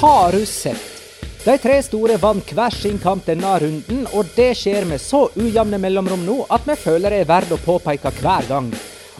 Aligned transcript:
Har 0.00 0.32
du 0.32 0.46
sett? 0.46 1.02
De 1.44 1.58
tre 1.58 1.74
store 1.82 2.14
vant 2.16 2.52
hver 2.56 2.72
sin 2.72 2.96
kamp 2.98 3.26
denne 3.28 3.50
runden, 3.60 4.06
og 4.16 4.30
det 4.32 4.54
skjer 4.56 4.86
med 4.88 5.00
så 5.00 5.26
ujevne 5.34 5.76
mellomrom 5.76 6.22
nå 6.24 6.36
at 6.56 6.64
vi 6.64 6.76
føler 6.80 7.12
det 7.12 7.18
er 7.20 7.28
verdt 7.28 7.52
å 7.52 7.58
påpeke 7.60 8.08
hver 8.22 8.46
gang. 8.48 8.70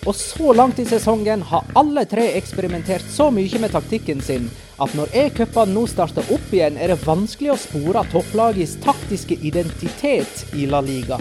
Og 0.08 0.16
så 0.16 0.54
langt 0.56 0.80
i 0.80 0.86
sesongen 0.88 1.42
har 1.50 1.68
alle 1.76 2.06
tre 2.08 2.30
eksperimentert 2.38 3.04
så 3.12 3.26
mye 3.28 3.60
med 3.60 3.74
taktikken 3.76 4.24
sin 4.24 4.48
at 4.80 4.94
når 4.96 5.12
e-cupene 5.26 5.74
nå 5.74 5.82
starter 5.84 6.32
opp 6.32 6.48
igjen, 6.56 6.80
er 6.80 6.94
det 6.94 7.04
vanskelig 7.04 7.52
å 7.52 7.58
spore 7.60 8.06
topplagets 8.14 8.78
taktiske 8.80 9.36
identitet 9.36 10.46
i 10.56 10.64
La 10.64 10.80
Liga. 10.80 11.20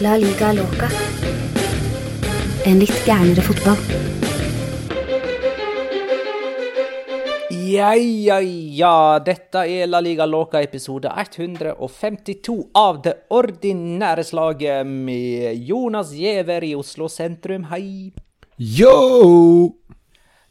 La 0.00 0.16
liga 0.16 0.54
loca. 0.56 0.88
En 2.64 2.80
litt 2.80 3.04
gærnere 3.04 3.44
fotball. 3.44 4.11
Ja, 7.72 7.94
ja, 7.96 8.40
ja. 8.42 9.18
Dette 9.24 9.62
er 9.70 9.86
La 9.86 10.00
Liga 10.02 10.26
Loca 10.26 10.60
episode 10.60 11.08
152 11.08 12.56
av 12.76 12.98
det 13.04 13.12
ordinære 13.32 14.24
slaget 14.26 14.88
med 14.88 15.62
Jonas 15.68 16.10
Giæver 16.12 16.66
i 16.66 16.72
Oslo 16.76 17.06
sentrum, 17.08 17.68
hei. 17.70 18.10
Yo! 18.58 19.78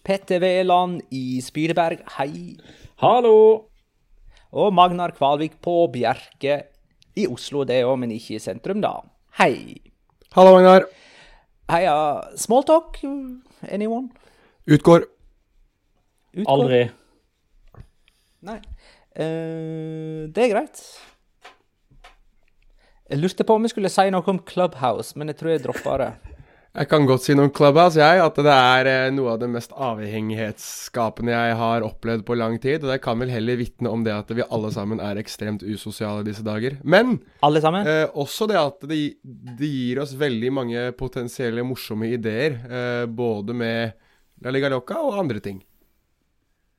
Petter 0.08 0.42
Veland 0.42 1.04
i 1.14 1.42
Spydeberg, 1.46 2.00
hei. 2.16 2.56
Hallo! 3.04 3.68
Og 4.56 4.74
Magnar 4.74 5.14
Kvalvik 5.18 5.60
på 5.62 5.76
Bjerke 5.94 6.58
i 7.14 7.28
Oslo, 7.28 7.66
det 7.68 7.84
òg, 7.86 8.00
men 8.02 8.16
ikke 8.16 8.40
i 8.40 8.42
sentrum, 8.42 8.82
da. 8.82 8.96
Hei. 9.38 9.78
Hallo, 10.34 10.56
Magnar. 10.56 10.88
Heia. 11.70 12.00
Smalltalk, 12.40 12.98
anyone? 13.70 14.10
Utgår. 14.66 15.06
Utgår? 16.32 16.50
Aldri. 16.56 16.82
Nei. 18.48 18.58
Uh, 19.12 20.28
det 20.32 20.46
er 20.48 20.54
greit. 20.56 20.84
Jeg 23.12 23.20
lurte 23.20 23.44
på 23.44 23.58
om 23.58 23.66
jeg 23.68 23.74
skulle 23.74 23.92
si 23.92 24.06
noe 24.14 24.24
om 24.32 24.40
Clubhouse, 24.48 25.18
men 25.20 25.28
jeg 25.34 25.42
tror 25.42 25.52
jeg 25.52 25.64
droppa 25.66 25.98
det. 26.00 26.12
Jeg 26.72 26.88
kan 26.88 27.04
godt 27.04 27.26
si 27.26 27.34
noe 27.36 27.50
om 27.50 27.52
Clubhouse, 27.52 28.00
jeg. 28.00 28.22
At 28.24 28.38
det 28.40 28.54
er 28.56 28.88
eh, 28.88 29.10
noe 29.12 29.34
av 29.34 29.42
det 29.42 29.50
mest 29.52 29.74
avhengighetsskapende 29.76 31.34
jeg 31.34 31.58
har 31.60 31.84
opplevd 31.84 32.24
på 32.24 32.38
lang 32.40 32.56
tid. 32.64 32.86
Og 32.86 32.94
det 32.94 33.02
kan 33.04 33.20
vel 33.20 33.34
heller 33.34 33.60
vitne 33.60 33.92
om 33.92 34.06
det 34.08 34.14
at 34.16 34.32
vi 34.32 34.46
alle 34.48 34.72
sammen 34.72 35.02
er 35.04 35.20
ekstremt 35.20 35.66
usosiale 35.68 36.24
disse 36.24 36.46
dager. 36.48 36.78
Men 36.88 37.18
Alle 37.44 37.60
sammen? 37.60 37.84
eh, 37.84 38.06
også 38.16 38.48
det 38.48 38.56
at 38.62 38.88
det, 38.88 39.02
det 39.60 39.68
gir 39.74 40.00
oss 40.06 40.16
veldig 40.16 40.54
mange 40.62 40.86
potensielle 40.96 41.68
morsomme 41.68 42.08
ideer. 42.16 42.56
Eh, 42.64 43.04
både 43.12 43.52
med 43.52 43.92
La 44.42 44.56
Liga 44.56 44.72
Loca 44.72 45.02
og 45.04 45.20
andre 45.20 45.44
ting. 45.44 45.60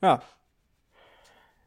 Ja. 0.02 0.16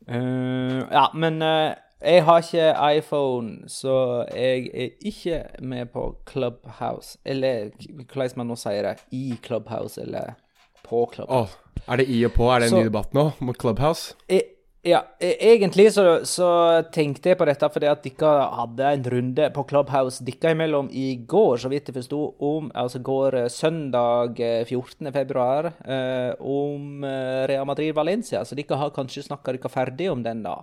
Eh, 0.08 0.82
ja, 0.92 1.06
men 1.14 1.42
uh, 1.42 1.74
jeg 2.06 2.24
har 2.26 2.38
ikke 2.44 2.98
iPhone, 2.98 3.70
så 3.72 4.26
jeg 4.36 4.70
er 4.74 4.90
ikke 5.06 5.44
med 5.62 5.86
på 5.94 6.16
Clubhouse. 6.30 7.18
Eller 7.26 7.70
hvordan 8.14 8.36
man 8.38 8.48
nå 8.48 8.56
sier 8.60 8.82
det. 8.86 8.96
I 9.12 9.36
Clubhouse, 9.44 10.02
eller 10.02 10.36
på 10.84 11.10
Clubhouse. 11.16 11.58
Oh, 11.58 11.88
er 11.94 11.96
det 11.98 12.10
i 12.10 12.20
og 12.26 12.32
på? 12.36 12.50
Er 12.52 12.60
det 12.60 12.66
en 12.66 12.70
Så- 12.70 12.80
ny 12.84 12.86
debatt 12.92 13.14
nå 13.14 13.32
mot 13.40 13.58
Clubhouse? 13.62 14.14
E 14.30 14.42
ja, 14.86 15.00
e 15.20 15.32
egentlig 15.50 15.88
så, 15.94 16.04
så 16.30 16.48
tenkte 16.94 17.32
jeg 17.32 17.40
på 17.40 17.48
dette 17.50 17.70
fordi 17.74 17.88
at 17.90 18.04
dere 18.06 18.34
hadde 18.54 18.92
en 18.92 19.08
runde 19.16 19.48
på 19.56 19.64
Clubhouse 19.72 20.26
dere 20.26 20.54
imellom 20.54 20.92
i 20.94 21.08
går, 21.26 21.58
så 21.64 21.72
vidt 21.72 21.90
jeg 21.90 21.98
forsto, 21.98 22.20
om 22.46 22.70
altså 22.78 23.02
går 23.06 23.40
eh, 23.40 23.50
søndag 23.50 24.40
eh, 24.40 24.62
14. 24.62 25.10
februar, 25.16 25.72
eh, 25.82 26.38
om 26.38 27.04
eh, 27.04 27.42
Real 27.50 27.66
Madrid-Valencia. 27.66 28.44
Så 28.46 28.58
dere 28.58 28.78
har 28.80 28.94
kanskje 28.94 29.26
snakka 29.26 29.58
dere 29.58 29.74
ferdig 29.74 30.12
om 30.14 30.22
den, 30.26 30.46
da? 30.46 30.60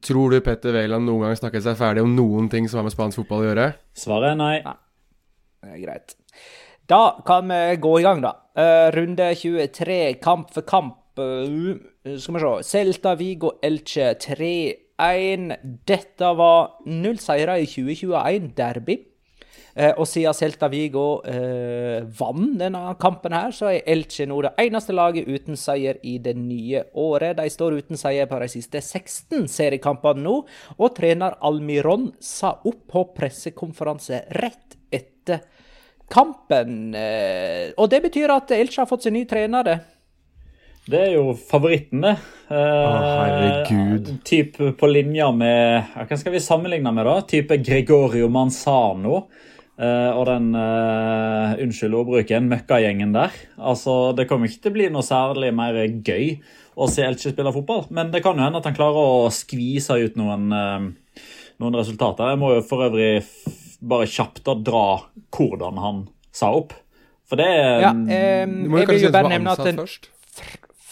Tror 0.00 0.32
du 0.32 0.40
Petter 0.40 0.72
Wæland 0.72 1.04
noen 1.04 1.26
gang 1.26 1.36
snakket 1.36 1.66
seg 1.66 1.76
ferdig 1.76 2.04
om 2.06 2.16
noen 2.16 2.48
ting 2.52 2.64
som 2.64 2.80
har 2.80 2.88
med 2.88 2.96
spansk 2.96 3.20
fotball 3.20 3.44
å 3.44 3.50
gjøre? 3.50 3.70
Svaret 3.96 4.32
er 4.32 4.38
nei. 4.40 4.54
Det 4.64 5.74
er 5.74 5.82
greit. 5.84 6.16
Da 6.88 7.18
kan 7.26 7.50
vi 7.50 7.76
gå 7.82 7.98
i 8.00 8.06
gang, 8.06 8.22
da. 8.24 8.38
Eh, 8.56 8.88
runde 8.96 9.34
23, 9.36 10.14
kamp 10.22 10.54
for 10.54 10.64
kamp. 10.64 11.02
Eh, 12.06 12.18
skal 12.18 12.34
vi 12.34 12.40
se. 12.40 12.62
Celta 12.62 13.14
Vigo 13.14 13.52
Elche 13.62 14.14
3-1. 14.14 15.56
Dette 15.86 16.32
var 16.38 16.78
null 16.86 17.18
seire 17.18 17.58
i 17.58 17.66
2021-derby. 17.66 18.96
Eh, 19.76 19.92
og 19.98 20.06
siden 20.08 20.32
Celta 20.32 20.68
Vigo 20.72 21.20
eh, 21.28 22.06
vant 22.18 22.54
denne 22.60 22.94
kampen, 23.00 23.34
her, 23.34 23.50
så 23.52 23.72
er 23.74 23.82
Elche 23.92 24.24
nå 24.24 24.38
det 24.46 24.54
eneste 24.62 24.94
laget 24.94 25.26
uten 25.28 25.58
seier 25.58 25.98
i 26.06 26.16
det 26.22 26.36
nye 26.38 26.84
året. 26.94 27.36
De 27.36 27.50
står 27.50 27.80
uten 27.82 28.00
seier 28.00 28.30
på 28.30 28.38
de 28.40 28.48
siste 28.54 28.80
16 28.80 29.50
seriekampene 29.52 30.24
nå, 30.24 30.38
og 30.78 30.96
trener 30.96 31.36
Almiron 31.44 32.12
sa 32.22 32.54
opp 32.62 32.86
på 32.92 33.04
pressekonferanse 33.18 34.22
rett 34.38 34.78
etter 34.94 35.42
kampen. 36.08 36.94
Eh, 36.94 37.74
og 37.76 37.90
det 37.90 38.00
betyr 38.06 38.32
at 38.32 38.54
Elche 38.56 38.80
har 38.80 38.88
fått 38.88 39.10
sin 39.10 39.18
ny 39.18 39.26
trener. 39.28 39.66
det. 39.66 39.78
Det 40.86 40.98
er 41.02 41.12
jo 41.16 41.32
favoritten, 41.34 42.04
det. 42.04 42.12
Eh, 42.46 42.56
herregud. 43.18 44.10
Typ 44.26 44.58
på 44.78 44.86
linja 44.90 45.32
med 45.34 45.88
Hva 46.06 46.18
skal 46.20 46.34
vi 46.36 46.42
sammenligne 46.44 46.92
med, 46.94 47.08
da? 47.08 47.16
Type 47.26 47.56
Gregorio 47.66 48.28
Manzano. 48.30 49.24
eh, 49.78 50.10
og 50.16 50.22
den 50.30 50.54
uh, 50.56 51.56
unnskyld 51.60 51.92
ordbruken, 51.98 52.46
møkkagjengen 52.48 53.10
der. 53.12 53.34
Altså, 53.58 54.14
Det 54.16 54.28
kommer 54.30 54.46
ikke 54.48 54.62
til 54.62 54.72
å 54.72 54.76
bli 54.78 54.86
noe 54.94 55.02
særlig 55.04 55.50
mer 55.58 55.74
gøy 56.06 56.38
å 56.76 56.86
se 56.88 57.02
Elche 57.04 57.32
spille 57.34 57.52
fotball. 57.52 57.86
Men 57.90 58.10
det 58.14 58.22
kan 58.24 58.38
jo 58.38 58.46
hende 58.46 58.62
at 58.62 58.70
han 58.70 58.76
klarer 58.78 59.02
å 59.26 59.28
skvise 59.34 59.98
ut 60.06 60.16
noen, 60.16 60.46
eh, 60.54 61.20
noen 61.60 61.76
resultater. 61.82 62.30
Jeg 62.30 62.38
må 62.40 62.54
jo 62.54 62.62
for 62.64 62.86
øvrig 62.86 63.10
f- 63.24 63.76
bare 63.82 64.06
kjapt 64.08 64.44
da 64.46 64.54
dra 64.54 64.86
hvordan 65.34 65.78
han 65.82 66.04
sa 66.32 66.54
opp. 66.56 66.72
For 67.26 67.36
det 67.42 67.46
er 67.50 67.80
Ja, 67.80 67.90
eh, 67.90 68.46
Du 68.46 68.68
må 68.70 68.78
jo 68.78 68.86
jeg 68.86 68.86
vil 68.86 68.86
kanskje 68.86 69.02
jo 69.02 69.08
si 69.10 69.12
bare 69.18 69.28
nevne 69.34 69.50
at 69.50 69.58
ansatt 69.58 69.72
en 69.74 69.82
først. 69.82 70.12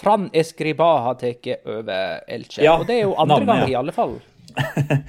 Fran 0.05 0.29
Escriba 0.37 0.91
har 1.07 1.17
tatt 1.21 1.49
over 1.65 2.21
Elche. 2.29 2.61
Ja, 2.65 2.77
og 2.77 2.87
det 2.91 3.01
er 3.01 3.07
jo 3.07 3.17
andre 3.17 3.41
navnet, 3.41 3.55
gang 3.55 3.65
ja. 3.65 3.73
i 3.73 3.81
alle 3.81 3.97
fall. 3.97 4.19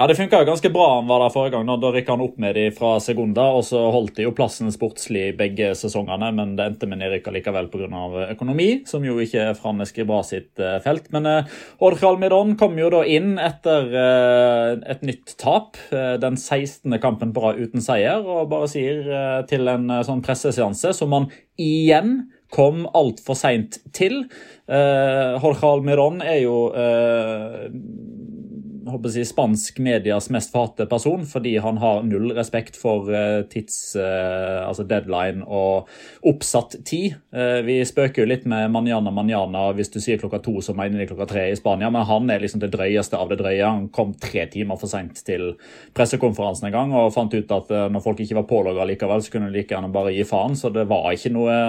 Ja, 0.00 0.06
det 0.06 0.14
funka 0.14 0.44
ganske 0.44 0.70
bra 0.70 0.84
han 0.94 1.08
var 1.10 1.20
der 1.20 1.32
forrige 1.34 1.58
gang. 1.58 1.66
Da, 1.68 1.90
rykka 1.92 2.14
han 2.14 2.22
opp 2.24 2.38
med 2.40 2.54
de 2.56 2.62
fra 2.72 2.94
Segunda, 3.04 3.48
og 3.52 3.66
så 3.68 3.82
holdt 3.92 4.14
de 4.16 4.24
jo 4.24 4.30
plassen 4.32 4.70
sportslig 4.72 5.34
begge 5.36 5.74
sesongene, 5.76 6.30
men 6.38 6.54
det 6.56 6.68
endte 6.70 6.88
med 6.88 7.02
nedrykk 7.02 7.28
likevel 7.34 7.68
pga. 7.68 7.88
økonomi, 8.30 8.68
som 8.88 9.04
jo 9.04 9.18
ikke 9.20 9.50
er 9.50 9.58
Fran 9.58 9.84
Escriba 9.84 10.22
sitt 10.24 10.62
eh, 10.62 10.78
felt. 10.80 11.10
Men 11.12 11.26
eh, 11.26 11.52
Odd 11.84 11.98
Kralmidon 12.00 12.56
kom 12.56 12.78
jo 12.80 12.88
da 12.94 13.02
inn 13.04 13.34
etter 13.36 13.92
eh, 13.92 14.72
et 14.94 15.04
nytt 15.04 15.36
tap. 15.36 15.76
eh, 15.92 16.16
den 16.22 16.40
16. 16.40 16.96
kampen 17.02 17.34
bra 17.36 17.52
uten 17.58 17.84
seier, 17.84 18.24
og 18.24 18.48
bare 18.48 18.72
sier 18.72 19.04
eh, 19.04 19.38
til 19.50 19.68
en 19.68 19.90
eh, 19.90 20.04
sånn 20.06 20.24
presseseanse 20.24 20.94
som 20.96 21.12
han 21.12 21.28
igjen 21.60 22.22
kom 22.50 22.84
altfor 22.96 23.38
seint 23.38 23.78
til. 23.96 24.24
Eh, 24.70 25.32
Jorge 25.40 25.66
Almiron 25.66 26.20
er 26.22 26.42
jo 26.44 26.56
eh, 26.74 27.68
håper 28.92 29.14
jeg, 29.14 29.28
spansk 29.28 29.78
medias 29.82 30.28
mest 30.32 30.52
fate 30.52 30.86
person, 30.90 31.24
fordi 31.28 31.56
han 31.62 31.78
har 31.80 32.02
null 32.06 32.32
respekt 32.36 32.76
for 32.78 33.10
eh, 33.14 33.42
tids, 33.50 33.96
eh, 33.98 34.60
altså 34.64 34.84
deadline 34.88 35.44
og 35.46 35.88
oppsatt 36.26 36.78
tid. 36.86 37.16
Eh, 37.34 37.60
vi 37.66 37.80
spøker 37.86 38.24
jo 38.24 38.28
litt 38.30 38.46
med 38.50 38.70
manjana 38.74 39.12
manjana 39.14 39.68
hvis 39.76 39.92
du 39.94 40.00
sier 40.02 40.20
klokka 40.20 40.40
to, 40.44 40.56
så 40.64 40.74
mener 40.76 41.00
de 41.00 41.08
klokka 41.10 41.28
tre 41.30 41.46
i 41.50 41.58
Spania, 41.58 41.90
men 41.92 42.06
han 42.08 42.30
er 42.32 42.42
liksom 42.42 42.62
det 42.62 42.72
drøyeste 42.74 43.18
av 43.18 43.32
det 43.32 43.40
drøye. 43.42 43.62
Han 43.64 43.88
kom 43.94 44.14
tre 44.20 44.46
timer 44.52 44.80
for 44.80 44.90
seint 44.90 45.22
til 45.26 45.54
pressekonferansen 45.96 46.70
en 46.70 46.76
gang 46.76 46.96
og 46.96 47.12
fant 47.14 47.34
ut 47.34 47.56
at 47.56 47.74
når 47.92 48.04
folk 48.04 48.22
ikke 48.22 48.40
var 48.40 48.48
pålogga 48.50 48.88
likevel, 48.90 49.22
så 49.24 49.34
kunne 49.34 49.50
de 49.50 49.58
like 49.58 49.74
gjerne 49.74 49.92
bare 49.94 50.14
gi 50.14 50.26
faen, 50.28 50.56
så 50.58 50.72
det 50.74 50.86
var 50.90 51.10
ikke 51.14 51.34
noe 51.34 51.60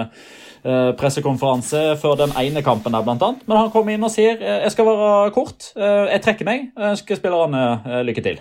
pressekonferanse 0.98 1.96
før 1.98 2.20
den 2.20 2.34
ene 2.38 2.62
kampen 2.62 2.94
der, 2.94 3.02
blant 3.02 3.22
annet. 3.26 3.42
Men 3.48 3.58
han 3.58 3.72
kom 3.74 3.88
inn 3.90 4.04
og 4.06 4.12
sier 4.14 4.38
jeg 4.38 4.70
skal 4.70 4.86
være 4.86 5.32
kort, 5.34 5.72
jeg 5.74 6.22
trekker 6.22 6.46
meg, 6.46 6.68
jeg 6.78 7.00
ønsker 7.12 7.20
spillerne 7.20 7.62
eh, 7.84 8.02
lykke 8.06 8.24
til. 8.24 8.38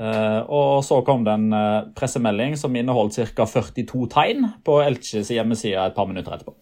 Eh, 0.00 0.40
og 0.48 0.84
så 0.84 1.00
kom 1.04 1.24
det 1.26 1.36
en 1.36 1.52
eh, 1.56 1.92
pressemelding 1.96 2.56
som 2.56 2.74
inneholdt 2.76 3.16
ca. 3.34 3.46
42 3.46 4.08
tegn 4.12 4.48
på 4.64 4.80
Elches 4.84 5.32
hjemmeside 5.32 5.80
et 5.80 5.96
par 5.96 6.08
minutter 6.08 6.34
etterpå. 6.36 6.54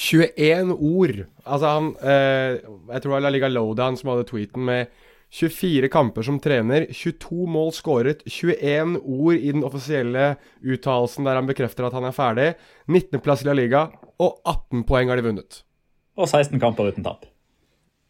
21 0.00 0.74
ord. 0.76 1.16
Altså 1.44 1.70
han 1.74 1.88
eh, 2.00 2.60
Jeg 2.62 3.02
tror 3.02 3.10
det 3.10 3.16
var 3.16 3.32
Liga 3.34 3.50
Lowdown 3.50 3.98
som 3.98 4.12
hadde 4.12 4.28
tweeten 4.30 4.64
med 4.64 4.92
24 5.30 5.86
kamper 5.92 6.26
som 6.26 6.40
trener, 6.42 6.88
22 6.90 7.44
mål 7.46 7.68
skåret, 7.76 8.24
21 8.26 8.96
ord 8.98 9.36
i 9.36 9.52
den 9.54 9.62
offisielle 9.62 10.32
uttalelsen 10.58 11.28
der 11.28 11.38
han 11.38 11.46
bekrefter 11.46 11.86
at 11.86 11.94
han 11.94 12.08
er 12.08 12.16
ferdig, 12.16 12.48
19.-plass 12.90 13.44
i 13.44 13.46
La 13.46 13.54
Liga, 13.54 13.84
og 14.18 14.40
18 14.42 14.82
poeng 14.88 15.12
har 15.12 15.20
de 15.20 15.28
vunnet. 15.28 15.60
Og 16.18 16.26
16 16.26 16.58
kamper 16.58 16.90
uten 16.90 17.06
tap. 17.06 17.29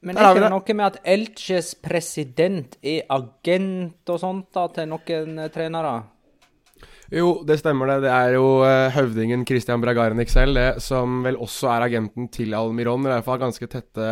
Men 0.00 0.16
er 0.16 0.30
ikke 0.30 0.46
det 0.46 0.52
noe 0.54 0.76
med 0.78 0.86
at 0.86 1.02
Elches 1.12 1.74
president 1.82 2.78
er 2.80 3.04
agent 3.12 4.12
og 4.12 4.22
sånt 4.22 4.48
da, 4.56 4.64
til 4.72 4.88
noen 4.88 5.42
eh, 5.42 5.50
trenere? 5.52 5.98
Jo, 7.10 7.40
det 7.44 7.58
stemmer 7.60 7.90
det. 7.90 7.98
Det 8.06 8.12
er 8.14 8.36
jo 8.36 8.46
eh, 8.64 8.88
høvdingen 8.94 9.44
Christian 9.48 9.82
Bragarnik 9.82 10.30
selv, 10.32 10.56
det, 10.56 10.82
som 10.84 11.20
vel 11.26 11.36
også 11.42 11.72
er 11.74 11.88
agenten 11.88 12.30
til 12.32 12.54
Almiron. 12.56 13.04
I 13.04 13.12
hvert 13.12 13.26
fall 13.26 13.42
ganske 13.42 13.68
tette 13.68 14.10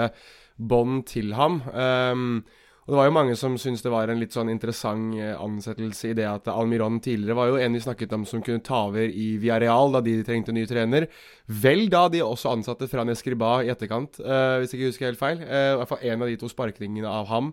bånd 0.58 1.04
til 1.08 1.32
ham. 1.38 1.60
Ehm, 1.72 2.40
og 2.88 2.94
Det 2.94 2.96
var 3.02 3.08
jo 3.10 3.12
mange 3.12 3.34
som 3.36 3.56
syntes 3.60 3.82
det 3.84 3.90
var 3.92 4.08
en 4.08 4.16
litt 4.16 4.32
sånn 4.32 4.48
interessant 4.48 5.12
eh, 5.20 5.34
ansettelse 5.36 6.08
i 6.08 6.14
det 6.16 6.24
at 6.24 6.46
Almiron 6.48 6.96
tidligere 7.04 7.36
var 7.36 7.50
jo 7.50 7.58
en 7.60 7.74
vi 7.76 7.82
snakket 7.84 8.14
om 8.16 8.24
som 8.24 8.40
kunne 8.40 8.64
ta 8.64 8.86
over 8.86 9.04
i 9.04 9.26
Villarreal 9.36 9.92
da 9.92 10.00
de 10.06 10.14
trengte 10.24 10.54
ny 10.56 10.62
trener. 10.64 11.04
Vel 11.52 11.90
da 11.92 12.06
de 12.08 12.22
også 12.24 12.54
ansatte 12.56 12.88
Fran 12.88 13.12
Escriba 13.12 13.58
i 13.60 13.68
etterkant, 13.68 14.16
uh, 14.24 14.56
hvis 14.56 14.72
jeg 14.72 14.80
ikke 14.80 14.88
husker 14.94 15.10
helt 15.10 15.20
feil. 15.20 15.42
Uh, 15.44 15.74
I 15.74 15.76
hvert 15.82 15.92
fall 15.92 16.06
en 16.08 16.24
av 16.24 16.32
de 16.32 16.38
to 16.40 16.48
sparkningene 16.48 17.12
av 17.12 17.28
ham. 17.28 17.52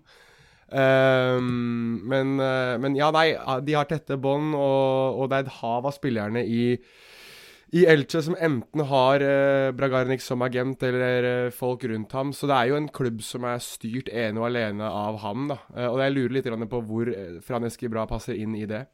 Ehm, 0.76 2.00
men, 2.10 2.32
men 2.82 2.96
ja, 2.98 3.12
nei, 3.14 3.36
de 3.68 3.76
har 3.78 3.86
tette 3.86 4.16
bånd, 4.18 4.56
og, 4.58 5.20
og 5.20 5.30
det 5.30 5.44
et 5.44 5.52
hav 5.60 5.86
av 5.86 5.94
spillerne 5.94 6.42
i, 6.42 6.80
i 7.74 7.86
Elche 7.90 8.22
som 8.22 8.36
enten 8.40 8.84
har 8.90 9.24
eh, 9.26 9.72
Bragarnik 9.76 10.22
som 10.22 10.44
agent 10.46 10.84
eller 10.84 11.30
eh, 11.30 11.54
folk 11.54 11.84
rundt 11.84 12.12
ham. 12.14 12.34
Så 12.34 12.50
det 12.50 12.58
er 12.58 12.72
jo 12.72 12.78
en 12.80 12.92
klubb 12.94 13.24
som 13.26 13.48
er 13.50 13.64
styrt 13.64 14.12
ene 14.14 14.42
og 14.42 14.50
alene 14.52 14.90
av 14.90 15.18
ham. 15.24 15.48
da. 15.52 15.58
Eh, 15.76 15.88
og 15.90 16.02
jeg 16.04 16.16
lurer 16.16 16.38
litt 16.38 16.52
på 16.72 16.84
hvor 16.86 17.10
uh, 17.10 17.40
Fran 17.46 17.66
Escribra 17.68 18.06
passer 18.10 18.38
inn 18.38 18.56
i 18.56 18.68
det. 18.70 18.86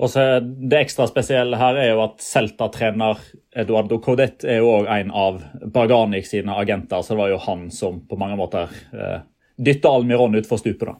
Og 0.00 0.10
så 0.10 0.40
Det 0.40 0.78
ekstra 0.80 1.06
spesielle 1.06 1.58
her 1.60 1.76
er 1.78 1.92
jo 1.92 2.02
at 2.06 2.22
Celta-trener 2.24 3.20
Eduardo 3.62 4.00
Codet 4.02 4.44
er 4.48 4.62
jo 4.62 4.72
òg 4.78 4.88
en 4.90 5.12
av 5.12 5.42
Barganic 5.74 6.30
sine 6.30 6.56
agenter, 6.56 7.02
så 7.02 7.12
det 7.12 7.20
var 7.20 7.32
jo 7.34 7.42
han 7.44 7.66
som 7.70 8.00
på 8.08 8.18
mange 8.18 8.38
måter 8.40 8.72
eh, 8.96 9.20
dytta 9.60 9.92
Almiron 9.92 10.34
utfor 10.40 10.62
stupet. 10.62 10.88
da. 10.88 10.96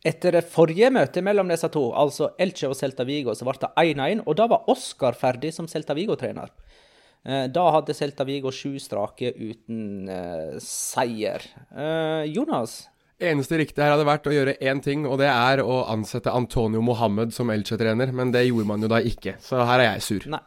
Etter 0.00 0.32
det 0.38 0.46
forrige 0.48 0.88
møtet 0.94 1.24
mellom 1.24 1.50
disse 1.50 1.68
to, 1.72 1.90
altså 1.92 2.30
Elche 2.40 2.70
og 2.70 2.76
Celta 2.78 3.04
Vigo, 3.04 3.34
så 3.36 3.44
ble 3.44 3.58
det 3.60 3.68
1-1, 3.76 4.22
og 4.24 4.36
da 4.38 4.46
var 4.48 4.70
Oskar 4.72 5.18
ferdig 5.18 5.52
som 5.52 5.68
Celta 5.68 5.96
Vigo-trener. 5.96 6.48
Eh, 7.24 7.48
Da 7.52 7.66
hadde 7.74 7.96
Celta 7.96 8.24
Vigo 8.24 8.52
sju 8.54 8.78
strake 8.80 9.34
uten 9.36 10.08
uh, 10.08 10.56
seier. 10.64 11.44
Uh, 11.68 12.24
Jonas? 12.24 12.86
Eneste 13.20 13.58
riktige 13.60 13.84
her 13.84 13.92
hadde 13.92 14.08
vært 14.08 14.30
å 14.30 14.32
gjøre 14.32 14.56
én 14.64 14.80
ting, 14.80 15.04
og 15.04 15.18
det 15.20 15.28
er 15.28 15.60
å 15.60 15.82
ansette 15.92 16.32
Antonio 16.32 16.80
Mohammed 16.80 17.34
som 17.36 17.52
Elche-trener, 17.52 18.14
men 18.16 18.32
det 18.32 18.46
gjorde 18.46 18.70
man 18.72 18.80
jo 18.80 18.88
da 18.88 19.02
ikke. 19.04 19.36
Så 19.44 19.60
her 19.60 19.82
er 19.82 19.90
jeg 19.98 20.06
sur. 20.06 20.28
Nei. 20.32 20.40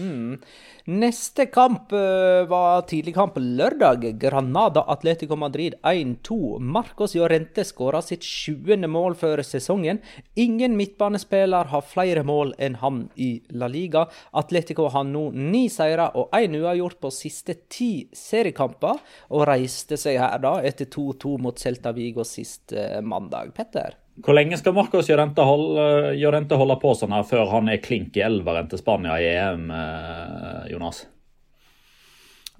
Mm. 0.00 0.38
Neste 0.86 1.46
kamp 1.46 1.92
var 1.92 2.72
var 2.72 2.82
tidligkamp 2.88 3.36
lørdag. 3.36 4.18
Granada 4.18 4.84
Atletico 4.88 5.36
Madrid 5.36 5.74
1-2. 5.82 6.58
Marcos 6.60 7.14
Llorente 7.14 7.64
skåra 7.64 8.02
sitt 8.02 8.24
sjuende 8.24 8.88
mål 8.88 9.16
før 9.18 9.42
sesongen. 9.46 10.00
Ingen 10.34 10.76
midtbanespiller 10.78 11.70
har 11.72 11.86
flere 11.86 12.24
mål 12.26 12.54
enn 12.62 12.78
han 12.82 13.02
i 13.16 13.30
La 13.60 13.68
Liga. 13.72 14.06
Atletico 14.32 14.88
har 14.94 15.06
nå 15.08 15.28
ni 15.36 15.66
seire 15.72 16.10
og 16.18 16.32
én 16.38 16.56
uavgjort 16.60 17.00
på 17.02 17.12
siste 17.14 17.58
ti 17.72 17.92
seriekamper, 18.16 19.00
og 19.32 19.46
reiste 19.48 19.98
seg 20.00 20.20
her 20.22 20.38
da 20.42 20.56
etter 20.64 20.90
2-2 20.92 21.36
mot 21.42 21.58
Celta 21.58 21.92
Vigo 21.96 22.26
sist 22.26 22.72
eh, 22.72 23.00
mandag. 23.02 23.54
Petter? 23.56 24.01
Hvor 24.20 24.36
lenge 24.36 24.58
skal 24.60 24.74
Marcos 24.76 25.08
Llorente 25.08 25.44
holde, 25.46 26.12
Llorente 26.20 26.58
holde 26.60 26.76
på 26.82 26.92
sånn 26.98 27.14
her 27.16 27.24
før 27.24 27.48
han 27.54 27.70
er 27.72 27.80
klink 27.80 28.18
i 28.18 28.24
elveren 28.26 28.68
til 28.68 28.80
Spania 28.82 29.16
i 29.16 29.30
EM, 29.30 29.70
eh, 29.72 30.72
Jonas? 30.74 31.06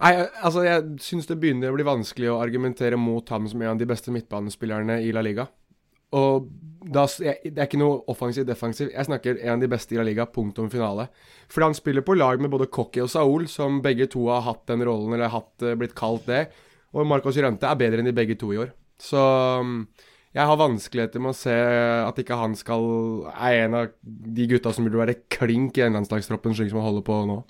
Nei, 0.03 0.15
altså 0.43 0.65
Jeg 0.65 0.97
syns 1.05 1.29
det 1.29 1.37
begynner 1.39 1.71
å 1.71 1.77
bli 1.77 1.87
vanskelig 1.87 2.31
å 2.33 2.41
argumentere 2.43 2.97
mot 2.99 3.29
ham 3.31 3.45
som 3.51 3.61
en 3.63 3.75
av 3.75 3.83
de 3.83 3.87
beste 3.87 4.15
midtbanespillerne 4.15 5.03
i 5.05 5.13
La 5.15 5.23
Liga. 5.23 5.47
Og 6.13 6.49
da, 6.83 7.07
Det 7.07 7.53
er 7.55 7.69
ikke 7.69 7.81
noe 7.81 8.03
offensiv-defensiv. 8.11 8.91
Jeg 8.93 9.07
snakker 9.07 9.39
en 9.39 9.55
av 9.55 9.61
de 9.61 9.71
beste 9.71 9.95
i 9.95 10.01
La 10.01 10.05
Liga, 10.09 10.27
punktum 10.27 10.71
finale. 10.73 11.09
Fordi 11.49 11.69
han 11.69 11.79
spiller 11.79 12.05
på 12.05 12.17
lag 12.17 12.41
med 12.41 12.51
både 12.51 12.71
Cocky 12.73 13.05
og 13.05 13.11
Saul, 13.13 13.47
som 13.49 13.81
begge 13.85 14.09
to 14.11 14.27
har 14.29 14.43
hatt 14.43 14.67
den 14.67 14.85
rollen, 14.85 15.15
eller 15.15 15.33
hatt, 15.33 15.55
eh, 15.63 15.77
blitt 15.77 15.95
kalt 15.95 16.27
det. 16.27 16.49
Og 16.93 17.07
Marcos 17.07 17.37
Llorente 17.37 17.69
er 17.69 17.77
bedre 17.77 18.01
enn 18.01 18.11
de 18.11 18.13
begge 18.13 18.37
to 18.37 18.53
i 18.53 18.59
år. 18.59 18.73
Så 18.99 19.17
mm, 19.63 19.87
jeg 20.33 20.49
har 20.49 20.57
vanskeligheter 20.57 21.21
med 21.21 21.35
å 21.35 21.37
se 21.37 21.55
at 22.07 22.21
ikke 22.23 22.39
han 22.41 22.55
skal 22.57 22.87
er 23.33 23.67
en 23.67 23.75
av 23.83 23.91
de 24.03 24.47
gutta 24.49 24.73
som 24.73 24.87
burde 24.87 25.03
være 25.03 25.19
klink 25.33 25.77
i 25.77 25.85
landslagstroppen, 25.85 26.55
slik 26.57 26.71
som 26.73 26.81
han 26.81 26.89
holder 26.89 27.05
på 27.05 27.19
nå. 27.29 27.43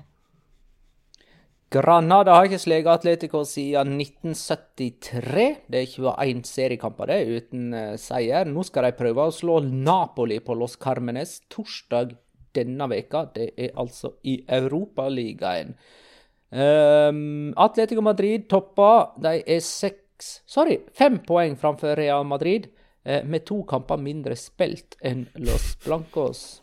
Granada 1.72 2.34
har 2.36 2.50
ikke 2.50 2.60
sleget 2.60 2.90
Atletico 2.90 3.46
siden 3.48 3.94
1973. 4.02 5.46
Det 5.72 5.78
er 5.78 5.88
21 5.88 6.42
seriekamper 6.44 7.08
det, 7.08 7.20
uten 7.30 7.72
eh, 7.72 7.94
seier. 8.02 8.50
Nå 8.50 8.66
skal 8.68 8.90
de 8.90 8.98
prøve 8.98 9.24
å 9.24 9.32
slå 9.32 9.62
Napoli 9.64 10.42
på 10.44 10.58
Los 10.58 10.76
Carmenes 10.76 11.38
torsdag 11.54 12.12
denne 12.52 12.90
veka. 12.92 13.24
Det 13.32 13.52
er 13.56 13.72
altså 13.80 14.18
i 14.28 14.42
Europaligaen. 14.44 15.72
Um, 16.52 17.54
Atletico 17.56 18.04
Madrid 18.04 18.44
topper. 18.52 19.14
De 19.24 19.38
er 19.40 19.64
seks 19.64 20.02
Sorry, 20.46 20.78
fem 20.94 21.18
poeng 21.26 21.56
framfor 21.58 21.96
Real 21.98 22.24
Madrid, 22.24 22.70
eh, 23.04 23.24
med 23.24 23.46
to 23.48 23.62
kamper 23.68 24.00
mindre 24.00 24.36
spilt 24.38 24.96
enn 25.02 25.26
Los 25.34 25.76
Blancos. 25.84 26.61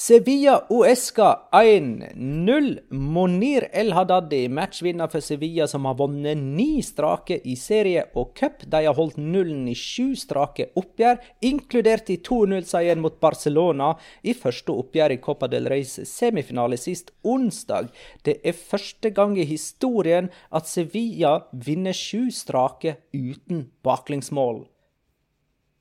Sevilla 0.00 0.64
Uesca 0.70 1.48
1-0. 1.50 2.78
Monir 2.90 3.64
El 3.72 3.90
Hadadi, 3.92 4.44
matchvinner 4.48 5.10
for 5.10 5.18
Sevilla, 5.20 5.66
som 5.66 5.88
har 5.90 5.96
vunnet 5.98 6.38
ni 6.38 6.78
strake 6.86 7.40
i 7.42 7.56
serie 7.58 8.04
og 8.14 8.30
cup. 8.38 8.62
De 8.62 8.84
har 8.86 8.94
holdt 8.94 9.18
nullen 9.18 9.66
i 9.66 9.74
sju 9.74 10.14
strake 10.14 10.68
oppgjør, 10.78 11.18
inkludert 11.50 12.14
i 12.14 12.20
2-0-seieren 12.22 13.02
mot 13.02 13.18
Barcelona 13.18 13.90
i 14.22 14.36
første 14.38 14.78
oppgjør 14.84 15.16
i 15.16 15.20
Copa 15.26 15.50
del 15.50 15.66
Reys 15.66 15.98
semifinale 16.06 16.78
sist 16.78 17.10
onsdag. 17.26 17.90
Det 18.22 18.38
er 18.46 18.54
første 18.54 19.10
gang 19.10 19.34
i 19.34 19.50
historien 19.50 20.30
at 20.54 20.70
Sevilla 20.70 21.40
vinner 21.50 22.04
sju 22.06 22.28
strake 22.30 23.00
uten 23.10 23.72
baklengsmål. 23.82 24.68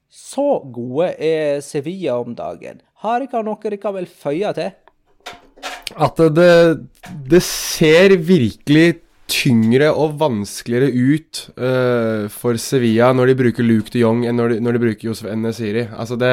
Så 0.08 0.62
gode 0.74 1.12
er 1.20 1.60
Sevilla 1.66 2.16
om 2.22 2.36
dagen. 2.36 2.80
Har 3.04 3.24
dere 3.24 3.44
noe 3.46 3.60
dere 3.64 3.94
vel 3.98 4.08
føye 4.08 4.54
til? 4.56 4.72
At 5.98 6.20
det, 6.36 6.54
det 7.28 7.44
ser 7.44 8.16
virkelig 8.20 9.02
tyngre 9.28 9.92
og 9.92 10.16
vanskeligere 10.22 10.90
ut 10.96 11.44
uh, 11.60 12.32
for 12.32 12.60
Sevilla 12.62 13.12
når 13.16 13.32
de 13.32 13.38
bruker 13.42 13.68
Luke 13.68 13.92
de 13.92 14.02
Jong 14.04 14.24
enn 14.28 14.40
når 14.40 14.56
de, 14.56 14.60
når 14.64 14.78
de 14.78 14.84
bruker 14.86 15.10
Josef 15.10 15.30
Nesiri. 15.36 15.84
Altså 15.92 16.16
det, 16.20 16.32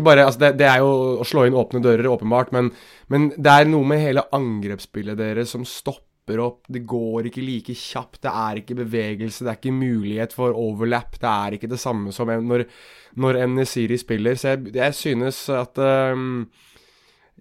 bare, 0.00 0.24
altså 0.24 0.46
det, 0.46 0.54
det, 0.62 0.68
er 0.70 0.80
jo 0.84 1.20
å 1.20 1.28
slå 1.28 1.44
inn 1.46 1.56
åpne 1.58 1.82
dører, 1.84 2.08
åpenbart, 2.08 2.52
men, 2.56 2.72
men 3.12 3.28
det 3.36 3.52
er 3.52 3.68
noe 3.68 3.84
med 3.88 4.00
hele 4.00 4.24
angrepsspillet 4.36 5.20
deres 5.20 5.52
som 5.52 5.68
stopper 5.68 6.05
opp. 6.42 6.66
Det 6.68 6.82
går 6.88 7.28
ikke 7.30 7.44
like 7.44 7.74
kjapt, 7.78 8.20
det 8.26 8.32
er 8.32 8.60
ikke 8.60 8.78
bevegelse, 8.82 9.44
det 9.44 9.52
er 9.52 9.60
ikke 9.60 9.74
mulighet 9.76 10.34
for 10.36 10.56
overlap. 10.56 11.18
Det 11.22 11.32
er 11.32 11.56
ikke 11.56 11.70
det 11.70 11.80
samme 11.80 12.14
som 12.14 12.30
når, 12.30 12.66
når 13.14 13.42
Nesiri 13.54 13.98
spiller. 14.00 14.34
Så 14.34 14.54
jeg, 14.54 14.74
jeg 14.74 14.94
synes 14.94 15.44
at 15.54 15.78
um, 15.78 16.46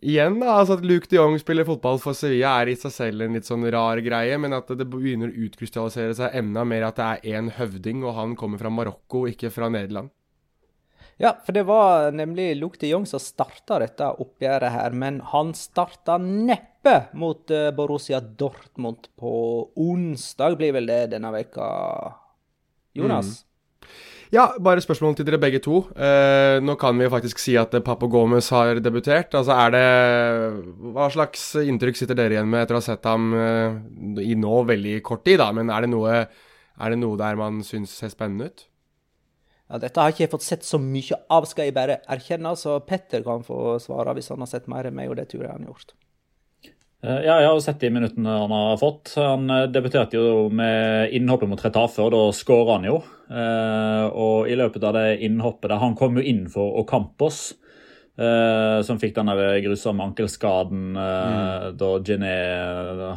Igjen, 0.05 0.35
da, 0.41 0.57
altså 0.59 0.75
at 0.75 0.83
Luke 0.85 1.07
de 1.09 1.15
Jong 1.15 1.37
spiller 1.39 1.65
fotball 1.65 1.97
for 2.03 2.13
Sevilla 2.13 2.51
er 2.59 2.69
i 2.69 2.75
seg 2.77 2.91
selv 2.93 3.23
en 3.23 3.37
litt 3.37 3.47
sånn 3.47 3.63
rar 3.73 3.97
greie, 4.03 4.35
men 4.37 4.53
at 4.53 4.67
det 4.75 4.85
begynner 4.91 5.31
å 5.31 5.45
utkrystallisere 5.47 6.17
seg 6.17 6.35
enda 6.35 6.65
mer 6.67 6.89
at 6.89 6.99
det 6.99 7.07
er 7.07 7.39
én 7.39 7.49
høvding, 7.55 8.03
og 8.03 8.13
han 8.19 8.35
kommer 8.37 8.61
fra 8.61 8.69
Marokko, 8.69 9.23
ikke 9.31 9.49
fra 9.55 9.71
Nederland. 9.71 10.11
Ja, 11.17 11.31
for 11.45 11.55
det 11.55 11.63
var 11.63 12.11
nemlig 12.11 12.57
Luke 12.59 12.79
de 12.81 12.89
Jong 12.91 13.05
som 13.07 13.23
starta 13.23 13.79
dette 13.79 14.11
oppgjøret 14.19 14.73
her, 14.73 14.91
men 14.91 15.21
han 15.31 15.53
starta 15.55 16.19
neppe 16.85 17.17
mot 17.17 17.51
uh, 17.51 17.71
Borussia 17.71 18.19
Dortmund 18.19 19.09
på 19.17 19.71
onsdag, 19.75 20.57
blir 20.57 20.73
vel 20.73 20.87
det 20.87 21.11
denne 21.15 21.31
veka. 21.33 21.67
Jonas? 22.93 23.41
Mm. 23.41 23.51
Ja, 24.33 24.45
bare 24.59 24.81
spørsmål 24.81 25.15
til 25.15 25.27
dere 25.27 25.39
begge 25.39 25.61
to. 25.63 25.83
Uh, 25.95 26.57
nå 26.63 26.75
kan 26.81 26.97
vi 26.97 27.09
faktisk 27.09 27.39
si 27.39 27.55
at 27.57 27.71
Papo 27.85 28.07
Gomez 28.07 28.49
har 28.51 28.81
debutert. 28.83 29.35
Altså 29.37 29.53
er 29.53 29.73
det 29.75 29.85
Hva 30.95 31.09
slags 31.13 31.53
inntrykk 31.61 31.99
sitter 31.99 32.17
dere 32.17 32.35
igjen 32.35 32.49
med 32.49 32.65
etter 32.65 32.77
å 32.77 32.81
ha 32.81 32.85
sett 32.85 33.05
ham 33.05 33.33
uh, 33.33 34.21
i 34.21 34.35
nå 34.35 34.63
veldig 34.67 35.01
kort 35.05 35.25
tid, 35.25 35.39
da? 35.43 35.51
Men 35.55 35.69
er 35.69 35.85
det 35.85 35.91
noe, 35.93 36.23
er 36.25 36.93
det 36.95 37.01
noe 37.01 37.19
der 37.21 37.37
man 37.39 37.61
syns 37.65 37.93
ser 37.95 38.13
spennende 38.13 38.49
ut? 38.49 38.65
Ja, 39.65 39.79
Dette 39.81 40.01
har 40.01 40.11
ikke 40.13 40.27
jeg 40.27 40.33
fått 40.33 40.45
sett 40.45 40.65
så 40.65 40.77
mye 40.77 41.17
av, 41.33 41.47
skal 41.49 41.69
jeg 41.69 41.73
bare 41.73 42.01
erkjenne, 42.13 42.51
så 42.59 42.77
Petter 42.85 43.23
kan 43.25 43.41
få 43.45 43.79
svare 43.81 44.13
hvis 44.13 44.29
han 44.29 44.43
har 44.43 44.49
sett 44.51 44.67
mer 44.69 44.85
enn 44.85 44.97
meg, 44.97 45.09
og 45.09 45.17
det 45.17 45.25
tror 45.31 45.47
jeg 45.47 45.53
han 45.53 45.65
har 45.65 45.71
gjort. 45.73 45.95
Eh, 47.05 47.21
ja, 47.21 47.35
jeg 47.43 47.49
har 47.51 47.59
sett 47.61 47.83
de 47.83 47.91
minuttene 47.93 48.37
han 48.41 48.53
har 48.53 48.79
fått. 48.81 49.13
Han 49.19 49.49
eh, 49.51 49.67
debuterte 49.69 50.17
jo 50.17 50.47
med 50.53 51.13
innhoppet 51.13 51.51
mot 51.51 51.61
Retafe, 51.61 52.01
og 52.01 52.13
da 52.15 52.23
skåra 52.33 52.79
han 52.79 52.87
jo. 52.89 52.97
Eh, 53.29 54.05
og 54.09 54.49
i 54.49 54.57
løpet 54.57 54.85
av 54.85 54.97
det 54.97 55.19
innhoppet 55.25 55.69
der 55.69 55.81
Han 55.81 55.97
kom 55.97 56.17
jo 56.17 56.25
inn 56.25 56.45
for 56.51 56.81
Ocampos, 56.81 57.45
som 58.15 58.95
fikk 58.95 59.17
den 59.17 59.27
grusomme 59.65 60.05
ankelskaden 60.05 60.93
mm. 60.95 61.73
da 61.75 61.89
Ginny 61.99 62.37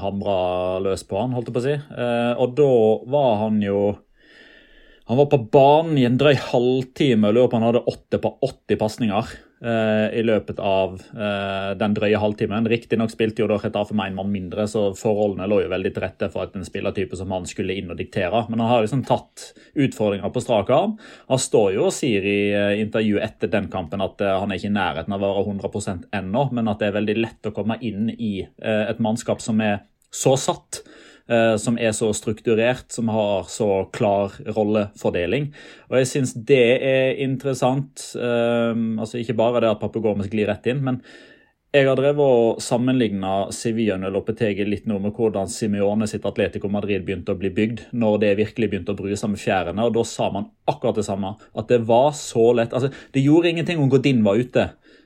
hamra 0.03 0.39
løs 0.83 1.05
på 1.07 1.21
han, 1.21 1.37
holdt 1.37 1.53
jeg 1.53 1.55
på 1.55 1.61
å 1.61 1.67
si. 1.69 1.75
Og 2.43 2.57
da 2.59 2.73
var 3.15 3.37
han 3.45 3.61
jo 3.63 3.83
han 5.07 5.21
var 5.21 5.29
på 5.31 5.39
banen 5.55 6.01
i 6.03 6.09
en 6.09 6.19
drøy 6.19 6.35
halvtime 6.49 7.31
og 7.31 7.37
lurer 7.37 7.53
på 7.53 7.61
han 7.61 7.69
hadde 7.69 7.87
åtte 7.95 8.19
på 8.25 8.33
80 8.43 8.81
pasninger 8.83 9.31
i 9.61 10.23
løpet 10.23 10.61
av 10.63 10.93
uh, 11.19 11.73
den 11.79 11.95
drøye 11.97 12.21
halvtimen. 12.23 12.69
Riktignok 12.71 13.11
spilte 13.11 13.43
jo 13.43 13.49
da 13.51 13.57
Retafe 13.59 13.97
med 13.97 14.13
en 14.13 14.19
mann 14.21 14.31
mindre, 14.31 14.69
så 14.71 14.85
forholdene 14.99 15.49
lå 15.51 15.63
jo 15.65 15.73
veldig 15.73 15.93
til 15.95 16.05
rette 16.05 16.29
for 16.31 16.47
at 16.47 16.55
en 16.55 16.67
spillertype 16.67 17.19
som 17.19 17.35
han 17.35 17.49
skulle 17.49 17.75
inn 17.79 17.91
og 17.91 17.99
diktere. 17.99 18.45
Men 18.51 18.63
han 18.63 18.71
har 18.71 18.87
liksom 18.87 19.03
tatt 19.09 19.49
utfordringer 19.75 20.31
på 20.35 20.45
strak 20.45 20.71
arm. 20.75 20.95
Han 21.29 21.43
står 21.43 21.73
jo 21.75 21.89
og 21.89 21.97
sier 21.97 22.27
i 22.29 22.39
uh, 22.55 22.75
intervjuet 22.79 23.27
etter 23.27 23.53
den 23.53 23.71
kampen 23.73 24.05
at 24.05 24.23
han 24.23 24.53
er 24.53 24.61
ikke 24.61 24.71
i 24.71 24.77
nærheten 24.79 25.15
av 25.15 25.23
å 25.23 25.33
være 25.35 25.57
100 25.57 26.09
ennå, 26.21 26.49
men 26.55 26.71
at 26.71 26.83
det 26.83 26.91
er 26.91 26.99
veldig 27.01 27.19
lett 27.19 27.51
å 27.51 27.55
komme 27.55 27.79
inn 27.85 28.13
i 28.15 28.33
et 28.59 29.01
mannskap 29.03 29.43
som 29.43 29.61
er 29.65 29.83
så 30.15 30.35
satt 30.41 30.81
Eh, 30.81 30.88
som 31.61 31.77
er 31.77 31.93
så 31.93 32.09
strukturert, 32.17 32.87
som 32.93 33.11
har 33.13 33.49
så 33.53 33.85
klar 33.93 34.33
rollefordeling. 34.57 35.51
Og 35.91 35.99
jeg 36.01 36.09
syns 36.09 36.33
det 36.49 36.63
er 36.81 37.19
interessant. 37.25 38.07
Um, 38.17 38.99
altså 38.99 39.21
Ikke 39.21 39.37
bare 39.37 39.61
det 39.61 39.73
at 39.75 39.83
Papagomes 39.83 40.31
glir 40.33 40.49
rett 40.49 40.71
inn, 40.73 40.81
men 40.87 41.03
jeg 41.69 41.85
har 41.85 41.99
drevet 41.99 42.25
og 42.25 42.63
sammenligna 42.65 43.51
Sevilla 43.53 43.99
og 44.01 44.15
Lopetegi 44.15 44.65
litt 44.65 44.87
nå 44.89 44.97
med 45.05 45.13
hvordan 45.13 45.51
Simione 45.53 46.07
sitt 46.09 46.25
Atletico 46.25 46.71
Madrid 46.73 47.03
begynte 47.05 47.35
å 47.35 47.41
bli 47.41 47.51
bygd, 47.53 47.83
når 47.93 48.15
det 48.23 48.31
virkelig 48.39 48.71
begynte 48.73 48.95
å 48.95 48.97
bryte 48.97 49.29
med 49.29 49.43
fjærene. 49.43 49.85
og 49.85 49.93
Da 49.93 50.05
sa 50.09 50.31
man 50.33 50.49
akkurat 50.65 50.97
det 50.97 51.05
samme. 51.05 51.35
At 51.53 51.69
det 51.69 51.83
var 51.85 52.15
så 52.17 52.55
lett. 52.57 52.73
altså 52.73 52.89
Det 53.13 53.21
gjorde 53.21 53.51
ingenting 53.51 53.83
om 53.83 53.91
Godin 53.93 54.25
var 54.25 54.41
ute. 54.41 54.65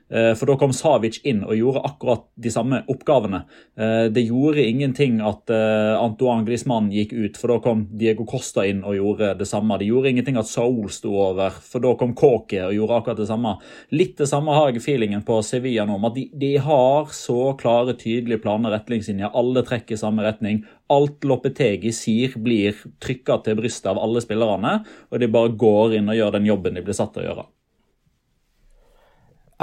Eh, 0.09 0.33
for 0.35 0.49
da 0.49 0.55
kom 0.59 0.73
Savic 0.75 1.21
inn 1.25 1.41
og 1.45 1.55
gjorde 1.57 1.81
akkurat 1.87 2.25
de 2.35 2.51
samme 2.53 2.81
oppgavene. 2.91 3.43
Eh, 3.79 4.09
det 4.13 4.25
gjorde 4.27 4.65
ingenting 4.65 5.21
at 5.25 5.49
eh, 5.53 5.93
Antoine 5.97 6.45
Griezmann 6.45 6.91
gikk 6.93 7.15
ut, 7.15 7.39
for 7.39 7.53
da 7.53 7.57
kom 7.63 7.85
Diego 7.97 8.27
Costa 8.29 8.65
inn 8.67 8.83
og 8.83 8.97
gjorde 8.97 9.31
det 9.39 9.47
samme. 9.49 9.79
Det 9.79 9.87
gjorde 9.87 10.11
ingenting 10.11 10.37
at 10.37 10.49
Saul 10.49 10.91
sto 10.93 11.15
over, 11.29 11.55
for 11.55 11.83
da 11.83 11.95
kom 11.99 12.13
Kåke 12.19 12.61
og 12.67 12.75
gjorde 12.75 12.99
akkurat 12.99 13.23
det 13.23 13.29
samme. 13.31 13.55
Litt 13.95 14.17
det 14.19 14.29
samme 14.29 14.53
har 14.57 14.69
jeg 14.69 14.83
feelingen 14.85 15.25
på 15.25 15.39
Sevilla 15.45 15.87
nå, 15.87 15.97
om 15.97 16.09
at 16.11 16.19
de, 16.19 16.27
de 16.43 16.53
har 16.61 17.09
så 17.15 17.53
klare, 17.59 17.97
tydelige 17.97 18.43
planer 18.43 18.75
retningslinjer. 18.75 19.33
Alle 19.33 19.65
trekker 19.65 19.97
i 19.97 20.03
samme 20.03 20.27
retning. 20.27 20.61
Alt 20.93 21.25
Loppetegi 21.25 21.93
sier, 21.95 22.37
blir 22.43 22.77
trykka 23.01 23.39
til 23.45 23.57
brystet 23.57 23.89
av 23.95 24.01
alle 24.03 24.21
spillerne, 24.21 24.77
og 25.09 25.19
de 25.21 25.31
bare 25.31 25.57
går 25.57 25.97
inn 25.97 26.11
og 26.11 26.19
gjør 26.19 26.37
den 26.37 26.53
jobben 26.53 26.77
de 26.77 26.85
blir 26.85 26.97
satt 26.97 27.15
til 27.15 27.25
å 27.25 27.29
gjøre. 27.31 27.49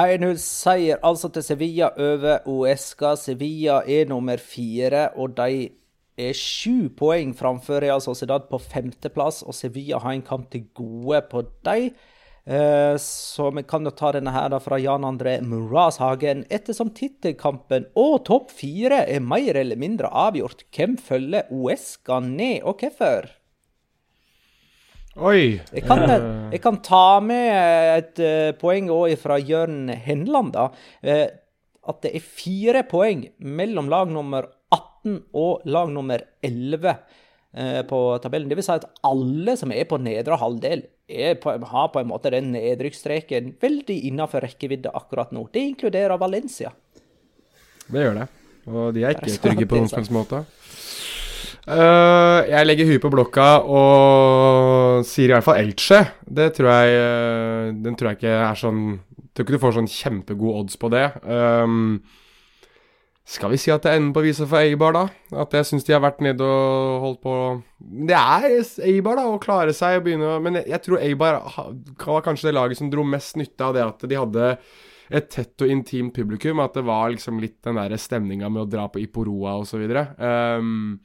1-0-seier 0.06 1.00
altså 1.04 1.28
til 1.34 1.44
Sevilla 1.44 1.90
over 1.98 2.46
Uesca. 2.48 3.14
Sevilla 3.18 3.80
er 3.86 4.08
nummer 4.08 4.40
fire, 4.40 5.08
og 5.16 5.36
de 5.36 5.68
er 6.20 6.36
sju 6.36 6.90
poeng 6.96 7.34
framfor 7.36 7.82
Real 7.84 8.02
Sociedad 8.04 8.46
på 8.50 8.60
femteplass. 8.62 9.42
Og 9.42 9.56
Sevilla 9.56 9.98
har 9.98 10.16
en 10.16 10.24
kamp 10.26 10.50
til 10.52 10.68
gode 10.74 11.22
på 11.30 11.44
dem. 11.66 11.90
Eh, 12.50 12.96
så 12.98 13.50
vi 13.54 13.62
kan 13.68 13.84
jo 13.84 13.92
ta 13.94 14.12
denne 14.16 14.32
her 14.34 14.56
fra 14.64 14.78
Jan 14.80 15.04
André 15.06 15.36
Murashagen. 15.44 16.46
Ettersom 16.50 16.92
tittelkampen 16.96 17.90
og 17.98 18.24
topp 18.30 18.54
fire 18.54 19.04
er 19.06 19.20
mer 19.20 19.58
eller 19.60 19.78
mindre 19.80 20.08
avgjort, 20.08 20.64
hvem 20.74 20.96
følger 20.98 21.50
Uesca 21.50 22.20
ned, 22.24 22.62
og 22.64 22.80
hvorfor? 22.80 23.39
Oi! 25.18 25.58
Jeg 25.74 25.82
kan, 25.88 26.04
eh. 26.06 26.24
jeg 26.54 26.62
kan, 26.62 26.76
ta 26.86 27.18
med 27.24 27.50
et 27.98 28.20
uh, 28.22 28.50
poeng 28.60 28.90
òg 28.94 29.16
fra 29.18 29.40
Jørn 29.42 29.88
Henland. 29.90 30.54
da. 30.54 30.68
Uh, 31.02 31.26
at 31.90 32.04
det 32.04 32.12
er 32.14 32.22
fire 32.22 32.84
poeng 32.86 33.24
mellom 33.42 33.88
lag 33.90 34.10
nummer 34.12 34.46
18 34.70 35.16
og 35.34 35.64
lag 35.66 35.90
nummer 35.90 36.22
11 36.46 36.94
uh, 36.94 37.82
på 37.90 38.00
tabellen. 38.22 38.52
Det 38.52 38.60
vil 38.60 38.68
si 38.68 38.76
at 38.76 38.86
alle 39.02 39.56
som 39.58 39.74
er 39.74 39.88
på 39.90 39.98
nedre 39.98 40.38
halvdel, 40.38 40.86
på, 41.42 41.56
har 41.66 41.88
på 41.90 41.98
en 41.98 42.06
måte 42.06 42.30
den 42.30 42.52
nedrykksstreken 42.54 43.56
veldig 43.58 43.96
innenfor 44.06 44.44
rekkevidde 44.46 44.92
akkurat 44.94 45.32
nå. 45.34 45.48
Det 45.50 45.64
inkluderer 45.72 46.14
Valencia. 46.22 46.70
Det 47.90 48.04
gjør 48.04 48.20
det. 48.20 48.28
Og 48.70 48.92
de 48.94 49.02
er 49.02 49.18
ikke 49.18 49.40
trygge 49.42 49.66
på 49.66 49.80
noen 49.80 49.90
slags 49.90 50.12
måte. 50.14 50.44
Uh, 51.68 52.40
jeg 52.48 52.66
legger 52.66 52.88
huet 52.88 53.02
på 53.02 53.10
blokka 53.12 53.48
og 53.68 55.04
sier 55.06 55.28
i 55.28 55.34
hvert 55.36 55.46
fall 55.46 55.60
Elche. 55.60 56.00
Det 56.24 56.48
tror 56.56 56.70
jeg 56.72 56.96
uh, 56.96 57.66
Den 57.84 57.98
tror 57.98 58.10
jeg 58.10 58.20
ikke 58.20 58.38
er 58.40 58.58
sånn 58.58 58.82
tror 59.30 59.46
ikke 59.46 59.56
du 59.56 59.62
får 59.62 59.76
sånn 59.78 59.90
kjempegode 59.90 60.64
odds 60.64 60.78
på 60.80 60.90
det. 60.92 61.06
Um, 61.24 62.00
skal 63.30 63.52
vi 63.52 63.60
si 63.62 63.70
at 63.70 63.84
det 63.86 63.92
ender 63.94 64.14
på 64.16 64.24
viset 64.24 64.48
for 64.50 64.58
Eibar, 64.58 64.96
da? 64.96 65.04
At 65.38 65.52
jeg 65.54 65.68
syns 65.68 65.86
de 65.86 65.94
har 65.94 66.02
vært 66.02 66.22
nede 66.24 66.42
og 66.42 67.04
holdt 67.04 67.20
på 67.22 67.34
Det 67.78 68.16
er 68.16 68.46
Eibar, 68.88 69.20
da, 69.20 69.28
å 69.30 69.38
klare 69.42 69.74
seg 69.76 70.00
og 70.00 70.08
begynne 70.08 70.32
Men 70.42 70.58
jeg, 70.58 70.66
jeg 70.72 70.82
tror 70.82 71.04
Eibar 71.04 71.38
var 71.46 72.24
kanskje 72.26 72.48
det 72.48 72.56
laget 72.56 72.80
som 72.80 72.90
dro 72.90 73.04
mest 73.06 73.38
nytte 73.38 73.68
av 73.68 73.76
det 73.76 73.84
at 73.86 74.02
de 74.10 74.18
hadde 74.18 74.48
et 75.10 75.26
tett 75.30 75.62
og 75.62 75.70
intimt 75.70 76.14
publikum. 76.14 76.60
At 76.62 76.74
det 76.78 76.84
var 76.86 77.10
liksom 77.10 77.38
litt 77.42 77.58
den 77.66 77.78
der 77.78 77.94
stemninga 77.98 78.50
med 78.50 78.64
å 78.64 78.68
dra 78.70 78.88
på 78.90 79.00
Iporoa 79.02 79.56
osv. 79.62 79.82
Um, 80.18 81.00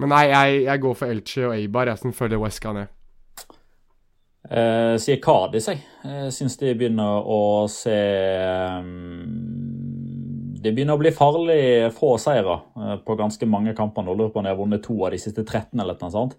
men 0.00 0.12
nei, 0.14 0.24
jeg, 0.30 0.62
jeg 0.66 0.82
går 0.82 0.96
for 0.98 1.12
Elche 1.12 1.44
og 1.48 1.54
Eibar, 1.56 1.90
jeg 1.92 2.02
som 2.02 2.16
følger 2.16 2.40
Wesca 2.42 2.72
ned. 2.76 2.96
Eh, 4.50 4.94
sier 4.98 5.20
Kadis, 5.22 5.68
jeg. 5.68 5.82
Jeg 6.02 6.32
syns 6.34 6.56
de 6.58 6.72
begynner 6.74 7.26
å 7.28 7.40
se 7.70 7.98
um, 8.80 9.60
det 10.60 10.72
begynner 10.76 10.96
å 10.96 11.00
bli 11.00 11.12
farlig 11.14 11.60
få 11.96 12.14
seire 12.20 12.58
eh, 12.76 12.96
på 13.04 13.16
ganske 13.18 13.48
mange 13.48 13.74
kamper. 13.76 14.04
Nå 14.04 14.16
lurer 14.16 14.32
på 14.32 14.42
om 14.42 14.48
de 14.48 14.52
har 14.52 14.58
vunnet 14.58 14.82
to 14.84 14.96
av 15.04 15.14
de 15.14 15.20
siste 15.22 15.44
13, 15.44 15.78
eller 15.80 15.96
noe 16.00 16.12
sånt. 16.12 16.36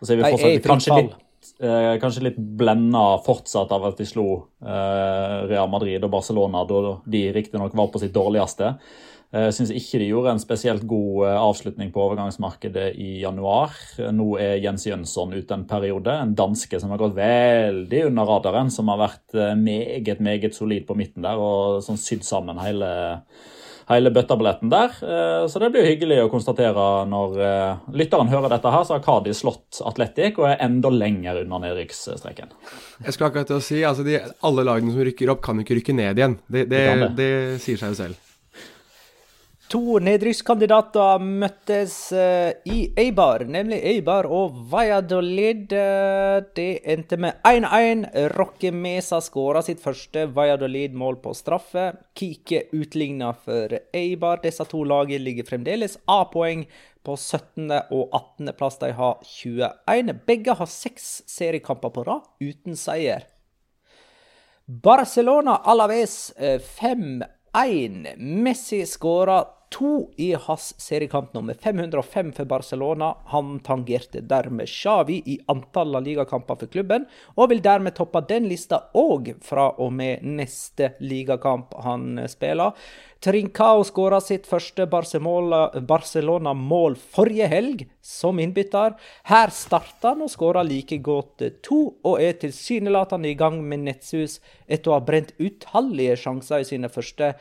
Og 0.00 0.06
så 0.06 0.14
er 0.14 0.20
vi 0.20 0.24
Nei, 0.24 0.30
fortsatt 0.32 0.50
jeg 0.50 0.60
er 0.60 0.64
kanskje 0.68 0.96
litt, 0.96 1.14
eh, 1.60 1.92
kanskje 2.00 2.24
litt 2.28 2.40
blenda 2.60 3.04
fortsatt 3.24 3.72
av 3.76 3.86
at 3.90 4.00
de 4.00 4.06
slo 4.08 4.26
eh, 4.64 5.36
Real 5.50 5.70
Madrid 5.72 6.04
og 6.04 6.12
Barcelona 6.12 6.64
da 6.68 6.96
de 7.04 7.22
riktignok 7.36 7.76
var 7.76 7.90
på 7.92 8.00
sitt 8.02 8.14
dårligste. 8.16 8.74
Eh, 9.32 9.44
Jeg 9.46 9.54
syns 9.54 9.70
ikke 9.70 10.00
de 10.02 10.08
gjorde 10.10 10.32
en 10.34 10.42
spesielt 10.42 10.82
god 10.90 11.26
eh, 11.28 11.36
avslutning 11.38 11.92
på 11.94 12.02
overgangsmarkedet 12.02 12.88
i 12.98 13.20
januar. 13.22 13.76
Nå 14.10 14.32
er 14.42 14.56
Jens 14.58 14.88
Jønsson 14.88 15.36
ute 15.36 15.54
en 15.54 15.66
periode, 15.70 16.10
en 16.10 16.34
danske 16.34 16.80
som 16.82 16.90
har 16.90 16.98
gått 16.98 17.14
veldig 17.18 18.04
under 18.08 18.26
radaren. 18.26 18.72
Som 18.74 18.90
har 18.90 18.98
vært 19.04 19.38
eh, 19.38 19.54
meget, 19.54 20.18
meget 20.20 20.56
solid 20.58 20.86
på 20.88 20.98
midten 20.98 21.22
der 21.26 21.38
og 21.38 21.78
sånn 21.86 22.00
sydd 22.00 22.26
sammen 22.26 22.58
hele, 22.58 22.88
hele 23.90 24.10
bøtteballetten 24.14 24.70
der. 24.70 24.92
Så 25.50 25.58
det 25.62 25.70
blir 25.74 25.86
hyggelig 25.86 26.20
å 26.24 26.30
konstatere 26.30 26.84
når 27.10 27.32
lytteren 27.98 28.30
hører 28.30 28.52
dette 28.52 28.70
her, 28.70 28.84
så 28.86 28.94
har 28.96 29.02
Kadi 29.02 29.32
slått 29.34 29.80
Atletic 29.86 30.38
og 30.38 30.46
er 30.46 30.62
enda 30.62 30.92
lenger 30.94 31.40
unna 31.42 31.58
nedrykksstreken. 31.64 32.52
Jeg 33.02 33.14
skulle 33.16 33.30
akkurat 33.32 33.50
til 33.50 33.58
å 33.58 33.64
si, 33.66 33.80
altså 33.86 34.06
de, 34.06 34.20
Alle 34.46 34.66
lagene 34.68 34.94
som 34.94 35.02
rykker 35.06 35.34
opp, 35.34 35.42
kan 35.42 35.58
ikke 35.62 35.80
rykke 35.80 35.96
ned 35.98 36.22
igjen. 36.22 36.38
Det, 36.46 36.68
det, 36.70 36.84
Det 36.86 36.98
det. 37.02 37.14
det 37.18 37.30
sier 37.66 37.82
seg 37.82 37.94
jo 37.96 37.98
selv. 38.04 38.26
To 39.70 40.00
nedrykkskandidater 40.02 41.20
møttes 41.22 41.92
eh, 42.10 42.56
i 42.66 42.88
Eibar, 42.98 43.44
nemlig 43.46 43.76
Eibar 43.86 44.26
og 44.26 44.56
Valladolid. 44.72 45.70
Eh, 45.70 46.38
det 46.56 46.80
endte 46.90 47.14
med 47.22 47.38
1-1. 47.46 48.02
Roque 48.34 48.72
Mesa 48.74 49.20
skåra 49.22 49.62
sitt 49.62 49.78
første 49.78 50.24
Valladolid-mål 50.34 51.20
på 51.22 51.34
straffe. 51.38 51.84
Kike 52.18 52.64
utligna 52.74 53.28
for 53.44 53.76
Eibar. 53.94 54.42
Disse 54.42 54.66
to 54.72 54.80
lagene 54.82 55.22
ligger 55.22 55.46
fremdeles 55.52 55.94
A-poeng 56.10 56.66
på 57.06 57.14
17. 57.14 57.70
og 57.70 58.10
18. 58.10 58.50
plass. 58.58 58.80
De 58.82 58.90
har 58.98 59.22
21. 59.22 60.16
Begge 60.26 60.58
har 60.58 60.72
seks 60.74 61.08
seriekamper 61.30 61.94
på 61.94 62.08
rad 62.10 62.26
uten 62.42 62.74
seier. 62.74 63.22
Barcelona 64.66 65.60
Alaves 65.62 66.34
eh, 66.34 66.58
5-1. 66.58 68.16
Messi 68.18 68.82
skåra 68.82 69.44
to 69.70 70.10
i 70.16 70.34
hans 70.34 70.74
seriekamp 70.82 71.34
nummer 71.34 71.54
505 71.54 72.32
for 72.32 72.44
Barcelona. 72.44 73.16
Han 73.26 73.60
tangerte 73.60 74.20
dermed 74.20 74.68
Xavi 74.68 75.22
i 75.26 75.38
antall 75.46 75.96
av 75.96 76.02
Liga-kamper 76.02 76.58
for 76.60 76.72
klubben, 76.72 77.06
og 77.36 77.50
vil 77.52 77.62
dermed 77.62 77.94
toppe 77.96 78.20
den 78.28 78.48
lista 78.50 78.82
òg 78.98 79.32
fra 79.46 79.68
og 79.78 79.92
med 79.94 80.26
neste 80.26 80.94
ligakamp 81.00 81.74
han 81.84 82.18
spiller. 82.28 82.74
Trincao 83.20 83.84
skåra 83.84 84.20
sitt 84.24 84.46
første 84.48 84.86
Barcelona-mål 84.90 86.96
forrige 87.14 87.46
helg, 87.52 87.84
som 88.00 88.40
innbytter. 88.40 88.96
Her 89.28 89.52
starta 89.54 90.14
han 90.14 90.24
og 90.26 90.32
skåra 90.32 90.64
like 90.66 90.98
godt 91.04 91.44
to, 91.62 91.80
og 92.02 92.18
er 92.24 92.40
tilsynelatende 92.40 93.30
i 93.30 93.38
gang 93.38 93.60
med 93.62 93.84
Nettshus 93.86 94.40
etter 94.66 94.90
å 94.90 94.98
ha 94.98 95.04
brent 95.04 95.36
utallige 95.38 96.16
sjanser 96.24 96.64
i 96.64 96.70
sine 96.72 96.90
første 96.90 97.34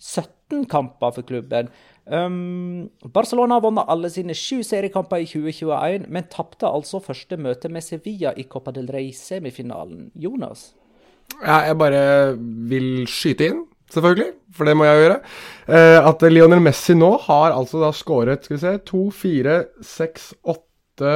17 0.00 0.39
kamper 0.70 1.14
for 1.16 1.26
klubben. 1.26 1.70
Um, 2.10 2.88
Barcelona 3.14 3.58
har 3.58 3.64
vunnet 3.64 3.90
alle 3.92 4.08
sine 4.10 4.34
sju 4.34 4.64
seriekamper 4.66 5.22
i 5.22 5.28
2021, 5.30 6.08
men 6.10 6.28
tapte 6.32 6.66
altså 6.66 6.98
første 7.04 7.38
møte 7.38 7.70
med 7.70 7.84
Sevilla 7.86 8.32
i 8.34 8.48
Copa 8.50 8.72
del 8.74 8.88
Rey-semifinalen. 8.90 10.08
Jonas? 10.18 10.72
Ja, 11.38 11.60
jeg 11.68 11.76
bare 11.78 12.02
vil 12.70 13.06
skyte 13.10 13.46
inn, 13.46 13.60
selvfølgelig, 13.92 14.32
for 14.56 14.66
det 14.66 14.74
må 14.78 14.88
jeg 14.88 15.04
gjøre. 15.04 15.18
Eh, 15.70 15.98
at 16.10 16.24
Lionel 16.32 16.62
Messi 16.64 16.96
nå 16.98 17.12
har 17.28 17.54
altså 17.54 17.82
da 17.84 17.92
skåret 17.94 18.48
skal 18.48 18.56
vi 18.56 18.62
se, 18.64 18.74
to, 18.90 19.04
fire, 19.14 19.60
seks, 19.86 20.32
åtte 20.42 21.12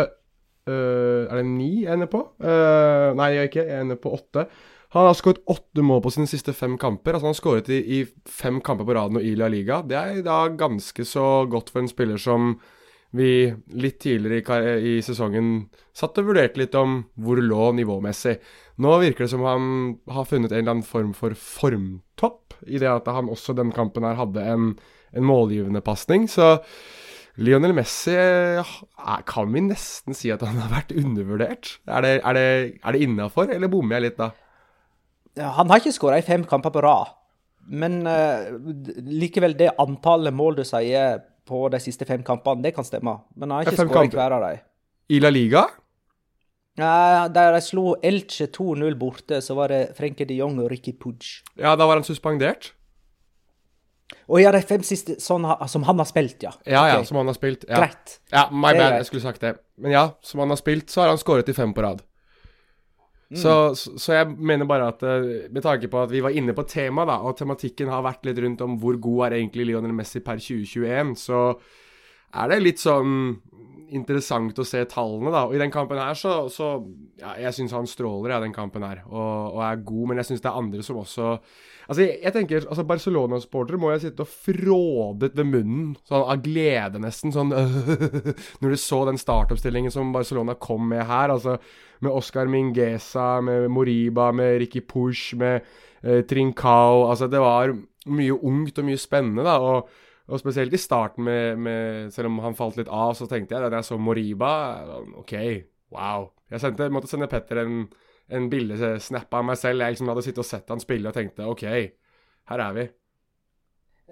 eh, 0.68 1.24
Er 1.26 1.40
det 1.40 1.48
ni 1.48 1.72
jeg 1.82 1.90
er 1.90 1.98
inne 1.98 2.10
på? 2.12 2.22
Eh, 2.38 3.10
nei, 3.18 3.32
jeg 3.34 3.42
er 3.42 3.50
ikke. 3.50 3.66
Jeg 3.66 3.80
er 3.80 3.84
inne 3.88 3.98
på 4.00 4.14
åtte. 4.14 4.46
Han 4.94 5.08
har 5.08 5.16
skåret 5.18 5.42
åtte 5.50 5.82
mål 5.82 6.04
på 6.04 6.12
sine 6.14 6.30
siste 6.30 6.52
fem 6.54 6.76
kamper. 6.78 7.16
Altså 7.16 7.26
Han 7.26 7.34
har 7.34 7.40
skåret 7.40 7.70
i, 7.74 7.80
i 7.82 8.30
fem 8.30 8.60
kamper 8.62 8.86
på 8.86 8.94
raden 8.94 9.18
og 9.18 9.26
i 9.26 9.34
La 9.38 9.48
Liga. 9.50 9.80
Det 9.82 9.98
er 9.98 10.22
da 10.22 10.44
ganske 10.54 11.06
så 11.08 11.44
godt 11.50 11.72
for 11.74 11.82
en 11.82 11.90
spiller 11.90 12.20
som 12.20 12.54
vi 13.14 13.46
litt 13.78 14.00
tidligere 14.02 14.42
i, 14.74 14.94
i 14.94 15.02
sesongen 15.02 15.68
satt 15.94 16.18
og 16.18 16.30
vurderte 16.30 16.58
litt 16.58 16.74
om 16.78 17.00
hvor 17.14 17.38
lå 17.42 17.72
nivåmessig. 17.78 18.36
Nå 18.82 18.94
virker 19.02 19.26
det 19.26 19.32
som 19.34 19.44
han 19.46 19.68
har 20.10 20.26
funnet 20.30 20.50
en 20.50 20.62
eller 20.62 20.76
annen 20.76 20.86
form 20.86 21.12
for 21.14 21.34
formtopp, 21.38 22.56
i 22.66 22.78
det 22.82 22.90
at 22.90 23.10
han 23.10 23.30
også 23.30 23.54
den 23.58 23.70
kampen 23.74 24.06
her 24.06 24.18
hadde 24.18 24.46
en, 24.50 24.70
en 25.14 25.26
målgivende 25.26 25.82
pasning. 25.86 26.26
Så 26.30 26.56
Lionel 27.38 27.74
Messi 27.74 28.14
kan 29.26 29.54
vi 29.54 29.66
nesten 29.66 30.14
si 30.14 30.30
at 30.34 30.42
han 30.46 30.58
har 30.62 30.74
vært 30.74 30.94
undervurdert. 30.94 31.76
Er 31.86 32.06
det, 32.06 32.16
er 32.22 32.38
det, 32.38 32.48
det 32.78 33.06
innafor, 33.06 33.50
eller 33.50 33.70
bommer 33.70 33.98
jeg 33.98 34.08
litt 34.08 34.22
da? 34.22 34.30
Han 35.40 35.70
har 35.70 35.82
ikke 35.82 35.94
skåra 35.94 36.18
i 36.20 36.26
fem 36.26 36.44
kamper 36.46 36.70
på 36.74 36.82
rad, 36.84 37.14
men 37.66 38.02
uh, 38.06 38.52
likevel 39.02 39.56
det 39.58 39.72
antallet 39.82 40.34
mål 40.34 40.60
du 40.60 40.66
sier 40.68 41.22
på 41.48 41.64
de 41.72 41.80
siste 41.82 42.06
fem 42.08 42.22
kampene, 42.24 42.62
det 42.64 42.74
kan 42.76 42.86
stemme. 42.86 43.16
Men 43.34 43.50
han 43.50 43.58
har 43.58 43.72
ikke 43.72 43.88
skåra 43.88 44.04
i 44.06 44.12
hver 44.14 44.36
av 44.36 44.46
dem. 44.46 44.62
I 45.12 45.18
La 45.20 45.32
Liga? 45.32 45.66
Nei, 46.80 47.26
der 47.30 47.52
de 47.54 47.60
slo 47.62 47.92
Elche 48.02 48.48
2-0 48.50 48.96
borte, 48.98 49.38
så 49.44 49.54
var 49.54 49.70
det 49.70 49.82
Frenke 49.98 50.26
de 50.26 50.40
Jong 50.40 50.56
og 50.64 50.72
Ricky 50.72 50.94
Pudge. 50.98 51.44
Ja, 51.54 51.76
da 51.78 51.86
var 51.86 52.00
han 52.00 52.06
suspendert. 52.06 52.72
Å 54.24 54.40
ja, 54.40 54.50
de 54.54 54.60
fem 54.64 54.82
siste 54.86 55.18
sånn, 55.20 55.46
som 55.70 55.84
han 55.86 56.00
har 56.00 56.08
spilt, 56.08 56.42
ja. 56.44 56.50
Ja, 56.66 56.82
ja, 56.90 56.98
som 57.06 57.18
han 57.20 57.28
har 57.30 57.36
spilt. 57.36 57.66
Ja. 57.68 57.82
Greit. 57.82 58.18
Ja, 58.32 58.48
my 58.50 58.72
bad, 58.72 58.98
jeg 58.98 59.08
skulle 59.10 59.24
sagt 59.24 59.44
det. 59.44 59.54
Men 59.80 59.94
ja, 59.94 60.04
som 60.24 60.42
han 60.42 60.52
har 60.52 60.60
spilt, 60.60 60.88
så 60.92 61.04
har 61.04 61.12
han 61.12 61.20
skåret 61.20 61.50
i 61.50 61.56
fem 61.56 61.74
på 61.76 61.84
rad. 61.84 62.02
Så, 63.38 63.54
så, 63.78 63.94
så 63.98 64.16
jeg 64.18 64.34
mener 64.36 64.68
bare 64.68 64.90
at 64.92 65.02
eh, 65.06 65.48
med 65.52 65.64
tanke 65.64 65.90
på 65.90 66.02
at 66.04 66.12
vi 66.12 66.22
var 66.24 66.34
inne 66.36 66.54
på 66.56 66.66
temaet, 66.70 67.10
da, 67.10 67.18
og 67.24 67.38
tematikken 67.38 67.90
har 67.92 68.04
vært 68.06 68.28
litt 68.28 68.40
rundt 68.44 68.62
om 68.64 68.78
hvor 68.82 68.98
god 69.02 69.26
er 69.28 69.38
egentlig 69.40 69.68
Lionel 69.70 69.96
Messi 69.96 70.22
per 70.24 70.42
2021, 70.42 71.14
så 71.18 71.42
er 72.34 72.50
det 72.50 72.62
litt 72.62 72.82
sånn 72.82 73.36
interessant 73.94 74.58
å 74.58 74.66
se 74.66 74.80
tallene, 74.90 75.30
da. 75.32 75.44
Og 75.48 75.54
i 75.54 75.60
den 75.60 75.72
kampen 75.74 76.00
her 76.00 76.16
så, 76.18 76.44
så 76.52 76.76
Ja, 77.20 77.36
jeg 77.38 77.54
syns 77.56 77.74
han 77.76 77.86
stråler, 77.88 78.32
ja, 78.34 78.40
den 78.42 78.54
kampen 78.54 78.82
her, 78.86 79.04
og, 79.06 79.54
og 79.54 79.60
er 79.62 79.84
god, 79.86 80.08
men 80.10 80.20
jeg 80.20 80.30
syns 80.30 80.42
det 80.44 80.50
er 80.50 80.64
andre 80.64 80.84
som 80.86 80.98
også 81.02 81.36
Altså, 81.84 82.00
jeg, 82.00 82.14
jeg 82.22 82.32
tenker, 82.32 82.64
altså 82.64 82.84
Barcelona-sportere 82.88 83.76
må 83.80 83.90
jo 83.92 84.00
sitte 84.00 84.24
og 84.24 84.30
frådet 84.46 85.34
ved 85.36 85.48
munnen, 85.50 85.90
sånn 86.08 86.24
av 86.32 86.40
glede 86.44 87.00
nesten, 87.02 87.34
sånn 87.34 87.52
Når 88.64 88.72
du 88.72 88.78
så 88.80 89.02
den 89.08 89.20
startoppstillingen 89.20 89.92
som 89.92 90.14
Barcelona 90.14 90.56
kom 90.56 90.86
med 90.88 91.04
her, 91.04 91.34
altså 91.34 91.58
med 92.04 92.14
Oscar 92.14 92.50
Mingueza, 92.50 93.40
med 93.44 93.68
Moriba, 93.72 94.30
med 94.36 94.58
Ricky 94.62 94.84
Push, 94.86 95.34
med 95.40 95.64
eh, 96.02 96.22
Trincao 96.28 97.08
Altså, 97.08 97.28
det 97.32 97.42
var 97.42 97.74
mye 98.04 98.36
ungt 98.36 98.78
og 98.78 98.88
mye 98.88 99.00
spennende, 99.00 99.46
da. 99.46 99.58
og 99.58 100.02
og 100.24 100.40
spesielt 100.40 100.72
i 100.72 100.80
starten, 100.80 101.24
med, 101.24 101.58
med, 101.60 102.12
selv 102.12 102.30
om 102.30 102.38
han 102.40 102.56
falt 102.56 102.78
litt 102.80 102.88
av, 102.88 103.12
så 103.16 103.26
tenkte 103.28 103.56
jeg 103.56 103.68
da 103.68 103.76
jeg 103.76 103.88
så 103.90 103.98
Moriba 104.00 104.52
sånn, 104.88 105.10
OK, 105.20 105.34
wow. 105.92 106.30
Jeg 106.48 106.62
sendte, 106.62 106.88
måtte 106.92 107.10
sende 107.10 107.28
Petter 107.28 107.60
en, 107.60 107.82
en 108.32 108.46
bildesnap 108.52 109.36
av 109.36 109.44
meg 109.44 109.58
selv. 109.60 109.84
Jeg 109.84 109.96
liksom 109.96 110.12
hadde 110.12 110.24
sittet 110.24 110.40
og 110.40 110.48
sett 110.48 110.72
han 110.72 110.80
spille 110.80 111.10
og 111.10 111.16
tenkte 111.16 111.48
OK, 111.50 111.66
her 112.52 112.64
er 112.68 112.78
vi. 112.78 112.86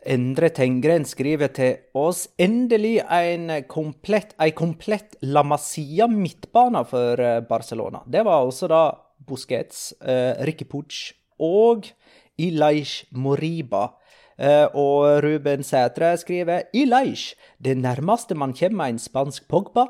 Endre 0.02 0.48
Tengren 0.50 1.04
skriver 1.06 1.52
til 1.54 1.76
oss 1.98 2.24
endelig 2.40 2.96
en 3.06 3.50
komplett, 3.70 4.34
en 4.40 4.54
komplett 4.56 5.14
La 5.22 5.44
Masia 5.46 6.08
midtbane 6.10 6.82
for 6.90 7.22
eh, 7.22 7.40
Barcelona. 7.46 8.02
Det 8.06 8.24
var 8.26 8.42
også 8.42 8.70
da 8.72 8.82
Busquets, 9.22 9.92
eh, 10.02 10.42
Ricky 10.46 10.66
Puig 10.66 11.14
og 11.38 11.86
Ilaish 12.42 13.06
Moriba. 13.14 13.92
Eh, 14.38 14.66
og 14.74 15.22
Ruben 15.22 15.62
Sætre 15.62 16.16
skriver 16.18 16.68
Ilaish, 16.74 17.36
det 17.62 17.76
nærmeste 17.78 18.34
man 18.34 18.56
kommer 18.58 18.90
en 18.90 18.98
spansk 18.98 19.46
Pogba. 19.48 19.86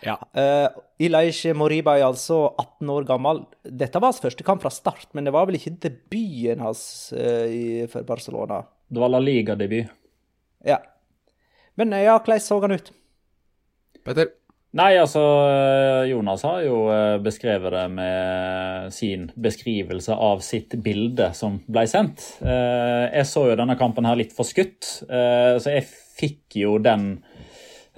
Ja. 0.00 0.16
Uh, 0.32 0.80
Ilaish 0.96 1.50
Moriba 1.52 1.98
er 1.98 2.06
altså 2.06 2.54
18 2.56 2.88
år 2.88 3.04
gammel. 3.04 3.42
Dette 3.64 4.00
var 4.00 4.14
hans 4.14 4.22
første 4.22 4.44
kamp 4.46 4.62
fra 4.64 4.72
start, 4.72 5.10
men 5.12 5.28
det 5.28 5.34
var 5.36 5.44
vel 5.44 5.58
ikke 5.58 5.74
debuten 5.82 6.62
hans 6.64 7.12
uh, 7.12 7.44
i, 7.44 7.84
for 7.92 8.06
Barcelona. 8.08 8.62
Det 8.90 8.98
var 9.02 9.12
La 9.12 9.20
Liga-debut. 9.22 9.86
Ja. 10.66 10.80
Men 11.78 11.92
eh, 11.94 12.04
ja, 12.08 12.18
hvordan 12.18 12.42
så 12.42 12.60
han 12.64 12.74
ut? 12.76 12.90
Petter? 14.04 14.32
Nei, 14.78 14.92
altså 15.02 15.18
Jonas 16.06 16.44
har 16.46 16.60
jo 16.62 16.84
eh, 16.94 17.16
beskrevet 17.22 17.72
det 17.74 17.84
med 17.90 18.92
sin 18.94 19.24
beskrivelse 19.34 20.14
av 20.14 20.42
sitt 20.46 20.76
bilde 20.84 21.32
som 21.34 21.56
ble 21.66 21.82
sendt. 21.90 22.22
Eh, 22.42 23.06
Jeg 23.16 23.26
så 23.26 23.48
jo 23.50 23.56
denne 23.58 23.74
kampen 23.80 24.06
her 24.06 24.18
litt 24.20 24.34
forskutt, 24.36 24.90
eh, 25.10 25.56
så 25.58 25.74
jeg 25.74 25.88
fikk 26.20 26.60
jo 26.62 26.76
den 26.82 27.08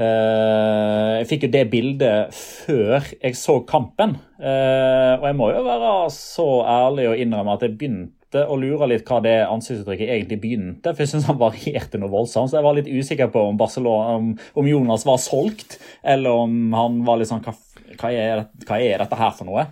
eh, 0.01 1.21
Jeg 1.21 1.29
fikk 1.35 1.45
jo 1.49 1.53
det 1.59 1.67
bildet 1.73 2.33
før 2.37 3.05
jeg 3.19 3.37
så 3.37 3.59
kampen. 3.69 4.17
Eh, 4.41 5.13
Og 5.21 5.29
jeg 5.29 5.39
må 5.43 5.51
jo 5.53 5.63
være 5.69 5.93
så 6.17 6.49
ærlig 6.65 7.09
og 7.13 7.21
innrømme 7.27 7.59
at 7.59 7.67
jeg 7.69 7.77
begynte 7.77 8.17
sitter 8.33 8.49
og 8.49 8.62
lurer 8.62 8.88
litt 8.88 9.09
hva 9.09 9.21
det 9.23 9.35
ansiktsuttrykket 9.45 10.09
egentlig 10.09 10.40
begynte. 10.40 10.95
For 10.95 11.05
jeg 11.05 11.12
syns 11.12 11.29
han 11.29 11.40
varierte 11.40 12.01
noe 12.01 12.11
voldsomt. 12.12 12.51
Så 12.51 12.59
jeg 12.59 12.64
var 12.64 12.77
litt 12.77 12.88
usikker 12.88 13.29
på 13.33 13.45
om, 13.51 13.61
om, 13.61 14.33
om 14.55 14.68
Jonas 14.68 15.05
var 15.07 15.21
solgt, 15.21 15.79
eller 16.03 16.31
om 16.31 16.73
han 16.73 17.03
var 17.05 17.21
litt 17.21 17.29
sånn 17.29 17.45
hva, 17.45 17.55
hva, 18.01 18.11
er, 18.11 18.47
hva 18.66 18.81
er 18.81 19.05
dette 19.05 19.21
her 19.21 19.37
for 19.37 19.49
noe? 19.49 19.66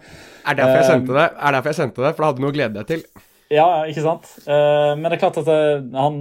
Er 0.45 0.57
derfor 0.59 0.77
jeg 0.77 0.89
sendte 0.91 1.17
det, 1.17 1.27
er 1.33 1.57
derfor 1.57 1.73
jeg 1.73 1.81
sendte 1.81 2.05
det, 2.05 2.15
for 2.15 2.23
da 2.23 2.31
hadde 2.31 2.41
du 2.41 2.45
noe 2.45 2.53
å 2.53 2.59
glede 2.59 2.81
deg 2.81 2.89
til. 2.91 3.27
Ja, 3.51 3.69
ikke 3.91 4.05
sant? 4.05 4.29
Uh, 4.47 4.95
men 4.97 5.09
det 5.09 5.17
er 5.17 5.23
klart 5.25 5.41
at 5.41 5.49
han, 5.97 6.19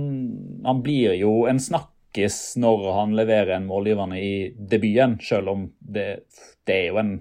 han 0.66 0.84
blir 0.86 1.14
jo 1.20 1.44
en 1.50 1.60
snakkis 1.62 2.40
når 2.60 2.88
han 2.96 3.18
leverer 3.18 3.58
en 3.58 3.68
målgivende 3.70 4.18
i 4.18 4.32
debuten, 4.56 5.20
selv 5.24 5.52
om 5.54 5.68
det, 5.80 6.24
det 6.66 6.80
er 6.80 6.88
jo 6.90 7.02
en 7.04 7.18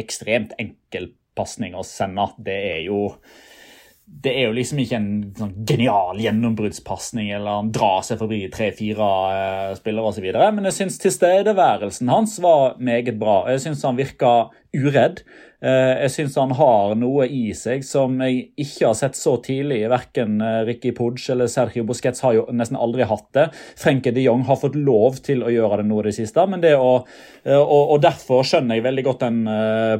ekstremt 0.00 0.54
enkel 0.62 1.10
pasning 1.36 1.74
å 1.76 1.82
sende. 1.86 2.28
Det 2.44 2.58
er 2.76 2.84
jo 2.86 3.08
det 4.22 4.32
er 4.36 4.44
jo 4.46 4.54
liksom 4.54 4.80
ikke 4.82 4.98
en 4.98 5.12
sånn 5.38 5.54
genial 5.66 6.20
gjennombruddspasning 6.20 7.32
eller 7.32 7.58
han 7.62 7.70
drar 7.74 8.04
seg 8.06 8.20
forbi 8.20 8.44
tre-fire 8.52 9.08
uh, 9.08 9.72
spillere 9.78 10.12
osv. 10.12 10.26
Men 10.54 10.68
jeg 10.68 10.76
syns 10.76 11.00
tilstedeværelsen 11.02 12.12
hans 12.12 12.36
var 12.44 12.76
meget 12.78 13.16
bra. 13.22 13.42
Jeg 13.50 13.64
syns 13.64 13.82
han 13.88 13.98
virka 13.98 14.32
uredd. 14.76 15.24
Uh, 15.62 15.94
jeg 16.02 16.12
syns 16.16 16.38
han 16.40 16.54
har 16.58 16.96
noe 16.98 17.28
i 17.30 17.52
seg 17.54 17.84
som 17.86 18.16
jeg 18.24 18.48
ikke 18.58 18.88
har 18.88 18.96
sett 18.98 19.18
så 19.18 19.36
tidlig. 19.44 19.84
Verken 19.92 20.40
uh, 20.42 20.62
Ricky 20.66 20.90
Pudge 20.96 21.30
eller 21.34 21.50
Sergio 21.50 21.86
Busquets 21.88 22.24
har 22.26 22.36
jo 22.38 22.46
nesten 22.50 22.78
aldri 22.80 23.06
hatt 23.08 23.28
det. 23.36 23.48
Frenke 23.78 24.10
de 24.14 24.26
Jong 24.26 24.42
har 24.48 24.60
fått 24.60 24.78
lov 24.78 25.20
til 25.24 25.44
å 25.46 25.52
gjøre 25.52 25.82
det 25.82 25.88
nå 25.90 26.00
i 26.02 26.06
det 26.08 26.16
siste. 26.18 26.46
men 26.50 26.64
det 26.64 26.74
å, 26.76 26.92
og, 27.46 27.82
og, 27.82 27.98
Derfor 28.02 28.42
skjønner 28.46 28.78
jeg 28.78 28.86
veldig 28.86 29.04
godt 29.06 29.22
den 29.22 29.42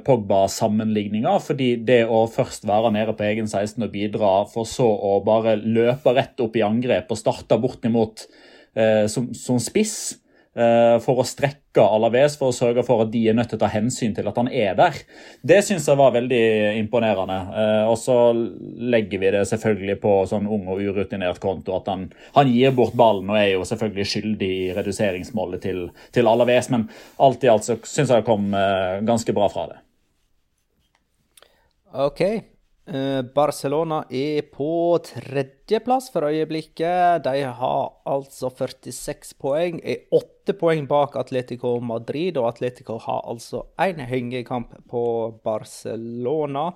Pogba-sammenligninga. 0.02 1.36
fordi 1.42 1.76
det 1.86 2.02
å 2.10 2.24
først 2.30 2.66
være 2.68 2.92
nede 2.94 3.14
på 3.14 3.26
egen 3.28 3.46
16 3.46 3.86
og 3.86 3.92
bidra, 3.94 4.32
for 4.50 4.68
så 4.68 4.88
å 4.88 5.18
bare 5.24 5.56
løpe 5.62 6.14
rett 6.16 6.40
opp 6.42 6.56
i 6.58 6.64
angrep 6.66 7.12
og 7.12 7.20
starte 7.20 7.58
bortimot 7.62 8.26
eh, 8.74 9.06
som, 9.10 9.30
som, 9.36 9.60
spiss 9.62 9.96
eh, 10.12 10.21
for 10.52 11.22
å 11.22 11.24
strekke 11.24 11.80
Alaves, 11.80 12.34
for 12.36 12.52
å 12.52 12.56
sørge 12.56 12.82
for 12.84 13.04
at 13.04 13.12
de 13.12 13.22
er 13.30 13.36
nødt 13.36 13.48
til 13.52 13.56
å 13.56 13.62
ta 13.62 13.70
hensyn 13.72 14.12
til 14.12 14.26
at 14.28 14.36
han 14.36 14.50
er 14.52 14.74
der. 14.76 14.98
Det 15.40 15.62
syns 15.64 15.86
jeg 15.88 15.96
var 15.96 16.12
veldig 16.12 16.42
imponerende. 16.76 17.38
Eh, 17.62 17.84
og 17.88 17.96
så 18.00 18.16
legger 18.32 19.22
vi 19.22 19.32
det 19.32 19.46
selvfølgelig 19.48 19.96
på 20.02 20.14
sånn 20.28 20.50
ung 20.52 20.68
og 20.72 20.82
urutinert 20.84 21.40
konto 21.42 21.76
at 21.78 21.88
han, 21.92 22.06
han 22.36 22.52
gir 22.52 22.74
bort 22.76 22.96
ballen 22.98 23.32
og 23.32 23.40
er 23.40 23.54
jo 23.54 23.66
selvfølgelig 23.68 24.08
skyldig 24.12 24.50
i 24.52 24.70
reduseringsmålet 24.76 25.64
til, 25.64 25.86
til 26.12 26.28
Alaves, 26.28 26.68
men 26.74 26.88
alt 27.22 27.44
i 27.44 27.52
alt 27.52 27.68
så 27.68 27.78
syns 27.80 28.12
jeg 28.12 28.20
det 28.20 28.28
kom 28.28 28.52
eh, 28.52 29.00
ganske 29.08 29.36
bra 29.36 29.48
fra 29.52 29.68
det. 29.72 29.80
OK. 31.92 32.51
Eh, 32.82 33.22
Barcelona 33.22 34.00
er 34.10 34.42
på 34.50 34.98
tredjeplass 35.06 36.08
for 36.10 36.26
øyeblikket. 36.26 37.22
De 37.22 37.44
har 37.46 37.92
altså 38.10 38.50
46 38.50 39.36
poeng, 39.38 39.78
er 39.84 40.08
åtte 40.10 40.56
poeng 40.58 40.88
bak 40.90 41.14
Atletico 41.20 41.76
Madrid, 41.78 42.36
og 42.36 42.48
Atletico 42.48 42.98
har 42.98 43.22
altså 43.30 43.62
én 43.78 44.02
hengekamp 44.02 44.74
på 44.90 45.04
Barcelona. 45.44 46.72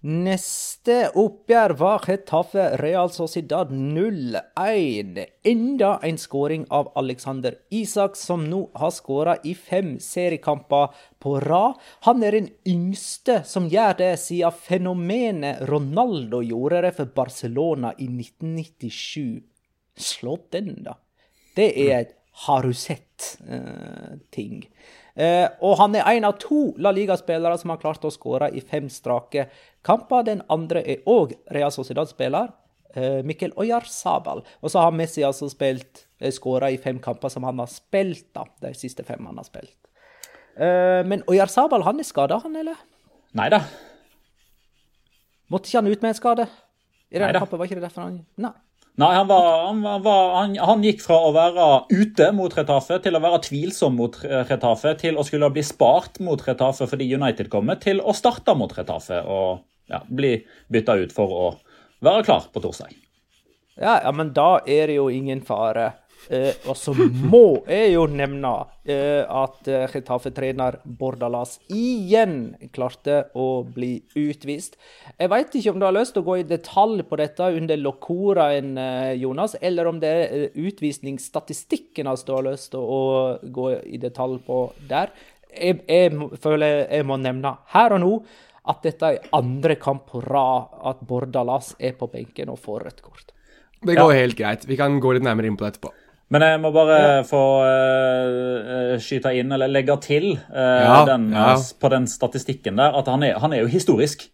Neste 0.00 1.10
oppgjør 1.12 1.74
var 1.76 2.06
Getafe 2.08 2.62
Real 2.80 3.10
Sociedad 3.12 3.68
0-1. 3.68 5.18
Enda 5.44 5.90
en 6.02 6.18
skåring 6.18 6.64
av 6.72 6.88
Alexander 6.96 7.58
Isak, 7.68 8.16
som 8.16 8.46
nå 8.48 8.70
har 8.80 8.94
skåra 8.96 9.36
i 9.44 9.52
fem 9.54 9.98
seriekamper 10.00 10.88
på 11.20 11.34
rad. 11.44 11.76
Han 12.08 12.24
er 12.24 12.32
den 12.32 12.48
yngste 12.64 13.42
som 13.44 13.68
gjør 13.68 13.98
det 13.98 14.14
siden 14.22 14.56
fenomenet 14.56 15.60
Ronaldo 15.68 16.40
gjorde 16.48 16.80
det 16.86 16.94
for 16.96 17.12
Barcelona 17.20 17.92
i 17.98 18.08
1997. 18.08 19.44
Slå 20.00 20.38
den, 20.48 20.80
da. 20.88 20.96
Det 21.52 21.76
er 21.76 21.98
et 21.98 22.16
har 22.46 22.64
du 22.64 22.72
sett-ting. 22.72 24.64
Uh, 24.64 24.70
Eh, 25.20 25.46
og 25.66 25.74
han 25.80 25.96
er 25.98 26.06
en 26.14 26.28
av 26.28 26.36
to 26.40 26.70
La 26.80 26.92
Liga-spillere 26.94 27.58
som 27.60 27.72
har 27.72 27.80
klart 27.82 28.04
å 28.06 28.12
skåre 28.14 28.50
i 28.56 28.62
fem 28.62 28.86
strake 28.92 29.48
kamper. 29.86 30.24
Den 30.28 30.42
andre 30.52 30.82
er 30.82 31.04
òg 31.08 31.34
Real 31.54 31.72
Sociedad-spiller, 31.74 32.52
Mikkel 32.94 33.26
Mikkel 33.26 33.52
Oyarzabal. 33.56 34.44
Og 34.60 34.72
så 34.72 34.82
har 34.82 34.94
Messi 34.96 35.22
altså 35.22 35.48
spilt 35.52 36.06
eh, 36.18 36.32
skåra 36.34 36.70
i 36.70 36.78
fem 36.78 36.98
kamper 36.98 37.30
som 37.30 37.46
han 37.46 37.62
har 37.62 37.70
spilt, 37.70 38.32
da. 38.34 38.46
De 38.62 38.74
siste 38.74 39.06
fem 39.06 39.26
han 39.26 39.38
har 39.38 39.46
spilt. 39.46 39.76
Men 40.60 41.08
men 41.08 41.22
Oyarzabal, 41.30 41.86
han 41.86 42.00
er 42.02 42.04
skada, 42.04 42.36
han, 42.42 42.56
eller? 42.58 42.76
Nei 43.38 43.46
da. 43.48 43.62
Måtte 45.48 45.70
ikke 45.70 45.78
han 45.78 45.88
ut 45.90 46.02
med 46.02 46.10
en 46.10 46.18
skade? 46.18 46.46
I 47.10 47.22
den 47.22 47.38
kampen 47.38 47.58
var 47.58 47.66
ikke 47.66 47.78
det 47.78 47.86
derfor 47.86 48.04
han 48.06 48.18
Nei. 48.36 48.52
Nei, 49.00 49.14
han, 49.14 49.28
var, 49.30 49.46
han, 49.66 49.80
var, 50.02 50.34
han, 50.34 50.56
han, 50.58 50.82
gikk 50.84 51.00
fra 51.04 51.16
å 51.24 51.30
være 51.32 51.66
ute 51.94 52.26
mot 52.36 52.52
Retafe 52.52 52.98
til 53.00 53.16
å 53.16 53.22
være 53.22 53.38
tvilsom 53.46 53.94
mot 53.96 54.18
Retafe 54.20 54.92
til 55.00 55.16
å 55.16 55.24
skulle 55.24 55.48
bli 55.54 55.62
spart 55.64 56.18
mot 56.26 56.42
Retafe 56.44 56.88
fordi 56.90 57.06
United 57.14 57.48
kommer, 57.52 57.78
til 57.80 58.02
å 58.02 58.12
starte 58.16 58.52
mot 58.58 58.74
Retafe 58.76 59.22
og 59.22 59.62
ja, 59.90 60.02
bli 60.08 60.36
bytta 60.72 60.96
ut 61.02 61.14
for 61.14 61.36
å 61.36 61.46
være 62.04 62.26
klar 62.28 62.48
på 62.52 62.62
torsdag. 62.64 62.94
Ja, 63.80 64.00
ja, 64.04 64.12
men 64.12 64.34
da 64.36 64.60
er 64.68 64.90
det 64.90 64.98
jo 64.98 65.08
ingen 65.12 65.40
fare 65.46 65.90
Eh, 66.28 66.52
og 66.68 66.76
så 66.76 66.92
må 67.32 67.62
jeg 67.64 67.94
jo 67.94 68.04
nevne 68.12 68.50
eh, 68.84 69.22
at 69.24 69.68
eh, 69.70 69.86
Retafe-trener 69.90 70.76
Bordalas 70.84 71.56
igjen 71.72 72.52
klarte 72.74 73.22
å 73.34 73.62
bli 73.64 73.94
utvist. 74.18 74.76
Jeg 75.16 75.32
veit 75.32 75.56
ikke 75.56 75.72
om 75.72 75.80
du 75.80 75.86
har 75.88 75.96
lyst 75.96 76.14
til 76.16 76.24
å 76.24 76.28
gå 76.28 76.36
i 76.42 76.46
detalj 76.48 77.04
på 77.08 77.20
dette 77.20 77.48
under 77.56 77.80
Locoraen, 77.80 78.76
eh, 78.78 79.14
Jonas, 79.22 79.56
eller 79.60 79.88
om 79.90 80.00
det 80.02 80.12
er 80.12 80.36
eh, 80.36 80.60
utvisningsstatistikken 80.68 82.10
altså, 82.10 82.28
du 82.28 82.36
har 82.36 82.48
lyst 82.50 82.72
til 82.76 82.84
å 82.84 83.02
gå 83.40 83.72
i 83.88 84.00
detalj 84.02 84.38
på 84.46 84.62
der. 84.90 85.14
Jeg, 85.50 85.80
jeg 85.88 86.30
føler 86.38 86.84
jeg 86.84 87.08
må 87.08 87.16
nevne 87.18 87.56
her 87.72 87.96
og 87.96 88.04
nå 88.04 88.12
at 88.68 88.82
dette 88.84 89.14
er 89.14 89.30
andre 89.36 89.76
kamp 89.80 90.06
på 90.10 90.20
rad 90.24 90.68
at 90.90 91.00
Bordalas 91.06 91.74
er 91.78 91.96
på 91.98 92.10
benken 92.12 92.52
og 92.52 92.60
får 92.60 92.86
rødt 92.86 93.02
kort. 93.02 93.32
Det 93.80 93.96
går 93.96 94.12
ja. 94.12 94.20
helt 94.20 94.36
greit. 94.36 94.66
Vi 94.68 94.76
kan 94.76 94.98
gå 95.00 95.14
litt 95.16 95.24
nærmere 95.24 95.48
inn 95.48 95.56
på 95.56 95.64
det 95.64 95.74
etterpå. 95.74 95.92
Men 96.30 96.44
jeg 96.46 96.58
må 96.62 96.70
bare 96.70 96.98
ja. 97.00 97.22
få 97.26 97.44
uh, 97.66 98.92
skyte 99.02 99.32
inn, 99.34 99.50
eller 99.56 99.70
legge 99.70 99.96
til, 100.04 100.28
uh, 100.52 100.82
ja, 100.84 101.00
den, 101.08 101.30
ja. 101.34 101.56
på 101.58 101.90
den 101.90 102.06
statistikken 102.10 102.78
der, 102.78 102.94
at 103.00 103.08
han 103.10 103.24
er, 103.26 103.40
han 103.42 103.56
er, 103.56 103.64
jo 103.64 103.72
historisk. 103.72 104.28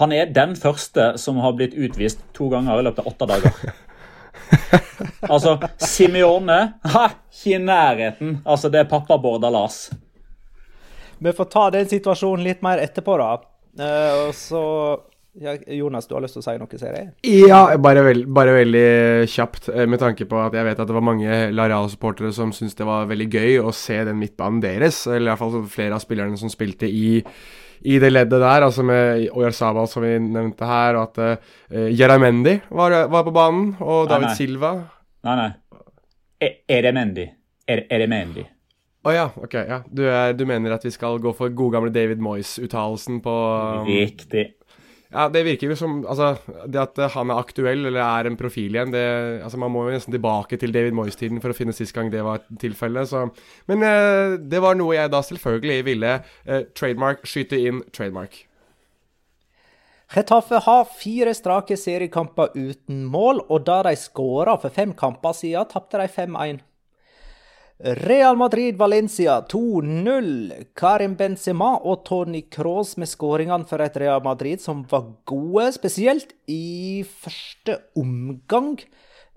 Han 0.00 0.12
er 0.12 0.28
den 0.28 0.52
første 0.60 1.14
som 1.20 1.40
har 1.40 1.54
blitt 1.56 1.76
utvist 1.76 2.20
to 2.36 2.50
ganger 2.52 2.82
i 2.82 2.84
løpet 2.84 3.00
av 3.00 3.12
åtte 3.14 3.30
dager. 3.30 3.72
altså, 5.32 5.56
Simione 5.80 6.58
ha, 6.92 7.06
Ikke 7.32 7.56
i 7.56 7.62
nærheten. 7.64 8.40
Altså, 8.44 8.68
det 8.72 8.82
er 8.82 8.90
pappa 8.90 9.16
Bordalas. 9.20 9.86
Vi 11.22 11.32
får 11.32 11.48
ta 11.48 11.64
den 11.72 11.88
situasjonen 11.88 12.44
litt 12.44 12.64
mer 12.66 12.82
etterpå, 12.82 13.16
da. 13.20 13.36
Uh, 13.78 14.28
og 14.28 14.34
så 14.36 14.62
ja, 15.40 15.54
Jonas, 15.66 16.06
du 16.06 16.12
har 16.12 16.20
lyst 16.20 16.36
til 16.36 16.42
å 16.42 16.44
si 16.44 16.52
noe, 16.60 16.76
ser 16.76 16.96
jeg? 16.98 17.06
Ja, 17.48 17.62
bare, 17.80 18.02
veld, 18.04 18.26
bare, 18.36 18.52
veldig 18.58 19.28
kjapt. 19.32 19.70
Eh, 19.72 19.86
med 19.88 20.02
tanke 20.02 20.26
på 20.28 20.36
at 20.42 20.52
jeg 20.52 20.66
vet 20.66 20.82
at 20.82 20.90
det 20.90 20.96
var 20.96 21.06
mange 21.06 21.38
Lareal-supportere 21.56 22.34
som 22.36 22.52
syntes 22.52 22.76
det 22.76 22.84
var 22.84 23.08
veldig 23.08 23.28
gøy 23.32 23.56
å 23.64 23.72
se 23.72 23.96
den 24.04 24.20
midtbanen 24.20 24.60
deres. 24.60 25.06
Eller 25.08 25.30
i 25.30 25.32
hvert 25.32 25.40
fall 25.40 25.64
flere 25.72 25.96
av 25.96 26.04
spillerne 26.04 26.36
som 26.36 26.52
spilte 26.52 26.84
i, 26.84 27.22
i 27.88 27.98
det 28.02 28.12
leddet 28.12 28.44
der, 28.44 28.68
altså 28.68 28.84
med 28.84 29.30
Oyarzabal 29.32 29.88
som 29.88 30.04
vi 30.04 30.18
nevnte 30.20 30.68
her, 30.68 31.00
og 31.00 31.08
at 31.08 31.40
uh, 31.40 31.52
eh, 31.80 32.68
var, 32.68 32.98
var, 33.08 33.24
på 33.24 33.32
banen, 33.32 33.70
og 33.80 34.12
David 34.12 34.28
nei, 34.28 34.34
nei. 34.34 34.36
Silva. 34.36 34.74
Nei, 35.24 35.38
nei. 35.40 35.50
Er, 36.42 36.58
Eremendi. 36.76 37.30
Er, 37.72 37.86
er 37.88 38.04
det 38.04 38.08
Mendy? 38.10 38.44
Å 39.02 39.10
oh, 39.10 39.14
ja, 39.14 39.24
ok. 39.34 39.54
ja. 39.66 39.80
Du, 39.90 40.04
er, 40.06 40.32
du, 40.38 40.44
mener 40.46 40.76
at 40.76 40.84
vi 40.86 40.92
skal 40.94 41.18
gå 41.22 41.32
for 41.34 41.50
gode 41.50 41.74
gamle 41.74 41.90
David 41.90 42.20
Moyes-uttalelsen 42.22 43.18
på 43.24 43.32
um, 43.82 43.88
Riktig. 43.88 44.52
Ja, 45.12 45.26
Det 45.28 45.42
virker 45.44 45.72
jo 45.72 45.76
som 45.76 45.98
altså, 46.08 46.36
Det 46.70 46.78
at 46.80 47.00
han 47.16 47.32
er 47.34 47.40
aktuell 47.42 47.82
eller 47.90 48.00
er 48.00 48.30
en 48.30 48.38
profil 48.40 48.78
igjen 48.78 48.94
det, 48.94 49.02
altså 49.44 49.58
Man 49.60 49.74
må 49.74 49.82
jo 49.84 49.96
nesten 49.96 50.14
tilbake 50.14 50.56
til 50.56 50.72
David 50.72 50.94
Moyes-tiden 50.96 51.42
for 51.42 51.52
å 51.52 51.58
finne 51.58 51.74
sist 51.76 51.92
gang 51.96 52.08
det 52.14 52.22
var 52.24 52.46
tilfellet. 52.62 53.12
Men 53.68 53.84
eh, 53.90 54.38
det 54.38 54.62
var 54.62 54.78
noe 54.78 54.94
jeg 54.96 55.12
da 55.12 55.20
selvfølgelig 55.26 55.84
ville 55.90 56.14
eh, 56.46 56.64
trademark, 56.72 57.26
skyte 57.28 57.58
inn 57.58 57.82
trademark. 57.92 58.44
Retafe 60.12 60.62
har 60.62 60.88
fire 60.94 61.32
strake 61.34 61.76
seriekamper 61.80 62.52
uten 62.54 63.06
mål, 63.08 63.42
og 63.48 63.64
da 63.66 63.82
de 63.88 63.96
skåra 63.96 64.58
for 64.60 64.72
fem 64.72 64.92
kamper 64.94 65.34
siden, 65.36 65.68
tapte 65.70 66.00
de 66.00 66.08
5-1. 66.12 66.60
Real 67.82 68.36
Madrid-Valencia 68.38 69.40
2-0. 69.50 70.66
Karim 70.78 71.16
Benzema 71.18 71.72
og 71.82 72.04
Tony 72.06 72.44
Cross 72.46 72.94
med 72.94 73.10
skåringene 73.10 73.66
for 73.66 73.82
et 73.82 73.96
Real 73.98 74.22
Madrid 74.22 74.62
som 74.62 74.84
var 74.86 75.08
gode, 75.26 75.64
spesielt 75.74 76.30
i 76.46 77.02
første 77.02 77.80
omgang. 77.98 78.76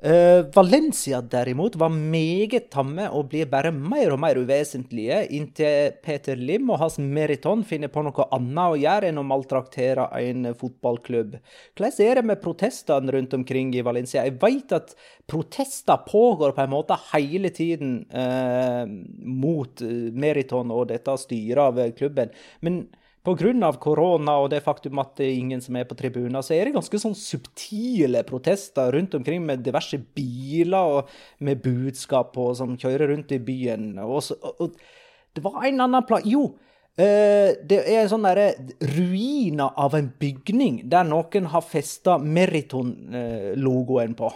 Eh, 0.06 0.46
Valencia 0.54 1.22
derimot 1.22 1.76
var 1.76 1.90
meget 1.90 2.68
tamme 2.70 3.08
og 3.10 3.32
blir 3.32 3.48
bare 3.50 3.72
mer 3.74 4.12
og 4.14 4.20
mer 4.22 4.38
uvesentlige, 4.38 5.24
inntil 5.34 5.96
Peter 6.06 6.38
Lim 6.38 6.70
og 6.70 6.78
hans 6.84 7.00
Meriton 7.02 7.64
finner 7.66 7.90
på 7.90 8.04
noe 8.06 8.28
annet 8.36 8.76
å 8.76 8.76
gjøre 8.78 9.10
enn 9.10 9.18
å 9.18 9.24
maltraktere 9.26 10.06
en 10.20 10.52
fotballklubb. 10.60 11.40
Hvordan 11.74 12.04
er 12.06 12.20
det 12.20 12.26
med 12.30 12.44
protestene 12.44 13.16
rundt 13.16 13.34
omkring 13.34 13.72
i 13.74 13.82
Valencia? 13.88 14.28
Jeg 14.28 14.38
vet 14.44 14.76
at 14.78 14.94
protester 15.26 16.06
pågår 16.06 16.54
på 16.54 16.62
en 16.62 16.76
måte 16.76 17.00
hele 17.10 17.50
tiden 17.56 17.96
eh, 18.14 18.84
mot 18.86 19.82
Meriton 20.14 20.76
og 20.76 20.92
dette 20.94 21.18
styret 21.24 21.64
av 21.66 21.82
klubben. 21.98 22.30
men 22.62 22.84
Pga. 23.26 23.72
korona 23.82 24.38
og 24.38 24.52
det 24.54 24.62
faktum 24.64 25.00
at 25.02 25.16
det 25.18 25.26
er 25.26 25.40
ingen 25.40 25.62
som 25.62 25.76
er 25.76 25.88
på 25.90 25.98
tribuner, 25.98 26.42
så 26.46 26.54
er 26.54 26.66
det 26.66 26.76
ganske 26.76 27.00
sånn 27.02 27.16
subtile 27.18 28.22
protester 28.28 28.94
rundt 28.94 29.16
omkring 29.18 29.42
med 29.46 29.64
diverse 29.66 29.98
biler 29.98 31.00
og 31.00 31.10
med 31.40 31.64
budskap 31.64 32.34
på, 32.36 32.52
som 32.54 32.78
kjører 32.78 33.10
rundt 33.14 33.34
i 33.34 33.42
byen. 33.42 33.96
Og, 34.06 34.22
så, 34.24 34.38
og, 34.42 34.62
og 34.62 35.36
det 35.36 35.44
var 35.44 35.66
en 35.66 35.84
annen 35.88 36.08
plan 36.08 36.26
Jo, 36.26 36.54
Uh, 36.96 37.52
det 37.68 37.82
er 37.92 38.06
en 38.06 38.08
sånn 38.08 38.24
derre 38.24 38.54
ruiner 38.96 39.74
av 39.84 39.98
en 39.98 40.06
bygning 40.16 40.78
der 40.88 41.04
noen 41.04 41.50
har 41.52 41.66
festa 41.68 42.16
Meriton-logoen 42.24 44.16
på, 44.16 44.30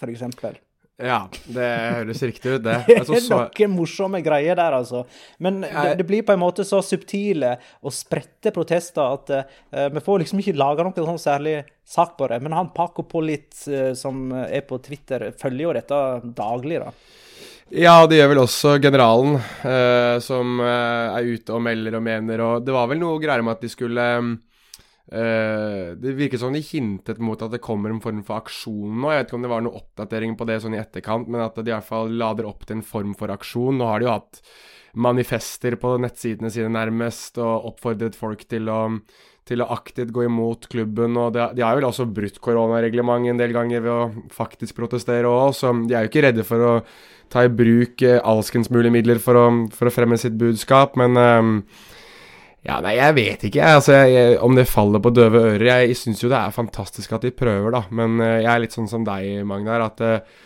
for 0.00 0.08
eksempel. 0.14 0.56
Ja, 1.02 1.24
det 1.50 1.68
høres 1.96 2.20
riktig 2.22 2.52
ut, 2.52 2.62
det. 2.62 2.76
Det 2.86 3.00
er 3.02 3.06
så... 3.18 3.38
noen 3.42 3.72
morsomme 3.74 4.20
greier 4.22 4.54
der, 4.54 4.76
altså. 4.76 5.00
Men 5.42 5.64
det, 5.64 5.96
det, 5.98 6.06
blir 6.06 6.22
på 6.22 6.36
en 6.36 6.42
måte 6.42 6.62
så 6.66 6.78
subtile 6.86 7.56
og 7.82 7.94
spredte 7.94 8.52
protester 8.54 9.02
at 9.02 9.32
uh, 9.34 9.88
vi 9.90 10.02
får 10.04 10.22
liksom 10.22 10.44
ikke 10.44 10.54
laga 10.54 10.86
noen 10.86 10.94
sånn 10.94 11.18
særlig 11.18 11.56
sak 11.82 12.14
på 12.20 12.30
det. 12.30 12.38
Men 12.46 12.54
han 12.54 12.70
Paco 12.76 13.02
Pollitt, 13.10 13.56
uh, 13.66 13.90
som 13.98 14.28
er 14.44 14.62
på 14.68 14.78
Twitter, 14.86 15.32
følger 15.40 15.66
jo 15.66 15.74
dette 15.80 16.00
daglig, 16.38 16.78
da. 16.84 16.94
Ja, 17.74 17.96
det 18.06 18.20
gjør 18.20 18.30
vel 18.30 18.44
også 18.44 18.78
generalen, 18.78 19.40
uh, 19.66 20.22
som 20.22 20.62
er 20.62 21.26
ute 21.26 21.58
og 21.58 21.64
melder 21.66 21.98
og 21.98 22.06
mener. 22.06 22.46
Og 22.46 22.62
det 22.62 22.76
var 22.76 22.86
vel 22.92 23.02
noe 23.02 23.18
greier 23.18 23.42
med 23.42 23.58
at 23.58 23.66
de 23.66 23.72
skulle 23.72 24.10
um, 24.22 24.36
det 25.04 26.14
virker 26.16 26.40
som 26.40 26.54
de 26.54 26.62
hintet 26.64 27.18
mot 27.20 27.42
at 27.44 27.52
det 27.52 27.60
kommer 27.62 27.92
en 27.92 28.00
form 28.00 28.22
for 28.24 28.40
aksjon 28.40 28.94
nå. 29.02 29.10
Jeg 29.12 29.20
vet 29.20 29.28
ikke 29.28 29.36
om 29.36 29.44
det 29.44 29.50
var 29.52 29.64
noen 29.66 29.82
oppdatering 29.82 30.36
på 30.40 30.46
det 30.48 30.56
sånn 30.64 30.76
i 30.78 30.80
etterkant, 30.80 31.28
men 31.28 31.44
at 31.44 31.58
de 31.60 31.68
i 31.68 31.74
hvert 31.74 31.86
fall 31.86 32.14
lader 32.18 32.48
opp 32.48 32.64
til 32.64 32.78
en 32.78 32.86
form 32.88 33.12
for 33.18 33.32
aksjon. 33.34 33.76
Nå 33.78 33.90
har 33.90 34.00
de 34.00 34.08
jo 34.08 34.14
hatt 34.14 34.40
manifester 34.94 35.76
på 35.80 35.96
nettsidene 36.02 36.50
sine 36.54 36.70
nærmest 36.72 37.38
og 37.42 37.70
oppfordret 37.72 38.16
folk 38.18 38.44
til 38.50 38.70
å, 38.70 38.80
til 39.46 39.62
å 39.62 39.70
aktivt 39.74 40.12
gå 40.14 40.26
imot 40.28 40.68
klubben. 40.72 41.18
og 41.20 41.34
De, 41.34 41.62
har 41.62 41.78
vel 41.78 41.88
også 41.88 42.06
brutt 42.06 42.38
koronareglementet 42.44 43.34
en 43.34 43.42
del 43.42 43.54
ganger 43.56 43.84
ved 43.84 43.92
å 43.92 44.28
faktisk 44.34 44.78
protestere 44.78 45.30
òg, 45.30 45.56
de 45.88 45.96
er 45.96 46.06
jo 46.06 46.12
ikke 46.12 46.24
redde 46.28 46.46
for 46.46 46.62
å 46.62 46.74
ta 47.32 47.44
i 47.44 47.50
bruk 47.50 48.04
uh, 48.06 48.20
alskens 48.22 48.70
mulige 48.70 48.94
midler 48.94 49.18
for 49.22 49.38
å, 49.40 49.46
for 49.74 49.90
å 49.90 49.94
fremme 49.94 50.18
sitt 50.20 50.36
budskap. 50.38 50.98
men 51.00 51.18
uh, 51.18 51.90
ja, 52.64 52.78
nei, 52.80 52.94
jeg 52.96 53.14
vet 53.18 53.42
ikke 53.50 53.64
altså, 53.76 53.98
jeg, 54.08 54.38
om 54.44 54.56
det 54.56 54.64
faller 54.70 55.02
på 55.04 55.12
døve 55.12 55.42
ører. 55.50 55.66
Jeg, 55.68 55.90
jeg 55.90 56.00
syns 56.00 56.22
jo 56.24 56.30
det 56.32 56.38
er 56.38 56.54
fantastisk 56.54 57.12
at 57.12 57.26
de 57.26 57.34
prøver, 57.36 57.68
da. 57.74 57.82
Men 57.92 58.16
uh, 58.22 58.38
jeg 58.40 58.48
er 58.48 58.62
litt 58.62 58.76
sånn 58.76 58.88
som 58.88 59.04
deg, 59.04 59.42
Magnar, 59.48 59.84
at 59.84 60.00
uh, 60.00 60.44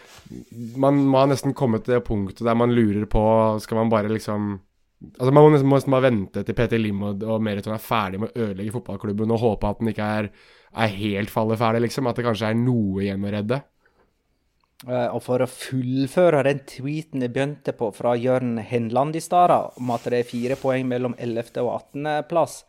man 0.83 0.98
må 1.09 1.22
nesten 1.31 1.54
komme 1.57 1.78
til 1.81 1.94
det 1.94 2.02
punktet 2.07 2.42
der 2.44 2.57
man 2.59 2.74
lurer 2.74 3.07
på 3.09 3.22
Skal 3.64 3.78
man 3.78 3.88
bare 3.88 4.11
liksom 4.12 4.59
Altså 4.98 5.31
Man 5.31 5.46
må 5.46 5.52
nesten, 5.54 5.70
må 5.70 5.78
nesten 5.78 5.94
bare 5.94 6.09
vente 6.09 6.42
til 6.44 6.57
Peter 6.59 6.81
Lim 6.81 7.00
og, 7.07 7.22
Meriton 7.40 7.72
er 7.72 7.81
ferdig 7.81 8.20
med 8.20 8.35
å 8.35 8.48
ødelegge 8.48 8.74
fotballklubben 8.74 9.33
og 9.33 9.40
håpe 9.44 9.70
at 9.70 9.81
den 9.81 9.92
ikke 9.92 10.09
er, 10.18 10.28
er 10.74 10.96
helt 10.98 11.31
falleferdig, 11.31 11.85
liksom. 11.85 12.09
At 12.11 12.18
det 12.18 12.24
kanskje 12.26 12.50
er 12.50 12.59
noe 12.59 13.04
igjen 13.04 13.22
å 13.22 13.31
redde. 13.31 13.61
Uh, 14.87 15.09
og 15.11 15.25
for 15.25 15.43
å 15.43 15.49
fullføre 15.51 16.45
den 16.47 16.61
tweeten 16.69 17.25
jeg 17.25 17.33
begynte 17.35 17.73
på 17.75 17.88
fra 17.97 18.12
Jørn 18.14 18.61
Henland 18.62 19.17
i 19.19 19.23
stad, 19.23 19.51
om 19.51 19.91
at 19.91 20.07
det 20.07 20.21
er 20.21 20.29
fire 20.29 20.59
poeng 20.61 20.87
mellom 20.87 21.17
11. 21.19 21.51
og 21.64 21.73
18. 21.97 22.07
plass, 22.31 22.61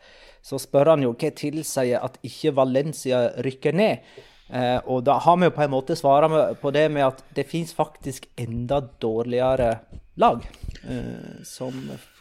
så 0.41 0.57
spør 0.57 0.95
han 0.95 1.05
jo 1.05 1.13
hva 1.13 1.29
tilsier 1.37 2.01
at 2.01 2.17
ikke 2.25 2.55
Valencia 2.57 3.27
rykker 3.45 3.77
ned. 3.77 4.09
Uh, 4.49 4.81
og 4.89 5.03
da 5.05 5.19
har 5.21 5.37
vi 5.37 5.45
jo 5.51 5.53
på 5.53 5.61
en 5.61 5.75
måte 5.75 5.97
svara 5.99 6.29
på 6.57 6.71
det 6.73 6.87
med 6.89 7.05
at 7.11 7.21
det 7.37 7.45
fins 7.45 7.75
faktisk 7.77 8.25
enda 8.41 8.81
dårligere 8.81 9.75
lag 10.17 10.41
uh, 10.89 11.43
som 11.45 11.77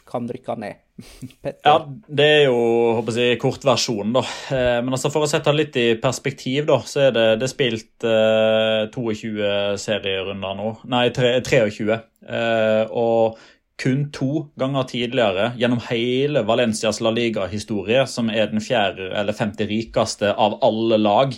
kan 0.09 0.27
rykke 0.29 0.55
ned. 0.59 0.79
ja, 1.67 1.75
det 2.07 2.25
er 2.25 2.41
jo 2.49 2.57
håper 2.97 3.19
jeg, 3.21 3.37
kortversjonen, 3.41 4.15
da. 4.17 4.23
Eh, 4.55 4.79
men 4.83 4.95
altså 4.97 5.11
for 5.13 5.25
å 5.25 5.29
sette 5.29 5.53
det 5.53 5.59
litt 5.61 5.79
i 5.79 5.87
perspektiv, 6.01 6.65
da, 6.69 6.81
så 6.85 7.05
er 7.07 7.15
det, 7.15 7.27
det 7.39 7.47
er 7.47 7.53
spilt 7.53 8.09
eh, 8.09 8.89
22 8.91 9.79
serierunder 9.79 10.59
nå. 10.59 10.73
Nei, 10.91 11.05
23. 11.15 11.87
Eh, 11.89 12.83
og 12.89 13.39
kun 13.79 14.09
to 14.11 14.31
ganger 14.59 14.87
tidligere 14.89 15.51
gjennom 15.59 15.81
hele 15.87 16.43
Valencias 16.47 16.99
La 16.99 17.13
Liga-historie, 17.15 18.03
som 18.11 18.31
er 18.33 18.51
den 18.51 18.63
fjerde 18.63 19.13
eller 19.15 19.37
femte 19.37 19.67
rikeste 19.69 20.33
av 20.35 20.59
alle 20.65 20.99
lag. 20.99 21.35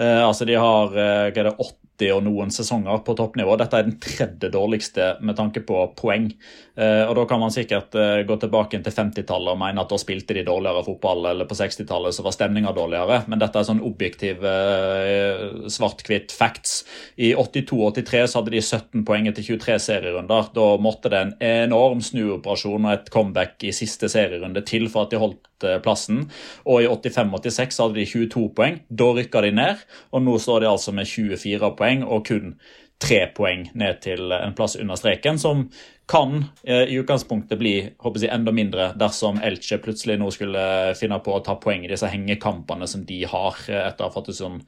Eh, 0.00 0.20
altså 0.26 0.46
De 0.48 0.58
har 0.60 0.92
eh, 0.92 1.30
hva 1.30 1.42
er 1.42 1.48
det, 1.50 1.56
åtte 1.56 1.79
80 2.00 2.14
og 2.16 2.24
noen 2.26 2.52
sesonger 2.54 3.02
på 3.04 3.14
toppnivå. 3.18 3.56
Dette 3.60 3.78
er 3.78 3.86
den 3.86 3.98
tredje 4.00 4.50
dårligste 4.52 5.16
med 5.24 5.36
tanke 5.38 5.62
på 5.66 5.82
poeng. 5.98 6.30
Eh, 6.76 7.04
og 7.04 7.14
Da 7.16 7.26
kan 7.28 7.40
man 7.40 7.52
sikkert 7.52 7.94
eh, 7.94 8.22
gå 8.24 8.36
tilbake 8.40 8.80
til 8.80 8.92
50-tallet 8.92 9.52
og 9.52 9.60
mene 9.60 9.82
at 9.82 9.90
da 9.90 9.98
spilte 10.00 10.34
de 10.34 10.44
dårligere 10.46 10.84
fotball, 10.86 11.26
eller 11.32 11.48
på 11.48 11.58
60-tallet 11.58 12.16
så 12.16 12.24
var 12.24 12.36
stemninga 12.36 12.72
dårligere, 12.76 13.24
men 13.28 13.42
dette 13.42 13.60
er 13.60 13.68
sånn 13.68 13.84
objektiv 13.84 14.44
eh, 14.46 15.68
svart-hvitt 15.68 16.32
facts. 16.32 16.84
I 17.20 17.34
82-83 17.34 18.24
så 18.26 18.40
hadde 18.40 18.54
de 18.56 18.64
17 18.64 19.04
poeng 19.08 19.28
etter 19.28 19.44
23 19.44 19.78
serierunder. 19.90 20.50
Da 20.56 20.66
måtte 20.80 21.12
det 21.12 21.20
en 21.20 21.36
enorm 21.68 22.00
snuoperasjon 22.04 22.86
og 22.86 22.92
et 22.94 23.12
comeback 23.12 23.68
i 23.68 23.74
siste 23.76 24.08
serierunde 24.08 24.64
til 24.66 24.88
for 24.88 25.04
at 25.04 25.14
de 25.14 25.20
holdt 25.20 25.49
plassen. 25.84 26.26
Og 26.64 26.84
i 26.84 26.90
85-86 26.90 27.80
hadde 27.82 27.98
de 28.00 28.06
22 28.08 28.46
poeng. 28.56 28.80
Da 28.90 29.10
rykka 29.16 29.44
de 29.46 29.54
ned, 29.56 29.82
og 30.12 30.24
nå 30.26 30.38
står 30.40 30.64
de 30.64 30.70
altså 30.70 30.94
med 30.96 31.08
24 31.10 31.74
poeng 31.78 32.06
og 32.06 32.24
kun 32.28 32.54
tre 33.00 33.24
poeng 33.36 33.70
ned 33.74 34.02
til 34.04 34.32
en 34.34 34.54
plass 34.56 34.76
under 34.76 34.98
streken, 34.98 35.38
som 35.40 35.68
kan 36.10 36.44
eh, 36.66 36.90
i 36.90 36.96
utgangspunktet 36.98 37.58
bli 37.58 37.74
håper 38.02 38.24
jeg, 38.24 38.32
enda 38.34 38.50
mindre 38.54 38.88
dersom 38.98 39.38
Elche 39.46 39.78
plutselig 39.78 40.16
nå 40.18 40.30
skulle 40.34 40.62
finne 40.98 41.20
på 41.22 41.36
å 41.36 41.42
ta 41.46 41.54
poeng 41.62 41.84
i 41.86 41.90
disse 41.92 42.08
hengekampene 42.10 42.88
som 42.90 43.04
de 43.06 43.20
har 43.30 43.60
eh, 43.70 43.84
etter 43.84 44.04
å 44.04 44.08
ha 44.08 44.14
fått 44.16 44.32
en 44.32 44.38
sånn 44.40 44.58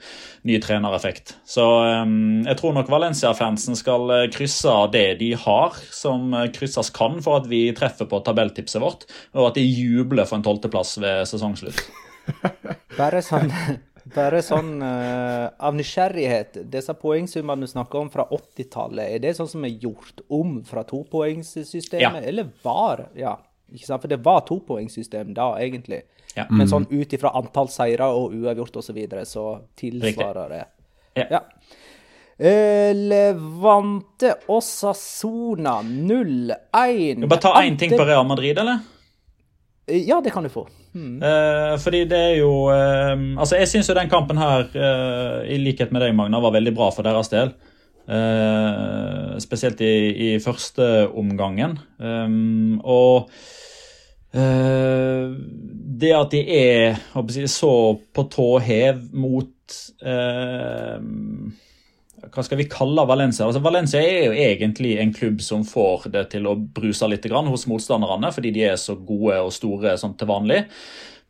ny 0.47 0.61
trenereffekt. 0.63 1.35
Så 1.43 1.67
um, 2.07 2.45
jeg 2.47 2.61
tror 2.61 2.77
nok 2.79 2.93
Valencia-fansen 2.95 3.79
skal 3.79 4.15
krysse 4.35 4.77
det 4.95 5.07
de 5.23 5.33
har, 5.45 5.83
som 5.91 6.31
krysses 6.55 6.93
kan 6.95 7.19
for 7.25 7.43
at 7.43 7.51
vi 7.51 7.65
treffer 7.77 8.07
på 8.09 8.23
tabelltipset 8.23 8.83
vårt, 8.83 9.09
og 9.35 9.51
at 9.51 9.59
de 9.59 9.67
jubler 9.67 10.29
for 10.29 10.39
en 10.39 10.47
tolvteplass 10.47 10.95
ved 11.03 11.27
sesongslutt. 11.31 11.83
Bare 13.01 13.19
sånn 13.25 13.51
bare 14.11 14.41
sånn 14.43 14.81
uh, 14.83 15.53
av 15.63 15.77
nysgjerrighet, 15.79 16.59
disse 16.73 16.95
poengsummene 16.99 17.67
du 17.67 17.71
snakker 17.71 18.03
om 18.03 18.11
fra 18.11 18.27
80-tallet, 18.35 19.15
er 19.15 19.23
det 19.23 19.37
sånn 19.39 19.51
som 19.51 19.67
er 19.67 19.77
gjort 19.83 20.25
om 20.33 20.57
fra 20.67 20.83
topoengssystemet, 20.89 22.23
ja. 22.23 22.29
eller 22.33 22.51
var 22.65 23.07
Ja, 23.19 23.37
ikke 23.71 23.87
sant? 23.87 24.03
For 24.03 24.11
det 24.11 24.19
var 24.25 24.43
topoengssystem 24.49 25.33
da, 25.37 25.53
egentlig. 25.63 26.03
Ja. 26.35 26.49
Men 26.51 26.69
sånn 26.71 26.89
ut 26.91 27.13
ifra 27.13 27.35
antall 27.39 27.71
seire 27.71 28.09
og 28.11 28.35
uavgjort 28.35 28.81
osv., 28.81 28.89
så, 28.89 28.97
videre, 28.97 29.25
så 29.29 29.47
tilsvarer 29.79 30.57
det. 30.57 30.63
Ja. 31.21 31.29
ja. 31.39 31.43
Uh, 32.43 32.91
Levante 32.97 34.35
Osasona 34.51 35.79
0-1. 35.85 37.27
Bare 37.29 37.43
ta 37.45 37.55
én 37.63 37.79
ting 37.79 37.93
på 37.95 38.07
Real 38.09 38.27
Madrid, 38.27 38.59
eller? 38.59 38.83
Ja, 39.87 40.21
det 40.25 40.33
kan 40.35 40.43
du 40.43 40.51
få. 40.51 40.67
Mm. 40.93 41.23
Uh, 41.23 41.75
fordi 41.81 42.03
det 42.05 42.19
er 42.19 42.35
jo 42.43 42.69
uh, 42.69 43.17
Altså, 43.41 43.57
jeg 43.57 43.69
syns 43.71 43.89
jo 43.89 43.97
den 43.97 44.11
kampen 44.13 44.41
her, 44.41 44.67
uh, 44.77 45.39
i 45.49 45.57
likhet 45.61 45.93
med 45.93 46.05
deg, 46.05 46.15
Magna, 46.17 46.41
var 46.43 46.53
veldig 46.59 46.75
bra 46.77 46.91
for 46.93 47.07
deres 47.07 47.33
del. 47.33 47.55
spesielt 49.39 49.81
i, 49.81 49.95
i, 50.35 50.39
første 50.43 51.09
omgangen. 51.15 51.77
Um, 52.03 52.81
og 52.83 53.31
det 56.03 56.11
at 56.17 56.33
de 56.35 56.41
er 56.43 56.99
jeg, 56.99 57.49
så 57.49 57.71
på 58.13 58.25
tå 58.33 58.49
hev 58.59 58.99
mot 59.15 59.79
hva 62.31 62.45
skal 62.47 62.61
vi 62.61 62.69
kalle 62.71 63.03
Valencia? 63.09 63.47
Altså, 63.47 63.63
Valencia 63.65 64.01
er 64.03 64.27
jo 64.29 64.35
egentlig 64.37 64.95
en 65.03 65.15
klubb 65.15 65.41
som 65.43 65.65
får 65.67 66.07
det 66.15 66.29
til 66.35 66.47
å 66.47 66.55
bruse 66.55 67.09
litt 67.11 67.27
hos 67.33 67.67
motstanderne, 67.71 68.31
fordi 68.35 68.53
de 68.55 68.67
er 68.69 68.77
så 68.79 68.95
gode 68.95 69.41
og 69.43 69.55
store 69.55 69.97
sånn 69.99 70.15
til 70.19 70.31
vanlig. 70.31 70.63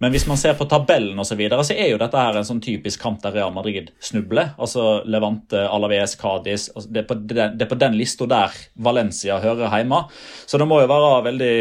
Men 0.02 0.10
hvis 0.10 0.24
man 0.26 0.38
ser 0.40 0.56
på 0.58 0.66
tabellen 0.66 1.18
og 1.22 1.26
så, 1.28 1.36
videre, 1.38 1.62
så 1.62 1.76
er 1.78 1.92
jo 1.92 1.98
dette 2.00 2.18
her 2.18 2.34
en 2.34 2.46
sånn 2.46 2.60
typisk 2.62 2.98
kamp 3.04 3.20
der 3.22 3.36
Real 3.36 3.52
Madrid 3.54 3.92
snubler. 4.02 4.50
Altså 4.58 5.04
Levante, 5.06 5.60
Alaves, 5.62 6.16
Cádiz 6.18 6.64
altså 6.72 6.88
det, 6.90 7.04
er 7.04 7.06
på 7.06 7.16
den, 7.20 7.54
det 7.60 7.68
den 7.78 7.94
lista 7.94 8.26
der 8.26 8.56
Valencia 8.82 9.38
hører 9.42 9.70
hjemme. 9.70 10.00
Så 10.46 10.58
det 10.58 10.66
må 10.66 10.80
jo 10.82 10.88
være 10.90 11.12
veldig 11.28 11.54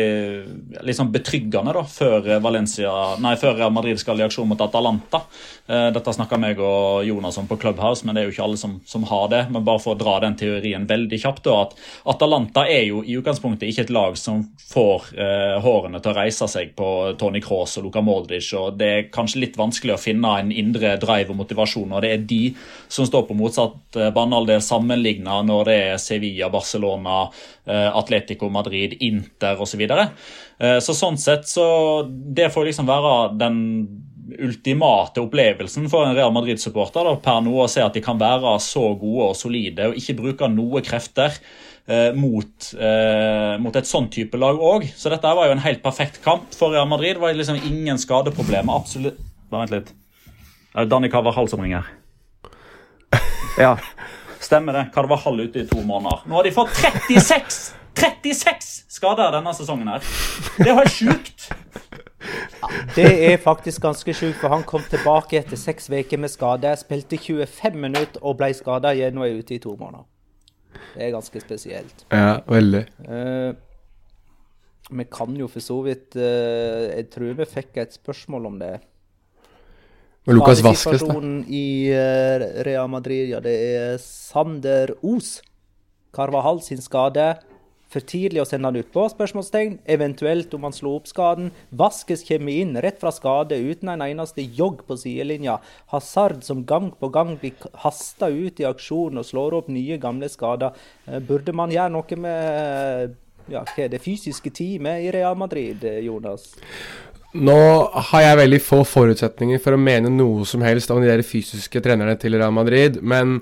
liksom 0.88 1.12
betryggende 1.14 1.76
da, 1.78 1.84
før, 1.86 2.32
Valencia, 2.42 2.92
nei, 3.22 3.36
før 3.38 3.60
Real 3.60 3.76
Madrid 3.76 4.02
skal 4.02 4.18
i 4.18 4.26
aksjon 4.26 4.50
mot 4.50 4.66
Atalanta. 4.66 5.22
Eh, 5.70 5.92
dette 5.94 6.16
snakka 6.18 6.40
meg 6.42 6.60
og 6.66 7.06
Jonas 7.06 7.38
om 7.38 7.46
på 7.48 7.60
Clubhouse, 7.62 8.08
men 8.08 8.18
det 8.18 8.24
er 8.24 8.30
jo 8.30 8.34
ikke 8.34 8.48
alle 8.48 8.60
som, 8.60 8.76
som 8.90 9.06
har 9.12 9.30
det. 9.32 9.44
Men 9.54 9.68
bare 9.70 9.84
for 9.86 9.94
å 9.94 10.02
dra 10.02 10.18
den 10.26 10.40
teorien 10.40 10.90
veldig 10.90 11.22
kjapt, 11.22 11.46
da, 11.46 11.62
at 11.68 11.78
Atalanta 12.16 12.66
er 12.66 12.88
jo 12.90 13.06
i 13.06 13.20
utgangspunktet 13.22 13.70
ikke 13.70 13.86
et 13.86 13.94
lag 13.94 14.18
som 14.20 14.44
får 14.72 15.14
eh, 15.14 15.56
hårene 15.62 16.02
til 16.02 16.16
å 16.16 16.18
reise 16.18 16.50
seg 16.50 16.74
på 16.78 16.90
Tony 17.22 17.44
Cross 17.46 17.78
og 17.78 17.88
Luca 17.88 18.02
Modric. 18.32 18.54
og 18.54 18.78
Det 18.78 18.88
er 18.88 19.10
kanskje 19.12 19.42
litt 19.42 19.58
vanskelig 19.58 19.96
å 19.96 20.02
finne 20.02 20.40
en 20.40 20.52
indre 20.52 20.98
drive 21.00 21.32
og 21.32 21.38
motivasjon. 21.38 21.92
og 21.92 22.02
Det 22.02 22.12
er 22.12 22.18
de 22.18 22.56
som 22.88 23.06
står 23.06 23.28
på 23.28 23.36
motsatt 23.36 23.96
eh, 23.98 24.12
banehalvdel 24.12 24.62
sammenligna 24.62 25.42
når 25.44 25.66
det 25.66 25.78
er 25.92 25.98
Sevilla, 25.98 26.50
Barcelona, 26.50 27.30
eh, 27.66 27.90
Atletico 27.92 28.50
Madrid, 28.50 28.98
Inter 29.02 29.60
osv. 29.60 29.72
Så, 29.72 29.78
videre. 29.80 30.12
Eh, 30.60 30.80
så 30.80 30.94
sånn 30.94 31.18
sett 31.18 31.48
så 31.48 32.04
Det 32.04 32.52
får 32.52 32.66
liksom 32.68 32.86
være 32.86 33.38
den 33.40 33.58
ultimate 34.40 35.20
opplevelsen 35.20 35.90
for 35.90 36.06
en 36.06 36.16
Real 36.16 36.32
Madrid-supporter 36.32 37.08
per 37.24 37.42
nå 37.44 37.56
å 37.64 37.70
se 37.72 37.82
at 37.84 37.94
de 37.94 38.04
kan 38.04 38.20
være 38.20 38.54
så 38.64 38.94
gode 39.00 39.32
og 39.32 39.36
solide 39.36 39.90
og 39.90 39.98
ikke 40.00 40.16
bruke 40.20 40.48
noe 40.52 40.84
krefter 40.86 41.36
mot, 42.16 42.70
eh, 42.78 43.58
mot, 43.62 43.76
et 43.76 43.90
sånn 43.90 44.10
type 44.14 44.40
lag 44.40 44.60
òg. 44.60 44.86
Så 44.96 45.12
dette 45.14 45.34
var 45.38 45.50
jo 45.50 45.56
en 45.56 45.66
helt 45.66 45.84
perfekt 45.84 46.22
kamp 46.26 46.54
for 46.56 46.74
Real 46.76 46.88
Madrid. 46.90 47.18
Det 47.18 47.24
var 47.24 47.36
liksom 47.38 47.60
ingen 47.68 48.00
skadeproblemer. 48.02 48.76
Absolutt 48.76 49.20
Bare 49.52 49.66
vent 49.66 49.74
litt. 49.76 49.90
Det 50.72 50.80
er 50.80 50.88
Danny 50.88 51.10
Carvahall 51.12 51.50
som 51.52 51.60
ringer. 51.60 51.84
Ja, 53.60 53.74
stemmer 54.40 54.78
det. 54.78 54.86
Carvahall 54.96 55.42
ute 55.44 55.60
i 55.60 55.68
to 55.68 55.82
måneder. 55.84 56.24
Nå 56.24 56.38
har 56.40 56.48
de 56.48 56.54
fått 56.56 56.72
36 56.80 57.74
36 58.00 58.70
skader 58.88 59.34
denne 59.36 59.52
sesongen 59.56 59.92
her. 59.92 60.06
Det 60.58 60.70
er 60.72 60.80
helt 60.80 60.96
sjukt. 60.96 61.50
Ja, 62.62 62.70
det 62.96 63.10
er 63.32 63.38
faktisk 63.42 63.82
ganske 63.84 64.14
sjukt, 64.16 64.38
for 64.40 64.54
han 64.54 64.64
kom 64.64 64.84
tilbake 64.90 65.42
etter 65.42 65.60
seks 65.60 65.90
uker 65.90 66.22
med 66.22 66.32
skade. 66.32 66.72
Spilte 66.80 67.20
25 67.20 67.76
minutter 67.76 68.22
og 68.22 68.38
ble 68.40 68.54
skada 68.56 68.94
igjen 68.96 69.20
og 69.20 69.28
er 69.28 69.42
ute 69.42 69.58
i 69.58 69.62
to 69.62 69.76
måneder. 69.76 70.08
Det 70.94 71.04
er 71.06 71.14
ganske 71.14 71.42
spesielt. 71.44 72.06
Ja, 72.12 72.40
veldig. 72.48 72.86
Uh, 73.08 73.52
vi 74.92 75.06
kan 75.08 75.36
jo 75.40 75.48
for 75.48 75.64
så 75.64 75.78
vidt 75.86 76.18
uh, 76.20 76.90
Jeg 76.92 77.08
tror 77.14 77.38
vi 77.38 77.48
fikk 77.48 77.78
et 77.84 77.96
spørsmål 77.96 78.50
om 78.52 78.58
det. 78.60 78.74
Og 80.28 80.36
Lukas 80.38 80.62
Vaskes, 80.62 81.06
da? 81.08 81.16
I 81.48 81.66
uh, 81.96 82.44
Real 82.68 82.92
Madrid, 82.92 83.32
ja, 83.32 83.40
det 83.42 83.56
er 83.72 83.96
Sander 84.04 84.94
Os. 85.02 85.40
Carvahal 86.12 86.60
sin 86.66 86.82
skade 86.84 87.32
for 87.92 88.06
tidlig 88.08 88.42
å 88.44 88.48
sende 88.48 88.70
han 88.72 88.80
utpå? 88.80 89.06
spørsmålstegn. 89.12 89.80
Eventuelt 89.92 90.54
om 90.56 90.68
han 90.68 90.76
slo 90.76 90.96
opp 91.00 91.10
skaden. 91.12 91.52
Vaskes 91.76 92.24
kommer 92.28 92.56
inn 92.56 92.78
rett 92.84 93.02
fra 93.02 93.12
skade 93.16 93.60
uten 93.60 93.92
en 93.92 94.06
eneste 94.06 94.46
jogg 94.46 94.86
på 94.88 94.98
sidelinja. 95.00 95.60
Hazard 95.94 96.46
som 96.48 96.66
gang 96.68 96.92
på 96.98 97.12
gang 97.14 97.36
blir 97.42 97.70
hasta 97.84 98.32
ut 98.32 98.62
i 98.64 98.68
aksjon 98.70 99.20
og 99.20 99.28
slår 99.28 99.60
opp 99.60 99.72
nye, 99.72 100.00
gamle 100.02 100.32
skader. 100.32 100.78
Eh, 101.08 101.20
burde 101.20 101.56
man 101.56 101.74
gjøre 101.74 101.94
noe 101.98 102.22
med 102.24 103.18
ja, 103.52 103.64
hva 103.66 103.84
er 103.84 103.90
det 103.92 104.04
fysiske 104.04 104.52
teamet 104.54 105.08
i 105.08 105.12
Real 105.14 105.36
Madrid, 105.40 105.84
eh, 105.84 106.04
Jonas? 106.06 106.54
Nå 107.32 107.56
har 108.12 108.24
jeg 108.26 108.40
veldig 108.42 108.60
få 108.60 108.82
forutsetninger 108.84 109.60
for 109.64 109.78
å 109.78 109.80
mene 109.80 110.12
noe 110.12 110.44
som 110.48 110.64
helst 110.66 110.92
om 110.92 111.00
de 111.00 111.08
der 111.08 111.24
fysiske 111.24 111.80
trenerne 111.84 112.18
til 112.20 112.36
Real 112.36 112.52
Madrid, 112.52 113.00
men 113.02 113.40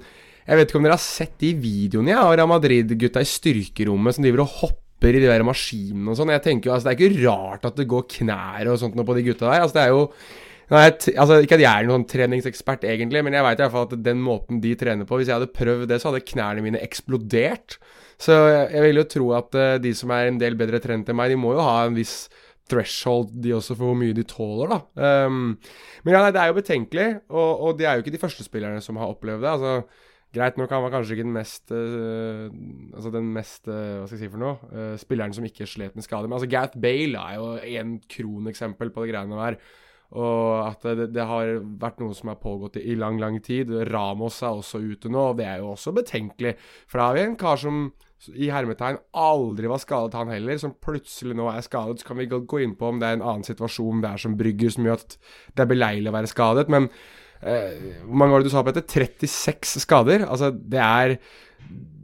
jeg 0.50 0.58
vet 0.58 0.72
ikke 0.72 0.80
om 0.80 0.86
dere 0.88 0.98
har 0.98 1.04
sett 1.04 1.36
de 1.42 1.54
videoene 1.62 2.10
jeg 2.10 2.26
har 2.26 2.42
av 2.42 2.50
Madrid-gutta 2.50 3.22
i 3.22 3.30
styrkerommet 3.30 4.16
som 4.16 4.26
driver 4.26 4.42
og 4.42 4.54
hopper 4.64 5.14
i 5.14 5.22
de 5.22 5.30
der 5.30 5.46
maskinene 5.46 6.10
og 6.10 6.18
sånn. 6.18 6.34
Jeg 6.34 6.44
tenker 6.48 6.72
jo, 6.72 6.76
altså 6.76 6.90
Det 6.90 6.96
er 6.96 7.00
ikke 7.00 7.28
rart 7.30 7.68
at 7.70 7.78
det 7.78 7.88
går 7.92 8.08
knær 8.18 8.72
og 8.72 8.80
sånt 8.82 8.98
noe 8.98 9.08
på 9.08 9.16
de 9.20 9.26
gutta 9.30 9.46
der. 9.46 9.62
Altså 9.62 9.78
det 9.78 9.84
er 9.84 9.94
jo 9.94 10.02
altså, 10.74 11.38
Ikke 11.46 11.60
at 11.60 11.64
jeg 11.64 11.70
er 11.70 11.88
noen 11.90 12.08
treningsekspert, 12.10 12.88
egentlig, 12.90 13.24
men 13.26 13.38
jeg 13.38 13.46
veit 13.46 13.62
iallfall 13.62 13.88
at 13.88 13.96
den 14.10 14.26
måten 14.26 14.62
de 14.64 14.74
trener 14.80 15.06
på 15.06 15.22
Hvis 15.22 15.30
jeg 15.30 15.38
hadde 15.38 15.54
prøvd 15.54 15.88
det, 15.92 16.02
så 16.02 16.10
hadde 16.10 16.26
knærne 16.34 16.66
mine 16.66 16.82
eksplodert. 16.82 17.78
Så 18.20 18.36
jeg, 18.50 18.68
jeg 18.74 18.88
vil 18.88 19.04
jo 19.04 19.08
tro 19.14 19.32
at 19.38 19.56
uh, 19.56 19.78
de 19.80 19.94
som 19.96 20.12
er 20.18 20.28
en 20.28 20.42
del 20.42 20.58
bedre 20.60 20.82
trent 20.84 21.08
enn 21.08 21.18
meg, 21.18 21.32
de 21.32 21.40
må 21.40 21.54
jo 21.56 21.64
ha 21.64 21.86
en 21.86 21.96
viss 21.96 22.26
threshold, 22.70 23.32
de 23.42 23.54
også, 23.56 23.78
for 23.78 23.90
hvor 23.90 23.98
mye 23.98 24.18
de 24.18 24.26
tåler, 24.30 24.74
da. 24.74 25.26
Um, 25.26 25.56
men 26.04 26.14
ja, 26.14 26.20
nei, 26.22 26.34
det 26.36 26.42
er 26.42 26.52
jo 26.52 26.58
betenkelig, 26.60 27.08
og, 27.32 27.64
og 27.66 27.80
de 27.80 27.88
er 27.88 27.98
jo 27.98 28.04
ikke 28.04 28.14
de 28.14 28.22
første 28.22 28.46
spillerne 28.46 28.84
som 28.84 29.00
har 29.02 29.14
opplevd 29.14 29.46
det. 29.46 29.56
altså 29.56 30.09
Greit 30.36 30.60
nok, 30.62 30.70
han 30.70 30.84
var 30.86 30.94
kanskje 30.94 31.16
ikke 31.16 31.26
den 31.26 31.34
mest 31.34 31.72
uh, 31.74 32.46
Altså 32.94 33.10
den 33.16 33.32
mest 33.34 33.66
uh, 33.66 33.74
Hva 33.74 34.06
skal 34.06 34.20
jeg 34.20 34.28
si 34.28 34.32
for 34.34 34.42
noe? 34.44 34.58
Uh, 34.70 34.96
spilleren 35.02 35.34
som 35.34 35.48
ikke 35.48 35.66
slet 35.70 35.96
med 35.98 36.06
skade. 36.06 36.30
Men 36.30 36.38
altså 36.38 36.50
Gath 36.52 36.78
Bale 36.78 37.22
er 37.24 37.40
jo 37.40 37.80
en 37.82 37.96
kroneksempel 38.14 38.94
på 38.94 39.06
de 39.06 39.14
greiene 39.14 39.40
der. 39.40 39.58
Og 40.10 40.66
at 40.66 40.86
det, 40.98 41.12
det, 41.14 41.26
har 41.30 41.56
vært 41.82 42.00
noe 42.02 42.16
som 42.18 42.32
har 42.32 42.40
pågått 42.42 42.80
i, 42.82 42.96
lang, 42.98 43.20
lang 43.22 43.38
tid. 43.46 43.70
Ramos 43.92 44.40
er 44.42 44.58
også 44.58 44.82
ute 44.82 45.10
nå, 45.10 45.32
og 45.32 45.38
det 45.38 45.46
er 45.46 45.62
jo 45.62 45.74
også 45.76 45.94
betenkelig. 45.98 46.56
For 46.90 47.02
da 47.02 47.10
har 47.10 47.18
vi 47.18 47.26
en 47.28 47.38
kar 47.38 47.62
som 47.62 47.84
i 48.36 48.50
hermetegn 48.52 48.98
aldri 49.16 49.70
var 49.72 49.80
skadet, 49.80 50.18
han 50.18 50.34
heller, 50.34 50.58
som 50.60 50.74
plutselig 50.82 51.38
nå 51.38 51.46
er 51.54 51.64
skadet. 51.64 52.02
Så 52.02 52.10
kan 52.10 52.20
vi 52.20 52.28
gå 52.30 52.62
inn 52.64 52.76
på 52.80 52.90
om 52.90 53.00
det 53.00 53.08
er 53.08 53.20
en 53.20 53.26
annen 53.26 53.46
situasjon 53.48 54.02
der 54.04 54.20
som 54.20 54.38
brygger 54.40 54.74
som 54.76 54.90
gjør 54.90 55.00
at 55.00 55.16
det 55.54 55.64
er 55.64 55.72
beleilig 55.72 56.12
å 56.12 56.18
være 56.18 56.32
skadet. 56.34 56.68
Men 56.74 56.90
hvor 57.40 58.20
mange 58.20 58.34
var 58.34 58.42
det 58.42 58.50
du 58.50 58.54
sa 58.54 58.64
på 58.66 58.74
dette? 58.76 58.90
36 58.92 59.84
skader. 59.86 60.26
Altså, 60.28 60.52
det 60.52 60.82
er 60.84 61.18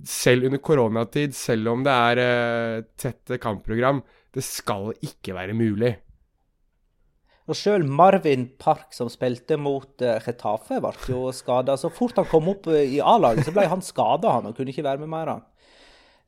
Selv 0.05 0.45
under 0.45 0.61
koronatid, 0.61 1.33
selv 1.33 1.71
om 1.71 1.81
det 1.81 1.89
er 1.89 2.19
uh, 2.21 2.83
tett 2.93 3.31
kampprogram, 3.41 4.03
det 4.35 4.43
skal 4.45 4.91
ikke 5.01 5.33
være 5.33 5.55
mulig. 5.57 5.95
Og 7.49 7.57
sjøl 7.57 7.87
Marvin 7.89 8.43
Park, 8.61 8.91
som 8.93 9.09
spilte 9.09 9.57
mot 9.57 9.97
Retafe, 9.97 10.77
Getafe, 10.77 10.77
ble 10.83 11.09
jo 11.09 11.23
skada. 11.33 11.73
Så 11.77 11.89
fort 11.93 12.21
han 12.21 12.29
kom 12.29 12.51
opp 12.53 12.69
i 12.69 12.99
A-laget, 13.01 13.47
så 13.47 13.55
ble 13.55 13.65
han 13.71 13.81
skada, 13.85 14.37
han, 14.37 14.51
og 14.51 14.57
kunne 14.57 14.73
ikke 14.73 14.85
være 14.85 15.01
med 15.01 15.09
mer. 15.09 15.33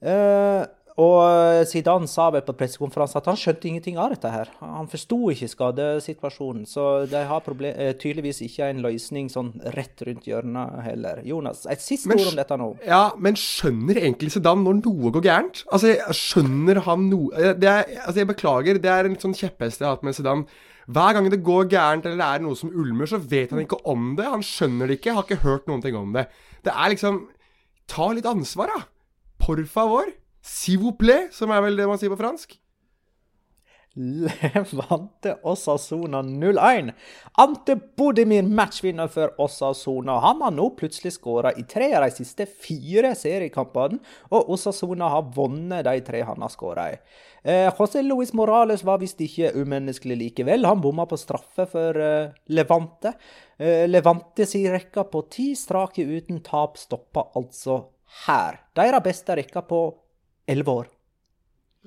Uh, 0.01 0.65
og 0.97 1.17
eh, 1.21 1.63
Zidane 1.69 2.09
sa 2.09 2.31
vel 2.33 2.41
på 2.41 2.55
pressekonferansen 2.57 3.19
at 3.19 3.27
han 3.29 3.37
skjønte 3.37 3.67
ingenting 3.69 3.99
av 4.01 4.15
dette. 4.15 4.31
her. 4.33 4.49
Han 4.63 4.89
forsto 4.89 5.19
ikke 5.33 5.49
skadesituasjonen, 5.51 6.63
så 6.65 7.05
de 7.09 7.21
har 7.29 7.43
problem, 7.45 7.75
eh, 7.77 7.93
tydeligvis 8.01 8.41
ikke 8.47 8.71
en 8.71 8.81
løsning 8.85 9.29
sånn 9.29 9.51
rett 9.77 10.01
rundt 10.07 10.25
hjørnet 10.25 10.81
heller. 10.87 11.21
Jonas, 11.27 11.67
et 11.69 11.85
siste 11.85 12.09
ord 12.15 12.31
om 12.31 12.39
dette 12.39 12.57
nå. 12.57 12.71
Ja, 12.87 13.03
men 13.21 13.37
skjønner 13.37 14.01
egentlig 14.01 14.33
Zidane 14.33 14.65
når 14.65 14.81
noe 14.81 15.13
går 15.13 15.27
gærent? 15.29 15.63
Altså, 15.69 15.93
skjønner 16.17 16.81
han 16.89 17.07
noe 17.11 17.29
eh, 17.37 17.53
det 17.53 17.69
er, 17.69 17.85
Altså, 18.01 18.17
jeg 18.23 18.31
beklager, 18.33 18.81
det 18.81 18.93
er 18.95 19.11
en 19.11 19.21
sånn 19.21 19.37
kjepphest 19.37 19.83
jeg 19.83 19.89
har 19.89 19.99
hatt 19.99 20.05
med 20.07 20.17
Zidane. 20.17 20.49
Hver 20.87 21.13
gang 21.13 21.25
det 21.29 21.43
går 21.43 21.67
gærent 21.69 22.05
eller 22.07 22.17
det 22.17 22.27
er 22.27 22.45
noe 22.45 22.57
som 22.57 22.71
ulmer, 22.71 23.09
så 23.11 23.19
vet 23.19 23.51
han 23.53 23.61
ikke 23.61 23.83
om 23.85 24.15
det. 24.17 24.25
Han 24.31 24.45
skjønner 24.45 24.87
det 24.87 25.01
ikke, 25.01 25.17
har 25.17 25.27
ikke 25.27 25.43
hørt 25.43 25.67
noen 25.67 25.83
ting 25.83 25.97
om 25.99 26.13
det. 26.15 26.29
Det 26.65 26.73
er 26.73 26.93
liksom 26.95 27.27
Ta 27.87 28.09
litt 28.11 28.25
ansvar, 28.27 28.67
da. 28.67 28.81
Por 29.39 29.61
favor. 29.71 30.09
S'il 30.41 30.79
vous 30.79 30.93
plaît, 30.93 31.29
som 31.31 31.51
er 31.51 31.61
vel 31.65 31.77
det 31.77 31.87
man 31.89 31.99
sier 31.99 32.13
på 32.13 32.19
fransk. 32.19 32.57
Levante 33.97 35.39
Osasona 35.43 36.21
0-1. 36.21 36.91
Ante 37.31 37.75
Bodimir 37.97 38.43
matchvinner 38.43 39.07
for 39.07 39.33
Osasona. 39.41 40.19
Han 40.19 40.41
har 40.41 40.53
nå 40.53 40.69
plutselig 40.77 41.15
skåra 41.15 41.53
i 41.57 41.63
tre 41.65 41.89
av 41.97 42.05
de 42.05 42.11
siste 42.13 42.45
fire 42.45 43.15
seriekampene, 43.17 43.97
og 44.29 44.53
Osasona 44.53 45.09
har 45.15 45.31
vunnet 45.33 45.87
de 45.89 45.97
tre 46.05 46.21
han 46.29 46.45
har 46.45 46.53
skåra 46.53 46.91
i. 46.93 47.01
Eh, 47.41 47.71
José 47.73 48.03
Luis 48.05 48.35
Morales 48.37 48.85
var 48.85 49.01
visst 49.01 49.21
ikke 49.23 49.55
umenneskelig 49.57 50.17
likevel. 50.21 50.67
Han 50.69 50.81
bomma 50.83 51.07
på 51.09 51.17
straffe 51.17 51.65
for 51.71 51.97
eh, 51.97 52.33
Levante. 52.53 53.15
Eh, 53.57 53.87
Levante 53.89 54.45
si 54.45 54.67
rekka 54.69 55.07
på 55.09 55.25
ti 55.31 55.53
strake 55.57 56.05
uten 56.05 56.43
tap 56.45 56.77
stoppa 56.77 57.31
altså 57.39 57.87
her. 58.27 58.61
Deres 58.77 59.05
beste 59.05 59.41
rekka 59.41 59.65
på 59.65 59.87
elleve 60.49 60.77
år. 60.83 60.93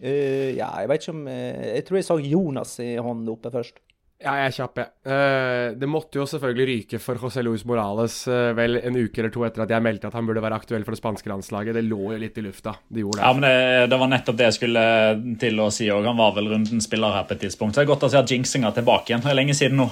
Uh, 0.01 0.57
ja, 0.57 0.71
jeg 0.81 0.89
vet 0.89 1.03
ikke 1.03 1.13
om 1.13 1.25
uh, 1.29 1.63
Jeg 1.77 1.85
tror 1.85 1.99
jeg 1.99 2.07
så 2.07 2.15
Jonas 2.25 2.79
i 2.81 2.95
hånden 2.97 3.29
oppe 3.29 3.53
først. 3.53 3.83
Ja, 4.21 4.35
jeg 4.37 4.51
er 4.51 4.53
kjapp, 4.53 4.79
jeg. 4.81 4.89
Uh, 5.09 5.77
det 5.81 5.89
måtte 5.89 6.21
jo 6.21 6.27
selvfølgelig 6.29 6.67
ryke 6.69 7.01
for 7.01 7.21
José 7.21 7.45
Luis 7.45 7.65
Morales 7.69 8.17
vel 8.57 8.77
en 8.83 8.99
uke 8.99 9.23
eller 9.23 9.33
to 9.33 9.47
etter 9.49 9.65
at 9.65 9.73
jeg 9.73 9.85
meldte 9.85 10.09
at 10.09 10.17
han 10.17 10.29
burde 10.29 10.43
være 10.45 10.59
aktuell 10.61 10.85
for 10.85 10.97
det 10.97 11.01
spanske 11.01 11.33
landslaget. 11.33 11.77
Det 11.77 11.85
lå 11.89 12.01
jo 12.15 12.21
litt 12.21 12.37
i 12.37 12.45
lufta. 12.45 12.75
Det 12.89 13.05
gjorde 13.05 13.21
det. 13.21 13.25
Ja, 13.27 13.33
men 13.37 13.47
det, 13.49 13.89
det 13.93 14.01
var 14.03 14.13
nettopp 14.13 14.41
det 14.41 14.49
jeg 14.51 14.59
skulle 14.59 14.85
til 15.41 15.65
å 15.65 15.71
si 15.73 15.89
òg. 15.93 16.09
Han 16.09 16.21
var 16.21 16.37
vel 16.37 16.53
rundens 16.53 16.89
spiller 16.89 17.17
her 17.17 17.29
på 17.29 17.37
et 17.37 17.45
tidspunkt. 17.49 17.77
Så 17.77 17.83
det 17.83 17.89
er 17.89 17.93
godt 17.95 18.09
å 18.09 18.13
se 18.13 18.21
at 18.21 18.37
jinxinga 18.37 18.73
er 18.73 18.81
tilbake 18.81 19.13
igjen. 19.13 19.25
Det 19.25 19.33
er 19.33 19.41
lenge 19.41 19.57
siden 19.57 19.81
nå. 19.81 19.89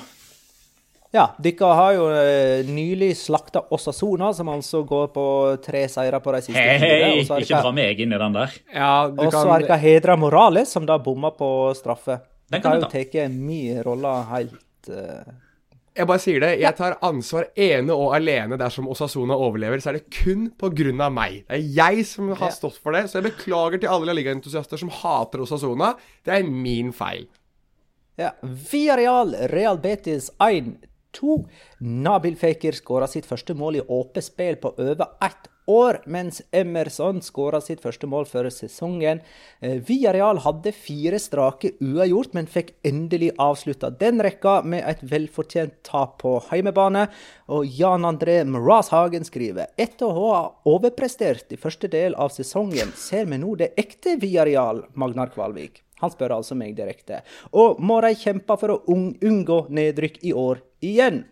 Ja, 1.14 1.24
dere 1.40 1.68
har 1.72 1.94
jo 1.96 2.06
eh, 2.12 2.66
nylig 2.68 3.14
slakta 3.16 3.62
Osasona, 3.72 4.28
som 4.36 4.50
altså 4.52 4.82
går 4.84 5.06
på 5.14 5.24
tre 5.64 5.86
seire 5.88 6.20
på 6.20 6.34
de 6.34 6.42
siste 6.44 6.60
Hei, 6.60 6.76
hei, 6.82 7.12
ikke 7.24 7.62
dra 7.64 7.72
meg 7.72 8.02
inn 8.04 8.12
i 8.12 8.20
den 8.20 8.36
der. 8.36 8.58
Ja, 8.74 8.92
og 9.08 9.32
så 9.32 9.46
er 9.54 9.64
det 9.64 9.78
hedra 9.80 10.18
Morales, 10.20 10.74
som 10.76 10.84
da 10.88 10.98
bomma 11.00 11.32
på 11.32 11.72
straffe. 11.78 12.20
Den 12.52 12.60
kan 12.60 12.74
har 12.76 12.82
jo 12.82 12.90
tatt 12.92 13.20
min 13.32 13.80
rolle 13.84 14.14
helt 14.34 14.92
uh... 14.92 15.36
Jeg 15.98 16.06
bare 16.06 16.22
sier 16.22 16.42
det. 16.44 16.50
Jeg 16.62 16.76
tar 16.78 16.94
ansvar 17.02 17.48
ene 17.58 17.90
og 17.90 18.12
alene 18.14 18.54
dersom 18.60 18.86
Osasona 18.92 19.34
overlever. 19.34 19.80
Så 19.82 19.90
er 19.90 19.96
det 19.98 20.12
kun 20.14 20.44
pga. 20.54 21.08
meg. 21.10 21.40
Det 21.48 21.56
er 21.56 21.64
jeg 21.74 22.04
som 22.06 22.28
har 22.38 22.52
stått 22.54 22.78
for 22.78 22.94
det. 22.94 23.08
Så 23.10 23.18
jeg 23.18 23.32
beklager 23.32 23.82
til 23.82 23.90
alle 23.90 24.14
ligaentusiaster 24.14 24.78
som 24.78 24.92
hater 24.94 25.42
Osasona. 25.42 25.96
Det 26.22 26.36
er 26.36 26.46
min 26.46 26.92
feil. 26.94 27.26
Ja, 28.18 28.30
Via 28.42 28.96
Real 28.98 29.34
Real 29.50 29.78
Betis 29.78 30.30
1-2. 31.12 31.46
Nabil 31.78 32.36
Fekir 32.36 32.72
skåra 32.72 33.06
sitt 33.08 33.26
første 33.26 33.54
mål 33.54 33.76
i 33.76 33.86
åpent 33.86 34.24
spill 34.24 34.56
på 34.56 34.74
over 34.78 35.06
ett 35.24 35.48
år, 35.68 36.00
mens 36.06 36.40
Emerson 36.52 37.20
skåra 37.22 37.60
sitt 37.60 37.82
første 37.84 38.08
mål 38.08 38.26
før 38.26 38.48
sesongen. 38.50 39.20
Eh, 39.60 39.76
Villarreal 39.84 40.40
hadde 40.40 40.72
fire 40.72 41.18
strake 41.20 41.74
uavgjort, 41.84 42.32
men 42.34 42.48
fikk 42.48 42.72
endelig 42.88 43.34
avslutta 43.38 43.90
den 44.00 44.22
rekka 44.24 44.62
med 44.64 44.84
et 44.88 45.02
velfortjent 45.02 45.76
tap 45.84 46.18
på 46.22 46.38
heimebane. 46.48 47.08
Og 47.52 47.66
Jan 47.68 48.08
André 48.08 48.40
Mrazhagen 48.48 49.28
skriver 49.28 49.68
etter 49.76 50.08
å 50.08 50.30
ha 50.32 50.40
overprestert 50.68 51.52
i 51.52 51.60
første 51.60 51.90
del 51.92 52.16
av 52.16 52.32
sesongen, 52.32 52.94
ser 52.96 53.28
vi 53.28 53.40
nå 53.40 53.58
det 53.60 53.74
ekte 53.76 54.16
Villarreal, 54.22 54.86
Magnar 54.96 55.34
Kvalvik. 55.34 55.84
Han 56.02 56.12
spør 56.14 56.36
altså 56.38 56.56
meg 56.58 56.76
direkte. 56.78 57.22
Og 57.52 57.80
må 57.80 58.00
de 58.04 58.14
kjempe 58.18 58.58
for 58.60 58.76
å 58.76 58.82
unngå 58.88 59.64
nedrykk 59.74 60.22
i 60.22 60.36
år 60.36 60.62
igjen? 60.84 61.24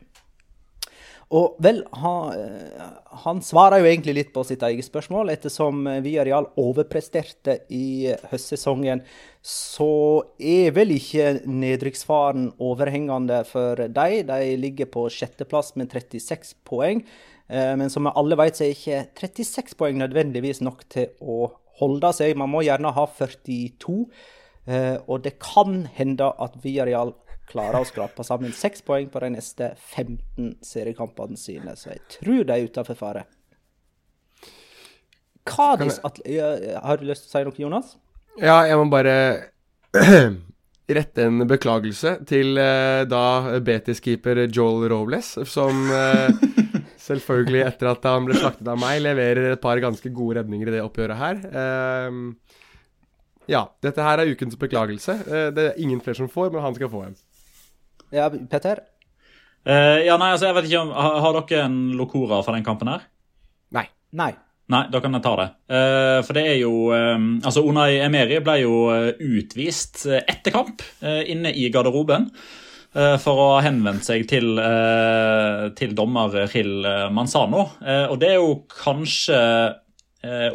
Og 1.34 1.56
vel, 1.58 1.80
han, 1.98 2.38
eh, 2.38 2.82
han 3.24 3.40
svarer 3.42 3.80
jo 3.82 3.88
egentlig 3.88 4.14
litt 4.14 4.28
på 4.34 4.44
sitt 4.46 4.62
eget 4.62 4.86
spørsmål. 4.86 5.32
Ettersom 5.32 5.80
Villarreal 6.04 6.46
overpresterte 6.62 7.58
i 7.74 8.12
høstsesongen, 8.30 9.02
så 9.42 10.22
er 10.38 10.70
vel 10.76 10.94
ikke 10.94 11.40
nedrykksfaren 11.50 12.52
overhengende 12.62 13.40
for 13.48 13.74
dem. 13.88 14.26
De 14.30 14.56
ligger 14.62 14.86
på 14.86 15.08
sjetteplass 15.10 15.74
med 15.74 15.90
36 15.90 16.54
poeng. 16.64 17.02
Eh, 17.48 17.74
Men 17.76 17.90
som 17.90 18.04
vi 18.04 18.14
alle 18.14 18.36
vet, 18.36 18.54
så 18.54 18.64
er 18.64 18.74
ikke 18.74 19.08
36 19.18 19.74
poeng 19.74 19.98
nødvendigvis 19.98 20.62
nok 20.62 20.88
til 20.88 21.08
å 21.20 21.50
holde 21.80 22.12
seg. 22.14 22.36
Man 22.36 22.50
må 22.50 22.62
gjerne 22.62 22.94
ha 22.94 23.06
42. 23.06 24.06
Eh, 24.66 24.96
Og 25.06 25.22
det 25.22 25.38
kan 25.38 25.86
hende 25.94 26.32
at 26.42 26.56
Villarreal 26.62 27.14
klarer 27.46 27.78
å 27.80 27.86
skrape 27.86 28.24
sammen 28.26 28.50
seks 28.52 28.82
poeng 28.82 29.06
på 29.08 29.20
de 29.22 29.30
neste 29.36 29.68
15 29.94 30.56
seriekampene 30.66 31.38
sine, 31.38 31.76
så 31.78 31.92
jeg 31.92 32.00
tror 32.16 32.42
de 32.48 32.52
er 32.56 32.66
utenfor 32.66 32.98
fare. 32.98 33.22
Kadis. 35.46 36.00
Har 36.02 36.98
du 36.98 37.06
lyst 37.06 37.28
til 37.28 37.30
å 37.30 37.36
si 37.38 37.44
noe, 37.46 37.60
Jonas? 37.62 37.94
Ja, 38.42 38.64
jeg 38.66 38.76
må 38.80 38.88
bare 38.90 39.14
rette 40.96 41.24
en 41.26 41.46
beklagelse 41.48 42.16
til 42.28 42.58
eh, 42.60 43.04
da 43.08 43.22
Betis-keeper 43.64 44.42
Joel 44.50 44.88
Robles, 44.90 45.32
som 45.48 45.86
eh, 45.94 46.34
selvfølgelig, 47.06 47.62
etter 47.70 47.92
at 47.92 48.10
han 48.10 48.26
ble 48.26 48.36
slaktet 48.38 48.68
av 48.74 48.78
meg, 48.82 49.00
leverer 49.06 49.52
et 49.54 49.62
par 49.62 49.78
ganske 49.82 50.10
gode 50.14 50.40
redninger 50.42 50.70
i 50.72 50.76
det 50.76 50.82
oppgjøret 50.84 51.22
her. 51.22 51.40
Ehm, 51.62 52.22
ja, 53.48 53.64
dette 53.82 54.02
her 54.02 54.18
er 54.22 54.30
ukens 54.32 54.56
beklagelse. 54.60 55.14
Eh, 55.26 55.48
det 55.56 55.64
er 55.70 55.80
ingen 55.82 56.00
flere 56.04 56.18
som 56.18 56.28
får, 56.32 56.50
men 56.54 56.62
han 56.64 56.74
skal 56.76 56.90
få 56.92 57.04
en. 57.06 57.16
Ja, 58.14 58.28
Petter? 58.30 58.84
Uh, 59.66 59.98
ja, 60.06 60.14
nei, 60.20 60.28
altså, 60.30 60.46
jeg 60.46 60.54
vet 60.60 60.66
ikke 60.68 60.80
om, 60.84 60.90
Har, 60.94 61.16
har 61.24 61.38
dere 61.40 61.64
en 61.66 61.78
Locora 61.98 62.36
for 62.46 62.54
den 62.54 62.62
kampen 62.66 62.86
her? 62.92 63.06
Nei. 63.74 63.88
Nei. 64.14 64.28
Nei, 64.70 64.84
da 64.90 64.98
kan 65.02 65.14
jeg 65.14 65.22
ta 65.22 65.32
det. 65.40 65.46
Uh, 65.70 66.20
for 66.26 66.34
det 66.38 66.44
er 66.52 66.56
jo 66.60 66.70
eh, 66.94 67.16
Altså, 67.46 67.62
Unai 67.66 68.00
Emeri 68.02 68.38
ble 68.42 68.56
jo 68.64 68.76
eh, 68.94 69.12
utvist 69.22 70.04
eh, 70.10 70.22
etter 70.26 70.54
kamp 70.54 70.82
uh, 71.02 71.22
inne 71.30 71.50
i 71.54 71.66
garderoben. 71.74 72.28
eh, 72.94 73.16
For 73.22 73.42
å 73.42 73.48
ha 73.56 73.60
henvendt 73.66 74.06
seg 74.06 74.26
til, 74.30 74.54
eh, 74.58 75.66
til 75.78 75.94
dommer 75.98 76.34
Ril 76.54 76.86
Manzano. 77.14 77.66
Eh, 77.82 78.06
Og 78.10 78.18
det 78.22 78.32
er 78.32 78.38
jo 78.40 78.56
kanskje 78.70 79.38
eh, 79.38 79.74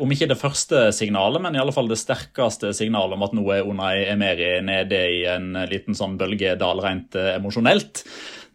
om 0.02 0.12
ikke 0.12 0.28
det 0.32 0.40
første 0.40 0.88
signalet, 0.96 1.42
men 1.44 1.56
i 1.56 1.60
alle 1.62 1.74
fall 1.76 1.88
det 1.88 2.00
sterkeste 2.02 2.74
signalet 2.76 3.16
om 3.16 3.26
at 3.28 3.36
nå 3.38 3.44
er 3.54 3.68
Unai 3.70 4.08
Emeri 4.10 4.54
nede 4.66 5.02
i 5.20 5.22
en 5.30 5.54
liten 5.70 5.98
sånn 5.98 6.18
bølgedal 6.20 6.82
rent 6.84 7.16
eh, 7.20 7.36
emosjonelt. 7.38 8.04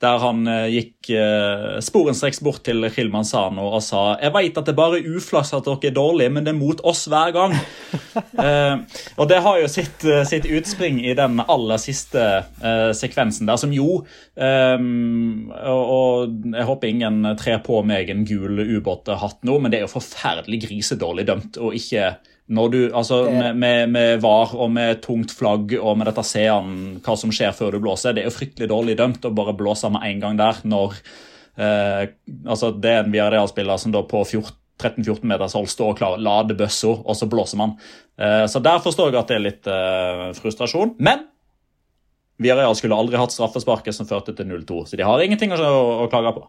Der 0.02 0.18
han 0.20 0.44
eh, 0.50 0.66
gikk 0.74 1.08
eh, 1.16 1.78
sporenstreks 1.84 2.42
bort 2.44 2.60
til 2.66 2.84
Gil 2.92 3.08
Sano 3.24 3.70
og 3.70 3.80
sa 3.84 4.18
Jeg 4.20 4.34
vet 4.34 4.58
at 4.60 4.68
det 4.68 4.74
bare 4.76 4.98
er 4.98 5.08
uflaks 5.16 5.54
at 5.56 5.64
dere 5.64 5.88
er 5.88 5.96
dårlige, 5.96 6.32
men 6.34 6.44
det 6.44 6.52
er 6.52 6.58
mot 6.58 6.82
oss 6.84 7.06
hver 7.08 7.32
gang. 7.32 7.56
eh, 8.46 8.74
og 9.16 9.30
det 9.30 9.40
har 9.46 9.62
jo 9.62 9.70
sitt, 9.72 10.04
sitt 10.28 10.48
utspring 10.52 11.00
i 11.00 11.16
den 11.16 11.40
aller 11.40 11.80
siste 11.80 12.26
eh, 12.60 12.92
sekvensen 12.96 13.48
der, 13.48 13.56
som 13.60 13.72
jo 13.72 14.02
eh, 14.36 14.76
og, 14.76 15.82
og 15.96 16.52
jeg 16.52 16.68
håper 16.68 16.92
ingen 16.92 17.32
trer 17.40 17.62
på 17.64 17.80
meg 17.86 18.12
en 18.12 18.26
gul 18.28 18.60
ubåthatt 18.76 19.46
nå, 19.48 19.58
men 19.58 19.72
det 19.72 19.80
er 19.80 19.86
jo 19.88 19.94
forferdelig 19.96 20.66
grisedårlig 20.68 21.28
dømt. 21.30 21.56
å 21.56 21.72
ikke 21.76 22.16
når 22.46 22.68
du, 22.70 22.80
altså 22.94 23.24
med, 23.26 23.56
med, 23.58 23.88
med 23.90 24.20
VAR 24.22 24.52
og 24.54 24.68
med 24.70 25.00
tungt 25.02 25.32
flagg 25.34 25.72
og 25.80 25.96
med 25.98 26.06
dette 26.06 26.22
seeren 26.26 27.00
hva 27.02 27.16
som 27.18 27.32
skjer 27.34 27.54
før 27.56 27.74
du 27.74 27.80
blåser, 27.82 28.14
det 28.14 28.22
er 28.22 28.28
jo 28.28 28.36
fryktelig 28.36 28.68
dårlig 28.70 28.94
dømt 29.00 29.26
å 29.26 29.34
bare 29.34 29.56
blåse 29.58 29.90
med 29.90 30.06
en 30.06 30.22
gang 30.22 30.38
der 30.38 30.60
når 30.62 30.94
eh, 31.58 32.04
altså 32.46 32.70
Det 32.70 32.92
er 32.92 33.02
en 33.02 33.14
Viareal-spiller 33.14 33.80
som 33.82 33.94
da 33.94 34.04
på 34.06 34.22
13-14 34.22 35.24
meters 35.26 35.56
hold 35.58 35.66
står 35.72 35.96
klar, 35.98 36.20
lader 36.22 36.58
bøssa, 36.58 36.92
og 37.02 37.18
så 37.18 37.26
blåser 37.30 37.58
man. 37.58 37.74
Eh, 38.20 38.44
så 38.46 38.62
der 38.62 38.78
forstår 38.84 39.10
jeg 39.10 39.20
at 39.22 39.32
det 39.32 39.38
er 39.38 39.46
litt 39.48 39.70
eh, 39.72 40.28
frustrasjon. 40.38 40.94
Men 41.02 41.26
Viareal 42.42 42.76
skulle 42.78 42.98
aldri 43.00 43.18
hatt 43.18 43.34
straffesparket 43.34 43.96
som 43.96 44.06
førte 44.06 44.36
til 44.36 44.46
0-2, 44.52 44.84
så 44.86 45.00
de 45.00 45.06
har 45.08 45.24
ingenting 45.24 45.54
å, 45.56 45.72
å 46.04 46.08
klage 46.12 46.34
på. 46.36 46.46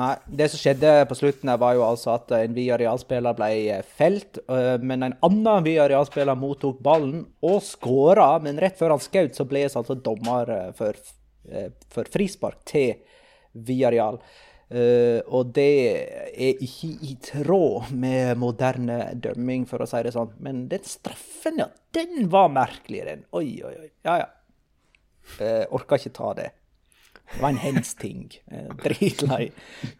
Nei, 0.00 0.12
Det 0.26 0.46
som 0.48 0.60
skjedde 0.60 0.90
på 1.08 1.16
slutten, 1.18 1.50
her 1.52 1.58
var 1.60 1.74
jo 1.76 1.82
altså 1.84 2.14
at 2.14 2.30
en 2.38 2.54
Villarreal-spiller 2.56 3.34
ble 3.36 3.48
eh, 3.74 3.82
felt. 3.98 4.38
øh, 4.48 4.78
Men 4.80 5.02
en 5.04 5.16
annen 5.20 5.66
Villarreal-spiller 5.66 6.38
mottok 6.38 6.78
ballen 6.80 7.26
og 7.44 7.58
skåra. 7.66 8.30
Men 8.42 8.60
rett 8.62 8.78
før 8.78 8.96
han 8.96 9.02
skjøt, 9.04 9.36
så 9.36 9.44
ble 9.48 9.66
det 9.66 9.76
altså 9.76 9.98
dommer 10.00 10.48
øh, 10.48 10.70
for, 10.78 10.96
for 11.92 12.08
frispark 12.08 12.62
til 12.64 12.94
Villarreal. 13.52 14.22
Og 14.72 15.50
det 15.52 15.72
er 16.32 16.60
ikke 16.64 16.88
i 17.04 17.10
tråd 17.20 17.90
med 17.92 18.38
moderne 18.40 19.10
dømming, 19.20 19.66
for 19.68 19.84
å 19.84 19.88
si 19.90 20.00
det 20.06 20.14
sånn. 20.14 20.30
Men 20.40 20.62
den 20.70 20.86
straffen, 20.88 21.58
ja, 21.60 21.66
den 21.92 22.30
var 22.32 22.48
merkelig, 22.48 23.02
den. 23.04 23.26
Oi, 23.36 23.60
oi, 23.68 23.74
oi. 23.82 23.90
Ja, 24.08 24.14
ja. 24.22 24.30
Orka 25.76 26.00
ikke 26.00 26.14
ta 26.16 26.32
det. 26.40 26.48
Det 27.34 27.42
var 27.42 27.48
en 27.48 27.56
hens-ting. 27.56 28.26
Eh, 28.50 28.74
Dritlei. 28.84 29.50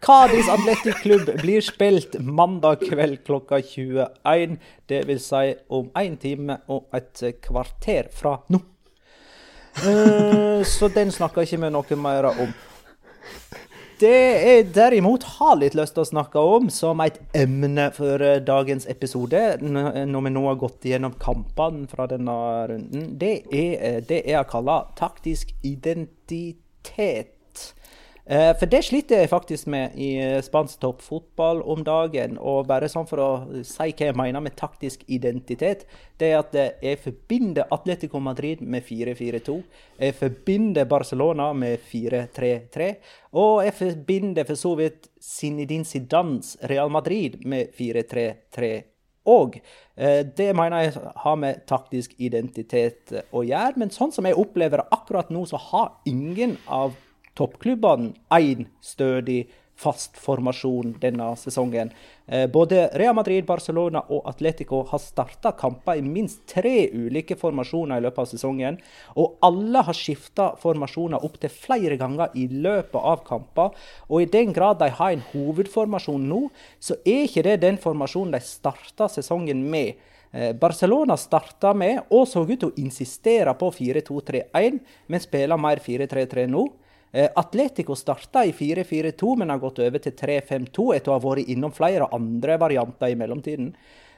Kadis 0.00 0.48
Atletic-klubb 0.52 1.30
blir 1.40 1.64
spilt 1.64 2.18
mandag 2.20 2.84
kveld 2.84 3.24
klokka 3.26 3.62
21. 3.62 4.58
Det 4.86 5.06
vil 5.08 5.20
si 5.22 5.54
om 5.72 5.88
én 5.98 6.18
time 6.20 6.60
og 6.68 6.92
et 6.94 7.24
kvarter 7.42 8.12
fra 8.12 8.36
nå. 8.52 8.60
Eh, 9.80 10.60
så 10.68 10.88
den 10.92 11.12
snakker 11.12 11.46
ikke 11.46 11.62
vi 11.64 11.72
noe 11.72 11.98
mer 11.98 12.28
om. 12.34 12.52
Det 14.02 14.10
jeg 14.10 14.64
derimot 14.74 15.22
har 15.38 15.54
litt 15.60 15.76
lyst 15.78 15.94
til 15.94 16.02
å 16.02 16.08
snakke 16.08 16.40
om 16.42 16.66
som 16.74 17.00
et 17.04 17.20
emne 17.38 17.84
for 17.94 18.22
eh, 18.26 18.40
dagens 18.42 18.88
episode, 18.90 19.40
når 19.62 20.24
vi 20.26 20.32
nå 20.34 20.42
har 20.48 20.58
gått 20.58 20.88
gjennom 20.90 21.14
kampene 21.22 21.86
fra 21.90 22.08
denne 22.10 22.34
runden, 22.72 23.12
det 23.20 23.34
er 23.54 24.02
det 24.08 24.24
jeg 24.26 24.36
har 24.40 24.48
kalla 24.50 24.82
taktisk 24.98 25.54
identitet. 25.62 26.61
Eh, 28.24 28.52
For 28.58 28.70
det 28.70 28.84
sliter 28.86 29.18
jeg 29.18 29.30
faktisk 29.32 29.66
med 29.66 29.96
i 29.98 30.12
eh, 30.22 30.42
spansk 30.42 30.78
toppfotball 30.80 31.62
om 31.66 31.82
dagen. 31.84 32.36
Og 32.38 32.68
bare 32.68 32.88
sånn 32.88 33.08
for 33.10 33.18
å 33.18 33.30
si 33.66 33.88
hva 33.90 34.06
jeg 34.06 34.16
mener 34.18 34.44
med 34.44 34.54
taktisk 34.58 35.02
identitet, 35.10 35.82
det 36.18 36.30
er 36.30 36.38
at 36.38 36.54
eh, 36.54 36.70
jeg 36.86 37.00
forbinder 37.02 37.72
Atletico 37.74 38.20
Madrid 38.22 38.62
med 38.62 38.86
4-4-2. 38.86 39.58
Jeg 39.98 40.18
forbinder 40.20 40.86
Barcelona 40.86 41.50
med 41.52 41.82
4-3-3. 41.90 42.88
Og 43.42 43.64
jeg 43.66 43.76
forbinder 43.80 44.46
for 44.46 44.60
så 44.60 44.76
vidt 44.78 45.10
Zinedine 45.18 45.88
Zidans 45.88 46.54
Real 46.70 46.94
Madrid 46.94 47.42
med 47.44 47.74
4-3-3 47.74 48.91
og 49.28 49.58
eh, 49.96 50.22
det 50.26 50.50
mener 50.56 50.84
jeg 50.84 51.14
har 51.24 51.38
med 51.38 51.62
taktisk 51.70 52.14
identitet 52.18 53.12
eh, 53.14 53.26
å 53.30 53.44
gjøre. 53.46 53.78
Men 53.78 53.94
sånn 53.94 54.12
som 54.14 54.26
jeg 54.26 54.38
opplever 54.38 54.82
det 54.82 54.98
akkurat 54.98 55.30
nå, 55.30 55.44
så 55.46 55.60
har 55.70 55.92
ingen 56.08 56.56
av 56.66 56.96
toppklubbene 57.38 58.12
én 58.34 58.66
stødig, 58.84 59.46
fast 59.82 60.18
formasjon 60.20 60.96
denne 61.02 61.32
sesongen. 61.40 61.90
Eh, 62.26 62.46
Både 62.50 62.86
Real 62.94 63.14
Madrid, 63.14 63.44
Barcelona 63.46 64.04
og 64.08 64.28
Atletico 64.30 64.82
har 64.88 65.02
starta 65.02 65.52
kamper 65.58 65.98
i 65.98 66.04
minst 66.06 66.44
tre 66.50 66.88
ulike 66.94 67.36
formasjoner 67.38 67.98
i 67.98 68.04
løpet 68.04 68.22
av 68.22 68.30
sesongen. 68.30 68.78
Og 69.18 69.38
alle 69.42 69.82
har 69.88 69.98
skifta 69.98 70.52
formasjoner 70.62 71.24
opptil 71.26 71.52
flere 71.52 71.98
ganger 72.00 72.34
i 72.38 72.46
løpet 72.52 73.00
av 73.00 73.24
kamper. 73.26 73.74
Og 74.08 74.22
i 74.22 74.30
den 74.30 74.54
grad 74.54 74.80
de 74.82 74.92
har 74.92 75.12
en 75.16 75.26
hovedformasjon 75.32 76.28
nå, 76.30 76.46
så 76.80 76.98
er 77.02 77.26
ikke 77.26 77.46
det 77.48 77.60
den 77.66 77.80
formasjonen 77.82 78.36
de 78.36 78.42
starta 78.46 79.10
sesongen 79.10 79.66
med. 79.70 79.98
Eh, 80.32 80.54
Barcelona 80.56 81.16
starta 81.16 81.74
med, 81.74 82.06
og 82.10 82.24
så 82.28 82.40
ut 82.46 82.54
til 82.54 82.70
å 82.70 82.76
insistere 82.80 83.52
på 83.58 83.68
4-2-3-1, 83.76 84.78
men 85.06 85.20
spiller 85.20 85.60
mer 85.60 85.82
4-3-3 85.84 86.46
nå. 86.48 86.68
Eh, 87.12 87.28
Atletico 87.36 87.94
starta 87.94 88.44
i 88.44 88.52
4-4-2, 88.52 89.36
men 89.36 89.50
har 89.52 89.60
gått 89.60 89.82
over 89.84 90.00
til 90.00 90.14
3-5-2 90.16 90.86
etter 90.96 91.12
å 91.12 91.18
ha 91.18 91.24
vært 91.26 91.50
innom 91.52 91.74
flere 91.76 92.08
andre 92.16 92.56
varianter 92.60 93.12
i 93.12 93.18
mellomtiden. 93.20 93.74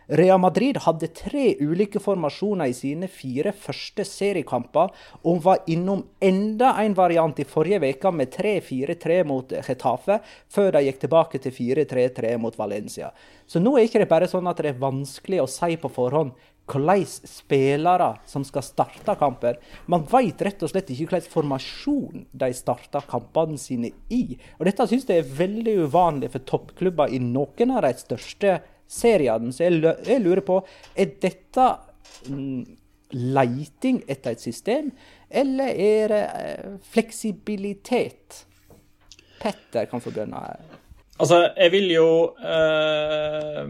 Real 0.07 0.39
Madrid 0.39 0.77
hadde 0.85 1.09
tre 1.17 1.55
ulike 1.65 1.99
formasjoner 2.03 2.69
i 2.69 2.75
sine 2.77 3.09
fire 3.09 3.55
første 3.57 4.05
seriekamper, 4.05 4.93
og 5.25 5.41
var 5.47 5.65
innom 5.67 6.05
enda 6.23 6.75
en 6.83 6.95
variant 6.95 7.41
i 7.41 7.47
forrige 7.49 7.81
uke 7.97 8.13
med 8.13 8.31
3-4-3 8.37 9.23
mot 9.27 9.55
Getafe, 9.65 10.21
før 10.53 10.77
de 10.77 10.85
gikk 10.85 11.01
tilbake 11.07 11.41
til 11.41 11.57
4-3-3 11.57 12.37
mot 12.39 12.59
Valencia. 12.61 13.11
Så 13.49 13.65
nå 13.65 13.75
er 13.79 13.89
ikke 13.89 14.05
det 14.05 14.13
bare 14.13 14.29
sånn 14.29 14.47
at 14.47 14.61
det 14.61 14.75
er 14.75 14.83
vanskelig 14.85 15.41
å 15.43 15.51
si 15.51 15.75
på 15.81 15.91
forhånd 15.93 16.37
hvordan 16.71 17.05
spillere 17.07 18.15
som 18.27 18.45
skal 18.45 18.65
starte 18.65 19.15
kamper. 19.21 19.59
Man 19.87 20.07
vet 20.09 20.43
rett 20.43 20.63
og 20.65 20.71
slett 20.73 20.91
ikke 20.93 21.11
hvilken 21.11 21.33
formasjon 21.33 22.25
de 22.33 22.51
starter 22.57 23.05
kampene 23.09 23.61
sine 23.61 23.93
i. 24.09 24.39
Og 24.59 24.65
Dette 24.69 24.87
synes 24.89 25.09
jeg 25.09 25.23
er 25.23 25.35
veldig 25.41 25.77
uvanlig 25.85 26.33
for 26.33 26.47
toppklubber 26.49 27.13
i 27.13 27.21
noen 27.23 27.75
av 27.77 27.85
de 27.85 27.93
største 28.01 28.57
seriene. 28.91 29.53
Så 29.53 29.67
jeg, 29.67 30.23
lurer 30.23 30.45
på, 30.47 30.61
er 30.97 31.13
dette 31.21 31.69
mm, 32.29 32.65
leiting 33.15 34.01
etter 34.09 34.35
et 34.35 34.45
system, 34.45 34.91
eller 35.31 35.69
er 35.75 36.13
det 36.13 36.25
eh, 36.41 36.73
fleksibilitet? 36.95 38.45
Petter 39.43 39.91
kan 39.91 40.01
få 40.01 40.15
begynne. 40.15 40.41
Altså, 41.15 41.37
jeg 41.55 41.71
vil 41.71 41.93
jo 41.95 42.07
eh, 42.43 43.61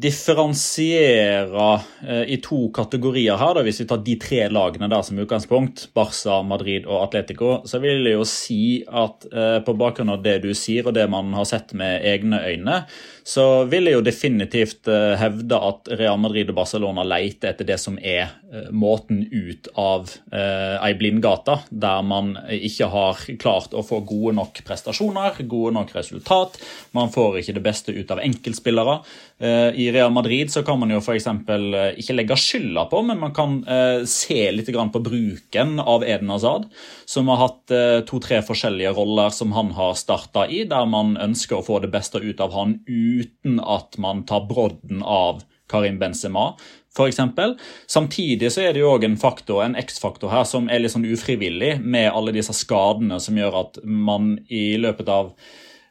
differensiere 0.00 1.66
eh, 2.00 2.22
i 2.32 2.38
to 2.40 2.70
kategorier 2.72 3.36
her, 3.36 3.58
da, 3.58 3.64
hvis 3.66 3.82
vi 3.82 3.86
tar 3.90 4.00
de 4.06 4.14
tre 4.22 4.46
lagene 4.48 4.88
der 4.88 5.04
som 5.04 5.20
utgangspunkt, 5.20 5.90
Barca, 5.92 6.38
Madrid 6.48 6.88
og 6.88 7.02
Atletico, 7.02 7.58
så 7.68 7.82
vil 7.82 8.08
jeg 8.08 8.16
jo 8.16 8.24
si 8.24 8.62
at 8.88 9.28
eh, 9.28 9.58
på 9.66 9.76
bakgrunn 9.76 10.14
av 10.14 10.24
det 10.24 10.38
du 10.46 10.48
sier 10.56 10.88
og 10.88 10.96
det 10.96 11.04
man 11.12 11.36
har 11.36 11.44
sett 11.50 11.76
med 11.76 12.08
egne 12.08 12.40
øyne, 12.48 12.80
så 13.28 13.44
vil 13.68 13.90
jeg 13.90 13.98
jo 13.98 14.04
definitivt 14.06 14.88
eh, 14.88 15.12
hevde 15.20 15.56
at 15.60 15.90
Real 16.00 16.16
Madrid 16.20 16.48
og 16.48 16.56
Barcelona 16.62 17.04
leter 17.04 17.52
etter 17.52 17.66
det 17.68 17.76
som 17.82 17.98
er 18.00 18.30
eh, 18.48 18.70
måten 18.72 19.20
ut 19.28 19.68
av 19.76 20.08
eh, 20.32 20.78
ei 20.80 20.94
blindgate, 20.96 21.58
der 21.68 22.00
man 22.08 22.32
ikke 22.56 22.88
har 22.88 23.20
klart 23.42 23.76
å 23.76 23.84
få 23.84 24.00
gode 24.08 24.32
nok 24.38 24.62
prestasjoner, 24.64 25.42
gode 25.44 25.74
nok 25.76 25.92
resultat. 25.98 26.56
Man 26.96 27.10
får 27.12 27.40
ikke 27.40 27.54
det 27.58 27.64
beste 27.64 27.94
ut 27.94 28.10
av 28.14 28.22
enkeltspillere. 28.22 28.98
Eh, 29.40 29.80
I 29.84 29.88
Real 29.94 30.12
Madrid 30.14 30.52
så 30.52 30.62
kan 30.66 30.80
man 30.80 30.92
jo 30.92 31.00
f.eks. 31.02 31.26
Eh, 31.26 31.98
ikke 32.00 32.16
legge 32.16 32.38
skylda 32.40 32.86
på, 32.90 33.02
men 33.08 33.20
man 33.20 33.34
kan 33.36 33.58
eh, 33.68 34.04
se 34.08 34.40
litt 34.54 34.68
på 34.68 35.02
bruken 35.04 35.78
av 35.80 36.04
Eden 36.04 36.30
Hazard, 36.32 36.68
som 37.08 37.28
har 37.32 37.40
hatt 37.40 37.76
to-tre 38.08 38.40
forskjellige 38.44 38.92
roller 38.96 39.32
som 39.34 39.52
han 39.56 39.72
har 39.76 39.94
starta 39.98 40.46
i, 40.48 40.62
der 40.68 40.88
man 40.88 41.16
ønsker 41.20 41.58
å 41.58 41.64
få 41.64 41.80
det 41.82 41.90
beste 41.92 42.20
ut 42.20 42.40
av 42.40 42.52
han 42.56 42.78
uten 42.86 43.58
at 43.60 43.96
man 44.00 44.24
tar 44.28 44.46
brodden 44.48 45.02
av 45.02 45.42
Karim 45.68 45.98
Benzema. 45.98 46.52
Eksempel. 46.98 47.52
Samtidig 47.86 48.50
så 48.50 48.64
er 48.66 48.72
det 48.74 48.80
jo 48.82 48.88
også 48.90 49.06
en 49.06 49.20
faktor, 49.20 49.60
en 49.62 49.76
X-faktor 49.78 50.32
her 50.32 50.42
som 50.48 50.66
er 50.66 50.82
litt 50.82 50.90
sånn 50.90 51.06
ufrivillig, 51.06 51.76
med 51.78 52.10
alle 52.10 52.34
disse 52.34 52.56
skadene 52.56 53.20
som 53.22 53.38
gjør 53.38 53.60
at 53.60 53.78
man 53.84 54.32
i 54.50 54.72
løpet 54.80 55.12
av 55.12 55.30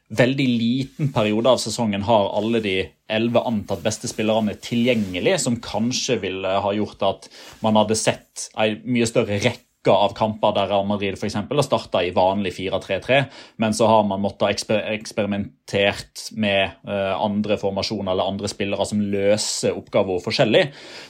veldig 0.08 0.48
liten 0.48 1.12
periode 1.12 1.52
av 1.52 1.60
sesongen 1.60 2.06
har 2.08 2.30
alle 2.38 2.62
de 2.64 2.76
elleve 3.12 3.44
antatt 3.48 3.84
beste 3.84 4.08
spillerne 4.08 4.56
tilgjengelig, 4.64 5.38
som 5.44 5.60
kanskje 5.64 6.20
ville 6.24 6.58
ha 6.64 6.74
gjort 6.76 7.04
at 7.04 7.30
man 7.64 7.80
hadde 7.80 7.98
sett 8.00 8.50
en 8.56 8.80
mye 8.88 9.08
større 9.10 9.40
rekke 9.44 9.67
av 9.94 10.14
kamper 10.18 10.56
der 10.56 10.70
Real 10.72 10.88
Madrid 10.88 11.18
eksempel, 11.18 11.60
har 11.60 11.68
starta 11.68 12.04
i 12.04 12.12
vanlig 12.16 12.54
4-3-3, 12.58 13.24
men 13.62 13.74
så 13.74 13.88
har 13.90 14.04
man 14.08 14.22
måttet 14.24 14.50
eksper 14.50 14.84
eksperimentert 14.94 16.28
med 16.40 16.78
uh, 16.88 17.16
andre 17.22 17.58
formasjoner 17.62 18.14
eller 18.14 18.32
andre 18.32 18.52
spillere 18.52 18.86
som 18.88 19.02
løser 19.02 19.78
oppgaver 19.78 20.22
forskjellig. 20.24 20.64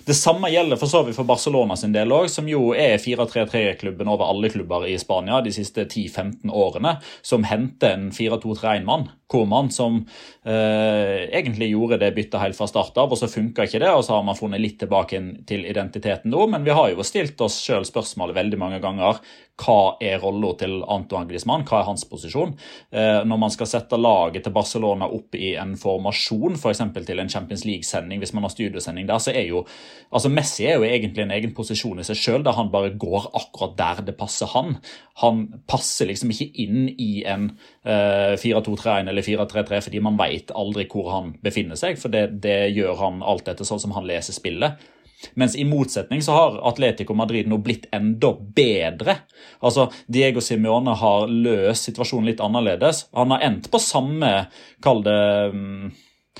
Det 0.07 0.17
samme 0.17 0.51
gjelder 0.53 0.79
for 0.79 0.91
så 0.91 1.03
vidt 1.05 1.17
for 1.17 1.29
Barcelona 1.29 1.77
sin 1.79 1.95
del 1.95 2.13
òg, 2.13 2.29
som 2.31 2.49
jo 2.49 2.71
er 2.77 2.97
4-3-3-klubben 3.01 4.09
over 4.11 4.29
alle 4.29 4.51
klubber 4.53 4.87
i 4.87 4.97
Spania 5.01 5.41
de 5.45 5.53
siste 5.55 5.85
10-15 5.87 6.51
årene, 6.51 6.97
som 7.21 7.45
henter 7.47 7.95
en 7.95 8.11
4-2-3-1-mann. 8.15 9.09
Koman 9.27 9.67
som 9.71 9.97
eh, 10.45 11.27
egentlig 11.35 11.73
gjorde 11.73 11.97
det 11.99 12.13
byttet 12.15 12.39
helt 12.39 12.55
fra 12.55 12.67
start 12.69 12.95
av, 12.95 13.11
og 13.11 13.19
så 13.19 13.27
funka 13.27 13.65
ikke 13.67 13.81
det, 13.83 13.89
og 13.91 14.05
så 14.07 14.15
har 14.15 14.23
man 14.23 14.37
funnet 14.39 14.61
litt 14.63 14.77
tilbake 14.79 15.19
til 15.49 15.65
identiteten 15.67 16.31
nå, 16.31 16.45
men 16.47 16.63
vi 16.63 16.75
har 16.75 16.93
jo 16.93 17.03
stilt 17.03 17.41
oss 17.43 17.57
sjøl 17.59 17.83
spørsmålet 17.87 18.37
veldig 18.37 18.57
mange 18.61 18.66
mange 18.67 18.83
ganger 18.83 19.23
hva 19.57 19.97
er 20.03 20.19
rolla 20.21 20.51
til 20.59 20.75
Antoine 20.85 21.25
Griezmann, 21.29 21.63
hva 21.65 21.79
er 21.81 21.87
hans 21.87 22.05
posisjon. 22.09 22.53
Eh, 22.93 23.23
når 23.25 23.39
man 23.41 23.53
skal 23.53 23.69
sette 23.69 23.97
laget 23.97 24.45
til 24.45 24.53
Barcelona 24.53 25.07
opp 25.09 25.35
i 25.37 25.55
en 25.57 25.73
formasjon, 25.79 26.57
f.eks. 26.59 26.83
For 26.93 27.07
til 27.07 27.21
en 27.21 27.31
Champions 27.31 27.65
League-sending, 27.65 28.21
hvis 28.21 28.35
man 28.37 28.45
har 28.45 28.53
studiosending 28.53 29.07
der, 29.09 29.21
så 29.21 29.33
er 29.33 29.47
jo 29.49 29.63
altså 30.13 30.29
Messi 30.33 30.67
er 30.67 30.77
jo 30.77 30.85
egentlig 30.85 31.25
en 31.25 31.33
egen 31.33 31.55
posisjon 31.57 32.01
i 32.01 32.05
seg 32.05 32.19
sjøl, 32.19 32.45
der 32.45 32.57
han 32.57 32.69
bare 32.73 32.93
går 33.01 33.31
akkurat 33.37 33.73
der 33.79 34.03
det 34.11 34.17
passer 34.19 34.49
han. 34.53 34.77
Han 35.23 35.47
passer 35.69 36.09
liksom 36.11 36.33
ikke 36.33 36.51
inn 36.61 36.91
i 36.93 37.23
en 37.25 37.49
eh, 37.81 38.37
4-2-3-1 38.37 39.09
eller 39.09 39.25
4-3-3 39.25 39.81
fordi 39.87 40.03
man 40.05 40.19
veit 40.21 40.53
aldri 40.53 40.85
hvor 40.91 41.09
han 41.15 41.33
befinner 41.41 41.79
seg, 41.79 41.97
for 42.01 42.13
det, 42.13 42.27
det 42.45 42.75
gjør 42.77 43.01
han 43.01 43.25
alt 43.25 43.49
etter 43.49 43.65
sånn 43.67 43.81
som 43.81 43.97
han 43.97 44.05
leser 44.09 44.37
spillet. 44.37 44.77
Mens 45.33 45.55
i 45.55 45.65
motsetning 45.67 46.21
så 46.21 46.35
har 46.37 46.59
Atletico 46.69 47.15
Madrid 47.17 47.49
nå 47.49 47.59
blitt 47.63 47.87
enda 47.95 48.33
bedre. 48.37 49.19
Altså, 49.59 49.87
Diego 50.07 50.43
Simione 50.43 50.93
har 50.97 51.29
løst 51.31 51.89
situasjonen 51.89 52.31
litt 52.31 52.43
annerledes. 52.43 53.07
Han 53.17 53.33
har 53.33 53.45
endt 53.47 53.71
på 53.73 53.81
samme, 53.81 54.33
kall 54.83 55.03
det 55.05 55.21
mm, 55.53 55.89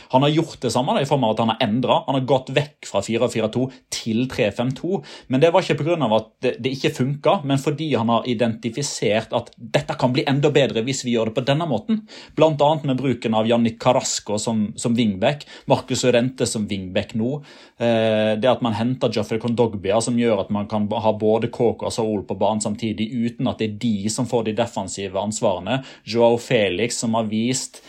han 0.09 0.21
har 0.21 0.29
gjort 0.29 0.61
det 0.61 0.71
samme 0.71 1.01
i 1.01 1.05
form 1.05 1.23
av 1.23 1.33
at 1.33 1.41
han 1.43 1.51
har 1.53 1.63
endra. 1.67 2.01
Han 2.05 2.17
har 2.19 2.25
gått 2.29 2.51
vekk 2.55 2.87
fra 2.89 3.01
4-4-2 3.05 3.65
til 3.93 4.25
3-5-2. 4.31 5.01
Men 5.27 5.43
det 5.43 5.51
var 5.53 5.65
ikke 5.65 5.83
pga. 5.83 5.97
at 6.17 6.29
det, 6.41 6.71
ikke 6.71 6.93
funka, 6.95 7.39
men 7.43 7.59
fordi 7.61 7.89
han 7.95 8.09
har 8.09 8.27
identifisert 8.29 9.33
at 9.35 9.51
dette 9.57 9.95
kan 9.99 10.13
bli 10.13 10.25
enda 10.27 10.51
bedre 10.53 10.83
hvis 10.85 11.03
vi 11.05 11.15
gjør 11.15 11.31
det 11.31 11.37
på 11.37 11.45
denne 11.47 11.67
måten. 11.69 12.03
Bl.a. 12.35 12.69
med 12.83 12.97
bruken 12.97 13.35
av 13.37 13.47
Jannik 13.47 13.79
Carasco 13.81 14.37
som, 14.39 14.71
som 14.75 14.95
wingback, 14.95 15.45
Marcus 15.65 16.05
Urente 16.05 16.47
som 16.49 16.67
wingback 16.67 17.13
nå. 17.17 17.37
Eh, 17.77 18.33
det 18.39 18.51
at 18.51 18.63
man 18.65 18.77
henter 18.77 19.11
Joffrey 19.13 19.41
Condogbia, 19.41 19.99
som 20.01 20.19
gjør 20.19 20.45
at 20.45 20.53
man 20.53 20.69
kan 20.71 20.87
ha 20.91 21.13
både 21.17 21.51
Kåk 21.53 21.85
og 21.87 21.93
Saul 21.93 22.23
på 22.27 22.37
banen 22.39 22.63
samtidig, 22.63 23.09
uten 23.11 23.49
at 23.49 23.61
det 23.61 23.71
er 23.71 23.79
de 23.81 24.11
som 24.13 24.27
får 24.29 24.47
de 24.47 24.57
defensive 24.57 25.19
ansvarene. 25.19 25.81
Joao 26.07 26.37
Felix 26.41 27.01
som 27.01 27.17
har 27.17 27.27
vist 27.31 27.81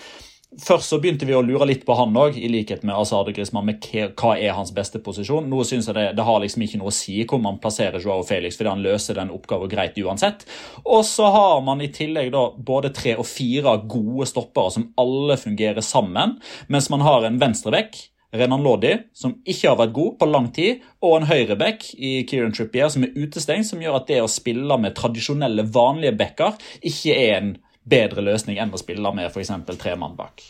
Først 0.57 0.89
så 0.89 0.97
begynte 0.97 1.27
vi 1.29 1.35
å 1.37 1.43
lure 1.45 1.67
litt 1.69 1.83
på 1.85 1.93
han 1.99 2.17
òg, 2.17 2.39
i 2.41 2.49
likhet 2.49 2.81
med 2.87 2.97
Azade 2.97 3.35
Griezmann, 3.37 3.67
med 3.69 3.85
hva 4.17 4.33
er 4.41 4.55
hans 4.57 4.73
beste 4.75 4.97
posisjon. 5.05 5.45
Nå 5.45 5.61
synes 5.69 5.91
jeg 5.91 5.97
det, 5.99 6.07
det, 6.17 6.25
har 6.25 6.41
liksom 6.41 6.65
ikke 6.65 6.81
noe 6.81 6.89
å 6.89 6.95
si 6.97 7.19
hvor 7.29 7.43
man 7.45 7.61
plasserer 7.61 8.01
Joao 8.01 8.25
Felix, 8.27 8.57
fordi 8.57 8.73
han 8.73 8.85
løser 8.85 9.21
den 9.21 9.33
oppgaven 9.35 9.69
greit 9.69 9.99
uansett. 10.01 10.47
Og 10.89 11.05
så 11.05 11.29
har 11.35 11.61
man 11.67 11.85
i 11.85 11.91
tillegg 11.93 12.33
da 12.33 12.47
både 12.57 12.95
tre 12.97 13.19
og 13.21 13.29
fire 13.29 13.77
gode 13.85 14.29
stoppere 14.31 14.73
som 14.79 14.89
alle 14.99 15.37
fungerer 15.37 15.85
sammen, 15.85 16.39
mens 16.73 16.89
man 16.95 17.05
har 17.05 17.29
en 17.29 17.39
venstrebekk 17.43 18.01
Renan 18.33 18.65
Lodi, 18.65 18.93
som 19.17 19.39
ikke 19.49 19.71
har 19.71 19.79
vært 19.79 19.95
god 19.97 20.19
på 20.21 20.27
lang 20.29 20.51
tid, 20.53 20.83
og 21.05 21.17
en 21.17 21.29
høyreback 21.31 21.87
i 21.97 22.19
Kieran 22.29 22.53
Trippier 22.57 22.91
som 22.93 23.07
er 23.07 23.15
utestengt, 23.17 23.69
som 23.69 23.81
gjør 23.81 24.03
at 24.03 24.11
det 24.11 24.21
å 24.21 24.29
spille 24.29 24.77
med 24.81 24.97
tradisjonelle, 24.99 25.65
vanlige 25.73 26.17
backer 26.19 26.59
ikke 26.81 27.17
er 27.17 27.39
en 27.39 27.57
bedre 27.89 28.25
løsning 28.25 28.61
enn 28.61 28.73
å 28.75 28.81
spille 28.81 29.15
med 29.15 29.31
f.eks. 29.31 29.53
tre 29.79 29.97
mann 29.99 30.17
bak. 30.19 30.45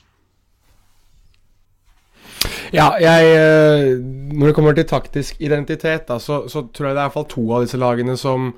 Ja, 2.74 2.92
jeg 3.00 3.30
eh, 3.32 3.96
Når 3.98 4.50
det 4.50 4.54
kommer 4.54 4.76
til 4.76 4.86
taktisk 4.88 5.40
identitet, 5.40 6.06
da, 6.08 6.18
så, 6.20 6.42
så, 6.48 6.66
tror 6.74 6.90
jeg 6.90 6.96
det 6.96 7.00
er 7.00 7.08
iallfall 7.08 7.28
to 7.30 7.46
av 7.56 7.64
disse 7.64 7.80
lagene 7.80 8.16
som 8.20 8.52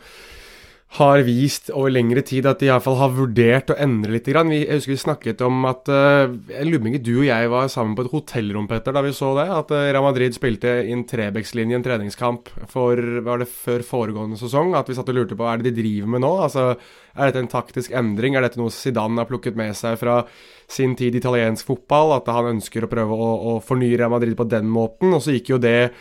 har 0.99 1.21
vist 1.23 1.69
over 1.71 1.93
lengre 1.93 2.23
tid 2.27 2.49
at 2.51 2.59
de 2.59 2.67
iallfall 2.67 2.97
har 2.99 3.13
vurdert 3.15 3.71
å 3.71 3.77
endre 3.79 4.17
litt. 4.17 4.27
Jeg 4.27 4.67
husker 4.67 4.91
vi 4.91 4.99
snakket 4.99 5.45
om 5.47 5.63
at 5.71 5.87
uh, 5.87 6.27
på 6.27 6.91
ikke 6.91 7.03
du 7.07 7.13
og 7.21 7.29
jeg 7.29 7.53
var 7.53 7.71
sammen 7.71 7.95
på 7.95 8.09
et 8.09 8.11
hotellrom 8.11 8.67
Petter, 8.71 8.97
da 8.97 9.05
vi 9.07 9.13
så 9.15 9.31
det. 9.39 9.47
At 9.55 9.71
uh, 9.71 9.85
Real 9.87 10.03
Madrid 10.03 10.35
spilte 10.35 10.81
inn 10.91 11.05
Trebekslinje 11.07 11.79
en 11.79 11.87
treningskamp 11.87 12.51
for 12.73 12.99
var 13.23 13.45
det 13.45 13.47
før 13.53 13.87
foregående 13.87 14.41
sesong. 14.41 14.75
At 14.75 14.91
vi 14.91 14.99
satt 14.99 15.15
og 15.15 15.21
lurte 15.21 15.39
på 15.39 15.47
hva 15.47 15.55
er 15.55 15.63
det 15.63 15.71
de 15.71 15.85
driver 15.85 16.11
med 16.17 16.27
nå. 16.27 16.33
Altså, 16.49 16.73
Er 17.15 17.31
dette 17.31 17.45
en 17.45 17.55
taktisk 17.55 17.95
endring? 17.95 18.35
Er 18.35 18.49
dette 18.49 18.59
noe 18.59 18.75
Zidane 18.75 19.23
har 19.23 19.31
plukket 19.31 19.59
med 19.59 19.79
seg 19.79 19.95
fra 20.01 20.25
sin 20.71 20.99
tid 20.99 21.15
i 21.15 21.23
italiensk 21.23 21.71
fotball? 21.71 22.17
At 22.19 22.35
han 22.35 22.57
ønsker 22.57 22.83
å 22.83 22.91
prøve 22.91 23.15
å, 23.15 23.35
å 23.55 23.61
fornye 23.63 23.95
Real 23.95 24.11
Madrid 24.11 24.35
på 24.35 24.51
den 24.51 24.67
måten? 24.67 25.15
Og 25.15 25.23
så 25.23 25.39
gikk 25.39 25.55
jo 25.55 25.63
det 25.63 25.93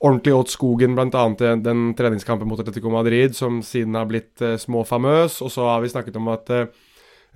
ordentlig 0.00 0.34
åt 0.36 0.52
skogen, 0.52 0.94
bl.a. 0.96 1.24
den 1.60 1.90
treningskampen 1.96 2.48
mot 2.48 2.60
Atletico 2.62 2.92
Madrid, 2.92 3.36
som 3.36 3.60
siden 3.64 3.98
har 3.98 4.08
blitt 4.08 4.40
uh, 4.44 4.56
småfamøs. 4.60 5.40
Og 5.44 5.52
så 5.52 5.66
har 5.68 5.84
vi 5.84 5.92
snakket 5.92 6.16
om 6.20 6.30
at 6.32 6.52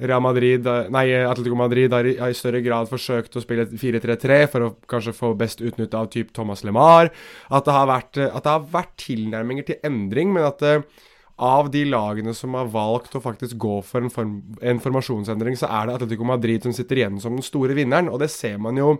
Real 0.00 0.22
Madrid, 0.24 0.66
uh, 0.66 0.88
nei, 0.92 1.06
Atletico 1.22 1.58
Madrid 1.60 1.92
har 1.92 2.08
i, 2.08 2.16
har 2.18 2.32
i, 2.32 2.38
større 2.38 2.64
grad 2.64 2.88
forsøkt 2.90 3.36
å 3.36 3.44
spille 3.44 3.68
4-3-3 3.68 4.38
for 4.52 4.66
å 4.66 4.74
kanskje 4.90 5.16
få 5.16 5.34
best 5.38 5.60
utnytte 5.64 6.00
av 6.00 6.08
type 6.14 6.32
Thomas 6.36 6.64
LeMar. 6.64 7.12
At 7.52 7.68
det 7.68 7.76
har 7.76 7.90
vært, 7.90 8.22
at 8.30 8.46
det 8.46 8.54
har 8.56 8.70
vært 8.72 8.96
tilnærminger 9.04 9.68
til 9.68 9.84
endring, 9.90 10.32
men 10.32 10.48
at 10.48 10.64
av 11.36 11.70
de 11.70 11.82
lagene 11.84 12.34
som 12.34 12.54
har 12.54 12.70
valgt 12.70 13.16
å 13.18 13.22
faktisk 13.22 13.58
gå 13.58 13.80
for 13.82 14.04
en, 14.04 14.10
form, 14.12 14.34
en 14.62 14.80
formasjonsendring, 14.82 15.56
så 15.58 15.66
er 15.66 15.88
det 15.88 15.96
Atletico 15.96 16.26
Madrid 16.28 16.62
som 16.62 16.74
sitter 16.74 17.00
igjen 17.00 17.18
som 17.22 17.34
den 17.34 17.46
store 17.46 17.74
vinneren. 17.74 18.10
Og 18.12 18.20
det 18.22 18.30
ser 18.30 18.60
man 18.62 18.78
jo 18.78 18.94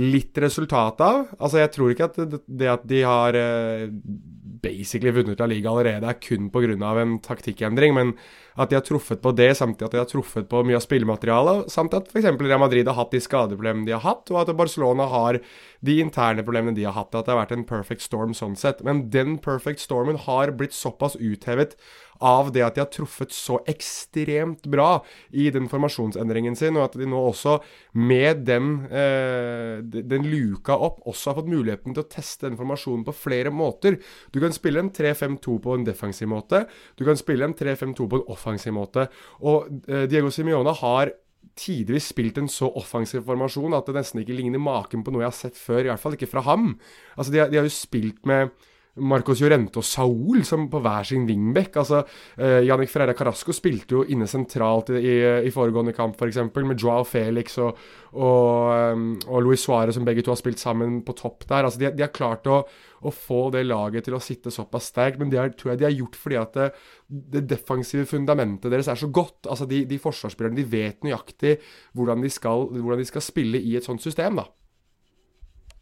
litt 0.00 0.38
resultat 0.42 1.02
av. 1.04 1.26
Altså, 1.38 1.60
jeg 1.62 1.72
tror 1.74 1.92
ikke 1.92 2.08
at 2.10 2.16
det, 2.46 2.70
at 2.70 2.86
de 2.90 3.02
har 3.06 3.36
eh, 3.38 3.90
basically 4.64 5.12
vunnet 5.14 5.38
La 5.38 5.46
Liga 5.50 5.70
allerede, 5.70 6.08
er 6.08 6.18
kun 6.18 6.50
pga. 6.50 6.74
en 7.00 7.18
taktikkendring, 7.22 7.94
men 7.94 8.14
at 8.56 8.70
de 8.70 8.78
har 8.78 8.84
truffet 8.86 9.20
på 9.22 9.32
det, 9.34 9.52
samtidig 9.58 9.86
at 9.86 9.92
de 9.92 10.00
har 10.02 10.10
truffet 10.10 10.48
på 10.48 10.62
mye 10.66 10.78
av 10.78 10.84
spillematerialet, 10.84 11.70
samt 11.70 11.94
at 11.94 12.08
f.eks. 12.10 12.26
Real 12.40 12.62
Madrid 12.62 12.88
har 12.88 12.98
hatt 12.98 13.14
de 13.14 13.20
skadeproblemene 13.22 13.86
de 13.86 13.96
har 13.96 14.04
hatt, 14.04 14.30
og 14.30 14.40
at 14.42 14.54
Barcelona 14.56 15.06
har 15.10 15.40
de 15.84 15.98
interne 16.00 16.44
problemene 16.46 16.76
de 16.76 16.86
har 16.86 16.96
hatt. 16.96 17.14
At 17.14 17.26
det 17.26 17.34
har 17.34 17.42
vært 17.44 17.56
en 17.56 17.66
perfect 17.68 18.02
storm 18.02 18.34
sånn 18.34 18.56
sett. 18.56 18.82
Men 18.86 19.08
den 19.14 19.38
perfect 19.42 19.82
stormen 19.82 20.18
har 20.26 20.54
blitt 20.56 20.74
såpass 20.74 21.18
uthevet 21.20 21.76
av 22.20 22.52
det 22.54 22.62
at 22.64 22.76
de 22.76 22.82
har 22.84 22.90
truffet 22.92 23.32
så 23.34 23.58
ekstremt 23.70 24.66
bra 24.70 25.04
i 25.32 25.48
den 25.54 25.68
formasjonsendringen 25.70 26.56
sin, 26.58 26.78
og 26.78 26.88
at 26.88 26.98
de 27.00 27.08
nå 27.08 27.20
også, 27.30 27.58
med 27.94 28.44
den, 28.48 28.86
eh, 28.90 29.82
den 29.82 30.28
luka 30.30 30.76
opp, 30.76 31.02
også 31.06 31.32
har 31.32 31.40
fått 31.40 31.52
muligheten 31.52 31.94
til 31.94 32.04
å 32.04 32.10
teste 32.10 32.48
den 32.48 32.58
formasjonen 32.60 33.04
på 33.06 33.16
flere 33.16 33.52
måter. 33.54 33.98
Du 34.32 34.40
kan 34.42 34.54
spille 34.54 34.82
en 34.82 34.92
3-5-2 34.94 35.58
på 35.64 35.74
en 35.74 35.84
defensiv 35.86 36.30
måte. 36.30 36.64
Du 36.96 37.04
kan 37.04 37.18
spille 37.18 37.44
en 37.44 37.54
3-5-2 37.54 38.08
på 38.08 38.20
en 38.20 38.32
offensiv 38.34 38.74
måte. 38.76 39.08
Og 39.42 39.68
eh, 39.88 40.06
Diego 40.10 40.30
Simione 40.30 40.74
har 40.80 41.14
tidvis 41.58 42.08
spilt 42.10 42.38
en 42.40 42.50
så 42.50 42.68
offensiv 42.78 43.24
formasjon 43.26 43.76
at 43.76 43.86
det 43.86 43.96
nesten 43.98 44.22
ikke 44.22 44.36
ligner 44.36 44.62
maken 44.62 45.04
på 45.04 45.12
noe 45.14 45.24
jeg 45.24 45.30
har 45.30 45.38
sett 45.38 45.58
før. 45.58 45.84
I 45.84 45.90
hvert 45.92 46.02
fall 46.02 46.16
ikke 46.16 46.30
fra 46.30 46.44
ham. 46.48 46.72
Altså, 47.16 47.30
de, 47.34 47.44
de 47.52 47.60
har 47.60 47.68
jo 47.68 47.74
spilt 47.74 48.24
med 48.28 48.54
Marcos 49.02 49.40
Llorente 49.42 49.80
og 49.80 49.86
Saul 49.86 50.44
som 50.46 50.68
på 50.70 50.78
hver 50.84 51.06
sin 51.08 51.24
wingback. 51.26 51.80
Altså, 51.82 52.02
uh, 52.38 52.60
Jannik 52.62 52.92
Ferreira 52.92 53.16
Carasco 53.18 53.54
spilte 53.56 53.98
jo 53.98 54.04
inne 54.06 54.28
sentralt 54.30 54.92
i, 54.94 55.00
i, 55.02 55.16
i 55.48 55.52
foregående 55.54 55.94
kamp, 55.96 56.14
f.eks., 56.18 56.38
med 56.54 56.78
Joao 56.80 57.02
Felix 57.08 57.58
og, 57.62 57.80
og, 58.14 59.02
og 59.26 59.42
Luis 59.42 59.64
Suárez, 59.66 59.98
som 59.98 60.06
begge 60.06 60.22
to 60.22 60.30
har 60.30 60.38
spilt 60.38 60.62
sammen 60.62 61.00
på 61.06 61.16
topp 61.18 61.48
der. 61.48 61.66
Altså, 61.66 61.82
de, 61.82 61.90
de 61.96 62.06
har 62.06 62.14
klart 62.14 62.46
å, 62.46 62.60
å, 63.02 63.12
få 63.12 63.48
det 63.54 63.64
laget 63.66 64.06
til 64.06 64.14
å 64.14 64.22
sitte 64.22 64.54
såpass 64.54 64.92
sterkt, 64.92 65.18
men 65.18 65.32
det 65.32 65.42
er, 65.42 65.54
tror 65.58 65.74
jeg 65.74 65.82
de 65.82 65.88
har 65.88 65.96
gjort 65.98 66.18
fordi 66.20 66.40
at 66.40 66.58
det, 66.60 66.70
det 67.34 67.46
defensive 67.50 68.06
fundamentet 68.10 68.70
deres 68.70 68.92
er 68.92 69.00
så 69.00 69.10
godt. 69.10 69.48
Altså, 69.48 69.66
de, 69.70 69.82
de 69.90 70.02
forsvarsspillerne 70.02 70.60
de 70.60 70.68
vet 70.70 71.02
nøyaktig 71.02 71.58
hvordan 71.98 72.22
de, 72.22 72.30
skal, 72.30 72.68
hvordan 72.78 73.02
de 73.02 73.10
skal 73.10 73.26
spille 73.26 73.58
i 73.58 73.74
et 73.80 73.86
sånt 73.86 74.04
system. 74.04 74.38
da. 74.38 74.46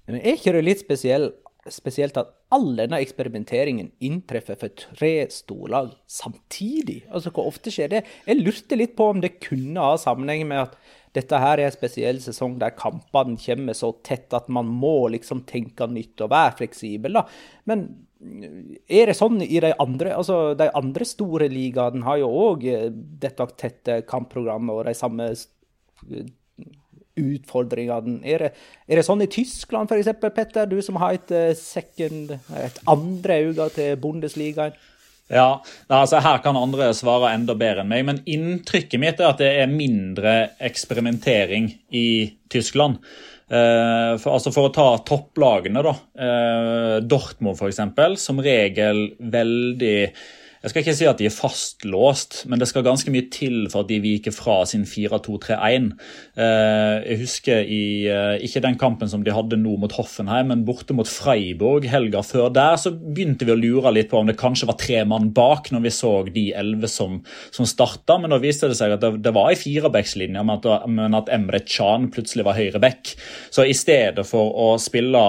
Men 0.09 0.19
er 0.19 0.35
ikke 0.35 0.57
det 0.57 0.65
litt 0.67 0.83
spesielt 0.83 1.42
spesielt 1.71 2.17
at 2.19 2.33
all 2.51 2.73
denne 2.79 2.99
eksperimenteringen 3.03 3.93
inntreffer 4.03 4.59
for 4.59 4.75
tre 4.75 5.13
storlag 5.31 5.93
samtidig. 6.11 7.05
Altså, 7.11 7.31
Hvor 7.31 7.47
ofte 7.53 7.71
skjer 7.71 7.93
det? 7.93 8.03
Jeg 8.27 8.43
lurte 8.43 8.79
litt 8.79 8.97
på 8.99 9.13
om 9.13 9.21
det 9.23 9.39
kunne 9.45 9.85
ha 9.85 10.01
sammenheng 10.01 10.47
med 10.49 10.65
at 10.67 10.77
dette 11.15 11.39
her 11.39 11.61
er 11.61 11.69
en 11.69 11.75
spesiell 11.75 12.19
sesong 12.25 12.57
der 12.59 12.73
kampene 12.75 13.37
kommer 13.37 13.77
så 13.77 13.93
tett 14.03 14.33
at 14.33 14.49
man 14.49 14.67
må 14.67 15.11
liksom 15.13 15.45
tenke 15.47 15.87
nytt 15.87 16.25
og 16.25 16.33
være 16.33 16.57
fleksibel. 16.63 17.21
da. 17.21 17.27
Men 17.69 17.87
er 18.89 19.11
det 19.11 19.19
sånn 19.19 19.43
i 19.43 19.59
de 19.61 19.73
andre 19.83 20.13
altså 20.15 20.55
De 20.55 20.69
andre 20.79 21.07
store 21.09 21.49
ligaene 21.51 22.05
har 22.07 22.21
jo 22.21 22.29
òg 22.31 22.69
dette 23.23 23.47
tette 23.59 23.97
kampprogrammet 24.07 24.77
og 24.77 24.87
de 24.87 24.95
samme 24.95 25.27
utfordringene. 27.19 28.21
Er 28.25 28.51
er 28.53 28.99
det 28.99 29.05
sånn 29.07 29.25
i 29.25 29.31
Tyskland 29.31 29.91
f.eks., 29.91 30.11
Petter, 30.35 30.67
du 30.67 30.81
som 30.83 30.97
har 31.03 31.19
et, 31.19 31.31
eh, 31.31 31.53
second, 31.59 32.33
et 32.57 32.81
andre 32.87 33.43
øye 33.49 33.69
til 33.75 33.97
Bundesligaen? 33.97 34.75
Ja, 35.33 35.63
altså 35.89 36.21
Her 36.21 36.43
kan 36.45 36.59
andre 36.61 36.91
svare 36.93 37.33
enda 37.33 37.55
bedre 37.57 37.85
enn 37.85 37.89
meg, 37.89 38.05
men 38.05 38.21
inntrykket 38.29 39.01
mitt 39.01 39.21
er 39.21 39.31
at 39.31 39.41
det 39.41 39.53
er 39.63 39.71
mindre 39.71 40.35
eksperimentering 40.61 41.71
i 41.89 42.09
Tyskland. 42.53 42.99
Uh, 43.53 44.17
for, 44.21 44.33
altså 44.33 44.53
for, 44.53 44.69
å 44.69 44.73
ta 44.73 44.87
topplagene, 45.09 45.83
da. 45.85 45.93
Uh, 46.17 46.97
Dortmund 47.05 47.57
f.eks. 47.57 47.81
Som 48.21 48.41
regel 48.45 49.11
veldig 49.21 49.97
jeg 50.63 50.71
skal 50.71 50.83
ikke 50.85 50.95
si 50.95 51.07
at 51.11 51.19
de 51.19 51.27
er 51.27 51.35
fastlåst, 51.35 52.37
men 52.47 52.61
det 52.61 52.69
skal 52.71 52.85
ganske 52.87 53.11
mye 53.11 53.27
til 53.35 53.65
for 53.73 53.83
at 53.83 53.89
de 53.91 53.99
viker 54.03 54.35
fra 54.35 54.61
sin 54.69 54.85
4-2-3-1. 54.87 55.89
Eh, 56.39 56.99
jeg 57.09 57.19
husker 57.25 57.67
i 57.67 57.83
eh, 58.07 58.37
ikke 58.47 58.63
den 58.63 58.79
kampen 58.79 59.11
som 59.11 59.25
de 59.27 59.35
hadde 59.35 59.59
nå 59.59 59.75
mot 59.83 59.97
Hoffenheim, 59.99 60.53
men 60.53 60.63
borte 60.69 60.95
mot 60.95 61.09
Freiburg 61.11 61.89
helga 61.91 62.23
før 62.23 62.53
der, 62.55 62.79
så 62.79 62.95
begynte 62.95 63.49
vi 63.49 63.57
å 63.57 63.59
lure 63.59 63.91
litt 63.91 64.13
på 64.13 64.21
om 64.21 64.31
det 64.31 64.39
kanskje 64.39 64.71
var 64.71 64.79
tre 64.79 65.03
mann 65.09 65.33
bak 65.35 65.73
når 65.75 65.83
vi 65.89 65.95
så 65.99 66.13
de 66.31 66.47
elleve 66.55 66.91
som, 66.91 67.19
som 67.51 67.67
starta. 67.67 68.21
Men 68.23 68.31
da 68.31 68.39
viste 68.43 68.71
det 68.71 68.79
seg 68.79 68.95
at 68.95 69.03
det, 69.03 69.17
det 69.27 69.35
var 69.35 69.51
ei 69.51 69.59
firebackslinje, 69.59 70.47
men 70.47 71.19
at 71.19 71.33
Emre 71.35 71.65
Chan 71.67 72.07
plutselig 72.15 72.47
var 72.47 72.61
høyre 72.61 72.83
back. 72.83 73.17
Så 73.51 73.67
i 73.67 73.75
stedet 73.75 74.23
for 74.31 74.55
å 74.55 74.71
spille 74.79 75.27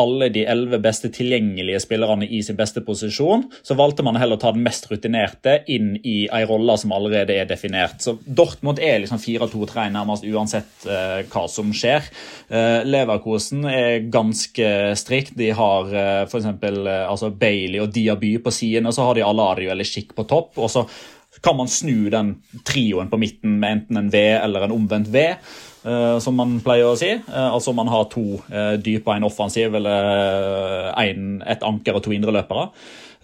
alle 0.00 0.28
de 0.34 0.42
elleve 0.50 0.80
beste 0.82 1.08
tilgjengelige 1.14 1.78
spillerne 1.84 2.26
i 2.26 2.40
sin 2.42 2.56
beste 2.58 2.82
posisjon, 2.82 3.44
så 3.62 3.76
valgte 3.78 4.02
man 4.06 4.18
heller 4.18 4.38
å 4.38 4.42
ta 4.42 4.50
den 4.54 4.64
mest 4.66 4.88
rutinerte 4.90 5.60
inn 5.70 5.92
i 6.02 6.24
ei 6.26 6.42
rolle 6.50 6.74
som 6.80 6.94
allerede 6.96 7.36
er 7.38 7.46
definert. 7.46 8.00
Så 8.02 8.16
Dortmund 8.26 8.82
er 8.82 8.98
liksom 9.02 9.22
4-2-3 9.22 9.86
nærmest 9.94 10.26
uansett 10.26 10.88
uh, 10.88 11.22
hva 11.30 11.44
som 11.50 11.70
skjer. 11.76 12.08
Uh, 12.50 12.82
Leverkosen 12.88 13.68
er 13.70 14.08
ganske 14.10 14.70
strikt. 14.98 15.36
De 15.38 15.52
har 15.54 15.94
uh, 15.94 16.24
f.eks. 16.26 16.50
Uh, 16.50 16.88
altså 17.06 17.30
Bailey 17.30 17.82
og 17.84 17.92
Diaby 17.94 18.36
på 18.42 18.54
siden, 18.54 18.90
og 18.90 18.96
så 18.96 19.06
har 19.06 19.18
de 19.18 19.26
Aladio 19.26 19.70
eller 19.70 19.86
Schick 19.86 20.10
på 20.16 20.26
topp. 20.26 20.58
og 20.58 20.72
så 20.74 20.88
kan 21.44 21.56
man 21.58 21.68
snu 21.68 22.08
den 22.10 22.36
trioen 22.66 23.10
på 23.10 23.18
midten 23.20 23.58
med 23.60 23.78
enten 23.78 23.98
en 24.00 24.10
V 24.10 24.20
eller 24.38 24.66
en 24.66 24.74
omvendt 24.74 25.10
V. 25.12 25.26
Uh, 25.84 26.16
som 26.16 26.32
man 26.32 26.56
pleier 26.64 26.88
å 26.88 26.96
si. 26.96 27.10
Uh, 27.28 27.50
altså 27.52 27.74
man 27.76 27.90
har 27.92 28.06
to 28.12 28.38
uh, 28.48 28.74
dype, 28.80 29.12
en 29.12 29.26
offensiv 29.28 29.74
eller 29.76 30.94
en, 30.96 31.26
et 31.44 31.66
anker 31.66 31.98
og 31.98 32.06
to 32.06 32.14
indreløpere. 32.16 32.70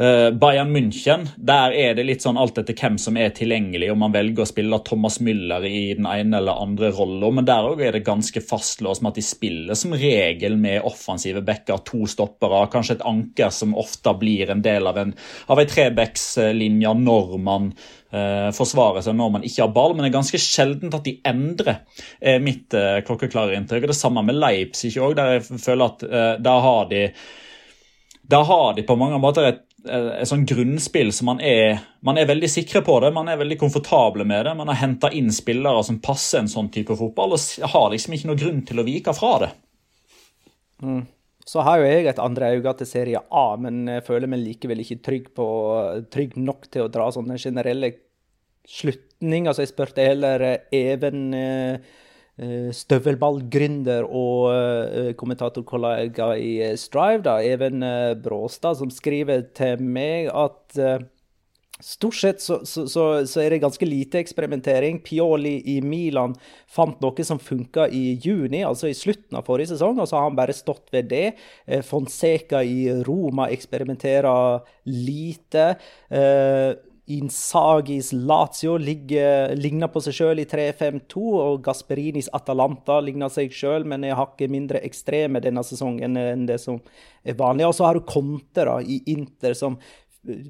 Uh, 0.01 0.31
Bayern 0.31 0.71
München, 0.73 1.27
der 1.37 1.75
er 1.77 1.93
det 1.93 2.07
litt 2.09 2.23
sånn 2.25 2.39
alt 2.41 2.57
etter 2.57 2.73
hvem 2.73 2.95
som 2.97 3.19
er 3.21 3.35
tilgjengelig, 3.37 3.91
om 3.93 3.99
man 4.01 4.15
velger 4.15 4.47
å 4.47 4.49
spille 4.49 4.79
Thomas 4.87 5.19
Müller 5.21 5.67
i 5.69 5.91
den 5.99 6.07
ene 6.09 6.39
eller 6.39 6.63
andre 6.63 6.89
rolla, 6.97 7.29
men 7.37 7.45
der 7.45 7.69
òg 7.69 7.83
er 7.85 7.99
det 7.99 8.07
ganske 8.07 8.41
fastlåst 8.41 9.05
med 9.05 9.13
at 9.13 9.19
de 9.21 9.25
spiller 9.27 9.77
som 9.77 9.93
regel 9.93 10.57
med 10.57 10.87
offensive 10.89 11.43
backer, 11.45 11.83
to 11.85 12.09
stoppere, 12.09 12.63
kanskje 12.73 12.97
et 12.97 13.05
anker 13.11 13.53
som 13.53 13.77
ofte 13.77 14.15
blir 14.23 14.55
en 14.55 14.65
del 14.65 14.89
av 14.89 15.03
en, 15.03 15.13
av 15.53 15.61
ei 15.61 15.69
trebackslinje 15.69 16.95
når 17.03 17.37
man 17.51 17.69
eh, 17.69 18.49
forsvarer 18.57 19.05
seg 19.05 19.21
når 19.21 19.37
man 19.37 19.47
ikke 19.51 19.67
har 19.67 19.77
ball, 19.77 19.93
men 19.93 20.07
det 20.07 20.15
er 20.15 20.17
ganske 20.17 20.41
sjeldent 20.41 20.97
at 20.97 21.05
de 21.11 21.19
endrer 21.29 21.83
eh, 22.23 22.41
mitt 22.41 22.73
eh, 22.73 23.03
klokkeklare 23.05 23.61
inntrykk. 23.61 23.91
Det 23.93 24.01
samme 24.01 24.25
med 24.25 24.41
Leipzig 24.41 24.97
òg, 24.97 25.19
der 25.21 25.37
jeg 25.37 25.61
føler 25.61 25.93
at 25.93 26.09
der 26.41 26.67
har 26.71 26.89
de 26.89 27.11
der 28.31 28.45
har 28.47 28.75
de 28.77 28.83
på 28.87 28.95
mange 28.95 29.19
måter 29.19 29.49
et 29.49 29.65
et 29.85 30.29
sånn 30.29 30.45
grunnspill 30.49 31.13
som 31.15 31.31
man 31.31 31.41
er, 31.45 31.79
man 32.05 32.19
er 32.21 32.29
veldig 32.29 32.51
sikre 32.51 32.83
på 32.85 32.99
det. 33.05 33.13
Man 33.17 33.31
er 33.31 33.39
veldig 33.41 33.57
komfortable 33.61 34.27
med 34.29 34.45
det. 34.47 34.57
Man 34.59 34.69
har 34.73 34.81
henta 34.83 35.11
inn 35.17 35.31
spillere 35.33 35.85
som 35.87 36.01
passer 36.05 36.43
en 36.43 36.51
sånn 36.53 36.69
type 36.75 36.97
fotball, 36.99 37.37
og 37.37 37.71
har 37.73 37.89
liksom 37.95 38.17
ikke 38.17 38.31
noe 38.31 38.41
grunn 38.41 38.61
til 38.69 38.83
å 38.83 38.87
vike 38.87 39.15
fra 39.17 39.33
det. 39.45 39.51
Mm. 40.85 41.01
Så 41.51 41.65
har 41.67 41.81
jo 41.81 41.89
jeg 41.89 42.07
et 42.11 42.21
andre 42.23 42.53
øye 42.55 42.75
til 42.79 42.89
Serie 42.89 43.23
A, 43.31 43.47
men 43.59 43.83
jeg 43.89 44.05
føler 44.07 44.31
meg 44.31 44.45
likevel 44.45 44.85
ikke 44.85 45.01
trygg, 45.07 45.33
på, 45.37 45.47
trygg 46.13 46.37
nok 46.39 46.69
til 46.71 46.85
å 46.85 46.93
dra 46.93 47.09
sånne 47.15 47.41
generelle 47.41 47.95
slutninger. 48.69 49.57
Så 49.57 49.65
jeg 49.65 49.73
spurte 49.73 50.05
heller 50.05 50.45
Even 50.77 51.33
eh, 51.35 51.81
Eh, 51.81 52.00
støvelballgründer 52.73 54.07
og 54.07 54.47
uh, 54.49 55.13
kommentatorkollega 55.21 56.33
i 56.41 56.53
eh, 56.71 56.77
Strive, 56.81 57.25
da, 57.27 57.39
Even 57.45 57.85
Bråstad, 58.23 58.79
som 58.81 58.93
skriver 58.93 59.49
til 59.57 59.83
meg 59.85 60.31
at 60.33 61.09
Stort 61.81 62.19
sett 62.19 62.43
så, 62.45 62.59
så, 62.69 62.83
så, 63.25 63.41
er 63.41 63.55
det 63.55 63.63
ganske 63.63 63.87
lite 63.89 64.21
eksperimentering. 64.21 64.99
Pioli 65.05 65.55
i 65.73 65.79
Milan 65.81 66.35
fant 66.69 67.01
noe 67.01 67.25
som 67.25 67.41
funka 67.41 67.87
i 67.89 68.19
juni, 68.21 68.61
altså 68.67 68.91
i 68.91 68.97
slutten 68.97 69.39
av 69.41 69.47
forrige 69.49 69.73
sesong, 69.73 69.97
og 69.97 70.11
så 70.11 70.19
har 70.19 70.29
han 70.29 70.37
bare 70.37 70.57
stått 70.57 70.93
ved 70.93 71.09
det. 71.09 71.25
Fonseca 71.89 72.61
i 72.61 72.91
Roma 73.07 73.49
eksperimenterer 73.49 74.61
lite. 74.93 75.67
Eh, 76.13 76.77
Insagis 77.11 78.13
Lazio 78.15 78.77
ligner 78.79 79.91
på 79.91 80.03
seg 80.05 80.15
sjøl 80.15 80.43
i 80.43 80.47
3-5-2, 80.49 81.23
og 81.41 81.65
Gasperinis 81.67 82.31
Atalanta 82.37 83.01
ligner 83.03 83.33
seg 83.33 83.51
sjøl, 83.55 83.87
men 83.89 84.07
er 84.07 84.19
hakket 84.19 84.53
mindre 84.53 84.83
ekstreme 84.87 85.43
denne 85.43 85.65
sesongen 85.67 86.19
enn 86.21 86.47
det 86.49 86.61
som 86.63 86.79
er 87.27 87.39
vanlig. 87.39 87.67
Og 87.67 87.75
så 87.79 87.89
har 87.89 87.99
du 87.99 88.07
Conte 88.07 88.67
da, 88.69 88.79
i 88.81 89.01
Inter, 89.11 89.57
som 89.59 89.79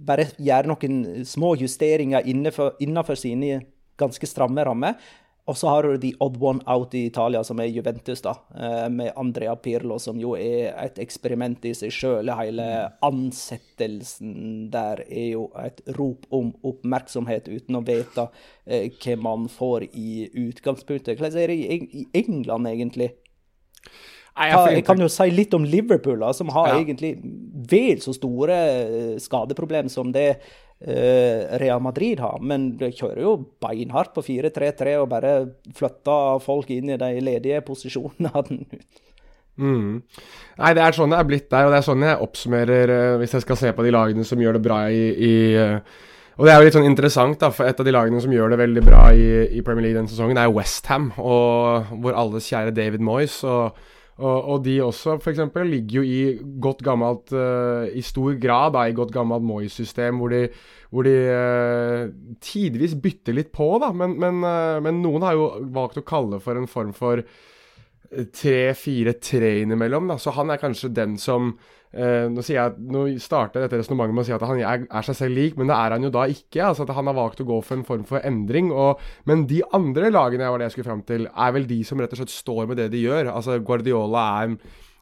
bare 0.05 0.27
gjør 0.37 0.73
noen 0.73 1.25
små 1.29 1.55
justeringer 1.61 2.27
innenfor, 2.29 2.75
innenfor 2.83 3.17
sine 3.19 3.61
ganske 4.01 4.27
stramme 4.29 4.65
rammer. 4.67 4.97
Og 5.49 5.57
så 5.57 5.71
har 5.73 5.83
du 5.83 5.97
the 5.99 6.13
odd 6.21 6.37
one 6.43 6.61
out 6.67 6.95
i 6.95 7.07
Italia, 7.09 7.43
som 7.45 7.61
er 7.61 7.71
Juventus, 7.73 8.21
da, 8.23 8.35
eh, 8.55 8.89
med 8.93 9.13
Andrea 9.17 9.57
Pirlo, 9.57 9.99
som 9.99 10.21
jo 10.21 10.35
er 10.37 10.75
et 10.85 11.01
eksperiment 11.03 11.65
i 11.65 11.73
seg 11.75 11.95
sjøl. 11.95 12.31
Hele 12.39 12.67
ansettelsen 13.03 14.69
der 14.71 15.03
er 15.09 15.31
jo 15.33 15.49
et 15.59 15.81
rop 15.99 16.29
om 16.31 16.53
oppmerksomhet, 16.63 17.49
uten 17.49 17.81
å 17.81 17.85
vite 17.87 18.29
eh, 18.67 18.91
hva 19.01 19.17
man 19.17 19.49
får 19.51 19.89
i 19.91 20.29
utgangspunktet. 20.47 21.19
Hvordan 21.19 21.43
er 21.43 21.55
det 21.55 21.59
i 21.65 22.07
England, 22.23 22.71
egentlig? 22.71 23.11
Jeg, 24.39 24.85
kan 24.87 25.01
jo 25.03 25.09
si 25.11 25.29
litt 25.35 25.55
om 25.57 25.65
Liverpool, 25.67 26.23
som 26.37 26.53
har 26.55 26.75
ja. 26.75 26.81
egentlig 26.81 27.17
vel 27.71 28.01
så 28.03 28.15
store 28.17 28.59
skadeproblemer 29.21 29.93
som 29.93 30.13
det 30.15 30.33
Eh, 30.81 31.59
Real 31.59 31.81
Madrid 31.81 32.21
har. 32.21 32.39
Men 32.41 32.71
de 32.81 32.89
kjører 32.89 33.21
jo 33.21 33.35
beinhardt 33.61 34.15
på 34.17 34.25
4-3-3 34.25 34.97
og 35.03 35.11
bare 35.13 35.35
flytter 35.77 36.41
folk 36.41 36.71
inn 36.73 36.95
i 36.95 37.01
de 37.01 37.11
ledige 37.21 37.61
posisjonene. 37.67 38.71
Mm. 39.61 39.99
Nei, 40.57 40.71
det 40.73 40.81
er 40.81 40.97
sånn 40.97 41.13
det 41.13 41.19
er 41.21 41.27
blitt 41.29 41.51
der, 41.53 41.67
og 41.67 41.75
det 41.75 41.81
er 41.83 41.85
sånn 41.85 42.05
jeg 42.07 42.25
oppsummerer 42.25 42.93
uh, 42.95 43.17
hvis 43.21 43.35
jeg 43.37 43.45
skal 43.45 43.59
se 43.61 43.73
på 43.77 43.85
de 43.85 43.91
lagene 43.93 44.25
som 44.25 44.41
gjør 44.41 44.57
det 44.57 44.63
bra 44.65 44.79
i, 44.89 45.03
i 45.13 45.35
Og 46.39 46.47
det 46.47 46.55
er 46.55 46.57
jo 46.57 46.65
litt 46.65 46.77
sånn 46.79 46.89
interessant, 46.89 47.37
da, 47.43 47.51
for 47.53 47.69
et 47.69 47.83
av 47.83 47.85
de 47.85 47.93
lagene 47.93 48.23
som 48.25 48.33
gjør 48.33 48.55
det 48.55 48.61
veldig 48.63 48.85
bra 48.87 49.03
i, 49.13 49.27
i 49.59 49.61
Premier 49.67 49.85
League 49.85 49.99
denne 49.99 50.09
sesongen, 50.09 50.41
er 50.41 50.55
Westham, 50.55 51.11
Hvor 51.13 52.17
alles 52.17 52.49
kjære 52.49 52.73
David 52.73 53.05
Moyes. 53.05 53.43
og 53.45 53.77
og, 54.21 54.39
og, 54.53 54.59
de 54.65 54.77
også, 54.85 55.17
f.eks., 55.19 55.41
ligger 55.67 56.01
jo 56.01 56.05
i 56.05 56.21
godt 56.63 56.85
gammelt 56.85 57.33
uh, 57.33 57.89
I 57.89 58.03
stor 58.05 58.37
grad 58.41 58.75
da, 58.77 58.85
i 58.87 58.97
godt 58.97 59.13
gammelt 59.15 59.47
Moyes-system, 59.47 60.21
hvor 60.21 60.35
de, 60.35 60.43
hvor 60.93 61.09
de 61.09 61.15
uh, 61.33 62.37
tidvis 62.45 62.99
bytter 63.01 63.37
litt 63.37 63.53
på, 63.57 63.73
da. 63.83 63.91
Men, 63.97 64.19
men, 64.21 64.45
uh, 64.45 64.79
men, 64.85 65.01
noen 65.05 65.27
har 65.27 65.39
jo 65.39 65.51
valgt 65.73 66.01
å 66.03 66.07
kalle 66.07 66.41
for 66.45 66.61
en 66.61 66.69
form 66.71 66.93
for 66.97 67.25
3-4-3 68.11 69.53
innimellom. 69.65 70.11
Da. 70.11 70.19
Så 70.21 70.35
han 70.37 70.51
er 70.51 70.61
kanskje 70.61 70.93
den 70.95 71.17
som 71.21 71.55
Uh, 71.91 72.29
nå, 72.31 72.43
sier 72.47 72.61
jeg, 72.61 72.91
nå 72.95 73.01
starter 73.19 73.65
dette 73.65 73.81
resonnementet 73.81 74.15
med 74.15 74.23
å 74.23 74.29
si 74.29 74.35
at 74.37 74.45
han 74.47 74.61
er, 74.63 74.85
er, 74.87 75.07
seg 75.09 75.17
selv 75.19 75.35
lik, 75.35 75.57
men 75.59 75.67
det 75.67 75.75
er 75.75 75.97
han 75.97 76.07
jo 76.07 76.13
da 76.15 76.27
ikke. 76.31 76.63
altså 76.69 76.87
at 76.87 76.93
Han 76.95 77.11
har 77.11 77.19
valgt 77.19 77.43
å 77.43 77.49
gå 77.49 77.57
for 77.67 77.81
en 77.81 77.87
form 77.89 78.05
for 78.07 78.23
endring. 78.27 78.71
Og, 78.71 79.01
men 79.27 79.49
de 79.51 79.63
andre 79.77 80.13
lagene 80.15 80.47
jeg 80.47 80.55
var 80.55 80.63
det 80.63 80.71
jeg 80.71 80.77
skulle 80.79 80.91
fram 80.93 81.03
til, 81.09 81.27
er 81.27 81.57
vel 81.57 81.67
de 81.71 81.81
som 81.89 81.99
rett 81.99 82.15
og 82.15 82.23
slett 82.23 82.37
står 82.37 82.71
med 82.71 82.79
det 82.79 82.93
de 82.95 83.03
gjør. 83.03 83.33
altså 83.35 83.59
Guardiola 83.59 84.29
er 84.45 84.55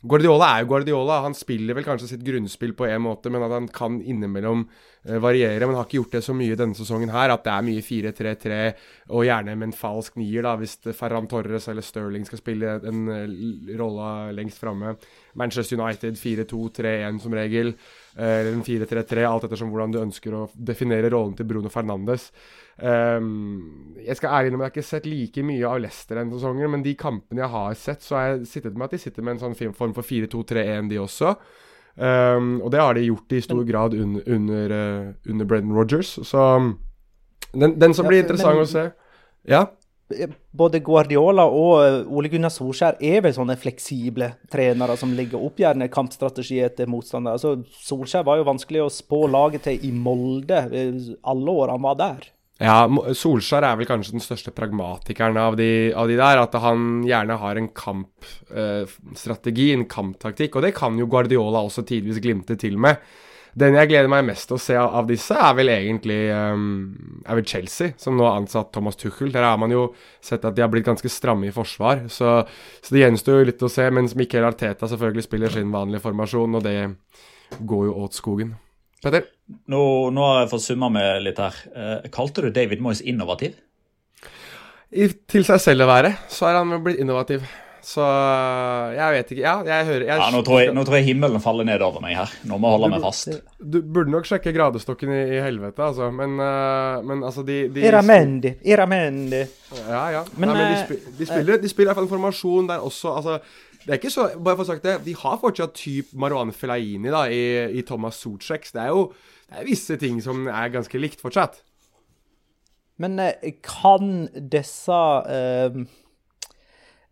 Guardiola 0.07 0.53
er 0.55 0.63
jo 0.63 0.69
Guardiola. 0.71 1.17
Han 1.25 1.35
spiller 1.35 1.75
vel 1.75 1.87
kanskje 1.87 2.13
sitt 2.13 2.23
grunnspill 2.27 2.75
på 2.79 2.87
en 2.87 3.03
måte, 3.03 3.33
men 3.35 3.43
at 3.43 3.51
han 3.51 3.67
kan 3.75 3.97
innimellom 3.99 4.63
uh, 4.69 5.17
variere. 5.19 5.67
Men 5.67 5.75
har 5.75 5.89
ikke 5.89 5.99
gjort 5.99 6.15
det 6.15 6.23
så 6.23 6.37
mye 6.39 6.59
denne 6.59 6.79
sesongen 6.79 7.11
her. 7.11 7.35
At 7.35 7.43
det 7.47 7.55
er 7.55 7.67
mye 7.67 7.83
4-3-3, 7.83 8.61
og 9.11 9.27
gjerne 9.27 9.57
med 9.59 9.71
en 9.71 9.79
falsk 9.81 10.21
nier, 10.21 10.47
da, 10.47 10.55
hvis 10.61 10.79
Ferran 10.95 11.27
Torres 11.31 11.67
eller 11.73 11.83
Sterling 11.83 12.29
skal 12.29 12.43
spille 12.43 12.77
en 12.79 13.11
uh, 13.11 13.75
rolle 13.81 14.13
lengst 14.39 14.63
framme. 14.63 14.95
Manchester 15.39 15.79
United 15.79 16.19
4-2-3-1 16.19 17.21
som 17.23 17.37
regel. 17.39 17.73
Uh, 18.19 18.25
eller 18.27 18.53
en 18.53 18.65
4-3-3, 18.67 19.25
alt 19.29 19.47
ettersom 19.47 19.71
hvordan 19.73 19.95
du 19.95 20.01
ønsker 20.03 20.35
å 20.35 20.47
definere 20.55 21.13
rollen 21.15 21.37
til 21.39 21.49
Bruno 21.49 21.71
Fernandes. 21.73 22.29
Um, 22.79 23.95
jeg 24.03 24.19
skal 24.19 24.35
ærlig 24.37 24.53
innrømme 24.53 24.69
jeg 24.69 24.73
har 24.73 24.77
ikke 24.77 24.91
sett 24.91 25.09
like 25.11 25.47
mye 25.47 25.71
av 25.71 25.81
Leicester 25.83 26.21
denne 26.21 26.37
sesongen, 26.37 26.75
men 26.75 26.85
de 26.85 26.95
kampene 26.99 27.43
jeg 27.43 27.55
har 27.55 27.79
sett, 27.79 28.05
så 28.07 28.19
har 28.19 28.29
jeg 28.29 28.51
sittet 28.51 28.77
med 28.77 28.87
at 28.87 28.95
de 28.95 29.03
sitter 29.03 29.27
med 29.27 29.37
en 29.37 29.49
sånn 29.49 29.75
form 29.75 29.97
for 29.97 30.07
4-2-3-1, 30.07 30.93
de 30.93 31.01
også. 31.03 31.35
Um, 31.99 32.61
og 32.63 32.71
det 32.71 32.83
har 32.83 32.95
de 32.95 33.09
gjort 33.09 33.35
i 33.35 33.41
stor 33.43 33.65
grad 33.67 33.95
under, 33.99 34.23
under, 34.31 34.75
uh, 34.75 35.31
under 35.31 35.49
Brendan 35.51 35.75
Rogers. 35.75 36.15
Så 36.23 36.45
den, 37.53 37.75
den 37.81 37.95
som 37.95 38.07
blir 38.07 38.23
interessant 38.23 38.55
men, 38.55 38.67
å 38.67 38.71
se 38.71 38.89
Ja? 39.49 39.65
Både 40.57 40.81
Guardiola 40.81 41.45
og 41.53 41.73
eh, 41.83 41.99
Ole 42.09 42.31
Gunnar 42.33 42.53
Solskjær 42.53 42.97
er 43.05 43.21
vel 43.27 43.35
sånne 43.37 43.59
fleksible 43.61 44.31
trenere 44.49 44.97
som 44.97 45.13
legger 45.13 45.43
opp 45.45 45.61
gjerne 45.61 45.91
kampstrategi 45.93 46.63
etter 46.65 46.89
motstander. 46.89 47.37
Altså, 47.37 47.59
Solskjær 47.85 48.25
var 48.25 48.41
jo 48.41 48.49
vanskelig 48.49 48.87
å 48.87 48.91
spå 48.93 49.27
laget 49.29 49.67
til 49.69 49.85
i 49.85 49.93
Molde 49.93 50.65
eh, 50.73 51.13
alle 51.29 51.57
år 51.61 51.75
han 51.75 51.85
var 51.85 52.01
der. 52.01 52.29
Ja, 52.59 52.89
Solskjær 53.15 53.63
er 53.69 53.77
vel 53.79 53.87
kanskje 53.87 54.17
den 54.17 54.25
største 54.25 54.51
pragmatikeren 54.51 55.37
av 55.39 55.55
de, 55.61 55.93
av 55.95 56.09
de 56.11 56.17
der. 56.19 56.41
At 56.43 56.57
han 56.59 57.05
gjerne 57.07 57.37
har 57.39 57.61
en 57.61 57.69
kampstrategi, 57.71 59.69
eh, 59.71 59.77
en 59.77 59.87
kamptaktikk. 59.93 60.57
Og 60.57 60.67
det 60.67 60.73
kan 60.79 60.97
jo 60.99 61.07
Guardiola 61.11 61.63
også 61.69 61.85
tidvis 61.87 62.23
glimte 62.25 62.57
til 62.59 62.81
med. 62.81 62.99
Den 63.59 63.75
jeg 63.79 63.91
gleder 63.91 64.11
meg 64.13 64.27
mest 64.29 64.47
til 64.51 64.59
å 64.59 64.61
se 64.63 64.77
av, 64.79 64.93
av 65.01 65.09
disse, 65.09 65.35
er 65.35 65.57
vel 65.59 65.73
egentlig 65.73 66.19
um, 66.31 67.23
er 67.25 67.39
vel 67.41 67.47
Chelsea, 67.49 67.95
som 67.99 68.17
nå 68.19 68.27
har 68.27 68.39
ansatt 68.39 68.71
Thomas 68.75 68.99
Tuchel. 69.01 69.33
Der 69.35 69.47
har 69.47 69.59
man 69.61 69.73
jo 69.75 69.89
sett 70.25 70.47
at 70.47 70.55
de 70.57 70.63
har 70.63 70.71
blitt 70.73 70.87
ganske 70.87 71.11
stramme 71.11 71.49
i 71.49 71.55
forsvar. 71.55 72.05
Så, 72.13 72.39
så 72.85 72.95
det 72.95 73.03
gjenstår 73.03 73.41
jo 73.41 73.51
litt 73.51 73.65
å 73.65 73.73
se. 73.73 73.89
Mens 73.95 74.15
Mikkel 74.19 74.47
Arteta 74.47 74.91
selvfølgelig 74.91 75.27
spiller 75.27 75.55
sin 75.55 75.75
vanlige 75.75 76.05
formasjon, 76.07 76.59
og 76.61 76.67
det 76.67 76.79
går 77.59 77.87
jo 77.89 77.97
åt 78.05 78.19
skogen. 78.19 78.55
Petter? 79.03 79.29
Nå, 79.71 79.83
nå, 80.11 80.27
har 80.27 80.43
jeg 80.43 80.53
fått 80.53 80.67
summa 80.67 80.91
med 80.93 81.23
litt 81.25 81.39
her. 81.43 81.57
Eh, 81.71 82.11
kalte 82.15 82.45
du 82.45 82.51
David 82.55 82.83
Moyes 82.85 83.03
innovativ? 83.07 83.57
I, 84.89 85.09
til 85.29 85.45
seg 85.47 85.61
selv 85.63 85.85
å 85.85 85.91
være, 85.91 86.15
så 86.33 86.49
er 86.49 86.61
han 86.61 86.79
blitt 86.85 87.01
innovativ. 87.03 87.45
Så 87.85 88.05
jeg 88.95 89.15
vet 89.15 89.33
ikke. 89.35 89.43
Ja, 89.43 89.55
jeg 89.67 89.87
hører 89.89 90.05
jeg, 90.07 90.23
ja, 90.23 90.31
nå, 90.35 90.41
tror 90.47 90.63
jeg, 90.63 90.73
nå, 90.77 90.85
tror 90.89 90.99
jeg, 90.99 91.07
himmelen 91.11 91.43
faller 91.45 91.69
ned 91.69 91.85
over 91.85 92.03
meg 92.05 92.17
her. 92.19 92.33
Nå 92.49 92.59
må 92.59 92.71
jeg 92.71 92.79
holde 92.79 92.91
meg 92.95 93.07
fast. 93.07 93.31
Du 93.59 93.79
burde 93.83 94.13
nok 94.13 94.29
sjekke 94.29 94.53
gradestokken 94.57 95.13
i, 95.15 95.23
i 95.39 95.45
helvete, 95.45 95.85
altså. 95.91 96.11
Men, 96.15 96.35
uh, 96.43 96.99
men 97.07 97.25
altså, 97.29 97.47
de, 97.47 97.61
de 97.75 97.87
Iramendi. 97.87 98.57
Iramendi. 98.69 99.45
Ja, 99.85 100.03
ja. 100.19 100.27
Men, 100.37 100.53
Nei, 100.53 100.59
men 100.59 100.75
de, 100.75 100.83
spi, 100.83 100.99
spiller, 100.99 101.17
de, 101.19 101.31
spiller, 101.33 101.63
de 101.63 101.73
spiller 101.73 101.89
i 101.89 101.93
hvert 101.93 102.01
fall 102.03 102.09
en 102.09 102.15
formasjon 102.17 102.71
der 102.73 102.85
også 102.85 103.17
altså 103.21 103.41
det 103.89 103.95
er 103.95 104.01
ikke 104.03 104.13
så, 104.13 104.27
bare 104.37 104.59
for 104.59 104.67
å 104.67 104.69
sagt 104.69 104.85
det, 104.85 104.99
De 105.07 105.15
har 105.17 105.39
fortsatt 105.41 105.73
typ 105.79 106.11
Marwan 106.21 106.51
Felaini 106.53 107.09
da, 107.09 107.23
i, 107.33 107.79
i 107.79 107.85
Thomas 107.89 108.19
Socek. 108.21 108.67
Det 108.75 108.83
er 108.83 108.91
jo 108.93 109.07
det 109.49 109.63
er 109.63 109.65
visse 109.65 109.97
ting 109.97 110.19
som 110.21 110.45
er 110.53 110.69
ganske 110.75 111.01
likt 111.01 111.23
fortsatt. 111.25 111.63
Men 113.01 113.17
eh, 113.23 113.55
kan 113.65 114.27
disse 114.53 114.99
eh, 115.33 115.79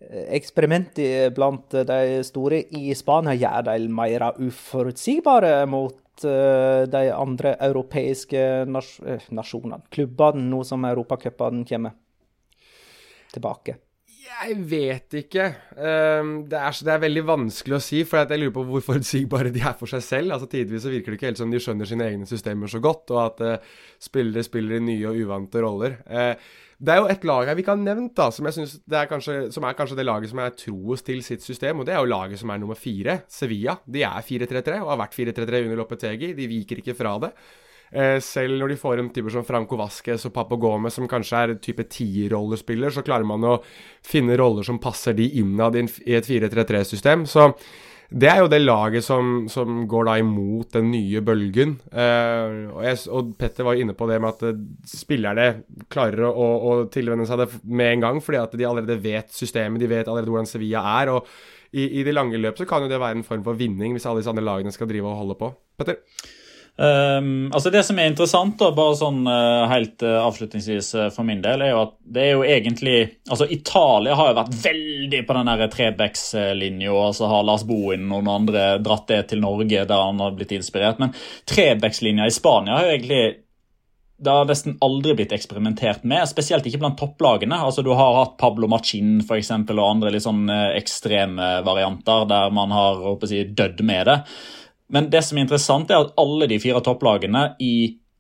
eksperimentene 0.00 1.30
blant 1.34 1.72
de 1.88 2.18
store 2.26 2.60
i 2.76 2.90
Spania 2.96 3.36
gjør 3.36 3.70
dem 3.70 3.94
mer 3.96 4.26
uforutsigbare 4.44 5.54
mot 5.70 6.26
eh, 6.26 6.82
de 6.92 7.06
andre 7.14 7.56
europeiske 7.64 8.42
nas 8.68 8.98
eh, 9.00 9.24
nasjonene, 9.32 9.86
klubbene, 9.92 10.44
nå 10.50 10.62
som 10.68 10.84
europacupene 10.84 11.64
kommer 11.68 11.96
tilbake? 13.32 13.78
Jeg 14.26 14.56
vet 14.68 15.14
ikke. 15.22 15.44
Um, 15.78 16.32
det, 16.50 16.58
er, 16.58 16.74
det, 16.84 16.92
er, 16.92 17.00
veldig 17.00 17.22
vanskelig 17.28 17.76
å 17.78 17.80
si, 17.80 18.02
for 18.04 18.20
jeg 18.20 18.40
lurer 18.42 18.52
på 18.52 18.64
hvor 18.68 18.82
forutsigbare 18.84 19.52
de 19.54 19.62
er 19.62 19.76
for 19.78 19.88
seg 19.88 20.02
selv. 20.04 20.34
Altså 20.34 20.48
Tidvis 20.50 20.88
virker 20.90 21.14
det 21.14 21.20
ikke 21.20 21.30
helt 21.30 21.40
som 21.40 21.52
de 21.54 21.60
skjønner 21.62 21.88
sine 21.88 22.08
egne 22.10 22.28
systemer 22.28 22.68
så 22.68 22.82
godt, 22.84 23.14
og 23.14 23.22
at 23.22 23.42
uh, 23.46 23.76
spillere 24.02 24.44
spiller 24.44 24.76
i 24.76 24.86
nye 24.90 25.08
og 25.08 25.22
uvante 25.24 25.62
roller. 25.62 25.96
Uh, 26.10 26.34
det 26.76 26.92
er 26.92 26.98
jo 27.00 27.08
et 27.08 27.22
lag 27.24 27.48
her 27.48 27.56
vi 27.56 27.62
ikke 27.64 27.72
har 27.72 27.80
nevnt, 27.80 28.12
da, 28.18 28.26
som, 28.34 28.46
er 28.46 29.08
kanskje, 29.08 29.36
som 29.54 29.64
er 29.64 29.76
kanskje 29.78 29.96
det 29.96 30.04
laget 30.04 30.32
som 30.32 30.42
er 30.44 30.56
troest 30.60 31.06
til 31.08 31.22
sitt 31.24 31.44
system. 31.44 31.80
Og 31.80 31.88
det 31.88 31.94
er 31.94 32.02
jo 32.02 32.10
laget 32.10 32.40
som 32.42 32.52
er 32.52 32.60
nummer 32.60 32.76
fire, 32.76 33.22
Sevilla. 33.32 33.78
De 33.88 34.02
er 34.04 34.26
4-3-3 34.26 34.82
og 34.82 34.90
har 34.92 35.00
vært 35.00 35.16
4-3-3 35.16 35.62
under 35.64 35.80
Loppetegi. 35.80 36.34
De 36.36 36.50
viker 36.50 36.82
ikke 36.82 36.96
fra 36.98 37.14
det. 37.24 37.32
Eh, 37.96 38.18
selv 38.20 38.58
når 38.60 38.74
de 38.74 38.78
får 38.82 39.00
en 39.00 39.10
type 39.14 39.32
som 39.32 39.46
Franco 39.46 39.78
Vasques 39.80 40.28
og 40.28 40.34
Papagome, 40.34 40.90
som 40.92 41.08
kanskje 41.08 41.42
er 41.42 41.56
type 41.62 41.86
tierrollespiller, 41.96 42.92
så 42.92 43.04
klarer 43.06 43.24
man 43.28 43.46
å 43.46 43.56
finne 44.04 44.36
roller 44.36 44.66
som 44.66 44.82
passer 44.82 45.16
de 45.16 45.30
innad 45.40 45.78
i 45.80 45.86
et 46.18 46.28
4-3-3-system. 46.28 47.24
Så 47.30 47.48
det 48.10 48.28
er 48.30 48.38
jo 48.38 48.50
det 48.50 48.60
laget 48.62 49.04
som, 49.04 49.48
som, 49.50 49.82
går 49.90 50.06
da 50.06 50.14
imot 50.22 50.76
den 50.76 50.92
nye 50.92 51.22
bølgen. 51.26 51.74
Eh, 51.90 52.70
og, 52.70 52.80
jeg, 52.86 53.00
og, 53.10 53.32
Petter 53.38 53.66
var 53.66 53.74
jo 53.74 53.82
inne 53.82 53.96
på 53.98 54.06
det 54.10 54.20
med 54.22 54.30
at 54.30 54.46
eh, 54.46 54.62
spillerne 54.86 55.48
klarer 55.92 56.28
å, 56.28 56.46
å, 56.70 56.76
tilvenne 56.92 57.26
seg 57.26 57.42
det 57.42 57.48
med 57.66 57.96
en 57.96 58.06
gang, 58.06 58.22
fordi 58.22 58.40
at 58.42 58.54
de 58.54 58.68
allerede 58.68 59.00
vet 59.02 59.34
systemet, 59.34 59.82
de 59.82 59.90
vet 59.90 60.06
allerede 60.06 60.30
hvordan 60.30 60.50
Sevilla 60.50 60.84
er. 61.00 61.14
og 61.16 61.30
i, 61.76 62.00
i 62.00 62.02
det 62.06 62.14
lange 62.14 62.38
løp 62.38 62.56
så 62.56 62.64
kan 62.68 62.84
jo 62.84 62.88
det 62.88 63.00
være 63.02 63.18
en 63.18 63.26
form 63.26 63.42
for 63.44 63.58
vinning 63.58 63.92
hvis 63.92 64.06
alle 64.06 64.22
disse 64.22 64.30
andre 64.30 64.44
lagene 64.46 64.72
skal 64.72 64.88
drive 64.88 65.10
og 65.10 65.18
holde 65.24 65.38
på. 65.40 65.50
Petter? 65.76 65.98
Um, 66.78 67.52
altså 67.54 67.70
Det 67.70 67.80
som 67.88 67.96
er 67.98 68.10
interessant, 68.10 68.58
da, 68.60 68.68
bare 68.76 68.96
sånn 68.98 69.22
uh, 69.24 69.64
helt 69.70 70.02
uh, 70.04 70.18
avslutningsvis 70.26 70.90
uh, 70.98 71.06
for 71.14 71.24
min 71.24 71.40
del, 71.40 71.62
er 71.64 71.70
jo 71.72 71.78
at 71.86 71.94
det 72.12 72.24
er 72.26 72.34
jo 72.34 72.42
egentlig 72.44 72.96
Altså 73.32 73.46
Italia 73.48 74.16
har 74.18 74.28
jo 74.28 74.36
vært 74.36 74.58
veldig 74.66 75.22
på 75.24 75.36
den 75.38 75.52
Trebecks-linja, 75.72 77.06
så 77.16 77.30
har 77.32 77.46
Lars 77.48 77.64
Bohin 77.64 78.04
og 78.04 78.10
noen 78.10 78.28
andre 78.34 78.66
dratt 78.84 79.08
det 79.08 79.22
til 79.30 79.40
Norge, 79.40 79.86
der 79.88 80.04
han 80.04 80.20
har 80.20 80.36
blitt 80.36 80.52
inspirert. 80.52 81.00
Men 81.00 81.16
Trebecks-linja 81.48 82.28
i 82.28 82.36
Spania 82.36 82.76
har 82.76 82.86
jo 82.86 82.94
egentlig 82.98 83.24
det 84.16 84.32
har 84.32 84.46
nesten 84.48 84.78
aldri 84.80 85.12
blitt 85.12 85.32
eksperimentert 85.36 86.04
med, 86.08 86.22
spesielt 86.28 86.64
ikke 86.64 86.80
blant 86.80 86.96
topplagene. 86.96 87.56
Altså 87.56 87.82
Du 87.84 87.90
har 87.92 88.14
hatt 88.16 88.38
Pablo 88.40 88.68
Machin 88.68 89.18
for 89.24 89.36
eksempel, 89.36 89.80
og 89.80 89.90
andre 89.96 90.12
litt 90.14 90.24
sånn 90.24 90.48
ekstreme 90.48 91.58
varianter 91.66 92.24
der 92.28 92.54
man 92.56 92.72
har 92.72 93.02
dødd 93.20 93.84
med 93.84 94.08
det. 94.08 94.16
Men 94.92 95.10
det 95.10 95.24
som 95.26 95.38
er 95.38 95.46
interessant, 95.46 95.90
er 95.90 96.04
at 96.04 96.16
alle 96.20 96.48
de 96.50 96.60
fire 96.62 96.82
topplagene 96.84 97.48
i 97.62 97.76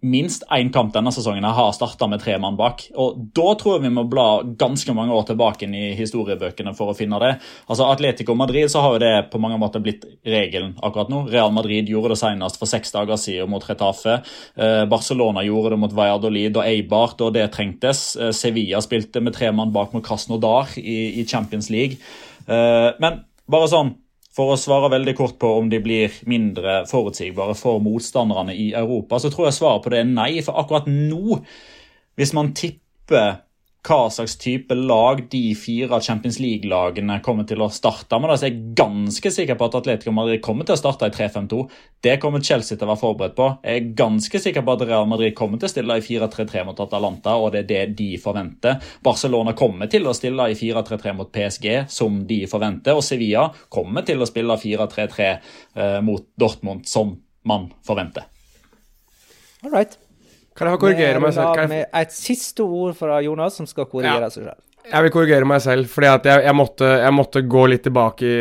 minst 0.06 0.44
én 0.52 0.68
kamp 0.72 0.92
denne 0.94 1.10
sesongen 1.14 1.44
har 1.44 1.72
starta 1.74 2.06
med 2.10 2.20
tre 2.20 2.36
mann 2.38 2.56
bak. 2.58 2.84
Og 3.00 3.16
Da 3.34 3.54
tror 3.58 3.76
jeg 3.76 3.86
vi 3.86 3.94
må 3.96 4.04
bla 4.08 4.42
ganske 4.58 4.92
mange 4.94 5.14
år 5.14 5.24
tilbake 5.30 5.66
i 5.66 5.94
historiebøkene 5.98 6.74
for 6.76 6.92
å 6.92 6.96
finne 6.96 7.18
det. 7.22 7.32
Altså 7.68 7.88
Atletico 7.90 8.36
Madrid 8.36 8.70
så 8.70 8.84
har 8.84 8.96
jo 8.96 9.02
det 9.02 9.30
på 9.32 9.40
mange 9.42 9.58
måter 9.58 9.82
blitt 9.82 10.04
regelen 10.24 10.76
akkurat 10.82 11.10
nå. 11.12 11.24
Real 11.32 11.52
Madrid 11.54 11.88
gjorde 11.88 12.14
det 12.14 12.20
senest 12.20 12.60
for 12.60 12.70
seks 12.70 12.92
dager 12.94 13.16
siden 13.20 13.50
mot 13.50 13.64
Retafe. 13.64 14.20
Eh, 14.54 14.84
Barcelona 14.90 15.44
gjorde 15.46 15.74
det 15.74 15.80
mot 15.80 15.96
Valladolid 15.96 16.56
og 16.56 16.64
Eibar 16.66 17.16
da 17.18 17.30
det 17.30 17.50
trengtes. 17.56 18.16
Eh, 18.16 18.32
Sevilla 18.36 18.82
spilte 18.84 19.24
med 19.24 19.34
tre 19.34 19.50
mann 19.52 19.72
bak 19.72 19.96
mot 19.96 20.04
Krasnodar 20.04 20.76
i, 20.76 21.20
i 21.20 21.26
Champions 21.26 21.70
League. 21.70 21.98
Eh, 22.46 22.90
men 23.00 23.24
bare 23.48 23.70
sånn 23.72 23.96
for 24.36 24.52
å 24.52 24.60
svare 24.60 24.92
veldig 24.92 25.14
kort 25.16 25.38
på 25.40 25.48
om 25.62 25.70
de 25.72 25.80
blir 25.80 26.12
mindre 26.28 26.82
forutsigbare 26.90 27.56
for 27.56 27.80
motstanderne 27.84 28.52
i 28.52 28.68
Europa, 28.76 29.20
så 29.22 29.30
tror 29.32 29.48
jeg 29.48 29.56
svaret 29.56 29.84
på 29.84 29.92
det 29.94 30.02
er 30.02 30.10
nei. 30.10 30.30
For 30.44 30.60
akkurat 30.60 30.90
nå, 30.90 31.40
hvis 32.20 32.34
man 32.36 32.52
tipper 32.56 33.45
hva 33.86 34.08
slags 34.10 34.34
type 34.42 34.74
lag 34.74 35.20
de 35.30 35.54
fire 35.58 36.00
Champions 36.02 36.38
League-lagene 36.42 37.20
kommer 37.24 37.46
til 37.46 37.62
å 37.62 37.68
starte 37.72 38.18
med. 38.18 38.32
Så 38.34 38.48
jeg 38.48 38.54
er 38.56 38.72
ganske 38.78 39.30
sikker 39.32 39.58
på 39.58 39.68
at 39.68 39.76
Atletico 39.78 40.14
Madrid 40.14 40.42
kommer 40.44 40.66
til 40.66 40.74
å 40.74 40.80
starte 40.80 41.08
i 41.08 41.14
3-5-2. 41.14 41.60
Det 42.02 42.16
kommer 42.22 42.42
Chelsea 42.44 42.74
til 42.74 42.86
å 42.86 42.90
være 42.92 43.02
forberedt 43.02 43.36
på. 43.38 43.48
Jeg 43.62 43.82
er 43.82 43.90
ganske 43.98 44.40
sikker 44.42 44.66
på 44.66 44.76
at 44.76 44.86
Real 44.88 45.08
Madrid 45.10 45.36
kommer 45.38 45.62
til 45.62 45.70
å 45.70 45.72
stille 45.72 45.98
i 45.98 46.04
4-3-3 46.04 46.64
mot 46.68 46.82
Atalanta, 46.82 47.36
og 47.38 47.52
det 47.54 47.62
er 47.62 47.70
det 47.70 47.82
de 48.00 48.08
forventer. 48.22 48.80
Barcelona 49.06 49.54
kommer 49.58 49.90
til 49.92 50.08
å 50.08 50.14
stille 50.16 50.50
i 50.50 50.58
4-3-3 50.58 51.14
mot 51.18 51.30
PSG, 51.32 51.68
som 51.92 52.22
de 52.26 52.42
forventer. 52.50 52.98
Og 52.98 53.06
Sevilla 53.06 53.48
kommer 53.72 54.06
til 54.06 54.22
å 54.22 54.28
spille 54.28 54.58
4-3-3 54.62 55.28
eh, 55.28 56.00
mot 56.06 56.26
Dortmund, 56.38 56.88
som 56.90 57.14
man 57.46 57.70
forventer. 57.86 58.26
All 59.62 59.70
right. 59.70 59.98
Kan 60.56 60.70
jeg 60.70 60.76
få 60.78 60.82
korrigere 60.86 61.20
meg 61.22 61.34
selv? 61.36 61.52
Kan 61.56 61.66
jeg... 61.66 61.72
Med 61.74 62.00
et 62.00 62.14
siste 62.16 62.64
ord 62.64 62.96
fra 62.96 63.20
Jonas, 63.24 63.58
som 63.60 63.68
skal 63.68 63.88
korrigere 63.90 64.28
ja. 64.28 64.32
seg 64.32 64.48
selv. 64.48 64.62
Jeg 64.86 65.02
vil 65.02 65.12
korrigere 65.12 65.48
meg 65.50 65.62
selv, 65.64 65.88
fordi 65.90 66.08
at 66.08 66.28
jeg, 66.30 66.42
jeg, 66.46 66.54
måtte, 66.54 66.88
jeg 67.02 67.14
måtte, 67.14 67.42
gå 67.50 67.64
litt 67.72 67.82
tilbake 67.88 68.28
i, 68.28 68.36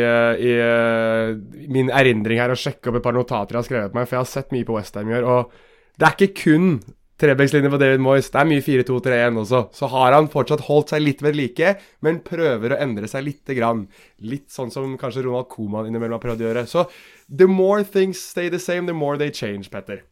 i, 0.46 0.52
i, 0.54 1.64
min 1.74 1.90
erindring 1.90 2.38
her 2.38 2.54
og 2.54 2.60
sjekke 2.60 2.92
opp 2.92 3.00
et 3.00 3.06
par 3.06 3.16
notater 3.16 3.56
jeg 3.56 3.64
har 3.64 3.66
skrevet 3.66 3.96
meg, 3.96 4.06
for 4.06 4.16
jeg 4.16 4.22
har 4.22 4.30
sett 4.30 4.54
mye 4.54 4.68
på 4.68 4.76
Westham 4.76 5.10
i 5.10 5.16
år. 5.18 5.26
Og 5.26 5.98
det 5.98 6.06
er 6.06 6.14
ikke 6.14 6.44
kun 6.44 6.70
Trebekslinje 7.16 7.70
på 7.72 7.78
David 7.80 8.02
Moyes, 8.04 8.26
det 8.28 8.40
er 8.42 8.48
mye 8.50 8.60
4-2-3-1 8.60 9.38
også. 9.40 9.60
Så 9.72 9.88
har 9.88 10.12
han 10.12 10.26
fortsatt 10.28 10.66
holdt 10.66 10.92
seg 10.92 11.00
litt 11.00 11.22
ved 11.24 11.38
like, 11.38 11.70
men 12.04 12.20
prøver 12.24 12.74
å 12.74 12.80
endre 12.84 13.08
seg 13.08 13.24
lite 13.24 13.56
grann. 13.56 13.86
Litt 14.20 14.50
sånn 14.52 14.72
som 14.74 14.98
kanskje 15.00 15.24
Ronald 15.24 15.48
Coman 15.48 15.88
innimellom 15.88 16.18
har 16.18 16.24
prøvd 16.26 16.44
å 16.44 16.46
gjøre. 16.50 16.66
Så 16.68 16.84
the 17.32 17.48
more 17.48 17.86
things 17.88 18.20
stay 18.20 18.52
the 18.52 18.60
same, 18.60 18.84
the 18.84 18.96
more 18.96 19.16
they 19.16 19.32
change, 19.32 19.72
Petter. 19.72 20.04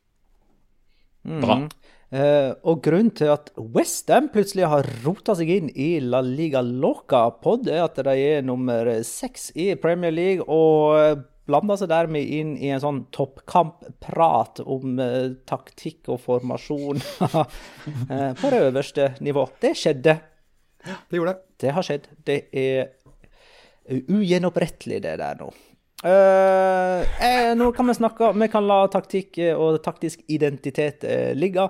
Bra. 1.25 1.59
Mm. 1.61 1.69
Uh, 1.69 1.84
og 2.15 2.83
grunnen 2.85 3.11
til 3.17 3.33
at 3.33 3.49
Westham 3.59 4.29
plutselig 4.31 4.69
har 4.71 4.87
rota 5.03 5.35
seg 5.35 5.49
inn 5.51 5.71
i 5.75 5.97
La 5.99 6.21
Liga 6.23 6.61
Loca-pod, 6.62 7.67
er 7.67 7.83
at 7.89 7.99
de 8.07 8.15
er 8.15 8.45
nummer 8.47 8.91
seks 9.09 9.49
i 9.59 9.73
Premier 9.81 10.15
League 10.15 10.47
og 10.47 11.25
blanda 11.49 11.77
seg 11.79 11.91
dermed 11.93 12.25
inn 12.25 12.55
i 12.57 12.71
en 12.73 12.83
sånn 12.83 13.01
toppkampprat 13.15 14.62
om 14.65 15.01
eh, 15.03 15.35
taktikk 15.49 16.11
og 16.15 16.23
formasjon 16.25 17.03
eh, 18.12 18.31
på 18.39 18.53
det 18.53 18.62
øverste 18.71 19.11
nivå. 19.25 19.47
Det 19.61 19.75
skjedde. 19.79 20.17
Det 20.85 21.21
gjorde 21.21 21.35
det. 21.35 21.47
Det 21.65 21.75
har 21.77 21.87
skjedd. 21.87 22.09
Det 22.25 22.39
er 22.61 22.91
ugjenopprettelig, 24.12 25.03
det 25.05 25.19
der 25.21 25.41
nå. 25.41 25.51
Eh, 26.05 27.53
nå 27.57 27.71
kan 27.73 27.89
vi 27.89 27.95
snakke 27.97 28.35
Vi 28.37 28.49
kan 28.53 28.67
la 28.69 28.83
taktikk 28.93 29.39
og 29.55 29.79
taktisk 29.85 30.25
identitet 30.33 31.05
ligge. 31.37 31.69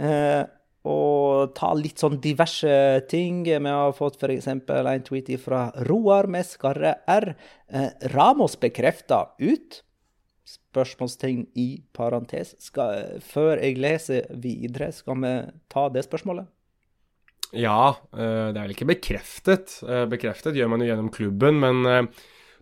Eh, 0.00 0.42
og 0.90 1.52
ta 1.58 1.74
litt 1.76 2.00
sånn 2.00 2.16
diverse 2.24 2.72
ting. 3.10 3.42
Vi 3.44 3.74
har 3.74 3.92
fått 3.96 4.16
f.eks. 4.16 4.48
en 4.48 5.04
tweet 5.04 5.34
fra 5.42 5.66
Roar 5.90 6.30
med 6.32 6.48
skarre 6.48 6.94
R. 7.10 7.34
Eh, 7.68 7.90
Ramos 8.14 8.56
bekrefta 8.60 9.26
ut. 9.42 9.82
Spørsmålstegn 10.48 11.44
i 11.60 11.68
parentes. 11.92 12.54
Skal, 12.64 13.20
før 13.20 13.60
jeg 13.60 13.76
leser 13.82 14.30
videre, 14.40 14.88
skal 14.96 15.20
vi 15.20 15.34
ta 15.70 15.86
det 15.92 16.06
spørsmålet? 16.08 16.48
Ja, 17.52 17.92
eh, 18.14 18.48
det 18.48 18.56
er 18.56 18.64
vel 18.64 18.76
ikke 18.78 18.92
bekreftet. 18.94 19.82
Bekreftet 20.08 20.56
gjør 20.56 20.72
man 20.72 20.84
jo 20.84 20.88
gjennom 20.88 21.12
klubben, 21.12 21.60
men 21.60 22.08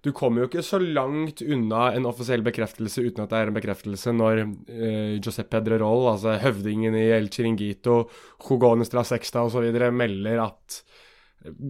du 0.09 0.15
kommer 0.17 0.43
jo 0.43 0.49
ikke 0.49 0.65
så 0.65 0.81
langt 0.81 1.43
unna 1.45 1.91
en 1.93 2.09
offisiell 2.09 2.45
bekreftelse 2.47 3.05
uten 3.05 3.25
at 3.25 3.33
det 3.33 3.41
er 3.41 3.51
en 3.51 3.59
bekreftelse 3.59 4.15
når 4.17 4.41
eh, 4.43 5.19
Giuseppe 5.21 5.59
Pedrerol, 5.59 6.07
altså 6.15 6.39
høvdingen 6.43 6.97
i 6.97 7.09
El 7.17 7.29
Chiringuito, 7.33 8.01
Jugones 8.49 8.93
Trasexta 8.93 9.45
osv., 9.45 9.69
melder 9.93 10.45
at 10.47 10.81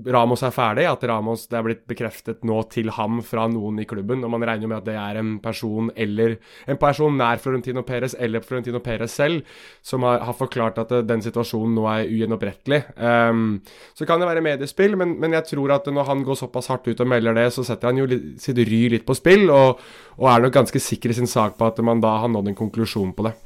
Ramos 0.09 0.41
er 0.43 0.53
ferdig, 0.55 0.87
at 0.89 1.03
Ramos, 1.07 1.43
det 1.51 1.59
er 1.59 1.65
blitt 1.67 1.83
bekreftet 1.91 2.41
nå 2.49 2.57
til 2.73 2.89
ham 2.97 3.19
fra 3.25 3.45
noen 3.53 3.83
i 3.83 3.85
klubben. 3.89 4.23
og 4.25 4.33
Man 4.33 4.47
regner 4.49 4.71
med 4.71 4.79
at 4.79 4.87
det 4.87 4.95
er 4.97 5.19
en 5.21 5.35
person 5.45 5.91
eller 5.93 6.39
en 6.67 6.81
person 6.81 7.19
nær 7.21 7.41
Florentino 7.43 7.85
Perez 7.87 8.17
eller 8.19 8.41
Florentino 8.41 8.81
Perez 8.85 9.13
selv 9.21 9.45
som 9.85 10.07
har, 10.09 10.25
har 10.25 10.37
forklart 10.39 10.81
at 10.81 10.95
den 11.07 11.25
situasjonen 11.25 11.77
nå 11.77 11.85
er 11.93 12.09
ugjenopprettelig. 12.09 12.81
Um, 12.97 13.61
så 13.95 14.09
kan 14.09 14.23
det 14.23 14.31
være 14.31 14.45
mediespill, 14.47 14.97
men, 14.97 15.19
men, 15.21 15.37
jeg 15.37 15.51
tror 15.53 15.77
at 15.77 15.93
når 15.93 16.09
han 16.09 16.25
går 16.25 16.41
såpass 16.41 16.73
hardt 16.73 16.89
ut 16.89 17.05
og 17.05 17.13
melder 17.13 17.37
det, 17.37 17.51
så 17.53 17.67
setter 17.67 17.93
han 17.93 18.01
jo 18.01 18.09
sitt 18.41 18.59
ry 18.59 18.87
litt 18.95 19.05
på 19.09 19.19
spill, 19.19 19.51
og, 19.53 19.85
og 20.17 20.33
er 20.33 20.49
nok 20.49 20.57
ganske 20.63 20.81
sikker 20.81 21.13
i 21.13 21.21
sin 21.21 21.29
sak 21.29 21.61
på 21.61 21.69
at 21.69 21.85
man 21.85 22.01
da 22.01 22.17
har 22.25 22.33
nådd 22.33 22.55
en 22.55 22.61
konklusjon 22.65 23.13
på 23.13 23.29
det. 23.29 23.37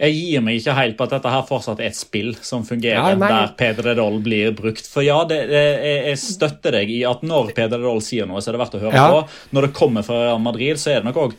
Jeg 0.00 0.16
gir 0.16 0.44
meg 0.44 0.56
ikke 0.56 0.74
helt 0.78 0.96
på 0.96 1.04
at 1.04 1.12
dette 1.12 1.30
her 1.32 1.42
fortsatt 1.48 1.80
er 1.82 1.90
et 1.90 1.96
spill 1.98 2.30
som 2.44 2.62
fungerer, 2.64 3.12
ja, 3.12 3.16
der 3.20 3.52
Peder 3.58 3.90
Edol 3.92 4.16
blir 4.24 4.54
brukt. 4.56 4.86
For 4.88 5.04
ja, 5.04 5.18
det, 5.28 5.42
det, 5.50 5.64
jeg 6.08 6.20
støtter 6.22 6.78
deg 6.78 6.92
i 6.94 7.02
at 7.08 7.24
når 7.26 7.52
Peder 7.56 7.82
Edol 7.82 8.00
sier 8.04 8.28
noe, 8.28 8.40
så 8.40 8.50
er 8.50 8.56
det 8.56 8.62
verdt 8.62 8.78
å 8.78 8.82
høre 8.86 8.96
ja. 8.96 9.08
på. 9.12 9.40
Når 9.56 9.68
det 9.68 9.72
kommer 9.76 10.06
fra 10.06 10.22
Real 10.22 10.40
Madrid, 10.40 10.80
så 10.80 10.94
er 10.94 11.02
det 11.02 11.10
nok 11.10 11.20
òg 11.26 11.36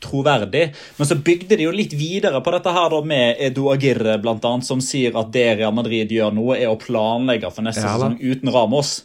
troverdig. 0.00 0.64
Men 0.96 1.10
så 1.10 1.20
bygde 1.20 1.60
de 1.60 1.68
jo 1.68 1.76
litt 1.76 1.92
videre 1.96 2.40
på 2.40 2.56
dette 2.56 2.72
her 2.74 2.90
da 2.96 3.04
med 3.12 3.44
Edu 3.44 3.66
Agirre, 3.74 4.16
blant 4.24 4.48
annet, 4.48 4.68
som 4.68 4.80
sier 4.80 5.16
at 5.20 5.32
det 5.36 5.48
Real 5.60 5.76
Madrid 5.76 6.12
gjør 6.12 6.32
nå, 6.32 6.48
er 6.56 6.72
å 6.72 6.80
planlegge 6.80 7.52
for 7.52 7.68
neste 7.68 7.84
ja, 7.84 7.96
sesong 7.96 8.16
uten 8.24 8.52
Ramos. 8.56 9.02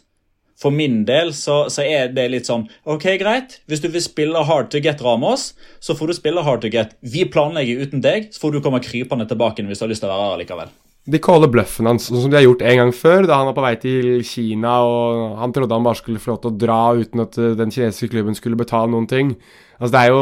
For 0.57 0.73
min 0.73 1.03
del 1.05 1.33
så, 1.37 1.67
så, 1.69 1.85
er 1.85 2.09
det 2.15 2.25
litt 2.33 2.49
sånn 2.49 2.65
OK, 2.89 3.05
greit. 3.21 3.59
Hvis 3.69 3.83
du 3.83 3.91
vil 3.93 4.01
spille 4.01 4.41
hard 4.49 4.71
to 4.73 4.81
get 4.81 5.03
Ramos, 5.05 5.51
så 5.79 5.93
får 5.97 6.09
du 6.09 6.17
spille 6.17 6.45
hard 6.47 6.65
to 6.65 6.73
get. 6.73 6.97
Vi 7.05 7.27
planlegger 7.29 7.85
uten 7.85 8.01
deg, 8.01 8.31
så 8.33 8.47
får 8.47 8.57
du 8.57 8.63
komme 8.65 8.81
krypende 8.81 9.29
tilbake 9.29 9.65
hvis 9.67 9.81
du 9.81 9.85
har 9.85 9.93
lyst 9.93 10.05
til 10.05 10.09
å 10.09 10.15
være 10.15 10.33
her 10.33 10.43
likevel. 10.43 10.73
De 11.07 11.19
caller 11.23 11.47
bløffen 11.47 11.87
hans, 11.87 12.09
sånn 12.09 12.25
som 12.25 12.31
de 12.31 12.35
har 12.35 12.43
gjort 12.43 12.65
en 12.67 12.81
gang 12.81 12.89
før, 12.91 13.27
da 13.29 13.37
han 13.39 13.47
var 13.47 13.55
på 13.55 13.63
vei 13.63 13.75
til 13.79 14.07
Kina 14.27 14.73
og 14.83 15.37
han 15.39 15.53
trodde 15.55 15.77
han 15.77 15.85
bare 15.85 15.99
skulle 16.01 16.19
få 16.19 16.33
lov 16.33 16.41
til 16.43 16.51
å 16.51 16.59
dra 16.65 16.81
uten 16.99 17.23
at 17.23 17.37
eh, 17.39 17.55
den 17.55 17.71
kinesiske 17.71 18.11
klubben 18.11 18.35
skulle 18.35 18.59
betale 18.59 18.91
noen 18.91 19.07
ting. 19.07 19.31
Altså 19.77 19.93
det 19.93 20.01
er 20.01 20.09
jo 20.09 20.21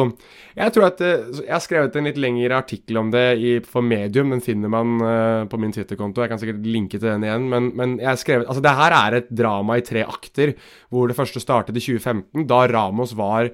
Jeg 0.56 0.74
tror 0.76 0.86
at 0.88 1.02
eh, 1.04 1.40
Jeg 1.42 1.54
har 1.54 1.64
skrevet 1.64 1.96
en 1.96 2.10
litt 2.10 2.20
lengre 2.22 2.58
artikkel 2.60 3.00
om 3.00 3.10
det 3.12 3.24
i, 3.40 3.54
for 3.66 3.84
Medium. 3.84 4.34
Den 4.36 4.44
finner 4.44 4.72
man 4.72 4.94
uh, 5.02 5.48
på 5.52 5.60
min 5.60 5.74
Twitter-konto. 5.76 6.24
Jeg 6.24 6.32
kan 6.32 6.42
sikkert 6.42 6.68
linke 6.68 7.00
til 7.00 7.10
den 7.10 7.26
igjen. 7.28 7.48
Men, 7.52 7.72
men 7.76 7.98
jeg 8.02 8.12
har 8.12 8.20
skrevet 8.22 8.52
Altså 8.52 8.64
det 8.64 8.76
her 8.80 8.96
er 9.00 9.18
et 9.20 9.32
drama 9.32 9.80
i 9.80 9.86
tre 9.86 10.06
akter, 10.06 10.54
hvor 10.94 11.10
det 11.10 11.18
første 11.18 11.44
startet 11.44 11.76
i 11.76 11.84
2015, 11.84 12.46
da 12.48 12.62
Ramos 12.72 13.16
var 13.18 13.50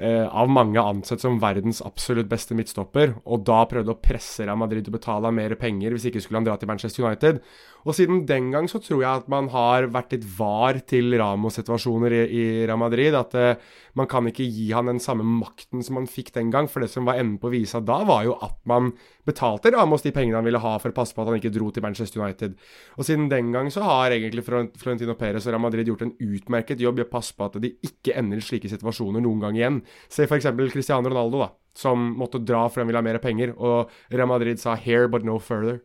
eh, 0.00 0.26
av 0.26 0.50
mange 0.50 0.80
ansett 0.82 1.22
som 1.22 1.38
verdens 1.42 1.82
absolutt 1.86 2.30
beste 2.30 2.56
midtstopper, 2.58 3.14
og 3.24 3.44
da 3.48 3.62
prøvde 3.70 3.94
å 3.94 4.00
presse 4.00 4.46
Real 4.46 4.58
Madrid 4.60 4.86
til 4.86 4.94
å 4.94 4.98
betale 4.98 5.32
mer 5.36 5.54
penger, 5.60 5.94
hvis 5.94 6.08
ikke 6.10 6.22
skulle 6.24 6.40
han 6.42 6.48
dra 6.48 6.56
til 6.60 6.70
Manchester 6.70 7.06
United. 7.06 7.42
Og 7.88 7.96
siden 7.96 8.24
den 8.28 8.50
gang 8.52 8.68
så 8.68 8.80
tror 8.82 9.00
jeg 9.02 9.22
at 9.22 9.28
man 9.32 9.48
har 9.52 9.88
vært 9.92 10.14
litt 10.14 10.26
var 10.36 10.80
til 10.88 11.14
Ramos-situasjoner 11.20 12.14
i, 12.16 12.22
i, 12.26 12.42
Real 12.68 12.80
Madrid. 12.80 13.16
At 13.16 13.36
uh, 13.38 13.78
man 13.98 14.08
kan 14.10 14.28
ikke 14.28 14.46
gi 14.46 14.68
han 14.76 14.90
den 14.90 15.00
samme 15.02 15.24
makten 15.24 15.84
som 15.86 15.96
man 16.00 16.08
fikk 16.10 16.32
den 16.36 16.52
gang. 16.52 16.68
For 16.70 16.84
det 16.84 16.90
som 16.92 17.08
var 17.08 17.20
enden 17.20 17.38
på 17.40 17.52
visa 17.52 17.80
da, 17.80 18.00
var 18.08 18.26
jo 18.28 18.36
at 18.44 18.58
man 18.68 18.92
betalte 19.28 19.72
Ramos 19.74 20.04
de 20.04 20.12
pengene 20.14 20.38
han 20.38 20.46
ville 20.46 20.60
ha 20.62 20.74
for 20.82 20.92
å 20.92 20.96
passe 20.96 21.16
på 21.16 21.24
at 21.24 21.32
han 21.32 21.40
ikke 21.40 21.54
dro 21.54 21.70
til 21.72 21.84
Manchester 21.84 22.22
United. 22.22 22.56
Og 22.98 23.08
siden 23.08 23.30
den 23.32 23.52
gang 23.54 23.70
så 23.72 23.84
har 23.86 24.16
egentlig 24.16 24.44
Florentino 24.46 25.16
Perez 25.18 25.46
og 25.46 25.54
Real 25.54 25.64
Madrid 25.64 25.88
gjort 25.88 26.06
en 26.06 26.16
utmerket 26.20 26.82
jobb 26.84 27.00
i 27.00 27.06
å 27.06 27.10
passe 27.10 27.36
på 27.36 27.48
at 27.48 27.60
de 27.62 27.74
ikke 27.86 28.16
ender 28.18 28.40
i 28.40 28.44
slike 28.44 28.70
situasjoner 28.70 29.24
noen 29.24 29.44
gang 29.44 29.58
igjen. 29.58 29.82
Se 30.12 30.28
f.eks. 30.28 30.50
Cristiano 30.70 31.08
Ronaldo, 31.08 31.44
da, 31.44 31.52
som 31.76 32.12
måtte 32.18 32.42
dra 32.42 32.66
fordi 32.68 32.84
han 32.84 32.90
ville 32.90 33.02
ha 33.02 33.08
mer 33.10 33.22
penger, 33.22 33.54
og 33.56 33.90
Real 34.12 34.28
Madrid 34.30 34.60
sa 34.60 34.76
'here 34.76 35.08
but 35.08 35.24
no 35.24 35.38
further'. 35.38 35.80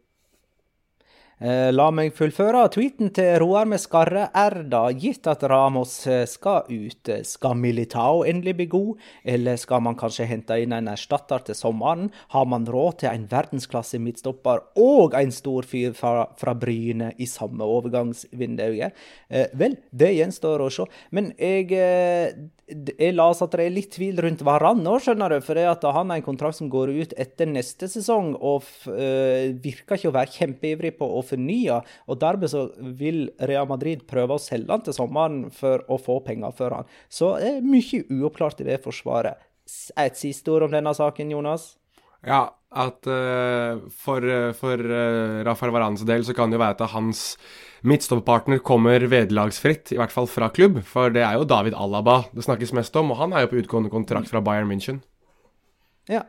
Eh, 1.36 1.68
La 1.76 1.90
meg 1.92 2.14
fullføre 2.16 2.62
tweeten 2.72 3.10
til 3.16 3.34
Roar 3.42 3.66
med 3.68 3.82
skarre 3.84 4.30
R, 4.40 4.62
da. 4.72 4.86
Gitt 4.96 5.28
at 5.28 5.42
Ramos 5.52 5.98
eh, 6.08 6.24
skal 6.32 6.64
ut, 6.70 7.10
eh, 7.12 7.26
skal 7.28 7.58
Militao 7.60 8.22
endelig 8.24 8.54
bli 8.56 8.68
god, 8.72 9.02
eller 9.34 9.60
skal 9.60 9.84
man 9.84 9.98
kanskje 10.00 10.30
hente 10.30 10.56
inn 10.64 10.72
en 10.72 10.88
erstatter 10.94 11.44
til 11.44 11.60
sommeren? 11.60 12.08
Har 12.32 12.48
man 12.48 12.64
råd 12.64 13.02
til 13.02 13.12
en 13.12 13.28
verdensklasse 13.28 14.00
midtstopper 14.00 14.64
og 14.80 15.18
en 15.20 15.36
stor 15.36 15.68
fyr 15.68 15.92
fra, 15.98 16.30
fra 16.40 16.56
Bryne 16.56 17.12
i 17.20 17.28
samme 17.28 17.68
overgangsvindu? 17.68 18.70
Eh, 18.80 19.52
vel, 19.60 19.76
det 19.92 20.14
gjenstår 20.16 20.64
å 20.64 20.72
se. 20.72 20.88
Men 21.12 21.34
jeg, 21.36 21.68
eh, 21.76 22.32
jeg 22.96 23.12
las 23.14 23.44
at 23.44 23.60
det 23.60 23.68
er 23.68 23.76
litt 23.76 23.92
tvil 23.98 24.24
rundt 24.24 24.46
Varan 24.48 24.80
nå, 24.88 24.96
skjønner 25.04 25.36
du. 25.36 25.44
For 25.44 25.60
det 25.60 25.68
at 25.68 25.84
han 25.84 26.16
har 26.16 26.22
en 26.22 26.26
kontrakt 26.26 26.62
som 26.62 26.72
går 26.72 26.96
ut 26.96 27.20
etter 27.20 27.52
neste 27.52 27.92
sesong, 27.92 28.38
og 28.40 28.64
eh, 28.96 29.52
virker 29.52 30.00
ikke 30.00 30.14
å 30.14 30.16
være 30.16 30.38
kjempeivrig 30.40 30.96
på 30.96 31.12
å 31.12 31.25
fornye. 31.28 31.80
Og 32.10 32.20
dermed 32.22 32.52
så 32.52 32.68
vil 33.00 33.26
Real 33.52 33.70
Madrid 33.70 34.06
prøve 34.10 34.38
å 34.38 34.42
selge 34.42 34.72
han 34.74 34.86
til 34.86 34.98
sommeren 34.98 35.46
for 35.56 35.84
å 35.92 36.00
få 36.02 36.20
penger 36.26 36.56
for 36.58 36.80
han. 36.80 36.92
Så 37.10 37.36
det 37.42 37.56
er 37.58 37.66
mye 37.66 38.04
uoppklart 38.10 38.64
i 38.64 38.70
det 38.70 38.82
forsvaret. 38.86 39.42
Et 39.98 40.18
siste 40.18 40.52
ord 40.54 40.68
om 40.68 40.76
denne 40.76 40.94
saken, 40.94 41.34
Jonas? 41.34 41.74
Ja, 42.26 42.48
at 42.76 43.08
uh, 43.08 43.82
for, 43.94 44.26
eh, 44.26 44.52
for 44.58 44.82
uh, 44.82 45.42
Rafael 45.48 45.72
Varans 45.72 46.04
del 46.08 46.26
så 46.28 46.34
kan 46.36 46.52
det 46.52 46.58
jo 46.58 46.64
være 46.64 46.76
at 46.76 46.92
hans 46.92 47.22
midtstopperpartner 47.86 48.60
kommer 48.66 49.06
vederlagsfritt, 49.08 49.94
i 49.94 50.00
hvert 50.00 50.14
fall 50.14 50.28
fra 50.30 50.50
klubb. 50.54 50.82
For 50.90 51.14
det 51.14 51.24
er 51.24 51.38
jo 51.38 51.48
David 51.48 51.78
Alaba 51.78 52.24
det 52.34 52.46
snakkes 52.48 52.74
mest 52.76 52.98
om, 53.00 53.14
og 53.14 53.22
han 53.22 53.36
er 53.36 53.46
jo 53.46 53.54
på 53.54 53.62
utgående 53.62 53.94
kontrakt 53.94 54.32
fra 54.34 54.42
Bayern 54.44 54.70
München. 54.72 55.04
Ja. 56.12 56.26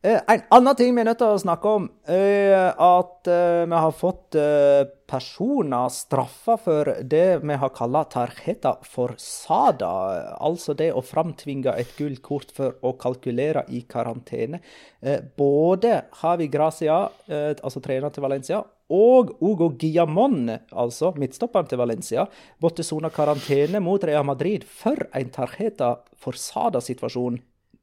Eh, 0.00 0.20
en 0.28 0.42
annen 0.54 0.76
ting 0.78 0.92
vi 0.94 1.02
er 1.02 1.08
nødt 1.08 1.18
til 1.18 1.32
å 1.34 1.40
snakke 1.42 1.70
om, 1.74 1.86
er 2.06 2.68
at 2.70 3.26
eh, 3.26 3.64
vi 3.66 3.80
har 3.82 3.94
fått 3.98 4.36
eh, 4.38 4.84
personer 5.10 5.90
straffa 5.90 6.54
for 6.62 6.90
det 7.02 7.40
vi 7.42 7.56
har 7.58 7.72
kalla 7.74 8.04
tarjeta 8.06 8.76
forsada. 8.86 9.90
Altså 10.38 10.76
det 10.78 10.92
å 10.94 11.02
framtvinge 11.02 11.74
et 11.74 11.90
gult 11.98 12.22
kort 12.22 12.54
for 12.54 12.78
å 12.86 12.94
kalkulere 12.94 13.66
i 13.74 13.82
karantene. 13.90 14.62
Eh, 15.02 15.18
både 15.34 16.04
Havi 16.22 16.46
Gracia, 16.46 17.00
eh, 17.26 17.50
altså 17.58 17.82
trener 17.82 18.14
til 18.14 18.28
Valencia, 18.28 18.62
og 18.94 19.34
Ugo 19.42 19.72
Guillamon, 19.74 20.46
altså 20.78 21.10
midtstopperen 21.18 21.66
til 21.74 21.82
Valencia, 21.82 22.30
måtte 22.62 22.86
sone 22.86 23.10
karantene 23.10 23.82
mot 23.82 24.06
Real 24.06 24.30
Madrid 24.30 24.62
for 24.62 25.10
en 25.10 25.34
tarjeta 25.34 25.96
forsada-situasjon 26.22 27.42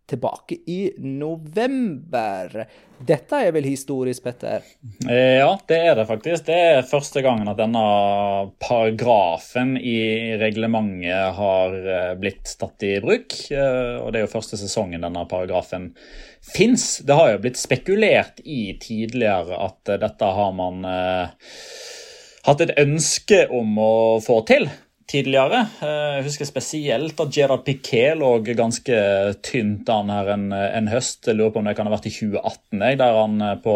tilbake 0.09 0.57
i 0.69 0.79
november. 0.97 2.65
Dette 3.05 3.39
er 3.43 3.51
vel 3.55 3.65
historisk, 3.67 4.23
Petter? 4.23 4.63
Eh, 5.09 5.39
Ja, 5.41 5.49
det 5.67 5.79
er 5.89 5.95
det 5.97 6.05
faktisk. 6.07 6.45
Det 6.47 6.55
er 6.55 6.87
første 6.87 7.23
gangen 7.25 7.49
at 7.51 7.57
denne 7.59 7.81
paragrafen 8.63 9.75
i 9.77 9.97
reglementet 10.39 11.35
har 11.39 11.75
eh, 11.75 12.13
blitt 12.21 12.53
tatt 12.61 12.85
i 12.87 12.93
bruk. 13.03 13.35
eh, 13.51 13.97
Og 13.99 14.11
det 14.13 14.21
er 14.21 14.25
jo 14.27 14.33
første 14.37 14.59
sesongen 14.61 15.03
denne 15.03 15.25
paragrafen 15.27 15.91
fins. 16.45 16.99
Det 17.03 17.17
har 17.17 17.33
jo 17.33 17.43
blitt 17.43 17.59
spekulert 17.59 18.39
i 18.45 18.77
tidligere 18.79 19.57
at 19.65 19.95
dette 20.05 20.31
har 20.37 20.53
man 20.55 20.85
hatt 22.45 22.61
et 22.61 22.75
ønske 22.77 23.47
om 23.49 23.77
å 23.81 23.93
få 24.21 24.43
til 24.45 24.69
tidligere. 25.09 25.59
Eh, 25.85 26.15
Jeg 26.15 26.25
husker 26.25 26.47
spesielt 26.49 27.19
at 27.19 27.33
Gerard 27.35 27.63
Piquet 27.65 28.17
lå 28.17 28.31
ganske 28.57 28.97
tynt 29.45 29.89
an 29.93 30.09
her 30.09 30.31
en, 30.33 30.47
en 30.53 30.89
høst. 30.89 31.27
Jeg 31.27 31.37
lurer 31.37 31.53
på 31.53 31.61
om 31.61 31.69
det 31.69 31.75
kan 31.77 31.87
ha 31.89 31.93
vært 31.93 32.07
i 32.09 32.13
2018, 32.15 32.81
jeg, 32.81 32.99
der 33.01 33.19
han 33.19 33.37
eh, 33.41 33.55
på 33.61 33.75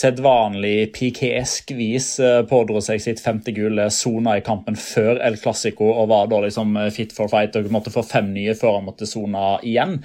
sedvanlig 0.00 0.90
Piquet-esk 0.96 1.72
vis 1.78 2.12
eh, 2.20 2.42
pådro 2.50 2.82
seg 2.84 3.02
sitt 3.02 3.22
femte 3.24 3.54
gule 3.56 3.88
sona 3.94 4.36
i 4.38 4.44
kampen 4.44 4.78
før 4.78 5.20
El 5.24 5.40
Clásico 5.40 5.88
og 5.94 6.10
var 6.12 6.30
da 6.30 6.42
liksom 6.44 6.76
fit 6.94 7.14
for 7.16 7.32
fight 7.32 7.56
og 7.56 7.72
måtte 7.72 7.94
få 7.94 8.04
fem 8.06 8.32
nye 8.36 8.56
før 8.58 8.78
han 8.78 8.88
måtte 8.90 9.08
sona 9.08 9.56
igjen. 9.64 10.00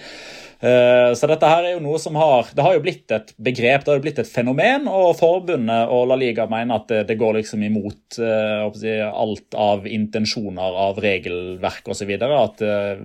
Eh, 0.66 1.14
Så 1.14 1.28
dette 1.30 1.50
her 1.50 1.66
er 1.66 1.76
jo 1.76 1.84
noe 1.84 2.00
som 2.02 2.16
har 2.18 2.48
Det 2.56 2.64
har 2.66 2.76
jo 2.78 2.84
blitt 2.84 3.12
et 3.14 3.34
begrep, 3.38 3.84
det 3.86 3.92
har 3.92 4.00
jo 4.00 4.06
blitt 4.06 4.22
et 4.22 4.30
fenomen, 4.30 4.88
og 4.90 5.18
forbundet 5.20 5.92
og 5.94 6.08
La 6.10 6.18
Liga 6.20 6.48
mener 6.50 6.80
at 6.80 6.88
det, 6.90 7.02
det 7.12 7.20
går 7.20 7.38
liksom 7.40 7.66
imot 7.68 8.18
eh, 8.18 8.64
si, 8.80 8.96
alt 9.06 9.58
av 9.60 9.86
intensjoner 9.90 10.80
av 10.88 11.02
regelverk 11.04 11.92
osv. 11.92 12.14
At 12.16 12.64
uh, 12.66 13.04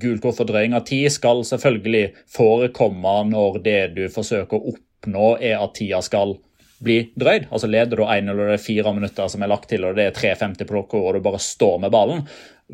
gult 0.00 0.22
kort 0.24 0.38
for 0.40 0.48
drøying 0.48 0.76
av 0.76 0.84
tid 0.88 1.08
skal 1.14 1.44
selvfølgelig 1.46 2.04
forekomme 2.34 3.14
når 3.30 3.62
det 3.64 3.80
du 3.96 4.04
forsøker 4.12 4.58
å 4.58 4.74
oppnå, 4.74 5.30
er 5.40 5.62
at 5.62 5.76
tida 5.78 6.02
skal 6.04 6.36
bli 6.84 6.98
drøyd. 7.18 7.48
Altså 7.50 7.70
Leder 7.70 7.98
du 7.98 8.04
1 8.04 8.28
eller 8.28 8.52
det 8.52 8.58
er 8.58 8.62
fire 8.62 8.94
minutter 8.94 9.30
som 9.30 9.42
er 9.42 9.50
lagt 9.50 9.68
til, 9.72 9.86
og 9.86 9.98
det 9.98 10.08
er 10.08 10.16
3.50 10.16 10.62
på 10.62 10.76
klokka, 10.76 11.00
og 11.00 11.16
du 11.16 11.24
bare 11.24 11.40
står 11.42 11.80
med 11.82 11.94
ballen, 11.94 12.22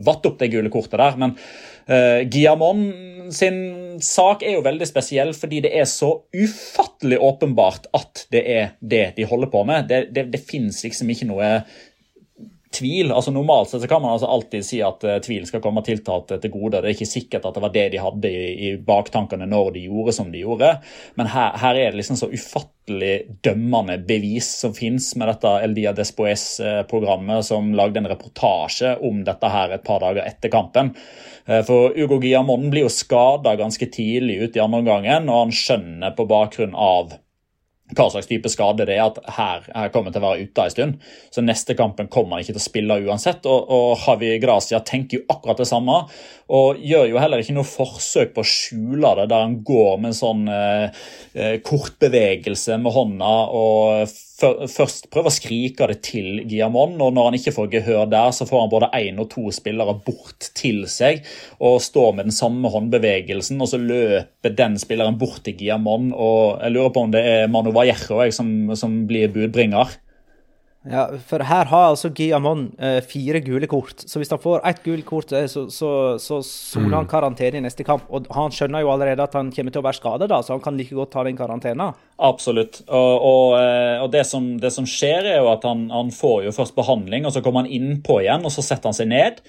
vatt 0.05 0.27
opp 0.27 0.41
det 0.41 0.51
gule 0.53 0.73
kortet 0.73 0.99
der. 1.01 1.19
Men 1.21 1.37
uh, 1.37 2.21
Guillamon 2.29 2.85
sin 3.33 3.59
sak 4.05 4.43
er 4.45 4.59
jo 4.59 4.65
veldig 4.67 4.87
spesiell 4.89 5.31
fordi 5.37 5.63
det 5.65 5.71
er 5.79 5.87
så 5.89 6.11
ufattelig 6.35 7.17
åpenbart 7.25 7.89
at 7.97 8.27
det 8.35 8.43
er 8.53 8.75
det 8.81 9.05
de 9.17 9.29
holder 9.31 9.53
på 9.53 9.65
med. 9.69 9.89
Det, 9.89 10.09
det, 10.17 10.29
det 10.35 10.43
fins 10.45 10.83
liksom 10.85 11.13
ikke 11.15 11.31
noe 11.31 11.51
tvil. 12.75 13.13
altså 13.13 13.33
Normalt 13.35 13.71
sett 13.71 13.83
så 13.83 13.89
kan 13.89 14.03
man 14.03 14.15
altså 14.15 14.29
alltid 14.31 14.67
si 14.67 14.81
at 14.85 15.05
uh, 15.07 15.17
tvil 15.25 15.47
skal 15.49 15.63
komme 15.65 15.83
tiltalte 15.87 16.39
til 16.43 16.53
gode. 16.53 16.81
Det 16.81 16.91
er 16.91 16.97
ikke 16.97 17.11
sikkert 17.11 17.49
at 17.49 17.57
det 17.57 17.63
var 17.65 17.75
det 17.75 17.87
de 17.95 18.03
hadde 18.03 18.31
i, 18.31 18.45
i 18.69 18.71
baktankene 18.77 19.49
når 19.51 19.75
de 19.77 19.87
gjorde 19.89 20.17
som 20.17 20.31
de 20.33 20.45
gjorde. 20.45 20.71
Men 21.19 21.31
her, 21.33 21.57
her 21.63 21.81
er 21.81 21.91
det 21.93 22.03
liksom 22.03 22.21
så 22.21 22.31
ufattelig 22.33 23.15
dømmende 23.47 23.99
bevis 24.05 24.51
som 24.61 24.75
finnes 24.77 25.07
med 25.21 25.31
dette 25.33 25.55
El 25.65 25.77
Dia 25.77 25.95
Despoes-programmet 25.97 27.47
som 27.47 27.73
lagde 27.79 28.03
en 28.03 28.11
reportasje 28.13 28.97
om 29.07 29.25
dette 29.27 29.53
her 29.57 29.77
et 29.77 29.87
par 29.87 30.05
dager 30.05 30.27
etter 30.27 30.53
kampen. 30.53 30.95
Uh, 31.49 31.63
for 31.67 31.97
Ugo 31.97 32.19
Guillamon 32.19 32.71
blir 32.73 32.89
jo 32.89 32.93
skada 32.93 33.57
ganske 33.61 33.91
tidlig 33.93 34.41
ut 34.43 34.57
i 34.57 34.65
andre 34.65 34.85
omgangen, 34.85 35.31
og 35.31 35.47
han 35.47 35.55
skjønner 35.55 36.17
på 36.17 36.29
bakgrunn 36.31 36.75
av 36.75 37.19
hva 37.93 38.07
slags 38.09 38.29
type 38.31 38.49
skade 38.49 38.87
det 38.89 38.95
er 38.97 39.03
at 39.05 39.19
her, 39.37 39.67
her 39.69 39.91
kommer 39.93 40.13
til 40.13 40.23
å 40.23 40.31
være 40.31 40.47
ute 40.47 40.65
en 40.65 40.73
stund. 40.73 41.09
Så 41.35 41.45
neste 41.45 41.77
kampen 41.77 42.09
kommer 42.09 42.39
han 42.39 42.45
ikke 42.45 42.55
til 42.55 42.63
å 42.63 42.65
spille 42.65 42.97
uansett. 43.05 43.45
Og, 43.45 43.69
og 43.69 44.07
Javi 44.07 44.39
Gracia 44.41 44.81
tenker 44.81 45.21
jo 45.21 45.27
akkurat 45.29 45.61
det 45.61 45.69
samme, 45.69 45.99
og 46.55 46.81
gjør 46.81 47.11
jo 47.13 47.21
heller 47.21 47.45
ikke 47.45 47.57
noe 47.59 47.69
forsøk 47.69 48.33
på 48.35 48.45
å 48.45 48.49
skjule 48.49 49.15
det, 49.21 49.29
der 49.33 49.45
han 49.45 49.59
går 49.67 50.01
med 50.01 50.15
en 50.15 50.17
sånn 50.17 50.49
eh, 50.49 51.05
eh, 51.37 51.57
kortbevegelse 51.65 52.81
med 52.81 52.97
hånda 52.97 53.35
og 53.61 54.17
først 54.35 55.09
prøver 55.13 55.31
å 55.31 55.35
skrike 55.35 55.87
det 55.91 56.01
til 56.07 56.41
Guillamon, 56.43 56.97
og 56.99 57.15
når 57.15 57.29
han 57.29 57.37
ikke 57.39 57.55
får 57.55 57.71
gehør 57.77 58.09
der, 58.11 58.33
så 58.35 58.47
får 58.49 58.65
han 58.65 58.73
både 58.73 58.91
én 58.99 59.21
og 59.23 59.29
to 59.33 59.47
spillere 59.55 59.95
bort 60.07 60.49
til 60.59 60.85
seg 60.91 61.23
og 61.63 61.81
står 61.85 62.17
med 62.17 62.29
den 62.29 62.35
samme 62.35 62.71
håndbevegelsen, 62.73 63.63
og 63.63 63.71
så 63.71 63.81
løper 63.81 64.57
den 64.59 64.79
spilleren 64.81 65.19
bort 65.21 65.45
til 65.47 65.57
Guillamon, 65.61 66.11
og 66.13 66.65
jeg 66.65 66.75
lurer 66.75 66.95
på 66.95 67.07
om 67.07 67.15
det 67.15 67.23
er 67.31 67.53
Manu 67.53 67.71
Vallejo 67.75 68.25
som, 68.35 68.51
som 68.79 69.05
blir 69.09 69.31
budbringer. 69.35 69.95
Ja, 70.85 71.07
for 71.25 71.41
her 71.49 71.69
har 71.71 71.87
altså 71.89 72.11
Guillamon 72.13 72.67
eh, 72.77 72.99
fire 73.09 73.41
gule 73.41 73.69
kort. 73.71 74.03
Så 74.05 74.21
hvis 74.21 74.33
han 74.35 74.41
får 74.43 74.61
ett 74.69 74.83
gult 74.85 75.07
kort, 75.09 75.33
eh, 75.33 75.47
så, 75.49 75.65
så, 75.73 75.91
så 76.21 76.43
soner 76.45 76.99
han 76.99 77.09
karantene 77.09 77.57
i 77.57 77.65
neste 77.65 77.87
kamp. 77.89 78.05
Og 78.13 78.29
han 78.37 78.53
skjønner 78.53 78.85
jo 78.85 78.91
allerede 78.93 79.25
at 79.25 79.37
han 79.39 79.53
kommer 79.55 79.73
til 79.73 79.81
å 79.81 79.87
være 79.87 79.99
skadet, 80.01 80.29
da, 80.29 80.43
så 80.45 80.53
han 80.53 80.65
kan 80.65 80.77
like 80.77 80.97
godt 80.97 81.15
ta 81.17 81.25
den 81.25 81.39
karantenen. 81.41 81.97
Absolutt. 82.21 82.83
Og, 82.85 83.15
og, 83.17 83.57
eh, 83.63 84.03
og 84.05 84.11
det, 84.13 84.27
som, 84.29 84.51
det, 84.61 84.75
som, 84.77 84.89
skjer, 84.89 85.31
er 85.33 85.41
jo 85.41 85.49
at 85.55 85.65
han, 85.65 85.87
han, 85.95 86.13
får 86.13 86.51
jo 86.51 86.57
først 86.59 86.77
behandling, 86.77 87.25
og 87.25 87.33
så 87.33 87.41
kommer 87.45 87.65
han 87.65 87.73
innpå 87.73 88.21
igjen, 88.21 88.45
og 88.45 88.53
så 88.53 88.67
setter 88.67 88.93
han 88.93 88.99
seg 89.01 89.09
ned. 89.09 89.41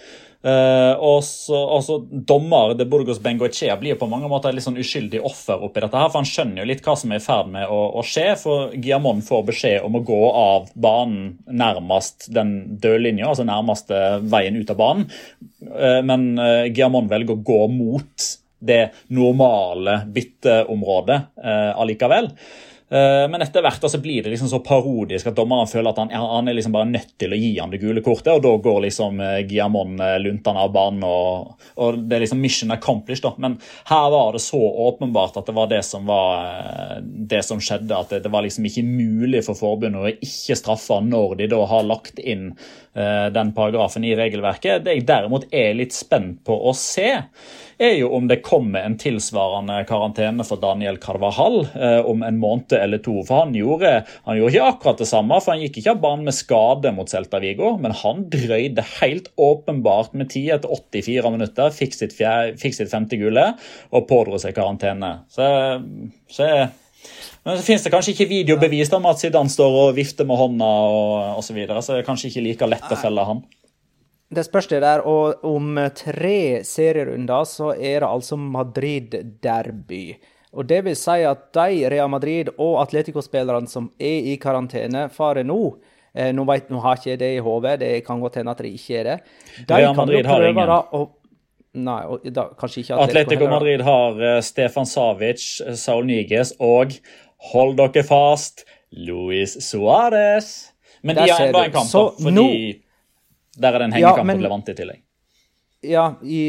Uh, 0.45 0.93
og, 1.01 1.23
så, 1.25 1.95
Dommer 2.29 2.75
de 2.77 2.85
Burgos 2.85 3.17
Bengoechea 3.23 3.73
blir 3.81 3.97
på 3.97 4.05
mange 4.11 4.29
måter 4.29 4.51
et 4.51 4.59
litt 4.59 4.65
sånn 4.67 4.77
uskyldig 4.77 5.23
offer 5.25 5.63
oppi 5.65 5.81
dette. 5.81 5.97
her, 5.97 6.11
for 6.11 6.21
Han 6.21 6.29
skjønner 6.29 6.61
jo 6.61 6.67
litt 6.69 6.83
hva 6.85 6.93
som 7.01 7.13
er 7.13 7.21
i 7.21 7.25
ferd 7.25 7.49
med 7.55 7.65
å, 7.65 7.79
å, 7.97 8.03
skje. 8.05 8.27
for 8.37 8.75
Guillamon 8.75 9.23
får 9.25 9.41
beskjed 9.47 9.87
om 9.87 9.97
å 9.97 10.03
gå 10.05 10.21
av 10.29 10.69
banen 10.77 11.33
nærmest 11.49 12.29
den 12.35 12.53
dødlinja, 12.77 13.31
altså 13.31 13.47
nærmeste 13.47 14.03
veien 14.21 14.59
ut 14.59 14.69
av 14.69 14.79
banen. 14.83 15.09
Uh, 15.65 16.01
men 16.05 16.35
uh, 16.37 16.69
Guillamon 16.69 17.09
velger 17.09 17.39
å 17.39 17.45
gå 17.49 17.61
mot 17.73 18.29
det 18.65 18.83
normale 19.13 19.99
bytteområdet 20.09 21.17
allikevel. 21.77 22.31
Men 22.87 23.41
etter 23.41 23.63
hvert 23.65 23.81
så 23.89 23.97
blir 23.97 24.21
det 24.21 24.29
liksom 24.29 24.49
så 24.51 24.59
parodisk 24.61 25.31
at 25.31 25.37
dommeren 25.37 25.65
føler 25.65 25.89
at 25.89 25.97
han, 26.03 26.11
han, 26.13 26.47
er 26.47 26.53
liksom 26.53 26.75
bare 26.75 26.85
nødt 26.85 27.15
til 27.17 27.33
å 27.33 27.39
gi 27.39 27.49
ham 27.57 27.71
det 27.73 27.79
gule 27.81 28.03
kortet, 28.05 28.29
og 28.35 28.43
da 28.45 28.51
går 28.61 28.83
liksom 28.85 29.17
Guillamon 29.49 29.97
luntende 30.21 30.61
av 30.61 30.69
banen, 30.75 31.01
og, 31.07 31.55
og, 31.81 31.97
det 32.05 32.19
er 32.19 32.25
liksom 32.27 32.43
mission 32.43 32.75
accomplished. 32.75 33.25
da. 33.25 33.33
Men 33.41 33.57
her 33.89 34.05
var 34.13 34.37
det 34.37 34.43
så 34.45 34.61
åpenbart 34.61 35.41
at 35.41 35.49
det 35.49 35.57
var 35.57 35.71
det 35.73 35.81
som 35.87 36.05
var 36.05 37.01
det 37.01 37.41
som 37.47 37.63
skjedde, 37.63 37.97
at 37.97 38.13
det, 38.13 38.21
det 38.27 38.33
var 38.35 38.45
liksom 38.45 38.69
ikke 38.69 38.85
mulig 38.85 39.41
for 39.49 39.57
forbundet 39.57 40.05
å 40.05 40.13
ikke 40.13 40.59
straffe 40.61 41.01
når 41.01 41.39
de 41.41 41.49
da 41.55 41.63
har 41.73 41.89
lagt 41.89 42.21
inn 42.21 42.51
den 42.95 43.51
paragrafen 43.51 44.05
i 44.07 44.13
regelverket. 44.15 44.85
Det 44.85 44.93
jeg 44.95 45.07
derimot 45.07 45.49
er 45.51 45.73
litt 45.75 45.91
spent 45.95 46.39
på 46.47 46.55
å 46.55 46.71
se, 46.77 47.09
er 47.77 47.95
jo 47.99 48.11
om 48.15 48.27
det 48.29 48.41
kommer 48.45 48.85
en 48.85 48.97
tilsvarende 48.99 49.81
karantene 49.89 50.45
for 50.47 50.61
Daniel 50.61 50.99
Carvajal 51.01 51.57
eh, 51.73 51.99
om 52.07 52.23
en 52.25 52.39
måned 52.39 52.75
eller 52.77 53.01
to. 53.03 53.17
For 53.27 53.43
han 53.43 53.55
gjorde, 53.57 53.91
han 54.27 54.39
gjorde 54.39 54.55
ikke 54.55 54.69
akkurat 54.71 55.03
det 55.03 55.09
samme, 55.09 55.39
for 55.41 55.55
han 55.55 55.65
gikk 55.65 55.81
ikke 55.81 55.95
av 55.95 56.01
banen 56.05 56.29
med 56.29 56.37
skade 56.37 56.93
mot 56.95 57.11
Celta 57.11 57.41
Vigo, 57.43 57.75
men 57.81 57.95
han 58.03 58.25
drøyde 58.31 58.85
helt 58.99 59.31
åpenbart 59.35 60.15
med 60.15 60.31
tid 60.33 60.55
etter 60.57 60.71
84 60.71 61.35
minutter, 61.35 61.75
fikk 61.75 61.97
sitt, 61.97 62.15
fjerde, 62.15 62.55
fikk 62.61 62.79
sitt 62.79 62.91
femte 62.93 63.19
gule 63.19 63.51
og 63.91 64.09
pådro 64.09 64.39
seg 64.41 64.55
karantene. 64.57 65.17
Så, 65.33 65.51
så 66.31 66.49
men 67.45 67.59
så 67.59 67.65
finnes 67.65 67.83
det 67.85 67.91
kanskje 67.93 68.15
ikke 68.15 68.29
videobevis 68.31 68.89
om 68.97 69.05
at 69.05 69.21
Zidane 69.21 69.51
står 69.53 69.75
og 69.83 69.97
vifter 69.97 70.25
med 70.25 70.39
hånda 70.39 70.69
og 70.89 71.37
osv. 71.37 71.51
Så, 71.51 71.57
videre, 71.57 71.83
så 71.83 71.93
det 71.93 72.01
er 72.01 72.07
kanskje 72.07 72.31
ikke 72.31 72.45
like 72.47 72.69
lett 72.71 72.89
å 72.89 72.97
felle 72.97 73.25
han. 73.27 73.43
Det 74.35 74.45
spørs 74.47 74.69
det 74.71 74.81
der. 74.83 75.03
Og 75.07 75.43
om 75.47 75.79
tre 75.95 76.61
serierunder 76.67 77.47
så 77.49 77.73
er 77.75 78.03
det 78.03 78.09
altså 78.09 78.37
Madrid-derby. 78.39 80.05
Og 80.55 80.67
det 80.69 80.83
vil 80.85 80.95
si 80.95 81.19
at 81.27 81.49
de 81.55 81.89
Real 81.91 82.09
Madrid 82.11 82.53
og 82.55 82.79
Atletico-spillerne 82.85 83.67
som 83.67 83.89
er 83.99 84.31
i 84.31 84.37
karantene, 84.41 85.09
farer 85.11 85.43
nå 85.47 85.59
eh, 86.15 86.31
nå, 86.35 86.45
vet, 86.47 86.71
nå 86.71 86.79
har 86.83 86.99
ikke 86.99 87.11
jeg 87.11 87.21
det 87.21 87.31
i 87.35 87.43
hodet, 87.43 87.75
det 87.83 87.91
kan 88.07 88.23
godt 88.23 88.39
hende 88.39 88.55
at 88.55 88.63
det 88.63 88.71
ikke 88.77 89.01
er 89.01 89.09
det. 89.09 89.17
De 89.67 89.81
Real 89.81 89.97
Madrid 89.97 90.29
har 90.31 90.47
ingen. 90.47 90.71
Da, 90.71 90.79
og, 90.95 91.11
nei, 91.75 91.99
og, 92.07 92.23
da, 92.31 92.47
kanskje 92.55 92.85
ikke 92.85 92.95
Atletico, 92.95 93.09
Atletico 93.09 93.51
Madrid 93.51 93.83
har 93.89 94.23
uh, 94.23 94.39
Stefan 94.45 94.87
Savic, 94.89 95.43
Saul 95.81 96.07
Niges 96.07 96.55
og 96.63 96.95
Hold 97.51 97.75
dere 97.77 98.01
fast, 98.07 98.63
Luis 98.95 99.57
Suárez. 99.61 100.71
Men 101.05 101.19
de 101.19 101.27
har 101.29 101.49
enda 101.49 101.65
en 101.67 101.75
kamp, 101.75 101.89
så, 101.91 102.07
fordi 102.17 102.79
der 103.55 103.73
er 103.73 103.81
det 103.81 103.89
en 103.89 103.95
hengekamp 103.97 104.23
ja, 104.23 104.27
men, 104.27 104.41
relevant 104.41 104.69
i 104.71 104.75
tillegg. 104.77 105.01
Ja, 105.85 106.05
i, 106.23 106.41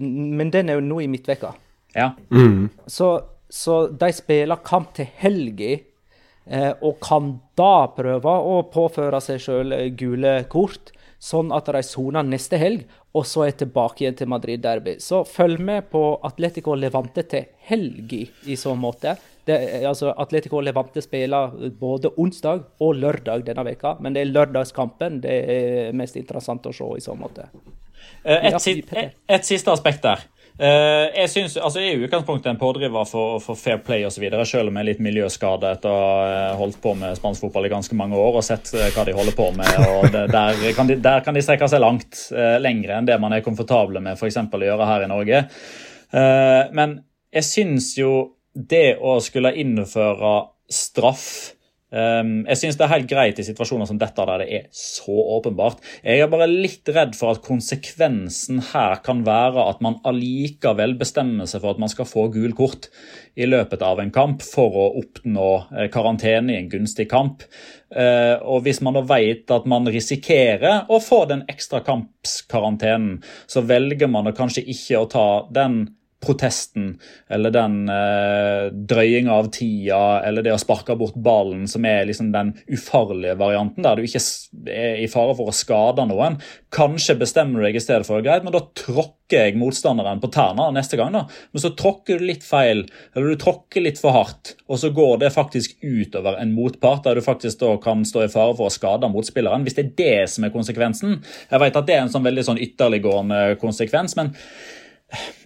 men 0.00 0.50
den 0.52 0.70
er 0.70 0.78
jo 0.78 0.84
nå 0.84 1.00
i 1.02 1.08
midtveka. 1.10 1.54
Ja. 1.96 2.10
Mm. 2.30 2.68
Så, 2.86 3.10
så, 3.48 3.86
de 3.88 4.10
spiller 4.12 4.60
kamp 4.64 4.92
til 4.98 5.08
helga, 5.20 5.78
eh, 6.46 6.72
og 6.84 7.00
kan 7.04 7.36
da 7.58 7.88
prøve 7.96 8.36
å 8.36 8.60
påføre 8.72 9.22
seg 9.24 9.40
sjøl 9.42 9.76
gule 9.98 10.38
kort, 10.52 10.92
sånn 11.16 11.54
at 11.56 11.70
de 11.72 11.80
soner 11.86 12.26
neste 12.26 12.60
helg, 12.60 12.84
og 13.16 13.24
så 13.26 13.46
er 13.46 13.56
tilbake 13.56 14.04
igjen 14.04 14.18
til 14.18 14.28
Madrid 14.28 14.60
Derby. 14.62 14.98
Så 15.00 15.22
følg 15.24 15.62
med 15.64 15.88
på 15.90 16.02
Atletico 16.28 16.76
Levante 16.76 17.24
til 17.30 17.48
helga 17.70 18.26
i 18.44 18.58
så 18.60 18.76
måte. 18.76 19.16
Det, 19.46 19.56
altså, 19.86 20.10
Atletico 20.18 20.60
Levante 20.60 21.02
spiller 21.04 21.52
både 21.78 22.10
onsdag 22.18 22.64
og 22.82 22.96
lørdag 22.98 23.44
denne 23.46 23.62
veka, 23.68 23.94
men 24.02 24.16
det 24.16 24.24
er 24.24 24.32
lørdagskampen 24.32 25.20
det 25.22 25.36
er 25.52 25.92
mest 25.94 26.18
interessant 26.18 26.66
å 26.66 26.74
se 26.74 26.88
i 26.96 27.04
så 27.04 27.14
måte. 27.14 27.46
Eh, 28.24 28.48
et, 28.50 28.66
et, 28.98 29.14
et 29.36 29.46
siste 29.46 29.70
aspekt 29.70 30.02
der. 30.06 30.24
Uh, 30.56 31.12
jeg, 31.12 31.28
synes, 31.28 31.54
altså, 31.60 31.82
jeg 31.82 31.92
er 31.92 31.98
i 31.98 32.04
utgangspunktet 32.06 32.48
en 32.48 32.58
pådriver 32.58 33.04
for, 33.04 33.38
for 33.44 33.58
fair 33.60 33.76
play 33.84 34.06
osv., 34.08 34.24
selv 34.48 34.70
om 34.70 34.78
jeg 34.78 34.82
er 34.82 34.88
litt 34.88 35.02
miljøskade 35.04 35.72
etter 35.76 35.92
å 35.92 35.98
ha 36.00 36.46
holdt 36.56 36.78
på 36.80 36.94
med 36.96 37.18
spansk 37.18 37.44
fotball 37.44 37.68
i 37.68 37.72
ganske 37.74 37.98
mange 37.98 38.16
år 38.16 38.38
og 38.40 38.46
sett 38.46 38.72
uh, 38.72 38.86
hva 38.94 39.04
de 39.04 39.14
holder 39.14 39.36
på 39.36 39.50
med. 39.58 39.74
og 39.84 40.08
der, 40.16 40.62
kan 40.78 40.88
de, 40.88 40.96
der, 41.04 41.20
kan 41.26 41.36
de, 41.36 41.44
strekke 41.44 41.68
seg 41.68 41.84
langt 41.84 42.24
lengre 42.64 42.96
enn 42.96 43.06
det 43.06 43.18
man 43.20 43.36
er 43.36 43.44
komfortable 43.44 44.00
med 44.00 44.16
for 44.16 44.32
å 44.32 44.70
gjøre 44.70 44.88
her 44.88 45.04
i 45.04 45.10
Norge. 45.12 45.42
men 46.72 46.96
jeg 47.36 47.44
syns 47.44 47.90
jo 47.98 48.10
det 48.56 48.96
å 49.04 49.18
skulle 49.24 49.54
innføre 49.60 50.32
straff 50.72 51.26
um, 51.92 52.40
Jeg 52.48 52.58
syns 52.58 52.78
det 52.78 52.86
er 52.86 52.92
helt 52.94 53.10
greit 53.10 53.38
i 53.38 53.44
situasjoner 53.46 53.88
som 53.88 53.98
dette, 54.00 54.24
der 54.26 54.42
det 54.42 54.46
er 54.58 54.64
så 54.74 55.14
åpenbart. 55.36 55.82
Jeg 56.02 56.24
er 56.24 56.30
bare 56.32 56.48
litt 56.50 56.88
redd 56.92 57.14
for 57.18 57.34
at 57.34 57.44
konsekvensen 57.44 58.62
her 58.72 58.98
kan 59.06 59.22
være 59.26 59.68
at 59.70 59.82
man 59.84 60.00
allikevel 60.08 60.96
bestemmer 60.98 61.48
seg 61.50 61.62
for 61.62 61.74
at 61.74 61.82
man 61.82 61.92
skal 61.92 62.08
få 62.08 62.28
gul 62.34 62.56
kort 62.56 62.90
i 63.36 63.46
løpet 63.48 63.84
av 63.84 64.00
en 64.00 64.12
kamp 64.14 64.44
for 64.44 64.74
å 64.80 64.86
oppnå 65.02 65.50
eh, 65.76 65.90
karantene 65.92 66.54
i 66.54 66.60
en 66.62 66.70
gunstig 66.72 67.08
kamp. 67.12 67.44
Uh, 67.86 68.34
og 68.42 68.64
hvis 68.64 68.80
man 68.82 68.96
da 68.96 69.04
vet 69.06 69.52
at 69.54 69.68
man 69.70 69.86
risikerer 69.86 70.88
å 70.90 70.98
få 70.98 71.22
den 71.30 71.44
ekstra 71.46 71.84
kampskarantenen, 71.86 73.20
så 73.46 73.62
velger 73.62 74.10
man 74.10 74.26
da 74.26 74.34
kanskje 74.34 74.66
ikke 74.66 75.04
å 75.04 75.10
ta 75.12 75.28
den 75.54 75.84
protesten 76.24 76.94
eller 77.30 77.52
den 77.54 77.88
eh, 77.92 78.68
drøyinga 78.72 79.32
av 79.32 79.50
tida 79.54 80.00
eller 80.26 80.44
det 80.44 80.54
å 80.54 80.60
sparke 80.60 80.96
bort 80.98 81.16
ballen, 81.20 81.66
som 81.68 81.84
er 81.86 82.06
liksom 82.08 82.30
den 82.32 82.54
ufarlige 82.72 83.36
varianten, 83.38 83.84
der 83.84 83.98
du 83.98 84.06
ikke 84.06 84.22
er 84.72 85.02
i 85.02 85.10
fare 85.12 85.36
for 85.36 85.52
å 85.52 85.54
skade 85.54 86.06
noen. 86.08 86.38
Kanskje 86.72 87.18
bestemmer 87.20 87.60
du 87.60 87.68
deg 87.68 87.78
i 87.78 87.84
stedet 87.84 88.08
for 88.08 88.24
greit, 88.24 88.46
men 88.46 88.54
da 88.54 88.64
tråkker 88.78 89.14
jeg 89.48 89.58
motstanderen 89.58 90.22
på 90.22 90.30
tærne 90.32 90.68
neste 90.74 90.98
gang. 90.98 91.12
da. 91.12 91.24
Men 91.52 91.62
så 91.62 91.72
tråkker 91.76 92.18
du 92.18 92.26
litt 92.30 92.46
feil, 92.46 92.84
eller 93.14 93.34
du 93.34 93.42
tråkker 93.42 93.84
litt 93.84 94.00
for 94.00 94.16
hardt, 94.16 94.54
og 94.70 94.80
så 94.80 94.92
går 94.96 95.20
det 95.24 95.34
faktisk 95.34 95.76
utover 95.82 96.40
en 96.40 96.54
motpart, 96.56 97.04
der 97.04 97.18
du 97.18 97.26
faktisk 97.26 97.60
da 97.60 97.74
kan 97.82 98.06
stå 98.08 98.24
i 98.24 98.32
fare 98.32 98.56
for 98.56 98.70
å 98.70 98.72
skade 98.72 99.10
motspilleren. 99.12 99.66
Hvis 99.66 99.76
det 99.78 99.84
er 99.84 99.94
det 100.00 100.32
som 100.32 100.46
er 100.46 100.54
konsekvensen. 100.54 101.20
Jeg 101.50 101.62
vet 101.62 101.76
at 101.76 101.86
det 101.86 101.98
er 101.98 102.06
en 102.06 102.12
sånn 102.12 102.26
veldig 102.26 102.46
sånn 102.46 102.62
ytterliggående 102.62 103.42
konsekvens, 103.60 104.16
men 104.18 104.32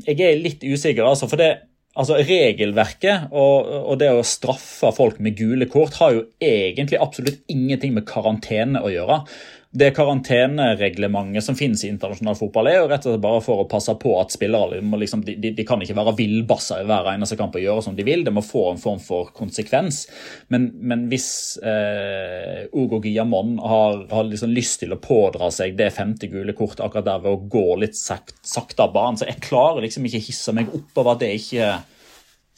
jeg 0.06 0.20
er 0.24 0.40
litt 0.40 0.64
usikker, 0.64 1.04
altså. 1.06 1.28
For 1.30 1.40
det, 1.40 1.50
altså 1.98 2.18
regelverket 2.22 3.30
og, 3.30 3.70
og, 3.82 3.94
det 4.00 4.11
å 4.14 4.26
straffe 4.26 4.92
folk 4.96 5.18
med 5.22 5.38
gule 5.38 5.68
kort 5.70 5.98
har 6.00 6.14
jo 6.16 6.26
egentlig 6.42 7.00
absolutt 7.02 7.42
ingenting 7.50 7.96
med 7.96 8.06
karantene 8.08 8.82
å 8.82 8.92
gjøre. 8.92 9.22
Det 9.72 9.92
karantenereglementet 9.94 11.44
som 11.44 11.54
finnes 11.54 11.84
i 11.84 11.88
internasjonal 11.92 12.34
fotball, 12.34 12.66
er 12.66 12.80
jo 12.80 12.86
rett 12.90 13.04
og 13.06 13.12
slett 13.12 13.22
bare 13.22 13.42
for 13.44 13.62
å 13.62 13.66
passe 13.70 13.92
på 14.02 14.16
at 14.18 14.32
spillere 14.34 14.80
liksom, 14.98 15.22
de, 15.22 15.36
de, 15.38 15.66
kan 15.66 15.78
ikke 15.78 15.94
være 15.94 16.16
villbasser 16.18 16.82
i 16.82 16.88
hver 16.88 17.06
eneste 17.12 17.38
kamp 17.38 17.54
og 17.54 17.62
gjøre 17.62 17.84
som 17.86 17.94
de 17.94 18.02
vil. 18.08 18.24
Det 18.26 18.32
må 18.34 18.42
få 18.42 18.64
en 18.72 18.82
form 18.82 18.98
for 19.04 19.30
konsekvens. 19.36 20.00
Men, 20.50 20.72
men 20.74 21.06
hvis 21.12 21.30
eh, 21.62 22.66
Ugo 22.74 22.98
Guillamon 22.98 23.60
har, 23.62 24.02
har 24.10 24.26
liksom 24.26 24.50
lyst 24.56 24.82
til 24.82 24.96
å 24.96 24.98
pådra 24.98 25.52
seg 25.54 25.78
det 25.78 25.92
femte 25.94 26.26
gule 26.32 26.56
kortet 26.58 26.82
akkurat 26.88 27.06
der 27.06 27.22
ved 27.22 27.38
å 27.38 27.48
gå 27.54 27.78
litt 27.84 27.94
sakte 27.94 28.82
av 28.82 28.90
banen, 28.96 29.22
så 29.22 29.30
jeg 29.30 29.38
klarer 29.46 29.86
liksom 29.86 30.10
ikke 30.10 30.24
hisse 30.26 30.56
meg 30.56 30.74
opp 30.74 30.98
over 30.98 31.14
at 31.14 31.22
det 31.22 31.30
ikke 31.38 31.72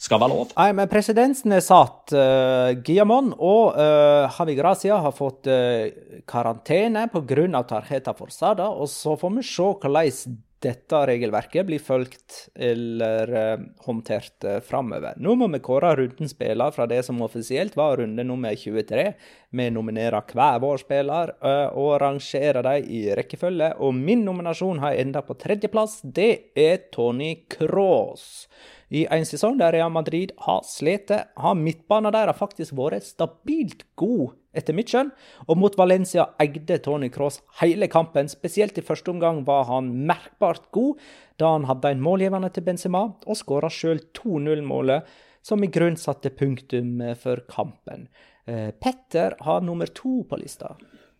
skal 0.03 0.19
være 0.19 0.33
lov. 0.33 0.53
Nei, 0.57 0.69
men 0.75 0.89
Presedensen 0.91 1.55
er 1.55 1.63
satt. 1.63 2.11
Uh, 2.11 2.75
Guillamon 2.83 3.31
og 3.37 3.77
uh, 3.77 4.29
Havigracia 4.37 4.99
har 5.05 5.15
fått 5.15 5.47
uh, 5.51 5.87
karantene 6.29 7.07
pga. 7.13 7.63
tarjeta 7.69 8.15
forsada, 8.17 8.67
og 8.69 8.89
så 8.91 9.15
får 9.19 9.37
vi 9.37 9.45
se 9.47 9.69
hvordan 9.69 10.41
dette 10.63 10.99
regelverket 11.07 11.65
blir 11.67 11.81
fulgt 11.83 12.37
eller 12.55 13.31
uh, 13.35 13.63
håndtert 13.85 14.45
uh, 14.47 14.59
framover. 14.63 15.17
Nå 15.19 15.35
må 15.39 15.49
vi 15.51 15.61
kåre 15.63 15.93
rundens 15.99 16.33
spiller 16.35 16.71
fra 16.75 16.87
det 16.89 17.01
som 17.07 17.21
offisielt 17.25 17.75
var 17.79 17.97
runde 17.99 18.23
nummer 18.27 18.55
23. 18.55 19.07
Vi 19.51 19.69
nominerer 19.75 20.23
hver 20.31 20.61
vår 20.63 20.83
spiller 20.85 21.33
uh, 21.43 21.75
og 21.79 21.97
rangerer 22.03 22.63
dem 22.65 22.87
i 22.87 23.03
rekkefølge. 23.17 23.73
Og 23.83 23.95
min 23.97 24.23
nominasjon 24.27 24.81
har 24.83 24.99
enda 24.99 25.23
på 25.25 25.37
tredjeplass. 25.39 25.99
Det 26.03 26.31
er 26.55 26.87
Tony 26.95 27.35
Cross. 27.51 28.47
I 28.93 29.07
en 29.09 29.25
sesong 29.25 29.57
der 29.57 29.73
Real 29.73 29.89
Madrid 29.89 30.35
har 30.45 30.61
slitt, 30.69 31.09
har 31.09 31.55
midtbanen 31.57 32.13
deres 32.13 32.37
faktisk 32.37 32.75
vært 32.77 33.07
stabilt 33.07 33.87
god, 33.97 34.35
etter 34.53 34.75
mitt 34.77 34.91
skjønn. 34.93 35.09
Og 35.47 35.57
mot 35.57 35.77
Valencia 35.79 36.27
eide 36.41 36.77
Tony 36.85 37.09
Cross 37.13 37.39
hele 37.63 37.89
kampen. 37.89 38.29
Spesielt 38.29 38.77
i 38.77 38.85
første 38.85 39.09
omgang 39.09 39.41
var 39.47 39.65
han 39.71 39.89
merkbart 40.05 40.69
god, 40.77 41.01
da 41.41 41.55
han 41.55 41.65
hadde 41.65 41.95
en 41.95 42.05
målgivende 42.05 42.51
til 42.53 42.67
Benzema, 42.67 43.07
og 43.25 43.39
skåra 43.39 43.71
sjøl 43.73 44.03
2-0-målet, 44.13 45.09
som 45.43 45.65
i 45.65 45.71
grunn 45.73 45.97
satte 45.97 46.29
punktum 46.37 47.01
for 47.19 47.41
kampen. 47.49 48.05
Eh, 48.45 48.69
Petter 48.77 49.39
har 49.41 49.65
nummer 49.65 49.89
to 49.89 50.21
på 50.29 50.37
lista. 50.37 50.75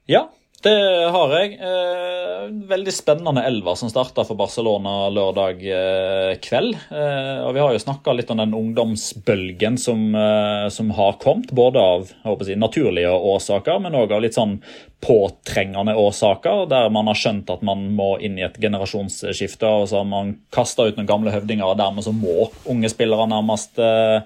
Ja, 0.08 0.28
det 0.64 1.10
har 1.12 1.34
jeg. 1.36 1.58
Eh, 1.60 2.44
veldig 2.70 2.94
spennende 2.96 3.44
elver 3.44 3.76
som 3.80 3.92
starta 3.92 4.24
for 4.28 4.40
Barcelona 4.40 5.10
lørdag 5.12 5.64
eh, 5.68 6.32
kveld. 6.44 6.78
Eh, 6.88 7.42
og 7.44 7.52
Vi 7.56 7.62
har 7.64 7.76
jo 7.76 7.82
snakka 7.84 8.16
litt 8.16 8.32
om 8.32 8.40
den 8.40 8.56
ungdomsbølgen 8.58 9.78
som, 9.82 10.16
som 10.72 10.94
har 10.96 11.20
kommet. 11.24 11.52
Både 11.52 11.84
av 11.84 12.08
si, 12.48 12.56
naturlige 12.56 13.12
årsaker, 13.12 13.84
men 13.84 14.00
òg 14.00 14.16
av 14.16 14.24
litt 14.24 14.40
sånn 14.40 14.58
påtrengende 15.04 15.96
årsaker, 16.00 16.66
der 16.72 16.90
man 16.94 17.10
har 17.12 17.18
skjønt 17.20 17.50
at 17.52 17.64
man 17.66 17.90
må 17.98 18.14
inn 18.24 18.38
i 18.40 18.46
et 18.46 18.56
generasjonsskifte. 18.62 19.68
og 19.68 19.88
Så 19.90 20.00
har 20.00 20.08
man 20.08 20.38
kasta 20.54 20.88
ut 20.88 21.00
noen 21.00 21.10
gamle 21.10 21.34
høvdinger, 21.34 21.66
og 21.68 21.80
dermed 21.82 22.06
så 22.06 22.14
må 22.16 22.50
unge 22.70 22.92
spillere 22.92 23.28
nærmest 23.28 23.82
eh, 23.84 24.24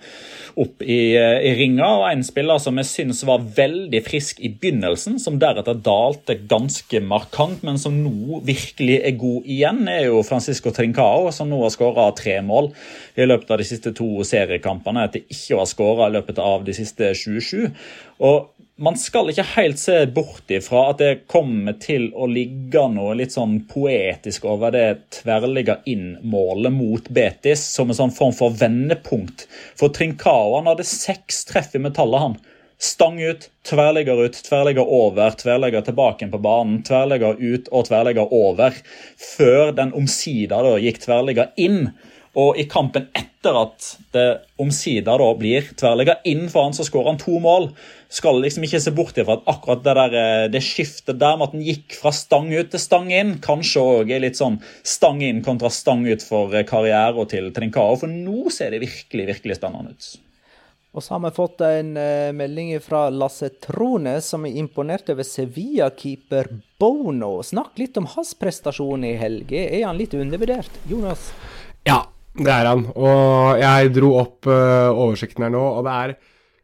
opp 0.58 0.84
i, 0.86 1.00
eh, 1.18 1.40
i 1.50 1.54
ringa. 1.58 1.88
Og 2.02 2.06
en 2.12 2.26
spiller 2.26 2.62
som 2.62 2.78
jeg 2.78 2.90
syns 2.92 3.24
var 3.28 3.46
veldig 3.58 4.04
frisk 4.06 4.42
i 4.46 4.52
begynnelsen, 4.54 5.18
som 5.22 5.40
deretter 5.42 5.82
dalte 5.82 6.38
ganske 6.50 7.02
markant, 7.02 7.66
men 7.66 7.82
som 7.82 7.98
nå 8.04 8.44
virkelig 8.46 9.00
er 9.02 9.18
god 9.18 9.50
igjen, 9.50 9.84
er 9.90 10.08
jo 10.12 10.26
Francisco 10.28 10.74
Trincao, 10.76 11.32
som 11.34 11.50
nå 11.50 11.64
har 11.64 11.74
skåra 11.74 12.12
tre 12.18 12.38
mål 12.46 12.70
i 13.18 13.26
løpet 13.26 13.50
av 13.54 13.62
de 13.62 13.66
siste 13.66 13.96
to 13.98 14.22
seriekampene 14.28 15.08
etter 15.08 15.26
ikke 15.26 15.58
å 15.58 15.64
ha 15.64 15.70
skåra 15.70 16.12
i 16.12 16.18
løpet 16.20 16.42
av 16.44 16.68
de 16.68 16.78
siste 16.78 17.16
27. 17.18 17.66
Og 18.28 18.54
man 18.78 18.98
skal 18.98 19.32
ikke 19.32 19.46
helt 19.56 19.80
se 19.82 19.96
bort 20.14 20.52
ifra 20.54 20.84
at 20.92 21.00
det 21.02 21.14
kommer 21.32 21.78
til 21.82 22.12
å 22.14 22.28
ligge 22.30 22.84
noe 22.94 23.16
litt 23.18 23.34
sånn 23.34 23.64
poetisk 23.70 24.46
over 24.46 24.74
det 24.76 24.86
tverrligga 25.18 25.80
inn-målet 25.90 26.76
mot 26.76 27.10
Betis, 27.10 27.64
som 27.74 27.90
en 27.90 27.98
sånn 27.98 28.14
form 28.14 28.36
for 28.38 28.54
vendepunkt. 28.60 29.48
For 29.80 29.90
Trincao 29.94 30.60
hadde 30.62 30.86
seks 30.86 31.44
treff 31.50 31.74
i 31.74 31.82
metallet, 31.82 32.22
han. 32.22 32.38
Stang 32.78 33.18
ut, 33.18 33.48
tverrligger 33.66 34.20
ut, 34.28 34.38
tverrligger 34.46 34.86
over, 34.86 35.34
tverrligger 35.34 35.82
tilbake 35.82 36.28
på 36.30 36.42
banen, 36.44 36.84
tverrligger 36.86 37.42
ut 37.42 37.72
og 37.74 37.88
tverrligger 37.88 38.30
over. 38.30 38.78
Før 39.18 39.74
den 39.74 39.96
omsider 39.98 40.76
gikk 40.84 41.02
tverrligger 41.08 41.50
inn. 41.58 41.88
Og 42.38 42.58
i 42.62 42.68
kampen 42.70 43.08
etter 43.18 43.56
at 43.58 43.86
det 44.14 44.26
omsider 44.62 45.18
da 45.22 45.30
blir 45.40 45.72
tverrligger 45.80 46.20
inn 46.30 46.46
for 46.52 46.68
han, 46.68 46.76
så 46.78 46.86
skårer 46.86 47.10
han 47.10 47.22
to 47.22 47.40
mål. 47.42 47.72
Skal 48.14 48.38
liksom 48.44 48.68
ikke 48.68 48.82
se 48.84 48.94
bort 48.94 49.18
ifra 49.18 49.40
at 49.40 49.50
akkurat 49.50 49.82
det 49.86 49.96
der, 49.98 50.18
eh, 50.20 50.44
det 50.54 50.62
skiftet 50.66 51.18
der 51.18 51.38
med 51.38 51.48
at 51.48 51.56
han 51.58 51.66
gikk 51.66 51.98
fra 51.98 52.14
stang 52.14 52.52
ut 52.54 52.70
til 52.72 52.84
stang 52.84 53.10
inn, 53.10 53.40
kanskje 53.42 53.82
òg 53.82 54.14
er 54.14 54.22
litt 54.22 54.38
sånn 54.38 54.60
stang 54.86 55.24
inn 55.26 55.42
kontra 55.46 55.72
stang 55.74 56.06
ut 56.06 56.22
for 56.22 56.54
eh, 56.54 56.68
karriere 56.68 57.18
og 57.18 57.32
til 57.34 57.50
Trincao. 57.56 57.98
For 57.98 58.12
nå 58.12 58.54
ser 58.54 58.76
det 58.76 58.86
virkelig, 58.86 59.28
virkelig 59.34 59.58
spennende 59.58 59.98
ut. 59.98 60.10
Og 60.98 61.04
så 61.04 61.14
har 61.14 61.24
vi 61.28 61.34
fått 61.36 61.62
en 61.62 61.92
uh, 61.94 62.34
melding 62.34 62.72
fra 62.82 63.04
Lasse 63.14 63.52
Trone, 63.62 64.16
som 64.26 64.48
er 64.48 64.56
imponert 64.58 65.12
over 65.14 65.26
Sevilla-keeper 65.28 66.50
Bono. 66.82 67.36
Snakk 67.46 67.78
litt 67.78 68.00
om 68.02 68.08
hans 68.16 68.34
prestasjon 68.40 69.06
i 69.06 69.14
helga. 69.20 69.62
Er 69.68 69.86
han 69.86 70.00
litt 70.00 70.16
undervurdert? 70.18 70.80
Jonas? 70.90 71.28
Ja, 71.86 72.00
det 72.38 72.54
er 72.54 72.70
han. 72.70 72.86
Og 72.96 73.62
jeg 73.62 73.94
dro 73.96 74.12
opp 74.22 74.50
uh, 74.50 74.90
oversikten 74.94 75.48
her 75.48 75.54
nå, 75.54 75.64
og 75.80 75.88
det 75.88 75.96
er 76.02 76.18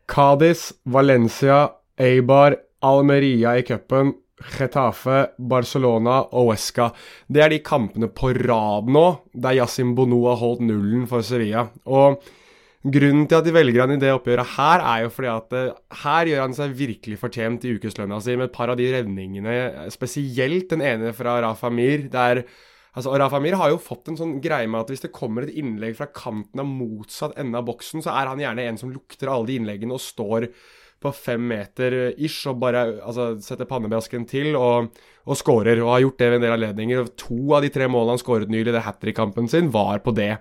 Cádiz, 0.09 0.67
Valencia, 0.85 1.65
Eibar, 1.99 2.57
Almeria 2.83 3.55
i 3.57 3.65
cupen, 3.65 4.13
Getafe, 4.57 5.29
Barcelona 5.39 6.19
og 6.25 6.51
Huesca. 6.51 6.89
Det 7.31 7.43
er 7.43 7.53
de 7.53 7.61
kampene 7.63 8.09
på 8.11 8.33
rad 8.35 8.89
nå 8.91 9.05
der 9.33 9.61
Yasin 9.61 9.93
Bono 9.95 10.25
har 10.27 10.41
holdt 10.41 10.65
nullen 10.67 11.05
for 11.09 11.25
Sevilla. 11.25 11.69
Og 11.87 12.23
Grunnen 12.83 13.29
til 13.31 13.37
at 13.37 13.45
de 13.47 13.53
velger 13.55 13.79
han 13.79 13.93
i 13.95 13.99
det 14.01 14.09
oppgjøret 14.11 14.55
her, 14.57 14.81
er 14.83 15.03
jo 15.05 15.11
fordi 15.15 15.29
at 15.31 15.53
uh, 15.55 15.75
her 16.01 16.27
gjør 16.27 16.41
han 16.43 16.55
seg 16.57 16.73
virkelig 16.75 17.15
fortjent 17.21 17.63
i 17.63 17.77
ukeslønna 17.77 18.17
si 18.19 18.35
med 18.35 18.49
et 18.49 18.55
par 18.57 18.73
av 18.73 18.75
de 18.75 18.89
redningene, 18.91 19.53
spesielt 19.93 20.67
den 20.73 20.83
ene 20.83 21.13
fra 21.15 21.37
Rafa 21.45 21.71
Mir. 21.71 22.09
der 22.11 22.43
Altså, 22.93 23.13
Rafa 23.17 23.39
Mir 23.41 23.57
har 23.57 23.71
jo 23.73 23.81
fått 23.81 24.11
en 24.11 24.19
sånn 24.19 24.37
greie 24.43 24.69
med 24.69 24.83
at 24.83 24.93
hvis 24.93 25.01
det 25.05 25.13
kommer 25.15 25.47
et 25.47 25.55
innlegg 25.57 25.97
fra 25.97 26.11
kanten 26.13 26.61
av 26.61 26.69
motsatt 26.69 27.39
ende 27.41 27.57
av 27.57 27.65
boksen, 27.65 28.03
så 28.05 28.13
er 28.13 28.29
han 28.29 28.41
gjerne 28.41 28.67
en 28.69 28.79
som 28.81 28.93
lukter 28.93 29.31
alle 29.33 29.49
de 29.49 29.57
innleggene 29.57 29.97
og 29.97 30.03
står 30.03 30.49
på 31.03 31.11
fem 31.15 31.41
meter 31.49 31.95
ish 32.15 32.45
og 32.47 32.61
bare 32.61 32.85
altså, 33.03 33.33
setter 33.43 33.67
pannebrasken 33.67 34.27
til 34.29 34.53
og, 34.55 34.93
og 35.25 35.39
scorer. 35.39 35.81
Og 35.83 35.91
har 35.95 36.05
gjort 36.05 36.21
det 36.21 36.29
ved 36.29 36.39
en 36.39 36.45
del 36.45 36.55
anledninger. 36.55 37.09
To 37.25 37.57
av 37.57 37.65
de 37.65 37.73
tre 37.73 37.89
målene 37.91 38.15
han 38.15 38.23
skåret 38.23 38.53
nylig 38.53 38.71
i 38.71 38.77
det 38.77 38.85
hat 38.85 39.01
trick-kampen 39.01 39.49
sin, 39.51 39.73
var 39.73 40.03
på 40.05 40.15
det 40.15 40.35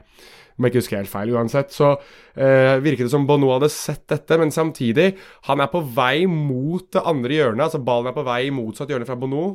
om 0.52 0.66
jeg 0.66 0.72
ikke 0.72 0.82
husker 0.82 0.98
helt 1.00 1.10
feil 1.10 1.32
uansett. 1.32 1.72
Så 1.74 1.88
eh, 2.36 2.76
virket 2.84 3.08
det 3.08 3.14
som 3.14 3.24
Bono 3.26 3.54
hadde 3.54 3.70
sett 3.72 4.04
dette, 4.12 4.36
men 4.38 4.52
samtidig, 4.54 5.14
han 5.48 5.62
er 5.64 5.70
på 5.72 5.80
vei 5.96 6.26
mot 6.28 6.84
det 6.92 7.02
andre 7.08 7.38
hjørnet. 7.38 7.64
Altså 7.66 7.80
ballen 7.82 8.12
er 8.12 8.16
på 8.16 8.26
vei 8.26 8.42
i 8.46 8.54
motsatt 8.54 8.92
hjørne 8.92 9.08
fra 9.08 9.16
Bono, 9.18 9.46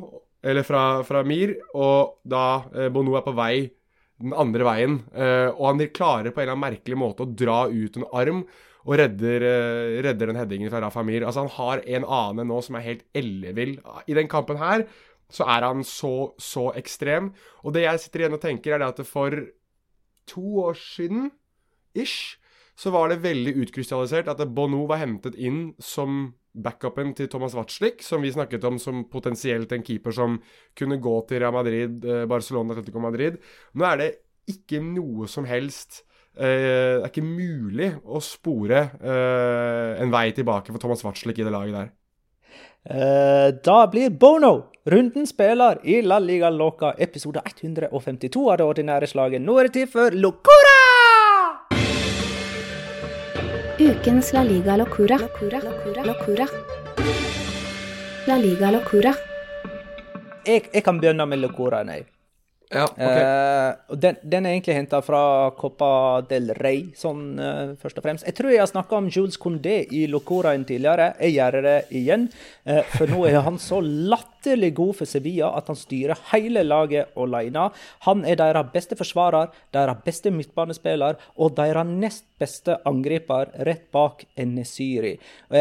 eller 0.42 0.66
fra, 0.66 1.02
fra 1.06 1.24
Mir, 1.26 1.56
og 1.74 2.20
da 2.28 2.62
eh, 2.74 2.88
Bono 2.94 3.16
er 3.18 3.26
på 3.26 3.34
vei 3.36 3.68
den 4.18 4.34
andre 4.34 4.66
veien. 4.66 4.96
Eh, 5.14 5.50
og 5.50 5.64
han 5.70 5.84
klarer 5.94 6.32
på 6.32 6.40
en 6.40 6.46
eller 6.46 6.56
annen 6.56 6.66
merkelig 6.66 6.98
måte 6.98 7.24
å 7.24 7.30
dra 7.30 7.64
ut 7.70 7.98
en 7.98 8.08
arm 8.12 8.42
og 8.88 8.96
redder, 8.98 9.44
eh, 9.44 9.98
redder 10.06 10.30
den 10.30 10.40
headingen 10.40 10.72
fra 10.72 10.82
Rafa 10.84 11.04
Mir. 11.06 11.26
Altså 11.26 11.44
Han 11.44 11.54
har 11.58 11.82
en 11.84 12.06
annen 12.06 12.50
nå 12.50 12.62
som 12.64 12.78
er 12.78 12.86
helt 12.86 13.04
ellevill. 13.14 13.78
I 14.06 14.16
den 14.18 14.30
kampen 14.30 14.60
her 14.60 14.86
så 15.30 15.44
er 15.44 15.66
han 15.66 15.84
så, 15.84 16.32
så 16.40 16.70
ekstrem. 16.78 17.32
Og 17.64 17.74
det 17.74 17.84
jeg 17.84 18.00
sitter 18.00 18.24
igjen 18.24 18.38
og 18.38 18.42
tenker, 18.42 18.74
er 18.74 18.82
det 18.82 18.92
at 18.94 19.06
for 19.06 19.34
to 20.28 20.46
år 20.64 20.78
siden, 20.78 21.30
ish, 21.94 22.38
så 22.78 22.92
var 22.94 23.10
det 23.10 23.24
veldig 23.24 23.56
utkrystallisert 23.64 24.28
at 24.30 24.40
Bono 24.54 24.84
var 24.86 25.02
hentet 25.02 25.34
inn 25.34 25.74
som 25.82 26.37
backupen 26.54 27.12
til 27.16 27.28
Thomas 27.30 27.54
Watzlik, 27.56 28.02
som 28.02 28.22
vi 28.24 28.32
snakket 28.32 28.64
om 28.68 28.78
som 28.82 29.04
potensielt 29.10 29.72
en 29.72 29.84
keeper 29.84 30.14
som 30.14 30.38
kunne 30.78 30.98
gå 31.02 31.14
til 31.28 31.42
Real 31.42 31.54
Madrid, 31.54 32.04
eh, 32.04 32.24
Barcelona, 32.30 32.74
Atletico 32.74 33.02
Madrid. 33.02 33.38
Nå 33.74 33.86
er 33.88 33.96
det 34.02 34.10
ikke 34.48 34.80
noe 34.82 35.28
som 35.28 35.44
helst 35.44 36.02
eh, 36.38 36.46
Det 36.48 37.04
er 37.04 37.10
ikke 37.10 37.26
mulig 37.26 37.92
å 38.04 38.20
spore 38.24 38.80
eh, 38.96 40.02
en 40.02 40.12
vei 40.14 40.30
tilbake 40.32 40.72
for 40.72 40.80
Thomas 40.82 41.04
Watzlik 41.04 41.38
i 41.38 41.46
det 41.46 41.54
laget 41.54 41.78
der. 41.78 41.94
Da 42.88 43.78
blir 43.90 44.14
Bono 44.16 44.70
rundens 44.88 45.34
spiller 45.34 45.82
i 45.84 45.98
La 46.00 46.16
Liga 46.22 46.48
Loca 46.48 46.94
episode 46.96 47.42
152 47.44 48.46
av 48.48 48.62
det 48.62 48.68
ordinære 48.70 49.10
slaget. 49.10 49.44
Nå 49.44 49.58
er 49.58 49.68
det 49.68 49.76
tid 49.82 49.92
for 49.92 50.14
Locura! 50.16 50.87
Ukens 53.80 54.32
La 54.32 54.42
Liga 54.42 54.76
Locura. 54.76 55.16
Locura. 55.18 55.60
Locura. 55.62 56.04
Locura. 56.04 56.46
La 58.26 58.36
Liga 58.36 58.70
Locura. 58.70 59.12
Jeg, 60.42 60.64
jeg 60.72 60.82
kan 60.82 60.98
begynne 60.98 61.26
med 61.30 61.38
Locuraen, 61.38 61.92
jeg. 61.94 62.08
Ja, 62.74 62.88
okay. 62.90 63.22
Uh, 63.22 63.94
den, 63.96 64.18
den, 64.22 64.48
er 64.48 64.56
egentlig 64.56 64.74
henta 64.76 64.98
fra 65.00 65.20
Copa 65.56 65.90
del 66.28 66.50
Rey, 66.58 66.88
sånn 66.98 67.38
uh, 67.38 67.78
først 67.78 68.02
og 68.02 68.04
fremst. 68.08 68.26
Jeg 68.26 68.36
tror 68.36 68.50
jeg 68.52 68.60
har 68.64 68.68
snakka 68.68 68.98
om 68.98 69.06
Jules 69.14 69.38
Condé 69.40 69.78
i 69.94 70.02
Locoraen 70.10 70.66
tidligere. 70.66 71.12
Jeg 71.22 71.38
gjør 71.38 71.60
det 71.64 71.78
igjen. 72.02 72.26
Uh, 72.66 72.82
for 72.96 73.06
nå 73.14 73.22
er 73.30 73.38
han 73.46 73.62
så 73.62 73.78
latterlig 74.38 74.74
god 74.74 74.96
for 74.96 75.06
Sevilla 75.06 75.50
at 75.56 75.68
han 75.68 75.76
styrer 75.76 76.18
hele 76.32 76.62
laget 76.62 77.08
alene. 77.16 77.70
Han 78.06 78.24
er 78.24 78.36
deres 78.36 78.70
beste 78.72 78.96
forsvarer, 78.96 79.48
deres 79.72 79.96
beste 80.04 80.30
midtbanespiller 80.30 81.16
og 81.36 81.56
deres 81.56 81.86
nest 81.86 82.24
beste 82.38 82.76
angriper 82.86 83.50
rett 83.66 83.90
bak 83.92 84.24
Enesiri. 84.38 85.16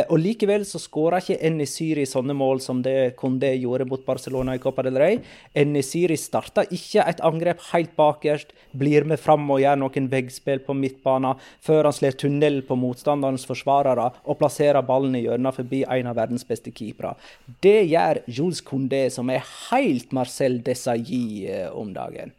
Og 0.10 0.20
likevel 0.20 0.66
så 0.66 0.80
skåra 0.80 1.20
ikke 1.22 1.40
Enesiri 1.48 2.06
sånne 2.06 2.36
mål 2.38 2.62
som 2.62 2.84
det 2.86 3.16
Condé 3.18 3.56
gjorde 3.58 3.88
mot 3.90 4.04
Barcelona 4.06 4.56
i 4.56 4.62
Copa 4.62 4.84
del 4.86 4.98
Rey. 5.02 5.18
Enesiri 5.58 6.18
starta 6.18 6.68
ikke 6.70 7.02
et 7.02 7.24
angrep 7.26 7.64
helt 7.72 7.96
bakerst, 7.98 8.54
blir 8.78 9.08
med 9.10 9.20
fram 9.20 9.50
og 9.50 9.62
gjør 9.64 9.82
noen 9.82 10.10
veggspill 10.12 10.62
på 10.66 10.76
midtbanen, 10.78 11.40
før 11.66 11.90
han 11.90 11.96
slår 11.98 12.20
tunnel 12.22 12.62
på 12.68 12.78
motstanderens 12.78 13.48
forsvarere 13.50 14.12
og 14.26 14.38
plasserer 14.38 14.86
ballen 14.86 15.18
i 15.18 15.24
hjørnet 15.26 15.58
forbi 15.58 15.82
en 15.82 16.12
av 16.12 16.20
verdens 16.20 16.46
beste 16.46 16.70
keepere. 16.76 17.16
Det 17.64 17.80
gjør 17.90 18.22
Jules 18.30 18.62
Condé, 18.68 18.77
som 19.14 19.32
er 19.34 19.46
helt 19.70 20.14
Marcel 20.16 20.62
Desailly 20.64 21.48
eh, 21.50 21.70
om 21.74 21.94
dagen. 21.96 22.34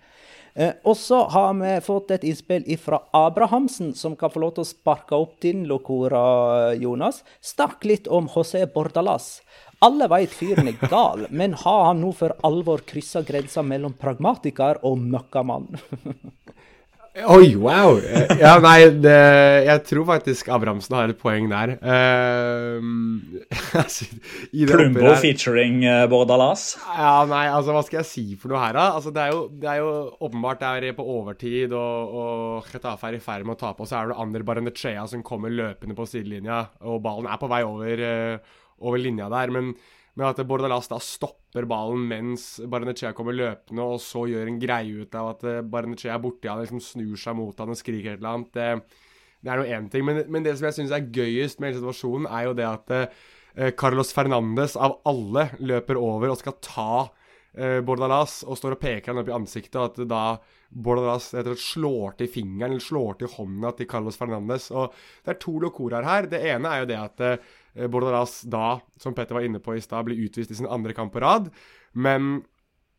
Eh, 0.59 0.73
og 0.83 0.97
så 0.99 1.21
har 1.31 1.53
vi 1.55 1.75
fått 1.87 2.11
et 2.11 2.25
innspill 2.27 2.65
fra 2.83 3.03
Abrahamsen, 3.15 3.93
som 3.95 4.17
kan 4.19 4.33
få 4.33 4.43
lov 4.43 4.57
til 4.57 4.65
å 4.65 4.71
sparke 4.73 5.15
opp 5.15 5.37
din 5.45 5.67
lokora, 5.71 6.75
Jonas. 6.75 7.23
Snakk 7.41 7.87
litt 7.87 8.09
om 8.11 8.27
José 8.33 8.65
Bordalas. 8.67 9.39
Alle 9.85 10.09
veit 10.11 10.35
fyren 10.35 10.67
er 10.71 10.81
gal, 10.91 11.29
men 11.41 11.55
har 11.63 11.85
han 11.91 12.03
nå 12.03 12.11
for 12.19 12.35
alvor 12.47 12.83
kryssa 12.87 13.23
grensa 13.23 13.63
mellom 13.63 13.95
pragmatiker 14.01 14.83
og 14.89 14.99
møkkamann? 14.99 15.71
Oi, 17.19 17.57
wow! 17.59 17.97
Ja, 18.39 18.53
nei, 18.63 18.91
det, 19.03 19.15
jeg 19.67 19.83
tror 19.89 20.05
faktisk 20.13 20.51
Abrahamsen 20.55 20.95
har 20.95 21.11
et 21.11 21.19
poeng 21.19 21.49
der. 21.51 21.75
Uh, 23.69 24.67
Plumbo 24.69 25.15
featuring 25.21 25.81
uh, 25.85 26.05
Bordalas? 26.11 26.77
Ja, 26.85 27.25
nei, 27.29 27.47
altså 27.53 27.75
hva 27.75 27.83
skal 27.85 28.01
jeg 28.01 28.09
si 28.09 28.25
for 28.39 28.53
noe 28.53 28.61
her, 28.63 28.77
da? 28.77 28.85
Altså, 28.97 29.13
det, 29.15 29.25
er 29.25 29.35
jo, 29.35 29.43
det 29.61 29.71
er 29.73 29.81
jo 29.83 29.91
åpenbart 30.29 30.63
det 30.63 30.91
er 30.91 30.97
på 30.97 31.07
overtid, 31.17 31.75
og, 31.77 32.15
og 32.23 32.71
Getafe 32.71 33.11
er 33.11 33.19
i 33.19 33.23
ferd 33.25 33.49
med 33.49 33.57
å 33.57 33.61
tape, 33.61 33.85
og 33.85 33.91
så 33.91 34.01
er 34.01 34.13
det 34.13 34.19
Ander 34.23 34.47
Baranechea 34.47 35.05
som 35.11 35.25
kommer 35.27 35.53
løpende 35.53 35.97
på 35.99 36.07
sidelinja, 36.09 36.65
og 36.87 37.03
ballen 37.05 37.29
er 37.31 37.41
på 37.41 37.51
vei 37.51 37.63
over. 37.67 38.05
Uh, 38.05 38.65
over 38.81 39.01
linja 39.03 39.29
der. 39.33 39.51
Men 39.55 39.73
med 40.19 40.27
at 40.27 40.47
Bordalas 40.49 40.91
da 40.91 40.99
stopper 41.03 41.67
ballen 41.71 42.09
mens 42.11 42.57
Barnechea 42.67 43.15
kommer 43.17 43.37
løpende, 43.37 43.85
og 43.85 44.01
så 44.03 44.25
gjør 44.27 44.51
en 44.51 44.59
greie 44.61 45.05
ut 45.05 45.15
av 45.19 45.35
at 45.37 45.45
eh, 45.47 45.61
Barnechea 45.63 46.17
er 46.17 46.23
borti 46.23 46.51
han, 46.51 46.65
liksom 46.65 46.83
snur 46.83 47.21
seg 47.21 47.39
mot 47.39 47.63
han 47.63 47.75
og 47.75 47.79
skriker 47.79 48.17
et 48.17 48.23
eller 48.23 48.41
annet, 48.41 48.51
det, 48.59 49.05
det 49.45 49.53
er 49.53 49.63
nå 49.63 49.69
én 49.77 49.87
ting. 49.93 50.07
Men, 50.09 50.25
men, 50.27 50.47
det 50.47 50.57
som 50.59 50.69
jeg 50.69 50.81
syns 50.81 50.95
er 50.95 51.07
gøyest 51.15 51.63
med 51.63 51.71
hele 51.71 51.83
situasjonen, 51.83 52.27
er 52.27 52.49
jo 52.49 52.57
det 52.59 52.67
at 52.67 52.95
eh, 52.97 53.71
Carlos 53.79 54.11
Fernandes 54.15 54.75
av 54.75 54.99
alle 55.09 55.49
løper 55.63 56.01
over 56.03 56.35
og 56.35 56.43
skal 56.43 56.59
ta 56.67 56.91
eh, 57.55 57.79
Bordalas 57.87 58.41
og 58.43 58.59
står 58.59 58.75
og 58.75 58.83
peker 58.83 59.13
han 59.13 59.23
opp 59.23 59.31
i 59.31 59.39
ansiktet, 59.39 59.79
og 59.79 59.93
at 59.93 60.11
da 60.11 60.25
Bordalas 60.69 61.31
slår 61.63 62.19
til 62.19 62.29
fingeren 62.29 62.75
eller 62.75 62.85
slår 62.85 63.23
til 63.23 63.31
hånda 63.39 63.71
til 63.79 63.89
Carlos 63.89 64.19
Fernandes. 64.19 64.69
Og 64.75 64.91
det 65.23 65.37
er 65.37 65.41
to 65.47 65.55
lokoraer 65.63 66.05
her. 66.05 66.29
Det 66.29 66.43
ene 66.51 66.75
er 66.75 66.83
jo 66.83 66.91
det 66.91 66.99
at 67.07 67.25
eh, 67.25 67.55
Eh, 67.68 67.68
Bordalas 67.87 68.41
da, 68.51 68.81
som 68.99 69.15
Petter 69.15 69.39
var 69.39 69.47
inne 69.47 69.63
på 69.63 69.77
i 69.77 69.83
stad, 69.85 70.09
blir 70.09 70.19
utvist 70.27 70.51
i 70.51 70.59
sin 70.59 70.69
andre 70.69 70.97
kamp 70.97 71.15
på 71.15 71.23
rad. 71.23 71.51
Men 71.95 72.41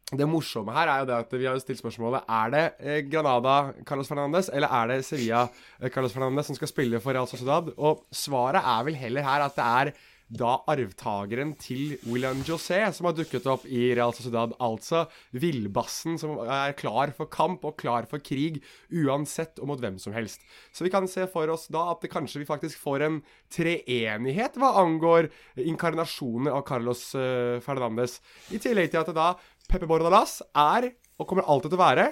det 0.09 0.25
morsomme 0.25 0.73
her 0.73 0.89
er 0.89 1.01
jo 1.03 1.07
det 1.09 1.17
at 1.21 1.33
vi 1.37 1.45
har 1.45 1.57
stilt 1.61 1.81
spørsmålet 1.83 2.25
Er 2.33 2.53
det 2.53 2.63
eh, 2.81 3.01
Granada 3.05 3.73
Carlos 3.85 4.09
Fernandes 4.09 4.49
eller 4.49 4.71
er 4.73 4.87
det 4.89 5.03
Sevilla 5.05 5.43
eh, 5.77 5.89
Carlos 5.93 6.15
Fernandes 6.15 6.49
som 6.49 6.57
skal 6.57 6.71
spille 6.71 7.01
for 7.03 7.13
Real 7.13 7.29
Sociedad. 7.29 7.69
Og 7.77 8.07
svaret 8.09 8.63
er 8.63 8.87
vel 8.87 8.97
heller 8.97 9.27
her 9.27 9.45
at 9.45 9.59
det 9.59 9.67
er 9.67 9.91
da 10.29 10.59
arvtakeren 10.69 11.55
til 11.57 11.95
William 12.05 12.43
José, 12.45 12.83
som 12.93 13.07
har 13.09 13.15
dukket 13.17 13.47
opp 13.49 13.65
i 13.65 13.89
Real 13.97 14.13
Sociedad. 14.13 14.53
Altså 14.61 15.07
villbassen 15.33 16.19
som 16.21 16.37
er 16.45 16.75
klar 16.77 17.13
for 17.17 17.31
kamp 17.33 17.65
og 17.65 17.79
klar 17.81 18.05
for 18.09 18.21
krig, 18.21 18.61
uansett 18.93 19.57
og 19.59 19.71
mot 19.71 19.81
hvem 19.81 19.97
som 20.01 20.13
helst. 20.13 20.45
Så 20.71 20.85
vi 20.85 20.93
kan 20.93 21.09
se 21.09 21.25
for 21.33 21.49
oss 21.49 21.67
da 21.73 21.87
at 21.93 22.05
det 22.05 22.11
kanskje 22.13 22.43
vi 22.43 22.49
faktisk 22.49 22.81
får 22.83 23.07
en 23.07 23.19
treenighet 23.53 24.59
hva 24.61 24.75
angår 24.83 25.31
inkarnasjoner 25.59 26.53
av 26.53 26.65
Carlos 26.69 27.07
uh, 27.17 27.57
Fernandes. 27.65 28.19
I 28.53 28.61
tillegg 28.61 28.93
til 28.93 29.01
at 29.01 29.13
da 29.17 29.33
Pepe 29.69 29.89
Bordalas 29.89 30.39
er, 30.53 30.91
og 31.19 31.29
kommer 31.29 31.49
alltid 31.49 31.73
til 31.73 31.81
å 31.81 31.83
være, 31.83 32.07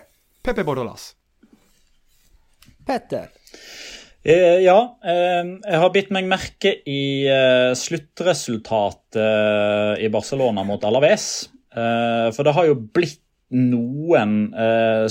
Pepe 0.45 0.65
Bordalas. 0.65 1.11
Petter. 2.87 3.29
Eh, 4.27 4.59
ja, 4.59 4.99
eh, 5.07 5.45
jeg 5.63 5.79
har 5.79 5.91
bitt 5.93 6.09
meg 6.11 6.25
merke 6.27 6.73
i 6.83 7.23
eh, 7.31 7.71
sluttresultatet 7.79 10.01
i 10.03 10.09
Barcelona 10.11 10.65
mot 10.67 10.83
Alaves. 10.83 11.47
For 11.77 12.43
det 12.43 12.53
har 12.57 12.65
jo 12.65 12.75
blitt 12.75 13.21
noen 13.53 14.51
eh, 14.51 15.07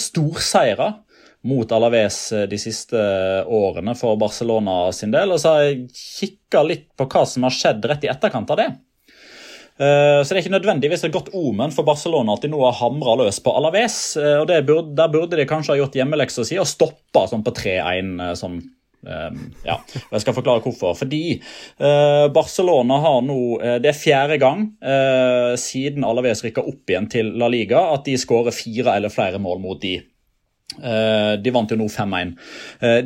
mot 1.47 1.73
Alaves 1.73 2.33
de 2.51 2.59
siste 2.59 2.99
årene 3.47 3.95
for 3.97 4.17
Barcelona 4.21 4.93
sin 4.93 5.11
del. 5.15 5.33
Og 5.33 5.41
så 5.41 5.55
har 5.55 5.63
jeg 5.65 5.89
kikka 5.95 6.63
litt 6.67 6.91
på 6.99 7.07
hva 7.07 7.25
som 7.25 7.43
har 7.47 7.55
skjedd 7.55 7.87
rett 7.87 8.05
i 8.05 8.11
etterkant 8.13 8.51
av 8.53 8.61
det. 8.61 8.69
Så 9.77 10.33
det 10.33 10.35
er 10.35 10.41
ikke 10.41 10.57
nødvendigvis 10.57 11.05
et 11.05 11.15
godt 11.15 11.29
omen 11.37 11.73
for 11.73 11.85
Barcelona 11.87 12.35
at 12.35 12.43
de 12.43 12.49
nå 12.51 12.59
har 12.65 12.81
hamra 12.81 13.15
løs 13.21 13.39
på 13.45 13.53
Alaves. 13.55 14.17
og 14.17 14.49
burde, 14.49 14.95
Der 14.97 15.13
burde 15.13 15.37
de 15.39 15.47
kanskje 15.47 15.77
ha 15.77 15.81
gjort 15.85 15.97
hjemmeleksa 15.97 16.45
si 16.49 16.59
og 16.59 16.67
stoppa 16.67 17.29
sånn 17.31 17.47
på 17.47 17.55
3-1 17.55 18.35
sånn 18.41 18.59
Um, 19.07 19.53
ja, 19.63 19.77
Jeg 20.11 20.23
skal 20.25 20.35
forklare 20.35 20.63
hvorfor. 20.65 20.97
Fordi 20.99 21.39
uh, 21.39 22.27
Barcelona 22.35 22.99
har 23.05 23.21
nå 23.23 23.39
uh, 23.61 23.77
Det 23.83 23.93
er 23.93 23.99
fjerde 23.99 24.41
gang 24.43 24.67
uh, 24.83 25.55
siden 25.61 26.07
Alaves 26.07 26.43
rykka 26.45 26.65
opp 26.67 26.91
igjen 26.91 27.07
til 27.13 27.31
La 27.39 27.51
Liga 27.53 27.85
at 27.95 28.07
de 28.09 28.17
skårer 28.19 28.55
fire 28.57 28.97
eller 28.97 29.13
flere 29.13 29.43
mål 29.43 29.63
mot 29.63 29.83
de. 29.83 29.99
De 30.77 31.51
vant 31.55 31.71
jo 31.71 31.77
nå 31.79 31.85
5-1. 31.89 32.33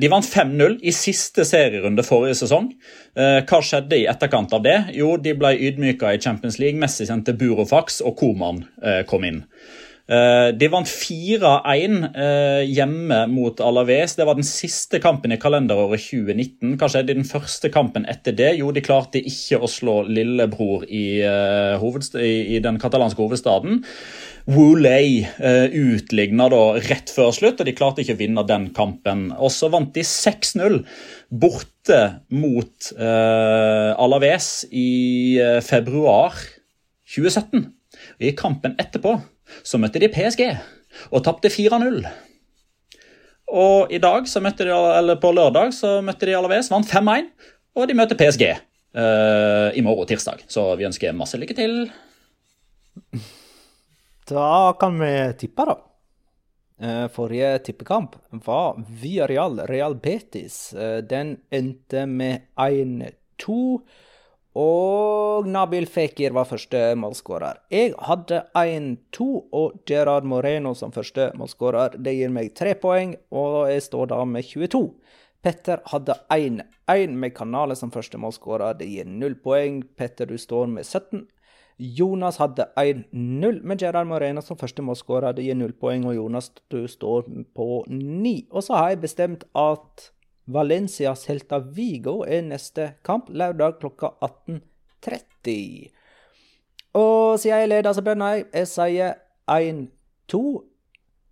De 0.00 0.08
vant 0.10 0.26
5-0 0.26 0.78
i 0.80 0.94
siste 0.96 1.44
serierunde 1.46 2.02
forrige 2.02 2.38
sesong. 2.40 2.70
Hva 3.14 3.60
skjedde 3.62 3.98
i 4.00 4.06
etterkant 4.10 4.56
av 4.56 4.64
det? 4.64 4.74
Jo, 4.96 5.12
de 5.20 5.36
ble 5.38 5.52
ydmyka 5.68 6.14
i 6.16 6.22
Champions 6.24 6.56
League. 6.58 6.80
Messi 6.80 7.06
sendte 7.06 7.36
Burofax, 7.38 8.00
og 8.00 8.16
Koman 8.18 8.64
kom 9.12 9.28
inn. 9.28 9.42
Eh, 10.10 10.48
de 10.58 10.66
vant 10.72 10.88
4-1 10.90 12.00
eh, 12.18 12.64
hjemme 12.66 13.20
mot 13.30 13.60
Alaves. 13.62 14.16
Det 14.18 14.26
var 14.26 14.34
den 14.34 14.46
siste 14.46 14.98
kampen 15.02 15.30
i 15.30 15.38
kalenderåret 15.38 16.02
2019. 16.02 16.74
Hva 16.80 16.88
skjedde 16.90 17.14
i 17.14 17.18
den 17.20 17.28
første 17.28 17.70
kampen 17.70 18.08
etter 18.10 18.34
det? 18.34 18.56
Jo, 18.58 18.72
de 18.74 18.82
klarte 18.82 19.22
ikke 19.22 19.60
å 19.62 19.70
slå 19.70 20.00
lillebror 20.10 20.88
i, 20.88 21.22
eh, 21.22 21.86
i 22.26 22.58
den 22.64 22.82
katalanske 22.82 23.22
hovedstaden. 23.22 23.84
Woolay 24.50 25.20
uh, 25.38 25.68
utligna 25.68 26.48
da 26.50 26.62
rett 26.80 27.10
før 27.12 27.28
slutt, 27.36 27.60
og 27.60 27.68
de 27.68 27.74
klarte 27.76 28.02
ikke 28.02 28.16
å 28.16 28.18
vinne 28.18 28.42
den 28.48 28.70
kampen. 28.74 29.28
Og 29.36 29.52
så 29.54 29.68
vant 29.70 29.92
de 29.94 30.02
6-0 30.02 30.80
borte 31.30 32.00
mot 32.34 32.88
uh, 32.96 33.92
Alaves 34.00 34.64
i 34.72 35.38
februar 35.62 36.40
2017. 37.14 37.68
I 38.26 38.32
kampen 38.38 38.74
etterpå 38.80 39.20
så 39.62 39.80
møtte 39.80 40.02
de 40.02 40.10
PSG 40.12 40.44
og 41.10 41.24
tapte 41.26 41.50
4-0. 41.52 42.02
Og 43.50 43.90
i 43.90 43.98
dag, 44.02 44.28
så 44.30 44.42
møtte 44.42 44.66
de, 44.66 44.74
eller 44.74 45.18
på 45.20 45.32
lørdag 45.34 45.72
så 45.74 45.98
møtte 46.06 46.28
de 46.28 46.36
Alaves, 46.38 46.70
vant 46.70 46.86
5-1, 46.86 47.30
og 47.78 47.88
de 47.90 47.96
møter 47.98 48.18
PSG 48.18 48.44
uh, 48.50 49.70
i 49.74 49.82
morgen, 49.82 50.06
tirsdag. 50.10 50.44
Så 50.50 50.68
vi 50.78 50.86
ønsker 50.86 51.16
masse 51.16 51.38
lykke 51.40 51.56
til. 51.58 51.80
Da 54.30 54.50
kan 54.78 54.98
vi 55.02 55.14
tippe, 55.40 55.66
da. 55.66 55.78
Uh, 56.80 57.06
forrige 57.12 57.58
tippekamp 57.66 58.14
var 58.46 58.78
Via 59.02 59.26
Real 59.28 59.58
Real 59.68 59.98
Betis. 60.00 60.70
Uh, 60.76 61.02
den 61.02 61.36
endte 61.52 62.06
med 62.06 62.46
1-2. 62.56 63.80
Og 64.58 65.46
Nabil 65.46 65.86
Fekir 65.86 66.34
var 66.34 66.48
første 66.50 66.78
målskårer. 66.98 67.60
Jeg 67.70 67.92
hadde 68.02 68.42
1-2 68.58 69.26
og 69.54 69.76
Gerard 69.86 70.26
Moreno 70.26 70.72
som 70.74 70.90
første 70.90 71.28
målskårer. 71.38 71.94
Det 72.02 72.16
gir 72.16 72.32
meg 72.34 72.50
tre 72.58 72.74
poeng, 72.74 73.14
og 73.30 73.70
jeg 73.70 73.84
står 73.86 74.10
da 74.10 74.24
med 74.26 74.42
22. 74.42 74.88
Petter 75.40 75.80
hadde 75.92 76.18
1-1 76.34 77.14
med 77.14 77.34
Kanale 77.36 77.76
som 77.78 77.92
første 77.94 78.18
målskårer. 78.18 78.74
Det 78.80 78.90
gir 78.90 79.06
null 79.06 79.38
poeng. 79.38 79.84
Petter, 79.96 80.26
du 80.26 80.36
står 80.36 80.66
med 80.66 80.84
17. 80.84 81.28
Jonas 81.80 82.36
hadde 82.36 82.66
1-0 82.76 83.62
med 83.62 83.80
Gerard 83.80 84.10
Moreno 84.10 84.42
som 84.44 84.58
første 84.58 84.82
målskårer. 84.82 85.32
Det 85.32 85.46
gir 85.46 85.56
null 85.56 85.72
poeng, 85.72 86.04
og 86.10 86.18
Jonas, 86.18 86.50
du 86.68 86.84
står 86.90 87.30
på 87.54 87.84
9. 87.88 88.50
Og 88.50 88.66
så 88.66 88.74
har 88.76 88.90
jeg 88.90 89.04
bestemt 89.06 89.46
at 89.54 90.10
Valencia 90.50 91.12
Celta 91.14 91.60
Vigo 91.62 92.20
er 92.26 92.42
neste 92.42 92.94
kamp, 93.06 93.28
lørdag 93.30 93.78
klokka 93.78 94.12
18.30. 94.26 95.90
Og 96.98 97.38
siden 97.38 97.62
jeg 97.62 97.70
leder, 97.70 97.94
så 97.94 98.02
bønner 98.02 98.34
jeg. 98.34 98.46
Jeg 98.54 98.70
sier 98.72 99.14
1-2. 99.54 100.42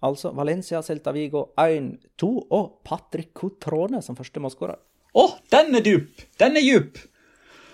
Altså 0.07 0.31
Valencia 0.39 0.83
Celta 0.87 1.11
Vigo 1.17 1.49
1-2. 1.59 2.31
Og 2.55 2.79
Patrick 2.87 3.35
Cotrone 3.35 4.03
som 4.05 4.19
første 4.19 4.43
målskårer. 4.43 4.79
Å, 4.79 5.25
oh, 5.25 5.35
den 5.51 5.75
er 5.75 5.83
dyp! 5.83 6.27
Den 6.39 6.61
er 6.61 6.63
djup! 6.63 7.01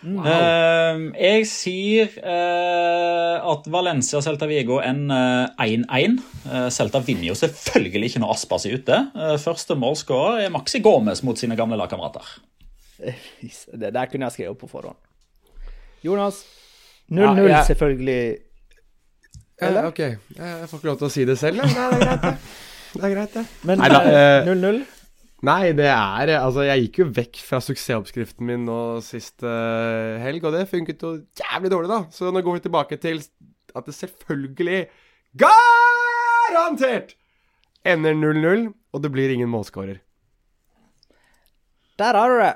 Wow. 0.04 0.26
Uh, 0.28 1.04
jeg 1.16 1.46
sier 1.48 2.10
uh, 2.20 3.38
at 3.54 3.68
Valencia 3.72 4.18
og 4.18 4.24
Celta 4.26 4.48
Vigo 4.50 4.76
en 4.84 5.06
1-1. 5.08 6.18
Uh, 6.44 6.66
Celta 6.74 7.00
vinner 7.04 7.30
jo 7.30 7.36
selvfølgelig 7.38 8.10
ikke 8.10 8.20
når 8.20 8.34
Aspas 8.36 8.66
er 8.68 8.76
ute. 8.76 8.98
Uh, 9.16 9.36
første 9.40 9.76
målskårer 9.80 10.44
er 10.44 10.52
Maxi 10.52 10.82
Gomez 10.84 11.24
mot 11.24 11.40
sine 11.40 11.56
gamle 11.56 11.78
lagkamerater. 11.80 12.34
Det 13.80 13.94
der 13.94 14.10
kunne 14.10 14.28
jeg 14.28 14.36
skrevet 14.36 14.60
på 14.60 14.68
forhånd. 14.70 15.00
Jonas. 16.04 16.44
0-0, 17.08 17.20
ja, 17.24 17.48
jeg... 17.48 17.64
selvfølgelig. 17.72 18.36
Eller? 19.64 19.86
ok, 19.86 19.98
jeg 19.98 20.68
får 20.68 20.78
ikke 20.78 20.88
lov 20.88 20.96
til 21.00 21.06
å 21.06 21.12
si 21.14 21.24
det 21.28 21.36
selv. 21.40 21.62
Nei, 21.62 21.68
det 21.72 21.88
er 21.94 22.02
greit, 22.04 22.24
det. 22.24 22.34
Det 22.94 23.04
er 23.06 23.12
greit, 23.14 23.36
det. 23.36 23.44
Men 23.64 23.84
0-0? 24.64 24.80
Nei, 25.44 25.74
det 25.76 25.88
er 25.90 26.30
Altså, 26.38 26.64
jeg 26.64 26.86
gikk 26.86 27.00
jo 27.02 27.06
vekk 27.18 27.40
fra 27.44 27.60
suksessoppskriften 27.64 28.46
min 28.48 28.64
nå 28.64 28.78
sist 29.04 29.44
uh, 29.44 30.16
helg, 30.22 30.44
og 30.46 30.54
det 30.56 30.70
funket 30.70 31.02
jo 31.04 31.10
jævlig 31.36 31.72
dårlig, 31.72 31.90
da. 31.90 32.00
Så 32.14 32.32
nå 32.32 32.40
går 32.44 32.58
vi 32.58 32.64
tilbake 32.64 32.96
til 33.02 33.20
at 33.74 33.84
det 33.88 33.96
selvfølgelig 33.96 34.80
garantert 35.42 37.16
ender 37.84 38.16
0-0, 38.16 38.70
og 38.94 39.02
det 39.04 39.12
blir 39.12 39.34
ingen 39.34 39.50
målskårer. 39.52 39.98
Der 42.00 42.18
har 42.18 42.30
du 42.30 42.40
det. 42.40 42.54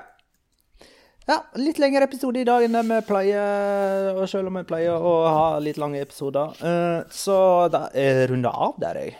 Ja, 1.29 1.37
litt 1.61 1.77
lengre 1.77 2.07
episode 2.09 2.41
i 2.41 2.47
dag 2.47 2.63
enn 2.65 2.73
det 2.73 2.81
vi 2.87 2.99
pleier, 3.05 4.15
og 4.15 4.25
selv 4.31 4.49
om 4.49 4.57
vi 4.57 4.65
pleier 4.65 4.97
å 4.97 5.15
ha 5.29 5.47
litt 5.61 5.77
lange 5.77 6.01
episoder. 6.01 6.57
Uh, 6.57 7.05
så 7.13 7.37
da 7.69 7.85
er 7.93 8.25
runda 8.31 8.49
av 8.49 8.79
der, 8.81 9.03
jeg. 9.03 9.19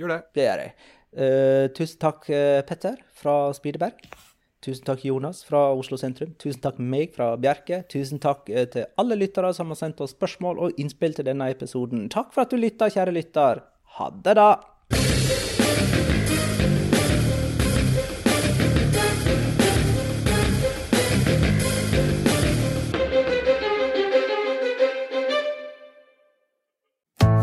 Gjør 0.00 0.14
det. 0.14 0.22
Det 0.36 0.46
gjør 0.46 0.62
jeg. 0.64 0.72
Uh, 1.16 1.72
tusen 1.72 2.00
takk, 2.02 2.28
uh, 2.28 2.60
Petter 2.68 3.00
fra 3.16 3.36
Spideberg. 3.56 4.04
Tusen 4.64 4.84
takk, 4.84 5.04
Jonas 5.08 5.42
fra 5.46 5.70
Oslo 5.72 5.96
sentrum. 6.00 6.34
Tusen 6.42 6.60
takk, 6.64 6.78
meg 6.82 7.16
fra 7.16 7.32
Bjerke. 7.40 7.82
Tusen 7.92 8.20
takk 8.20 8.50
uh, 8.52 8.66
til 8.72 8.88
alle 9.00 9.16
lyttere 9.16 9.54
som 9.56 9.72
har 9.72 9.80
sendt 9.80 10.02
oss 10.04 10.12
spørsmål 10.16 10.60
og 10.60 10.80
innspill 10.82 11.16
til 11.16 11.28
denne 11.28 11.48
episoden. 11.52 12.10
Takk 12.12 12.34
for 12.34 12.44
at 12.44 12.52
du 12.52 12.60
lytta, 12.60 12.90
kjære 12.92 13.16
lytter. 13.16 13.64
Ha 13.96 14.10
det, 14.20 14.36
da! 14.36 14.50